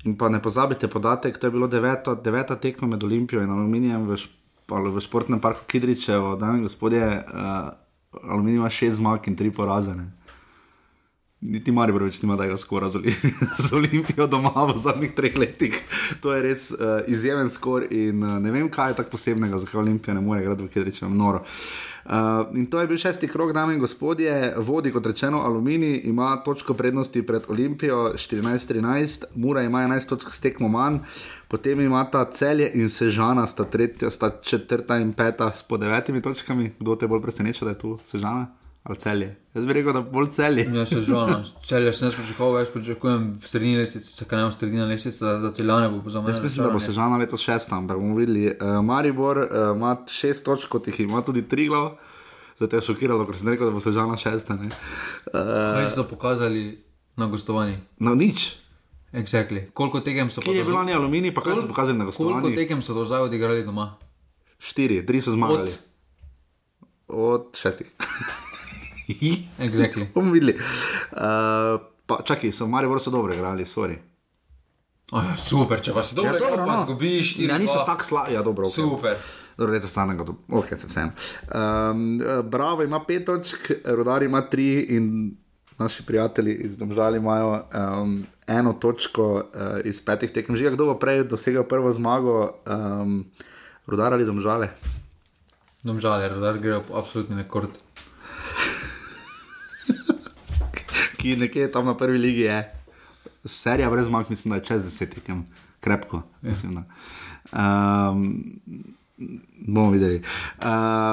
In 0.05 0.19
pa 0.19 0.29
ne 0.29 0.43
pozabite 0.43 0.89
podatek, 0.89 1.39
to 1.39 1.47
je 1.47 1.51
bilo 1.51 1.67
deveto, 1.67 2.15
deveta 2.15 2.57
tekma 2.57 2.89
med 2.89 3.05
Olimpijo 3.05 3.43
in 3.43 3.51
Aluminijem 3.51 4.03
v, 4.05 4.17
šp, 4.17 4.35
v 4.67 4.99
športnem 4.99 5.39
parku 5.39 5.61
Kidričevo. 5.67 6.35
Dame 6.37 6.59
in 6.59 6.63
gospodje, 6.63 6.99
uh, 7.23 7.71
Aluminij 8.25 8.57
ima 8.57 8.71
šest 8.71 8.97
zmag 8.97 9.21
in 9.27 9.37
tri 9.37 9.51
porazene. 9.51 10.18
Niti 11.39 11.71
Maribor 11.71 12.03
več 12.03 12.17
nima 12.19 12.35
tega 12.35 12.57
skora 12.59 12.89
z, 12.91 12.99
Olim 12.99 13.35
z 13.65 13.75
Olimpijo 13.79 14.27
doma 14.27 14.65
v 14.73 14.75
zadnjih 14.83 15.13
treh 15.15 15.37
letih. 15.39 15.77
To 16.25 16.33
je 16.35 16.41
res 16.43 16.73
uh, 16.75 17.07
izjemen 17.07 17.47
skor 17.47 17.87
in 17.95 18.25
uh, 18.27 18.41
ne 18.43 18.51
vem, 18.51 18.67
kaj 18.67 18.91
je 18.91 18.97
tako 18.99 19.15
posebnega, 19.15 19.61
zakaj 19.63 19.85
Olimpija 19.85 20.17
ne 20.19 20.25
more 20.25 20.43
igrati 20.43 20.67
v 20.67 20.73
Kedričem 20.75 21.15
noro. 21.15 21.45
Uh, 22.09 22.51
in 22.59 22.67
to 22.67 22.83
je 22.83 22.91
bil 22.91 22.99
šesti 22.99 23.31
krok, 23.31 23.53
dame 23.55 23.77
in 23.77 23.85
gospodje, 23.85 24.35
vodi 24.67 24.91
kot 24.91 25.07
rečeno 25.07 25.45
Aluminij, 25.47 26.01
ima 26.11 26.33
točko 26.43 26.75
prednosti 26.75 27.23
pred 27.23 27.47
Olimpijo 27.53 28.17
14-13, 28.19 29.31
Mura 29.39 29.63
ima 29.63 29.87
11 29.87 30.11
točk 30.11 30.35
s 30.35 30.43
tekmo 30.43 30.67
manj, 30.73 31.05
potem 31.47 31.87
ima 31.87 32.03
ta 32.11 32.25
celje 32.35 32.73
in 32.75 32.91
sežana, 32.91 33.47
sta, 33.47 33.69
tretja, 33.69 34.11
sta 34.11 34.35
četrta 34.43 34.99
in 34.99 35.13
peta 35.13 35.53
s 35.53 35.63
po 35.63 35.79
devetimi 35.79 36.23
točkami. 36.23 36.73
Kdo 36.81 36.97
te 36.97 37.07
bolj 37.07 37.23
preseneča, 37.23 37.69
da 37.69 37.77
je 37.77 37.85
tu 37.85 37.99
sežana 38.09 38.49
ali 38.89 38.99
celje? 38.99 39.29
Jaz 39.55 39.65
bi 39.65 39.73
rekel, 39.73 39.93
da 39.93 40.01
bolj 40.03 40.29
celje. 40.31 40.65
Ja, 40.71 40.87
se 40.87 41.01
žal, 41.03 41.31
celje 41.63 41.93
sem 41.93 42.11
pričakoval, 42.13 42.59
jaz 42.59 42.71
pričakujem 42.71 43.33
v 43.35 43.49
sredini 43.49 43.77
lestvice, 43.77 44.11
se 44.11 44.25
kaj 44.25 44.39
ne 44.39 44.45
v 44.45 44.53
sredini 44.53 44.83
lestvice, 44.83 45.25
da, 45.25 45.33
da 45.39 45.53
celjane 45.53 45.89
bo 45.89 45.97
mene. 45.97 46.29
Jaz 46.29 46.43
mislim, 46.43 46.65
da 46.65 46.69
bo 46.69 46.75
razočaranje. 46.75 46.87
Sežana 46.87 47.17
letos 47.17 47.41
šesta, 47.41 47.77
ampak 47.77 47.97
bomo 47.97 48.17
videli. 48.17 48.47
Uh, 48.49 48.81
Maribor 48.83 49.39
uh, 49.39 49.47
ima 49.73 49.97
šest 50.09 50.45
točk, 50.45 50.69
kot 50.69 50.87
jih 50.87 51.01
ima 51.01 51.23
tudi 51.23 51.43
tri 51.45 51.69
glav. 51.69 51.97
Zato 52.57 52.77
je 52.77 52.83
šokiralo, 52.83 53.27
ker 53.27 53.37
sem 53.37 53.49
rekel, 53.49 53.67
da 53.67 53.73
bo 53.73 53.81
Sežana 53.81 54.17
šesta. 54.17 54.57
ne. 54.57 54.69
Kaj 55.27 55.85
Uh, 55.85 55.93
so 55.93 56.05
pokazali 56.05 56.85
na 57.17 57.27
gostovanju? 57.27 57.77
no, 57.99 58.15
nič. 58.15 58.57
Exactly. 59.13 59.71
Koliko 59.71 60.01
tekem 60.01 60.31
so 60.31 60.41
Kjer 60.41 60.57
je 60.57 60.65
do 60.65 60.71
bilo 60.71 60.83
ni 60.83 60.93
aluminij, 60.93 61.35
pa 61.35 61.41
kaj 61.41 61.57
so 61.57 61.67
pokazali 61.67 61.99
na 61.99 62.05
Koliko 62.05 62.25
gostovanju? 62.35 62.57
tekem 62.57 62.83
so 62.83 62.95
do 62.95 63.05
zdaj 63.05 63.21
odigrali 63.23 63.65
doma? 63.65 63.95
Štiri, 64.59 65.07
tri 65.07 65.21
so 65.21 65.33
zmagali. 65.33 65.71
Od- 65.71 65.79
Od 67.09 67.57
šestih. 67.57 67.89
Exactly. 69.67 70.07
bomo 70.15 70.33
videli. 70.33 70.55
Uh, 71.13 71.81
pa, 72.07 72.23
čakaj, 72.25 72.53
so 72.53 72.67
v 72.67 72.75
Mariboru 72.77 73.01
so 73.01 73.11
dobro 73.11 73.35
igrali, 73.35 73.67
sorry. 73.67 73.99
Oh, 75.13 75.25
ja, 75.25 75.37
super, 75.41 75.81
če 75.81 75.97
pa 75.97 76.05
si 76.05 76.13
dobro, 76.15 76.37
ja, 76.37 76.41
dobro, 76.41 76.69
pa 76.69 76.75
no. 76.77 76.85
zgubiš 76.85 77.37
4. 77.41 77.49
Ja, 77.49 77.59
niso 77.59 77.81
tako 77.89 78.05
slabi, 78.05 78.37
ja, 78.37 78.43
dobro. 78.45 78.69
Okay. 78.69 78.85
Super. 78.85 79.17
Dobro, 79.57 79.73
res 79.73 79.83
za 79.83 79.89
samega, 79.89 80.27
ok, 80.53 80.69
se 80.77 80.87
vsem. 80.87 81.13
Um, 81.49 82.21
Bravo 82.45 82.85
ima 82.85 83.01
pet 83.05 83.25
točk, 83.27 83.73
Rodar 83.85 84.23
ima 84.23 84.45
tri 84.51 84.85
in 84.95 85.33
naši 85.79 86.03
prijatelji 86.07 86.55
iz 86.55 86.79
Domžali 86.79 87.17
imajo 87.19 87.63
um, 87.75 88.27
eno 88.47 88.73
točko 88.73 89.35
uh, 89.35 89.43
iz 89.85 90.05
petih 90.05 90.31
tekem. 90.31 90.57
Že 90.57 90.71
kdo 90.77 90.93
bo 90.93 90.95
prej 90.99 91.25
dosegel 91.25 91.65
prvo 91.65 91.93
zmago, 91.93 92.53
um, 92.67 93.25
rudar 93.87 94.13
ali 94.13 94.29
domžale? 94.29 94.69
Domžale, 95.83 96.29
rudar 96.29 96.59
gre 96.59 96.83
absolutni 96.95 97.37
rekord. 97.37 97.71
Ki 101.19 101.37
nekje 101.37 101.67
tam 101.73 101.87
na 101.87 101.97
prvi 101.97 102.19
ligi 102.19 102.41
je. 102.47 102.59
Serija 103.45 103.91
brez 103.91 104.07
zmag, 104.07 104.27
mislim, 104.29 104.51
da 104.51 104.57
je 104.57 104.65
čez 104.65 104.85
deset 104.85 105.15
tekem, 105.15 105.45
krepko. 105.81 106.23
Mislim, 106.43 106.85
um, 107.53 108.45
bomo 109.67 109.91
videli. 109.91 110.23
Uh, 110.59 110.65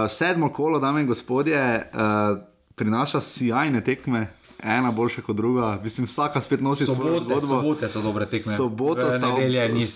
sedmo 0.10 0.50
kolo, 0.50 0.80
dame 0.80 1.02
in 1.02 1.08
gospodje, 1.08 1.92
uh, 1.94 2.38
prinaša 2.76 3.22
sjajne 3.22 3.84
tekme. 3.84 4.28
Ena 4.64 4.92
boljša 4.92 5.22
kot 5.22 5.36
druga, 5.36 5.80
mislim, 5.84 6.06
vsaka 6.06 6.42
spet 6.42 6.62
nosi 6.62 6.86
svojo 6.86 7.20
zgodbo. 7.20 7.48
Sobote 7.48 7.90
so 7.90 8.02
dobre 8.02 8.26
tekme. 8.26 8.56
Soboto 8.56 9.12
sta, 9.12 9.28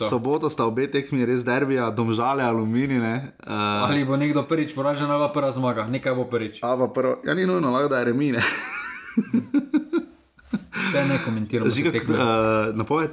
soboto 0.10 0.49
sta 0.49 0.65
obe 0.65 0.91
tekmi 0.91 1.26
res 1.26 1.45
derbija, 1.45 1.90
domžale, 1.90 2.44
aluminije. 2.44 3.14
Uh, 3.40 3.53
ali 3.53 4.06
bo 4.06 4.18
nekdo 4.18 4.44
prvič 4.44 4.76
poražen, 4.76 5.11
ali 5.11 5.27
pa 5.27 5.34
prva 5.34 5.52
zmaga, 5.52 5.88
nekaj 5.88 6.14
bo 6.14 6.26
prvič. 6.26 6.60
Prvo, 6.94 7.18
ja, 7.26 7.34
ni 7.34 7.45
nujno, 7.45 7.72
lahko 7.72 7.88
da 7.88 7.99
je 7.99 8.06
remine. 8.06 8.44
Te 10.91 11.06
ne 11.06 11.20
komentiramo. 11.26 11.70
Žiga, 11.70 11.90
uh, 11.90 12.76
napoved? 12.76 13.11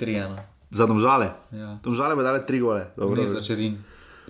3-1. 0.00 0.38
Za 0.70 0.86
domžale. 0.86 1.32
Ja. 1.52 1.78
Domžale 1.82 2.14
bo 2.14 2.22
dale 2.22 2.46
tri 2.46 2.60
gole. 2.60 2.90
Dobro, 2.96 3.26
za 3.26 3.40
čerin, 3.40 3.78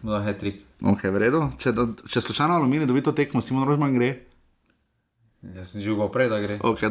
da 0.03 0.23
je 0.23 0.39
trik. 0.39 0.57
Ok, 0.85 1.09
v 1.11 1.19
redu. 1.19 1.49
Če, 1.59 1.75
če 2.07 2.23
slučajno 2.23 2.55
aluminij 2.61 2.87
dobi 2.87 3.03
to 3.03 3.13
tekmo, 3.13 3.43
Simon 3.43 3.67
Rožman 3.67 3.97
gre. 3.97 4.29
Jaz 5.39 5.71
sem 5.71 5.83
že 5.83 5.95
upal, 5.95 6.29
da 6.29 6.41
gre. 6.43 6.59
Okay, 6.59 6.91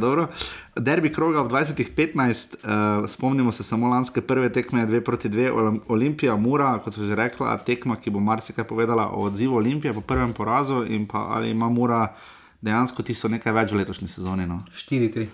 Derbi 0.80 1.11
kroga 1.11 1.44
v 1.44 1.52
2015, 1.52 2.64
uh, 2.64 3.03
spomnimo 3.03 3.52
se 3.52 3.64
samo 3.64 3.91
lanske 3.91 4.24
prve 4.24 4.48
tekme 4.49 4.88
2 4.88 5.03
proti 5.03 5.30
2, 5.30 5.52
Olimpija, 5.91 6.36
Mura, 6.36 6.80
kot 6.80 6.95
so 6.95 7.03
že 7.03 7.15
rekla, 7.15 7.60
tekma, 7.68 7.99
ki 7.99 8.07
bo 8.10 8.24
marsikaj 8.24 8.64
povedala 8.64 9.11
o 9.11 9.28
odzivu 9.28 9.60
Olimpije 9.60 9.94
po 9.94 10.02
prvem 10.02 10.32
porazu 10.34 10.88
in 10.88 11.07
pa 11.07 11.28
ali 11.36 11.52
ima 11.52 11.68
Mura 11.69 12.15
dejansko 12.62 13.04
tisto 13.04 13.30
nekaj 13.32 13.54
več 13.54 13.72
v 13.72 13.82
letošnji 13.82 14.08
sezoni. 14.08 14.48
No? 14.48 14.62
4-3. 14.74 15.28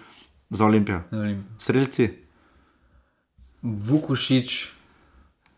Za 0.50 0.66
Olimpijo. 0.66 1.04
Olimpijo. 1.12 1.60
Streljci. 1.60 2.10
Vukušič, 3.64 4.70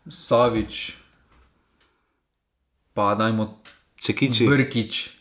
Savič, 0.06 0.94
pa 2.94 3.14
dajmo 3.18 3.58
Čekiči. 3.98 4.46
Brkič. 4.46 5.15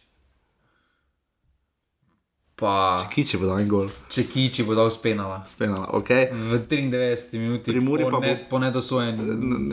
Pa... 2.55 3.03
Čekiči 3.03 3.35
bo 3.35 3.51
dal 3.51 3.59
en 3.59 3.67
gol. 3.67 3.89
Čekiči 4.07 4.63
bo 4.63 4.71
dal 4.79 4.87
spenala. 4.87 5.43
Spenala, 5.43 5.91
ok. 5.91 6.31
V 6.31 6.63
93 6.63 7.35
minuti. 7.35 7.67
Pri 7.67 7.83
Muri 7.83 8.07
po 8.07 8.15
pa 8.15 8.23
ne, 8.23 8.47
bo... 8.47 8.55
po 8.55 8.57
nedosojenju. 8.63 9.21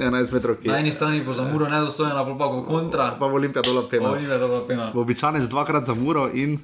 11 0.03 0.35
metrov. 0.35 0.59
Na 0.67 0.83
eni 0.83 0.91
strani 0.91 1.23
bo 1.23 1.31
za 1.31 1.47
Muro 1.47 1.71
nedosojena, 1.71 2.27
pa 2.27 2.35
pa 2.35 2.47
bo 2.51 2.67
kontra. 2.67 3.15
Pa 3.15 3.31
bo 3.31 3.39
Olimpija 3.39 3.63
dola 3.63 3.87
penala. 3.87 4.19
Olimpija 4.19 4.39
dola 4.39 4.67
penala. 4.67 4.91
Bo 4.91 5.07
običajno 5.07 5.39
dvakrat 5.47 5.87
za 5.87 5.95
Muro 5.95 6.27
in 6.35 6.59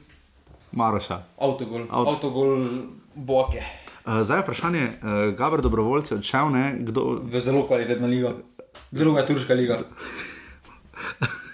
Maroša. 0.74 1.38
Avtogol. 1.38 1.86
Auto. 1.86 2.10
Avtogol 2.10 2.66
boke. 3.14 3.62
Uh, 4.02 4.18
zdaj 4.26 4.38
je 4.38 4.42
vprašanje, 4.42 4.84
uh, 4.98 5.34
Gabr 5.38 5.62
dobrovoljce 5.62 6.18
odšel, 6.18 6.50
ne? 6.50 6.82
Kdo... 6.82 7.22
V 7.30 7.40
zelo 7.40 7.62
kvalitetna 7.62 8.10
liga. 8.10 8.34
Druga 8.90 9.22
turška 9.26 9.54
liga. 9.54 9.78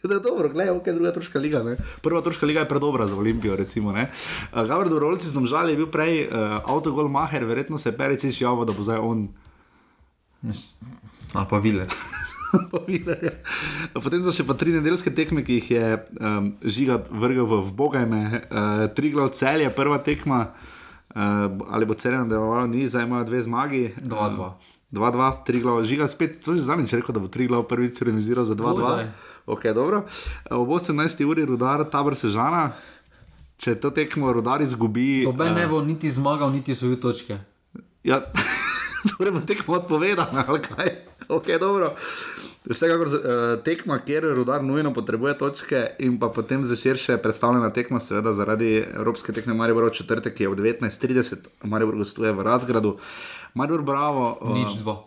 Da 0.08 0.14
je 0.14 0.20
dobro, 0.20 0.48
gledaj, 0.48 0.76
ok, 0.76 0.88
druga 0.88 1.12
turška 1.12 1.38
liga. 1.38 1.62
Ne? 1.62 1.76
Prva 2.02 2.22
turška 2.22 2.46
liga 2.46 2.60
je 2.60 2.68
predobra 2.68 3.06
za 3.06 3.16
Olimpijo. 3.16 3.56
Recimo, 3.56 3.90
uh, 3.90 4.66
Gabr 4.68 4.88
dobrovoljci 4.88 5.28
z 5.28 5.32
domžali 5.32 5.72
je 5.72 5.76
bil 5.76 5.90
prej 5.92 6.24
uh, 6.28 6.32
avtogol 6.64 7.08
maher, 7.08 7.44
verjetno 7.44 7.78
se 7.78 7.96
perečiš 7.96 8.40
javo, 8.40 8.64
da 8.64 8.72
bo 8.72 8.82
zdaj 8.82 8.98
on. 8.98 9.28
Ali 11.32 11.46
pa 11.50 11.58
vile. 11.58 11.86
Potem 14.04 14.22
so 14.24 14.32
še 14.34 14.46
pa 14.48 14.56
tri 14.58 14.72
nedeljske 14.74 15.12
tekme, 15.14 15.44
ki 15.46 15.60
jih 15.60 15.70
je 15.70 15.86
um, 16.18 16.50
žigat 16.64 17.12
vrgel 17.12 17.46
v, 17.46 17.60
v 17.68 17.76
Bogajme, 17.76 18.22
uh, 18.40 18.84
tri 18.96 19.12
glav 19.14 19.30
cel 19.36 19.66
je 19.66 19.70
prva 19.70 20.00
tekma. 20.02 20.50
Uh, 21.10 21.50
ali 21.74 21.86
bo 21.86 21.94
celeno 21.98 22.24
delovalo, 22.30 22.68
ni, 22.70 22.86
zdaj 22.88 23.06
imajo 23.06 23.26
dve 23.26 23.42
zmagi. 23.42 23.84
2-2. 23.98 24.50
2-2, 24.90 25.30
tri 25.46 25.60
glav, 25.62 25.84
žiga 25.86 26.06
spet, 26.10 26.40
to 26.42 26.54
je 26.54 26.62
zadnjič 26.62 26.96
rekel, 26.98 27.14
da 27.14 27.22
bo 27.22 27.30
tri 27.30 27.46
glav 27.50 27.66
prvič 27.70 28.02
remiziral 28.06 28.46
za 28.46 28.56
2-2. 28.58 29.10
Ok, 29.50 29.66
dobro. 29.74 30.04
Ob 30.50 30.68
18. 30.68 31.24
uri 31.26 31.44
rudar 31.44 31.82
tabor 31.90 32.14
sežana, 32.14 32.70
če 33.58 33.74
to 33.82 33.90
tekmo 33.90 34.30
rudar 34.32 34.62
izgubi. 34.62 35.24
Noben 35.26 35.50
uh, 35.50 35.58
ne 35.58 35.66
bo 35.66 35.80
niti 35.82 36.10
zmagal, 36.10 36.52
niti 36.54 36.74
svoje 36.74 37.00
točke. 37.02 37.40
Ja, 38.06 38.22
torej 39.10 39.34
bo 39.34 39.42
tekmo 39.42 39.74
odpovedano, 39.80 40.44
ali 40.46 40.62
kaj. 40.62 40.92
Ok, 41.28 41.50
dobro. 41.60 41.96
Vsekakor 42.70 43.08
uh, 43.10 43.22
tekma, 43.66 43.98
kjer 44.06 44.28
rudar 44.38 44.62
nujno 44.62 44.92
potrebuje 44.94 45.34
točke, 45.40 45.82
in 45.98 46.20
pa 46.22 46.30
potem 46.30 46.62
zvečer 46.62 47.00
še 47.00 47.16
predstavljena 47.18 47.72
tekma, 47.74 47.98
seveda 47.98 48.36
zaradi 48.36 48.76
Evropske 48.84 49.34
tekme 49.34 49.56
Maribor 49.58 49.88
v 49.88 49.96
četrtek, 49.98 50.36
ki 50.36 50.46
je 50.46 50.52
v 50.52 50.60
19:30, 50.62 51.50
Maribor 51.66 51.98
gostuje 51.98 52.30
v 52.30 52.46
Razgradu. 52.46 53.00
Maribor, 53.58 53.82
bravo. 53.82 54.30
Uh, 54.38 54.54
Nič 54.54 54.78
dva. 54.84 55.00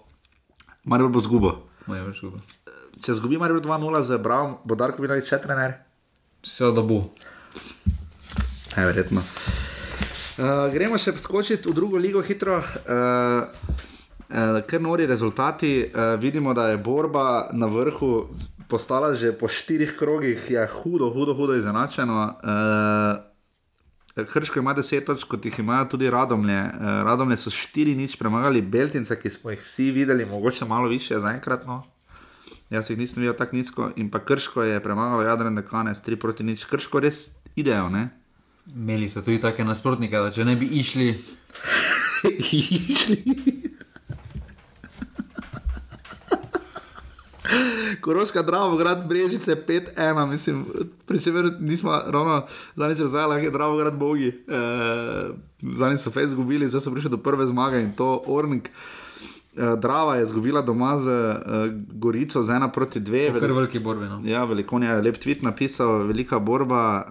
Maribor 0.84 1.16
bo 1.16 1.24
zgubo. 1.24 1.56
Maribor 1.88 2.12
zgubo. 2.20 2.44
Če 3.04 3.18
zgubi 3.20 3.38
Maribor 3.38 3.62
2-0 3.66 4.02
za 4.08 4.18
Bravo, 4.18 4.62
bo 4.64 4.76
Darko 4.80 5.04
bil 5.04 5.12
še 5.28 5.42
trener? 5.44 5.76
Seveda 6.44 6.84
bo. 6.88 7.02
Najverjetno. 8.78 9.24
Uh, 10.34 10.72
gremo 10.74 10.98
še 10.98 11.12
skočiti 11.20 11.68
v 11.68 11.76
drugo 11.76 12.00
ligo 12.00 12.24
hitro. 12.24 12.62
Uh, 12.88 13.82
Uh, 14.34 14.64
Ker 14.66 14.82
nori 14.82 15.06
rezultati, 15.06 15.84
uh, 15.86 16.18
vidimo, 16.18 16.56
da 16.58 16.72
je 16.72 16.78
borba 16.82 17.50
na 17.54 17.68
vrhu 17.70 18.34
postala 18.66 19.14
že 19.14 19.30
po 19.38 19.46
štirih 19.46 19.94
krogih, 19.94 20.50
je 20.50 20.64
hudo, 20.68 21.12
hudo, 21.14 21.36
hudo 21.38 21.54
izenačeno. 21.54 22.34
Uh, 22.42 24.26
Krško 24.26 24.60
ima 24.60 24.74
deset 24.74 25.06
točk, 25.06 25.28
kot 25.30 25.46
jih 25.46 25.60
imajo 25.60 25.86
tudi 25.86 26.10
radomlje. 26.10 26.58
Uh, 26.58 27.04
radomlje 27.06 27.38
so 27.38 27.54
štiri 27.54 27.94
nič 27.96 28.18
premagali 28.18 28.62
Beltince, 28.62 29.20
ki 29.22 29.30
smo 29.30 29.54
jih 29.54 29.62
vsi 29.62 29.92
videli, 29.92 30.26
mogoče 30.26 30.66
malo 30.66 30.90
više 30.90 31.20
zaenkrat. 31.20 31.66
No. 31.70 31.84
Jaz 32.74 32.90
jih 32.90 32.98
nisem 32.98 33.22
videl 33.22 33.36
tako 33.38 33.56
nizko. 33.56 33.92
In 34.02 34.10
pa 34.10 34.20
Krško 34.26 34.64
je 34.64 34.80
premagalo 34.82 35.22
Jadrne 35.22 35.62
dekane 35.62 35.96
s 35.96 36.02
tri 36.02 36.16
proti 36.18 36.44
nič. 36.44 36.66
Krško 36.66 37.00
res 37.06 37.36
idejo, 37.56 37.90
ne? 37.94 38.10
Imeli 38.74 39.10
so 39.10 39.22
tudi 39.22 39.42
take 39.42 39.64
nasprotnike, 39.64 40.18
da 40.18 40.32
če 40.34 40.46
ne 40.48 40.56
bi 40.58 40.66
išli. 40.80 41.12
išli. 42.64 43.18
Koroška, 48.02 48.42
Dravo, 48.42 48.78
grad 48.78 49.06
Brežice, 49.08 49.56
5-1, 49.68 50.26
mislim, 50.32 50.66
pričemer 51.06 51.52
nismo 51.60 51.94
ravno 52.08 52.48
zadnjič 52.76 53.06
zdaj, 53.06 53.28
lahko 53.28 53.46
je 53.46 53.52
Dravo, 53.52 53.78
grad 53.78 54.00
Bogi. 54.02 54.28
E, 54.28 54.34
zadnjič 55.62 56.02
so 56.02 56.12
fez 56.12 56.34
izgubili, 56.34 56.68
zdaj 56.68 56.82
so 56.82 56.92
prišli 56.92 57.14
do 57.14 57.22
prve 57.22 57.46
zmage 57.48 57.84
in 57.84 57.94
to 57.94 58.24
Ornik. 58.26 58.74
E, 58.74 59.03
Drava 59.56 60.16
je 60.16 60.24
izgubila 60.24 60.62
doma 60.62 60.98
z 61.00 61.10
e, 61.10 61.36
Gorico 61.92 62.44
z 62.44 62.50
1 62.50 62.72
proti 62.72 63.00
2. 63.00 63.40
Kar 63.40 63.52
veliki 63.52 63.80
borbi. 63.80 64.06
No. 64.06 64.22
Ja, 64.26 64.44
Velikonja 64.44 64.96
je 64.96 65.02
lep 65.02 65.18
tweet 65.18 65.44
napisal, 65.44 66.08
velika 66.08 66.40
borba, 66.40 67.06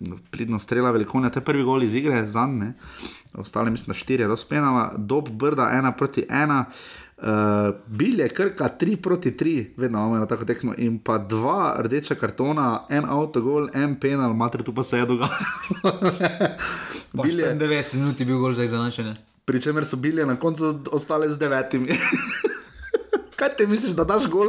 e, 0.00 0.16
pridno 0.30 0.58
strela 0.58 0.90
Velikonja, 0.90 1.30
to 1.30 1.38
je 1.38 1.44
prvi 1.44 1.64
gol 1.64 1.82
iz 1.82 1.94
igre, 1.94 2.26
zadnje. 2.26 2.72
Ostale 3.34 3.70
mislim, 3.70 3.92
da 3.92 3.94
štiri 3.94 4.22
je 4.22 4.28
dospenala, 4.28 4.92
dob 4.96 5.28
brda 5.28 5.70
1 5.74 5.92
proti 5.96 6.24
1. 6.30 6.64
Uh, 7.18 7.74
bil 7.86 8.20
je 8.20 8.28
krka 8.28 8.68
3 8.80 8.96
proti 8.96 9.30
3, 9.30 9.64
vedno 9.76 9.98
imamo 9.98 10.26
tako 10.26 10.44
tekmo, 10.44 10.74
in 10.78 10.98
pa 10.98 11.18
dva 11.18 11.74
rdeča 11.82 12.14
kartona, 12.14 12.84
en 12.88 13.04
avtogol, 13.04 13.66
en 13.74 13.96
penal, 14.00 14.34
mater 14.34 14.62
tu 14.62 14.74
pa 14.74 14.82
se 14.82 14.98
je 14.98 15.06
dogajalo. 15.06 15.34
bil 17.24 17.40
je 17.40 17.54
90 17.58 17.94
minut, 17.98 18.22
bil 18.22 18.38
gol 18.38 18.54
za 18.54 18.64
izenačenje. 18.64 19.14
Pričemer 19.48 19.86
so 19.88 19.96
bili 19.96 20.26
na 20.26 20.36
koncu 20.36 20.74
ostale 20.92 21.28
z 21.28 21.38
devetimi. 21.40 21.88
Kaj 23.38 23.48
ti 23.56 23.66
misliš, 23.66 23.92
da 23.94 24.04
daš 24.04 24.26
gol? 24.26 24.48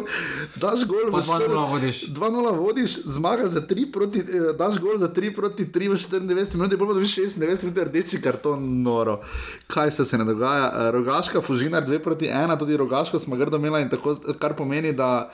Daš 0.56 0.84
gol 0.90 1.12
2-0 1.14 1.70
vodiš. 1.72 2.08
2-0 2.08 2.56
vodiš, 2.58 2.96
zmaga 3.06 3.48
za 3.48 3.62
3 3.62 3.92
proti, 3.94 4.20
eh, 4.20 4.54
daš 4.58 4.80
gol 4.82 4.98
za 4.98 5.08
3 5.14 5.36
proti 5.36 5.66
3 5.66 5.90
v 5.90 5.98
94 5.98 6.58
minut, 6.58 6.76
bolj 6.80 6.88
pa 6.88 6.94
dobiš 6.94 7.16
96 7.16 7.64
minut, 7.64 7.78
rdeči 7.78 8.22
karton, 8.22 8.82
noro. 8.82 9.22
Kaj 9.68 9.92
se, 9.92 10.06
se 10.06 10.18
ne 10.18 10.26
dogaja? 10.26 10.72
Eh, 10.74 10.92
Rogaška, 10.92 11.42
Fužinar 11.42 11.86
2 11.86 12.00
proti 12.04 12.26
1, 12.26 12.58
tudi 12.60 12.78
Rogaško 12.78 13.20
smo 13.20 13.36
grdo 13.36 13.58
imeli 13.58 13.82
in 13.82 13.90
tako, 13.90 14.16
kar 14.40 14.56
pomeni, 14.58 14.94
da 14.94 15.32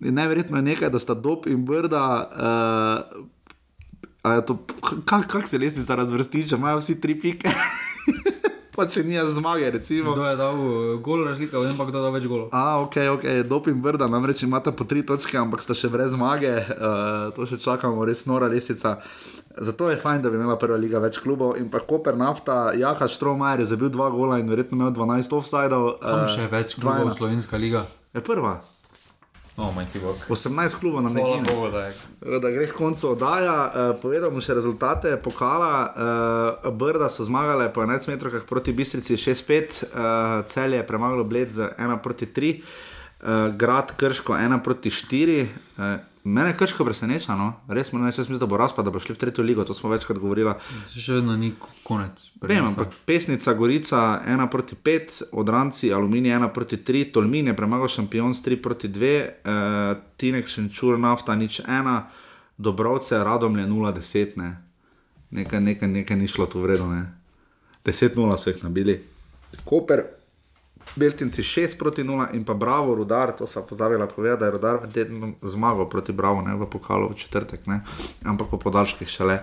najverjetno 0.00 0.56
je 0.56 0.62
nekaj, 0.62 0.90
da 0.90 0.98
sta 0.98 1.14
dob 1.14 1.46
in 1.46 1.64
brda. 1.64 2.30
Uh, 4.24 4.40
to, 4.46 4.56
kak, 5.04 5.28
kak 5.28 5.48
se 5.48 5.58
les 5.58 5.74
bi 5.74 5.82
se 5.82 5.96
razvrstili, 5.96 6.48
če 6.48 6.56
imajo 6.56 6.80
vsi 6.80 7.00
tri 7.00 7.20
pike? 7.20 7.52
pa 8.80 8.86
če 8.88 9.04
ni 9.04 9.18
zmage, 9.28 9.68
recimo. 9.76 10.14
Kdo 10.16 10.24
je 10.24 10.36
dal 10.40 10.56
uh, 10.56 10.94
gol 11.04 11.26
razlika, 11.28 11.60
vem 11.60 11.76
pa 11.76 11.84
kdo 11.88 12.00
je 12.00 12.04
dal 12.06 12.14
več 12.16 12.28
golov. 12.30 12.48
A, 12.56 12.80
ok, 12.80 12.96
ok, 13.18 13.26
dopim 13.48 13.82
vrda, 13.84 14.08
namreč 14.08 14.46
imate 14.46 14.72
po 14.72 14.88
tri 14.88 15.04
točke, 15.06 15.36
ampak 15.40 15.64
ste 15.64 15.76
še 15.76 15.92
brez 15.92 16.16
zmage, 16.16 16.48
uh, 16.48 17.28
to 17.36 17.48
še 17.48 17.60
čakamo, 17.60 18.06
res 18.08 18.24
nora 18.30 18.48
lesica. 18.48 18.96
Zato 19.60 19.90
je 19.90 19.98
fajn, 20.00 20.24
da 20.24 20.32
bi 20.32 20.38
imela 20.38 20.56
prva 20.56 20.78
liga 20.80 21.02
več 21.02 21.18
klubov 21.20 21.58
in 21.60 21.68
pa 21.72 21.82
Koper 21.84 22.16
nafta, 22.16 22.70
Jaha 22.78 23.10
Štromajer 23.10 23.64
je 23.64 23.72
zabil 23.74 23.92
dva 23.92 24.08
gola 24.14 24.38
in 24.40 24.48
verjetno 24.48 24.78
imel 24.78 24.94
12 24.96 25.36
offsajdov. 25.36 25.88
Tam 26.00 26.28
še 26.30 26.48
več 26.48 26.78
klubov, 26.78 27.12
slovenska 27.18 27.60
liga. 27.60 27.84
Je 28.16 28.22
prva. 28.24 28.60
Oh, 29.60 29.72
18 30.28 30.80
klubov 30.80 31.02
na 31.04 31.10
meji. 31.12 31.44
Da, 32.20 32.38
da 32.38 32.50
gre 32.50 32.66
k 32.66 32.72
koncu 32.72 33.12
oddaja. 33.12 33.56
Uh, 33.68 34.00
povedal 34.00 34.32
bom 34.32 34.40
še 34.40 34.56
rezultate 34.56 35.12
pokala. 35.20 35.72
Uh, 36.64 36.70
Brda 36.72 37.12
so 37.12 37.26
zmagale 37.28 37.68
po 37.68 37.84
11 37.84 38.08
metrih 38.08 38.40
proti 38.48 38.72
Bistrici 38.72 39.20
6-5, 39.20 39.84
uh, 39.84 40.40
cel 40.48 40.80
je 40.80 40.86
premagalo 40.86 41.28
Bled 41.28 41.52
z 41.52 41.68
1 41.76 42.00
proti 42.00 42.32
3, 42.32 42.56
uh, 42.56 43.52
grad 43.52 43.92
Krško 44.00 44.32
1 44.32 44.64
proti 44.64 44.88
4. 44.88 45.44
Uh, 45.76 46.09
Mene 46.24 46.52
krško 46.56 46.84
preseneča, 46.84 47.32
no? 47.36 47.54
res 47.68 47.92
moram 47.92 48.10
reči, 48.10 48.36
da 48.38 48.46
bo 48.46 48.58
razpad, 48.60 48.84
da 48.84 48.90
bo 48.92 49.00
šli 49.00 49.14
v 49.14 49.18
tretjo 49.18 49.44
ligo, 49.44 49.64
to 49.64 49.74
smo 49.74 49.88
večkrat 49.88 50.18
govorili. 50.20 50.52
Še 50.92 51.16
vedno 51.16 51.36
ni 51.40 51.54
konec. 51.84 52.20
Vem, 52.42 52.66
ampak 52.66 52.92
pesnica 53.08 53.54
Gorica 53.56 54.20
1 54.28 54.50
proti 54.52 54.76
5, 54.76 55.22
odranci 55.32 55.92
Aluminij 55.96 56.36
1 56.36 56.52
proti 56.52 56.76
3, 56.76 57.06
Tolmin 57.14 57.48
je 57.48 57.56
premagal 57.56 57.88
šampion 57.88 58.36
s 58.36 58.44
3 58.44 58.60
proti 58.60 58.92
2, 58.92 59.14
uh, 59.24 60.02
Tinek 60.20 60.48
Šenčur, 60.48 61.00
nafta 61.00 61.38
nič 61.40 61.62
1, 61.64 61.96
Dobrovce, 62.60 63.24
Radomlje 63.24 63.64
0-10, 63.72 64.36
ne. 64.36 64.52
nekaj, 65.30 65.60
nekaj, 65.60 65.88
nekaj 65.88 66.20
ni 66.20 66.28
šlo 66.28 66.50
tu 66.52 66.60
vredno, 66.60 66.92
10-0 67.84 68.36
so 68.36 68.52
jih 68.52 68.64
nabili. 68.68 69.00
Koper 69.64 70.19
Beltinci 70.96 71.42
6 71.42 71.78
proti 71.78 72.04
0 72.04 72.28
in 72.32 72.44
pa 72.44 72.54
Bravo, 72.54 72.94
Rudar, 72.94 73.32
to 73.32 73.46
sva 73.46 73.62
pozabila 73.62 74.06
povedati, 74.06 74.40
da 74.40 74.46
je 74.46 74.52
Rudar 74.52 74.78
zmagal 75.42 75.88
proti 75.88 76.12
Bravo, 76.12 76.42
ne 76.42 76.54
v 76.54 76.66
pokalu 76.66 77.10
v 77.10 77.14
četrtek, 77.14 77.66
ne? 77.66 77.80
ampak 78.24 78.50
po 78.50 78.58
podaljških 78.58 79.08
šele. 79.08 79.40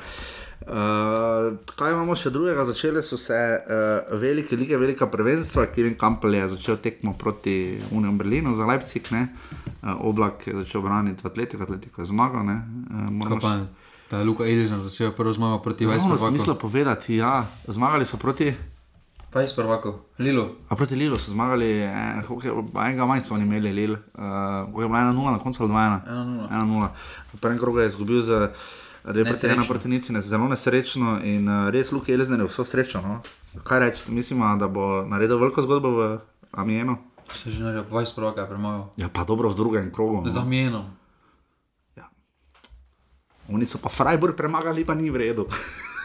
Uh, 0.67 1.53
kaj 1.79 1.93
imamo 1.93 2.15
še 2.17 2.31
drugega? 2.33 2.65
Začele 2.67 3.03
so 3.05 3.15
se 3.17 3.37
uh, 3.37 4.17
velike 4.19 4.57
lige, 4.57 4.77
velika 4.77 5.07
prvenstva. 5.07 5.69
Kevin 5.71 5.95
Campbell 5.95 6.35
je 6.35 6.47
začel 6.57 6.79
tekmo 6.83 7.13
proti 7.13 7.77
Unijo 7.91 8.11
Berlinu 8.17 8.55
za 8.57 8.65
Leipzig, 8.65 9.07
uh, 9.13 9.93
oblak 10.01 10.47
je 10.47 10.57
začel 10.65 10.81
braniti 10.81 11.23
Atletiko, 11.23 11.63
Atletiko 11.63 12.01
je 12.01 12.09
zmagal. 12.11 12.43
Uh, 12.43 13.63
Ta 14.07 14.23
Luka 14.23 14.47
je 14.47 14.67
začel 14.67 15.11
prvo 15.11 15.33
zmago 15.35 15.59
proti 15.63 15.85
Vajsku. 15.85 16.09
No, 16.09 16.17
Smislo 16.17 16.55
povedati, 16.55 17.15
ja, 17.15 17.45
zmagali 17.67 18.05
so 18.05 18.17
proti. 18.17 18.76
Pa 19.37 19.43
iz 19.43 19.53
prvaka, 19.53 19.93
Lilo. 20.19 20.49
A 20.69 20.75
proti 20.75 20.95
Lilu 20.95 21.17
so 21.21 21.29
zmagali, 21.29 21.65
eh, 21.85 22.21
enega 22.85 23.05
manj 23.05 23.21
so 23.21 23.35
imeli, 23.37 23.69
Lil. 23.69 23.91
Uh, 23.93 24.81
je 24.81 24.87
bila 24.89 25.13
1-0 25.13 25.31
na 25.31 25.39
koncu 25.39 25.63
ali 25.63 25.71
2-1. 25.71 26.01
1-0. 26.49 26.87
Prvi 27.41 27.59
krog 27.59 27.77
je 27.77 27.87
izgubil 27.87 28.21
za 28.21 28.49
dve 29.05 29.25
proti 29.25 29.47
ena 29.47 29.63
proti 29.67 29.87
nici, 29.87 30.13
ne, 30.13 30.21
zelo 30.21 30.47
nesrečno 30.47 31.19
in 31.23 31.49
uh, 31.49 31.69
res 31.69 31.91
Luke 31.91 32.13
Elizner 32.13 32.39
je 32.39 32.47
vso 32.47 32.63
srečo. 32.63 33.01
No? 33.01 33.21
Kaj 33.63 33.79
reči, 33.79 34.11
mislim, 34.11 34.41
da 34.57 34.67
bo 34.67 35.05
naredil 35.05 35.37
veliko 35.37 35.61
zgodbo 35.61 35.89
v 35.89 36.17
Amienu? 36.51 36.97
Se 37.43 37.51
že 37.51 37.63
nekaj 37.63 37.91
20 37.91 38.15
prvaka 38.15 38.41
je 38.41 38.47
premagal. 38.47 38.89
Ja, 38.97 39.09
pa 39.13 39.21
dobro 39.23 39.49
v 39.49 39.55
drugem 39.55 39.91
krogu. 39.93 40.25
No. 40.25 40.31
Z 40.31 40.37
Amienom. 40.37 40.89
Ja. 41.93 42.09
Oni 43.53 43.69
so 43.69 43.77
pa 43.77 43.89
Freiburg 43.89 44.33
premagali, 44.33 44.81
pa 44.81 44.97
ni 44.97 45.13
v 45.13 45.29
redu. 45.29 45.45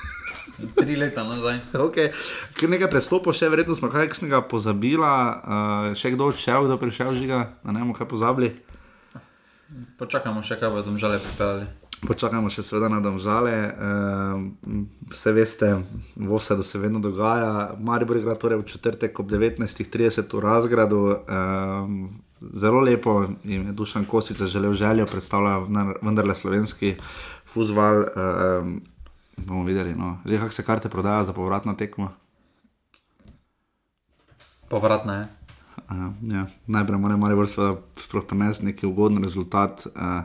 Tri 0.77 0.97
leta 0.97 1.25
nazaj. 1.25 1.61
Okay. 1.73 2.13
Ker 2.59 2.71
nekaj 2.71 2.91
prestopov, 2.93 3.35
še 3.37 3.49
verjetno 3.53 3.77
smo 3.79 3.91
kakšnega 3.93 4.45
pozabila, 4.51 5.13
uh, 5.13 5.95
še 5.99 6.13
kdo 6.15 6.29
odšel, 6.33 6.69
kdo 6.69 6.77
prišel 6.81 7.17
žiga, 7.17 7.57
ne 7.65 7.81
bomo 7.81 7.97
kaj 7.97 8.11
pozabili. 8.11 8.53
Počakajmo 9.99 10.43
še, 10.45 10.61
kaj 10.61 10.71
bodo 10.75 10.93
žale 11.01 11.21
pripeljali. 11.23 11.71
Počakajmo 12.03 12.51
še 12.51 12.65
seveda 12.67 12.91
na 12.91 12.99
domžale. 12.99 13.55
Uh, 13.55 14.75
vse 15.15 15.33
veste, 15.33 15.69
v 16.19 16.31
Ovsedu 16.35 16.67
se 16.67 16.81
vedno 16.83 16.99
dogaja. 16.99 17.79
Maribor 17.79 18.19
igra 18.19 18.35
torej 18.35 18.59
v 18.59 18.67
četrtek 18.67 19.21
ob 19.23 19.31
19.30 19.31 20.27
v 20.27 20.43
razgradu. 20.43 21.03
Uh, 21.23 22.11
zelo 22.59 22.83
lepo 22.83 23.23
jim 23.47 23.71
je 23.71 23.77
Dušan 23.79 24.05
Kosica 24.11 24.51
želel 24.51 24.75
željo, 24.75 25.07
predstavlja 25.07 25.61
vendarle 26.03 26.35
slovenski 26.35 26.97
fuzbal. 27.55 28.03
Uh, 28.03 28.75
bomo 29.47 29.65
videli, 29.65 29.95
no. 29.95 30.19
že 30.25 30.39
kako 30.39 30.53
se 30.53 30.65
karte 30.65 30.89
prodaja 30.89 31.25
za 31.25 31.33
povratno 31.33 31.75
tekmo. 31.75 32.11
Povratna 34.69 35.15
je. 35.15 35.29
Uh, 35.91 36.33
ja. 36.33 36.47
Najprej 36.67 36.99
moramo 36.99 37.29
reči, 37.29 37.57
da 37.57 37.77
sploh 38.01 38.25
prenesti 38.25 38.67
neki 38.67 38.87
ugoden 38.87 39.23
rezultat. 39.23 39.87
Uh, 39.87 40.25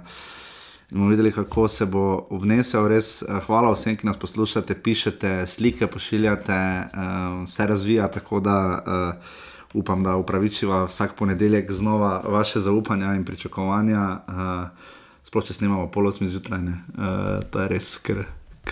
In 0.91 0.97
bomo 0.97 1.09
videli, 1.09 1.31
kako 1.31 1.67
se 1.67 1.85
bo 1.85 2.27
obnesel. 2.29 2.87
Res, 2.87 3.19
hvala 3.45 3.73
vsem, 3.73 3.97
ki 3.99 4.07
nas 4.07 4.15
poslušate, 4.17 4.75
pišete, 4.83 5.31
slike 5.43 5.87
pošiljate, 5.91 6.59
uh, 6.87 7.43
vse 7.43 7.67
razvija. 7.67 8.07
Tako 8.07 8.39
da 8.39 8.55
uh, 8.79 9.35
upam, 9.73 10.03
da 10.03 10.15
upravičiva 10.15 10.85
vsak 10.85 11.15
ponedeljek 11.19 11.71
znova 11.71 12.21
vaše 12.23 12.59
zaupanja 12.59 13.15
in 13.19 13.25
pričakovanja. 13.25 14.05
Uh, 14.27 14.87
sploh 15.27 15.43
če 15.43 15.59
snimamo 15.59 15.91
pol 15.91 16.07
osmi 16.07 16.27
zjutraj, 16.31 16.63
uh, 16.63 17.43
to 17.51 17.65
je 17.65 17.67
res 17.67 17.91
skrb 17.99 18.23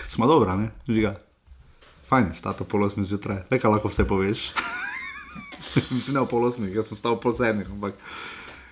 smo 0.04 0.26
dobro, 0.26 0.56
ne, 0.56 0.70
žiga. 0.88 1.16
Fajn, 2.08 2.26
stato 2.36 2.64
pol 2.64 2.84
osmi 2.84 3.04
zjutraj, 3.04 3.42
nekaj 3.50 3.70
lahko 3.70 3.88
vse 3.88 4.08
poveš. 4.08 4.52
Mislim, 5.94 6.14
da 6.14 6.20
je 6.20 6.26
pol 6.30 6.44
osmi, 6.44 6.72
jaz 6.72 6.86
sem 6.88 6.96
stal 6.96 7.20
pol 7.20 7.34
sedmih, 7.34 7.70
ampak 7.70 7.94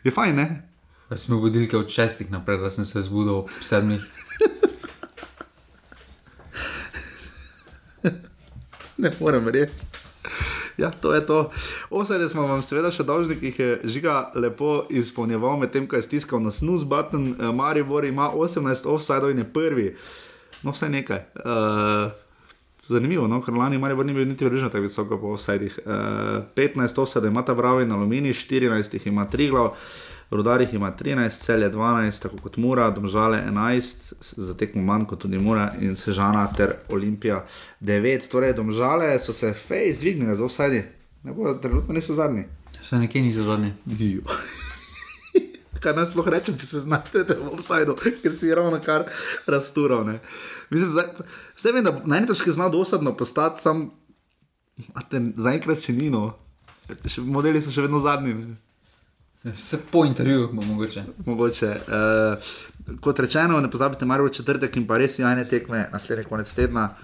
je 0.05 0.11
fajn, 0.11 0.37
ne. 0.37 0.69
Pa 1.09 1.17
smo 1.17 1.41
budilke 1.41 1.77
od 1.77 1.91
šestih 1.91 2.31
naprej, 2.31 2.59
da 2.59 2.71
sem 2.71 2.85
se 2.85 3.03
zbudil 3.03 3.35
ob 3.35 3.49
sedmih. 3.63 4.01
ne 9.03 9.13
morem 9.21 9.49
reči. 9.49 9.75
Ja, 10.77 10.91
to 10.91 11.15
je 11.15 11.27
to. 11.27 11.51
Osede 11.91 12.29
smo 12.29 12.43
vam 12.47 12.63
seveda 12.63 12.91
še 12.91 13.05
dolžni, 13.07 13.37
ki 13.39 13.47
jih 13.47 13.59
je 13.59 13.81
žiga 13.97 14.31
lepo 14.35 14.87
izpolnjeval, 14.91 15.59
medtem 15.61 15.87
ko 15.87 15.97
je 15.97 16.03
stiskal 16.03 16.43
na 16.43 16.51
snus 16.51 16.83
button. 16.89 17.37
Maribor 17.55 18.05
ima 18.05 18.31
18 18.35 18.89
offside 18.91 19.31
in 19.31 19.39
je 19.39 19.53
prvi 19.53 19.97
no 20.65 20.73
vse 20.73 20.89
nekaj. 20.89 21.21
Uh, 21.45 22.13
zanimivo, 22.89 23.27
no? 23.29 23.41
ker 23.43 23.55
lani 23.55 23.79
Marijo 23.79 24.03
ni 24.03 24.15
bil 24.15 24.29
niti 24.29 24.45
vržen 24.45 24.71
tako 24.71 24.83
visoko 24.83 25.19
po 25.21 25.35
vsajih. 25.35 25.79
Uh, 25.87 25.93
15 26.57 27.01
oseb 27.03 27.25
ima 27.25 27.45
ta 27.45 27.55
pravi 27.55 27.87
na 27.87 27.95
Alumini, 27.95 28.33
14 28.33 28.95
jih 28.95 29.07
ima 29.07 29.25
tri 29.25 29.49
glav. 29.49 29.75
Rudarih 30.31 30.75
ima 30.75 30.93
13, 31.01 31.29
cel 31.45 31.63
je 31.63 31.71
12, 31.73 32.23
tako 32.23 32.37
kot 32.43 32.57
Mura, 32.57 32.91
Domžale 32.91 33.43
11, 33.51 34.13
za 34.21 34.55
tekmo 34.57 34.83
manj 34.83 35.05
kot 35.05 35.21
tudi 35.23 35.39
Mura 35.39 35.73
in 35.81 35.97
Sežana 35.97 36.49
ter 36.57 36.73
Olimpija 36.89 37.45
9. 37.81 38.31
Torej, 38.31 38.53
Domžale 38.53 39.19
so 39.19 39.33
se 39.33 39.53
fej 39.53 39.93
zvignile 39.93 40.37
za 40.37 40.45
vsaj, 40.45 40.83
ne 41.23 41.33
bo 41.33 41.55
trenutno 41.55 41.95
niso 41.95 42.13
zadnji. 42.13 42.45
Še 42.83 42.99
nekje 42.99 43.23
niso 43.23 43.45
zadnji 43.45 43.73
kaj 45.85 45.97
naj 45.97 46.09
sploh 46.11 46.29
rečem, 46.33 46.57
če 46.61 46.69
se 46.69 46.83
znajdete 46.87 47.37
v 47.41 47.53
offsajdu, 47.53 47.97
ker 48.23 48.33
si 48.33 48.53
ravno 48.55 48.81
kar 48.85 49.07
rastural. 49.51 50.07
Mislim, 50.73 50.95
vse 51.57 51.73
vem, 51.73 51.85
da 51.85 51.95
na 52.05 52.19
eni 52.19 52.31
točki 52.31 52.55
zna 52.55 52.71
dosadno 52.73 53.15
postati, 53.17 53.63
sam 53.63 53.91
zaenkrat 55.37 55.85
še 55.85 55.95
ni 55.97 56.11
no. 56.13 56.31
Modeli 57.25 57.63
so 57.65 57.73
še 57.73 57.85
vedno 57.87 58.01
zadnji. 58.03 58.37
Vse 59.45 59.79
po 59.93 60.05
intervjuju, 60.09 60.51
mogoče. 60.57 61.05
mogoče. 61.27 61.71
Uh, 61.89 62.97
kot 63.05 63.21
rečeno, 63.21 63.61
ne 63.61 63.71
pozabite, 63.71 64.09
v 64.09 64.31
četrtek 64.33 64.77
in 64.81 64.87
pa 64.89 64.97
res 65.01 65.19
jajne 65.19 65.45
tekme, 65.49 65.89
naslednji 65.93 66.25
konec 66.29 66.55
tedna. 66.55 66.95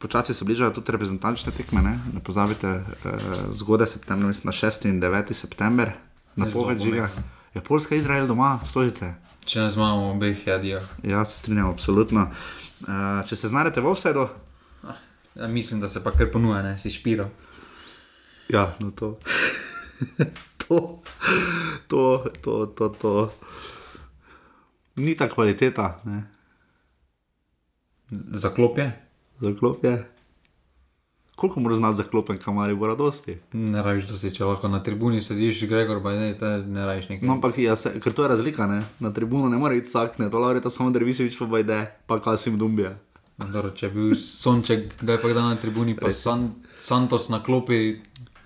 Počasi 0.00 0.34
se 0.34 0.46
bližajo 0.48 0.70
tudi 0.78 0.94
reprezentančne 0.94 1.52
tekme, 1.52 1.82
ne, 1.84 1.98
ne 2.14 2.22
pozabite, 2.24 2.78
uh, 2.80 3.26
zgodaj 3.52 3.90
septembra, 3.98 4.30
mislim 4.30 4.48
na 4.48 4.56
6 4.56 4.88
in 4.88 5.02
9 5.02 5.34
september, 5.34 5.92
na 6.36 6.46
poved 6.46 6.80
žiga. 6.80 7.10
Ne 7.10 7.39
je 7.54 7.60
Poljska, 7.60 7.94
Izrael 7.94 8.26
doma, 8.26 8.58
stolice. 8.66 9.14
Če 9.44 9.60
ne 9.60 9.70
znamo 9.70 10.10
obeh 10.10 10.46
jadijo. 10.46 10.80
Ja, 11.02 11.24
se 11.24 11.38
strinjam, 11.38 11.70
absolutno. 11.70 12.28
Uh, 12.80 13.20
če 13.28 13.36
se 13.36 13.48
znajdete 13.48 13.80
v 13.80 13.94
vsedu. 13.94 14.28
Ah, 14.86 15.00
ja, 15.34 15.48
mislim, 15.48 15.80
da 15.80 15.88
se 15.88 16.04
pa 16.04 16.12
kar 16.14 16.30
ponuja, 16.32 16.62
ne 16.62 16.78
si 16.78 16.90
špiro. 16.90 17.30
Ja, 18.48 18.70
no 18.80 18.90
to. 18.90 19.16
to, 20.66 21.02
to, 21.88 22.04
to, 22.42 22.66
to, 22.66 22.88
to. 22.88 23.14
Ni 24.96 25.16
ta 25.16 25.28
kvaliteta. 25.28 26.00
Ne. 26.04 26.22
Zaklopje. 28.10 28.92
Zaklopje 29.40 30.09
koliko 31.40 31.60
moraš 31.60 31.78
znati 31.78 31.96
zaklopen, 31.96 32.38
kamari 32.38 32.74
bo 32.74 32.86
radosti. 32.86 33.36
Ne 33.52 33.82
rabiš, 33.82 34.08
da 34.08 34.18
si 34.18 34.30
če 34.34 34.44
lahko 34.44 34.68
na 34.68 34.82
tribuni 34.82 35.22
sediš, 35.22 35.62
Gregor, 35.70 36.02
pa 36.04 36.12
ne, 36.12 36.34
ne 36.66 36.86
rabiš 36.86 37.08
nekaj. 37.08 37.26
No, 37.26 37.38
ampak 37.38 37.58
ja, 37.58 37.76
se, 37.80 37.94
ker 38.00 38.12
to 38.12 38.26
je 38.26 38.28
razlika, 38.28 38.66
ne? 38.66 38.82
na 39.00 39.12
tribunu 39.16 39.48
ne 39.48 39.56
more 39.56 39.78
iti 39.78 39.88
vsak, 39.88 40.18
ne, 40.20 40.28
to 40.30 40.38
lahko 40.38 40.58
reče 40.58 40.70
samo 40.70 40.90
Derviševič, 40.92 41.38
pa 41.38 41.48
bajde, 41.54 41.78
pa 42.06 42.20
Kasim 42.20 42.58
Dumbija. 42.60 42.92
Dobro, 43.40 43.70
če 43.72 43.86
je 43.86 43.90
bil 43.94 44.12
sonček, 44.20 44.92
da 45.00 45.16
je 45.16 45.22
pa 45.22 45.30
kdaj 45.32 45.46
na 45.48 45.56
tribuni, 45.56 45.96
pa 45.96 46.12
San, 46.12 46.50
Santos 46.78 47.30
na 47.32 47.40
klopi, 47.42 47.96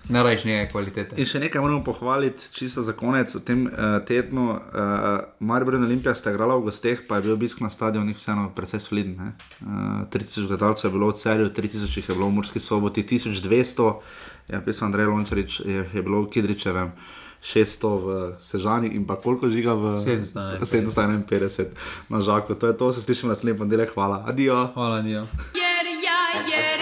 ne 0.09 0.23
rajš 0.23 0.45
njega 0.45 0.69
kvalitete. 0.71 1.15
In 1.17 1.25
še 1.25 1.39
nekaj 1.39 1.61
moramo 1.61 1.83
pohvaliti, 1.83 2.49
čisto 2.53 2.83
za 2.85 2.93
konec 2.93 3.33
v 3.35 3.41
tem 3.45 3.65
uh, 3.67 3.97
tednu. 4.05 4.45
Uh, 4.53 5.25
Maribor 5.39 5.79
in 5.79 5.87
Olimpija 5.87 6.15
sta 6.15 6.33
igrala 6.33 6.57
v 6.59 6.67
gosteh, 6.69 7.01
pa 7.07 7.17
je 7.17 7.27
bil 7.27 7.35
obisk 7.35 7.61
na 7.65 7.69
stadionih 7.73 8.17
vseeno 8.17 8.47
precej 8.55 8.83
soliden. 8.83 9.33
Uh, 9.61 10.05
3000 10.13 10.47
gledalcev 10.51 10.89
je 10.89 10.93
bilo 10.97 11.11
v 11.11 11.19
celju, 11.19 11.49
3000 11.49 11.99
jih 11.99 12.09
je 12.09 12.15
bilo 12.15 12.29
v 12.29 12.37
Murski 12.39 12.59
soboti, 12.59 13.03
1200, 13.03 13.91
ja, 14.53 14.61
pisal 14.61 14.89
Andrej 14.89 15.11
Lončarič, 15.11 15.59
je, 15.65 15.85
je 15.93 16.01
bilo 16.01 16.25
v 16.25 16.33
Kidričevem. 16.33 16.93
600 17.45 17.89
v 18.01 18.07
Sežani 18.41 18.89
in 18.97 19.05
pa 19.05 19.21
koliko 19.21 19.45
žiga 19.45 19.77
v 19.77 20.01
751. 20.01 20.89
751 21.29 21.77
na 22.09 22.17
žaku. 22.17 22.57
To 22.57 22.67
je 22.67 22.77
to, 22.77 22.93
se 22.93 23.01
slišimo 23.05 23.29
naslednji 23.29 23.57
ponedeljek. 23.57 23.93
Hvala. 23.93 24.25
Adijo. 24.25 24.73
Hvala, 24.73 24.95
Adijo. 25.05 25.27
Jer 25.53 25.85
ja, 26.01 26.21
jer 26.49 26.74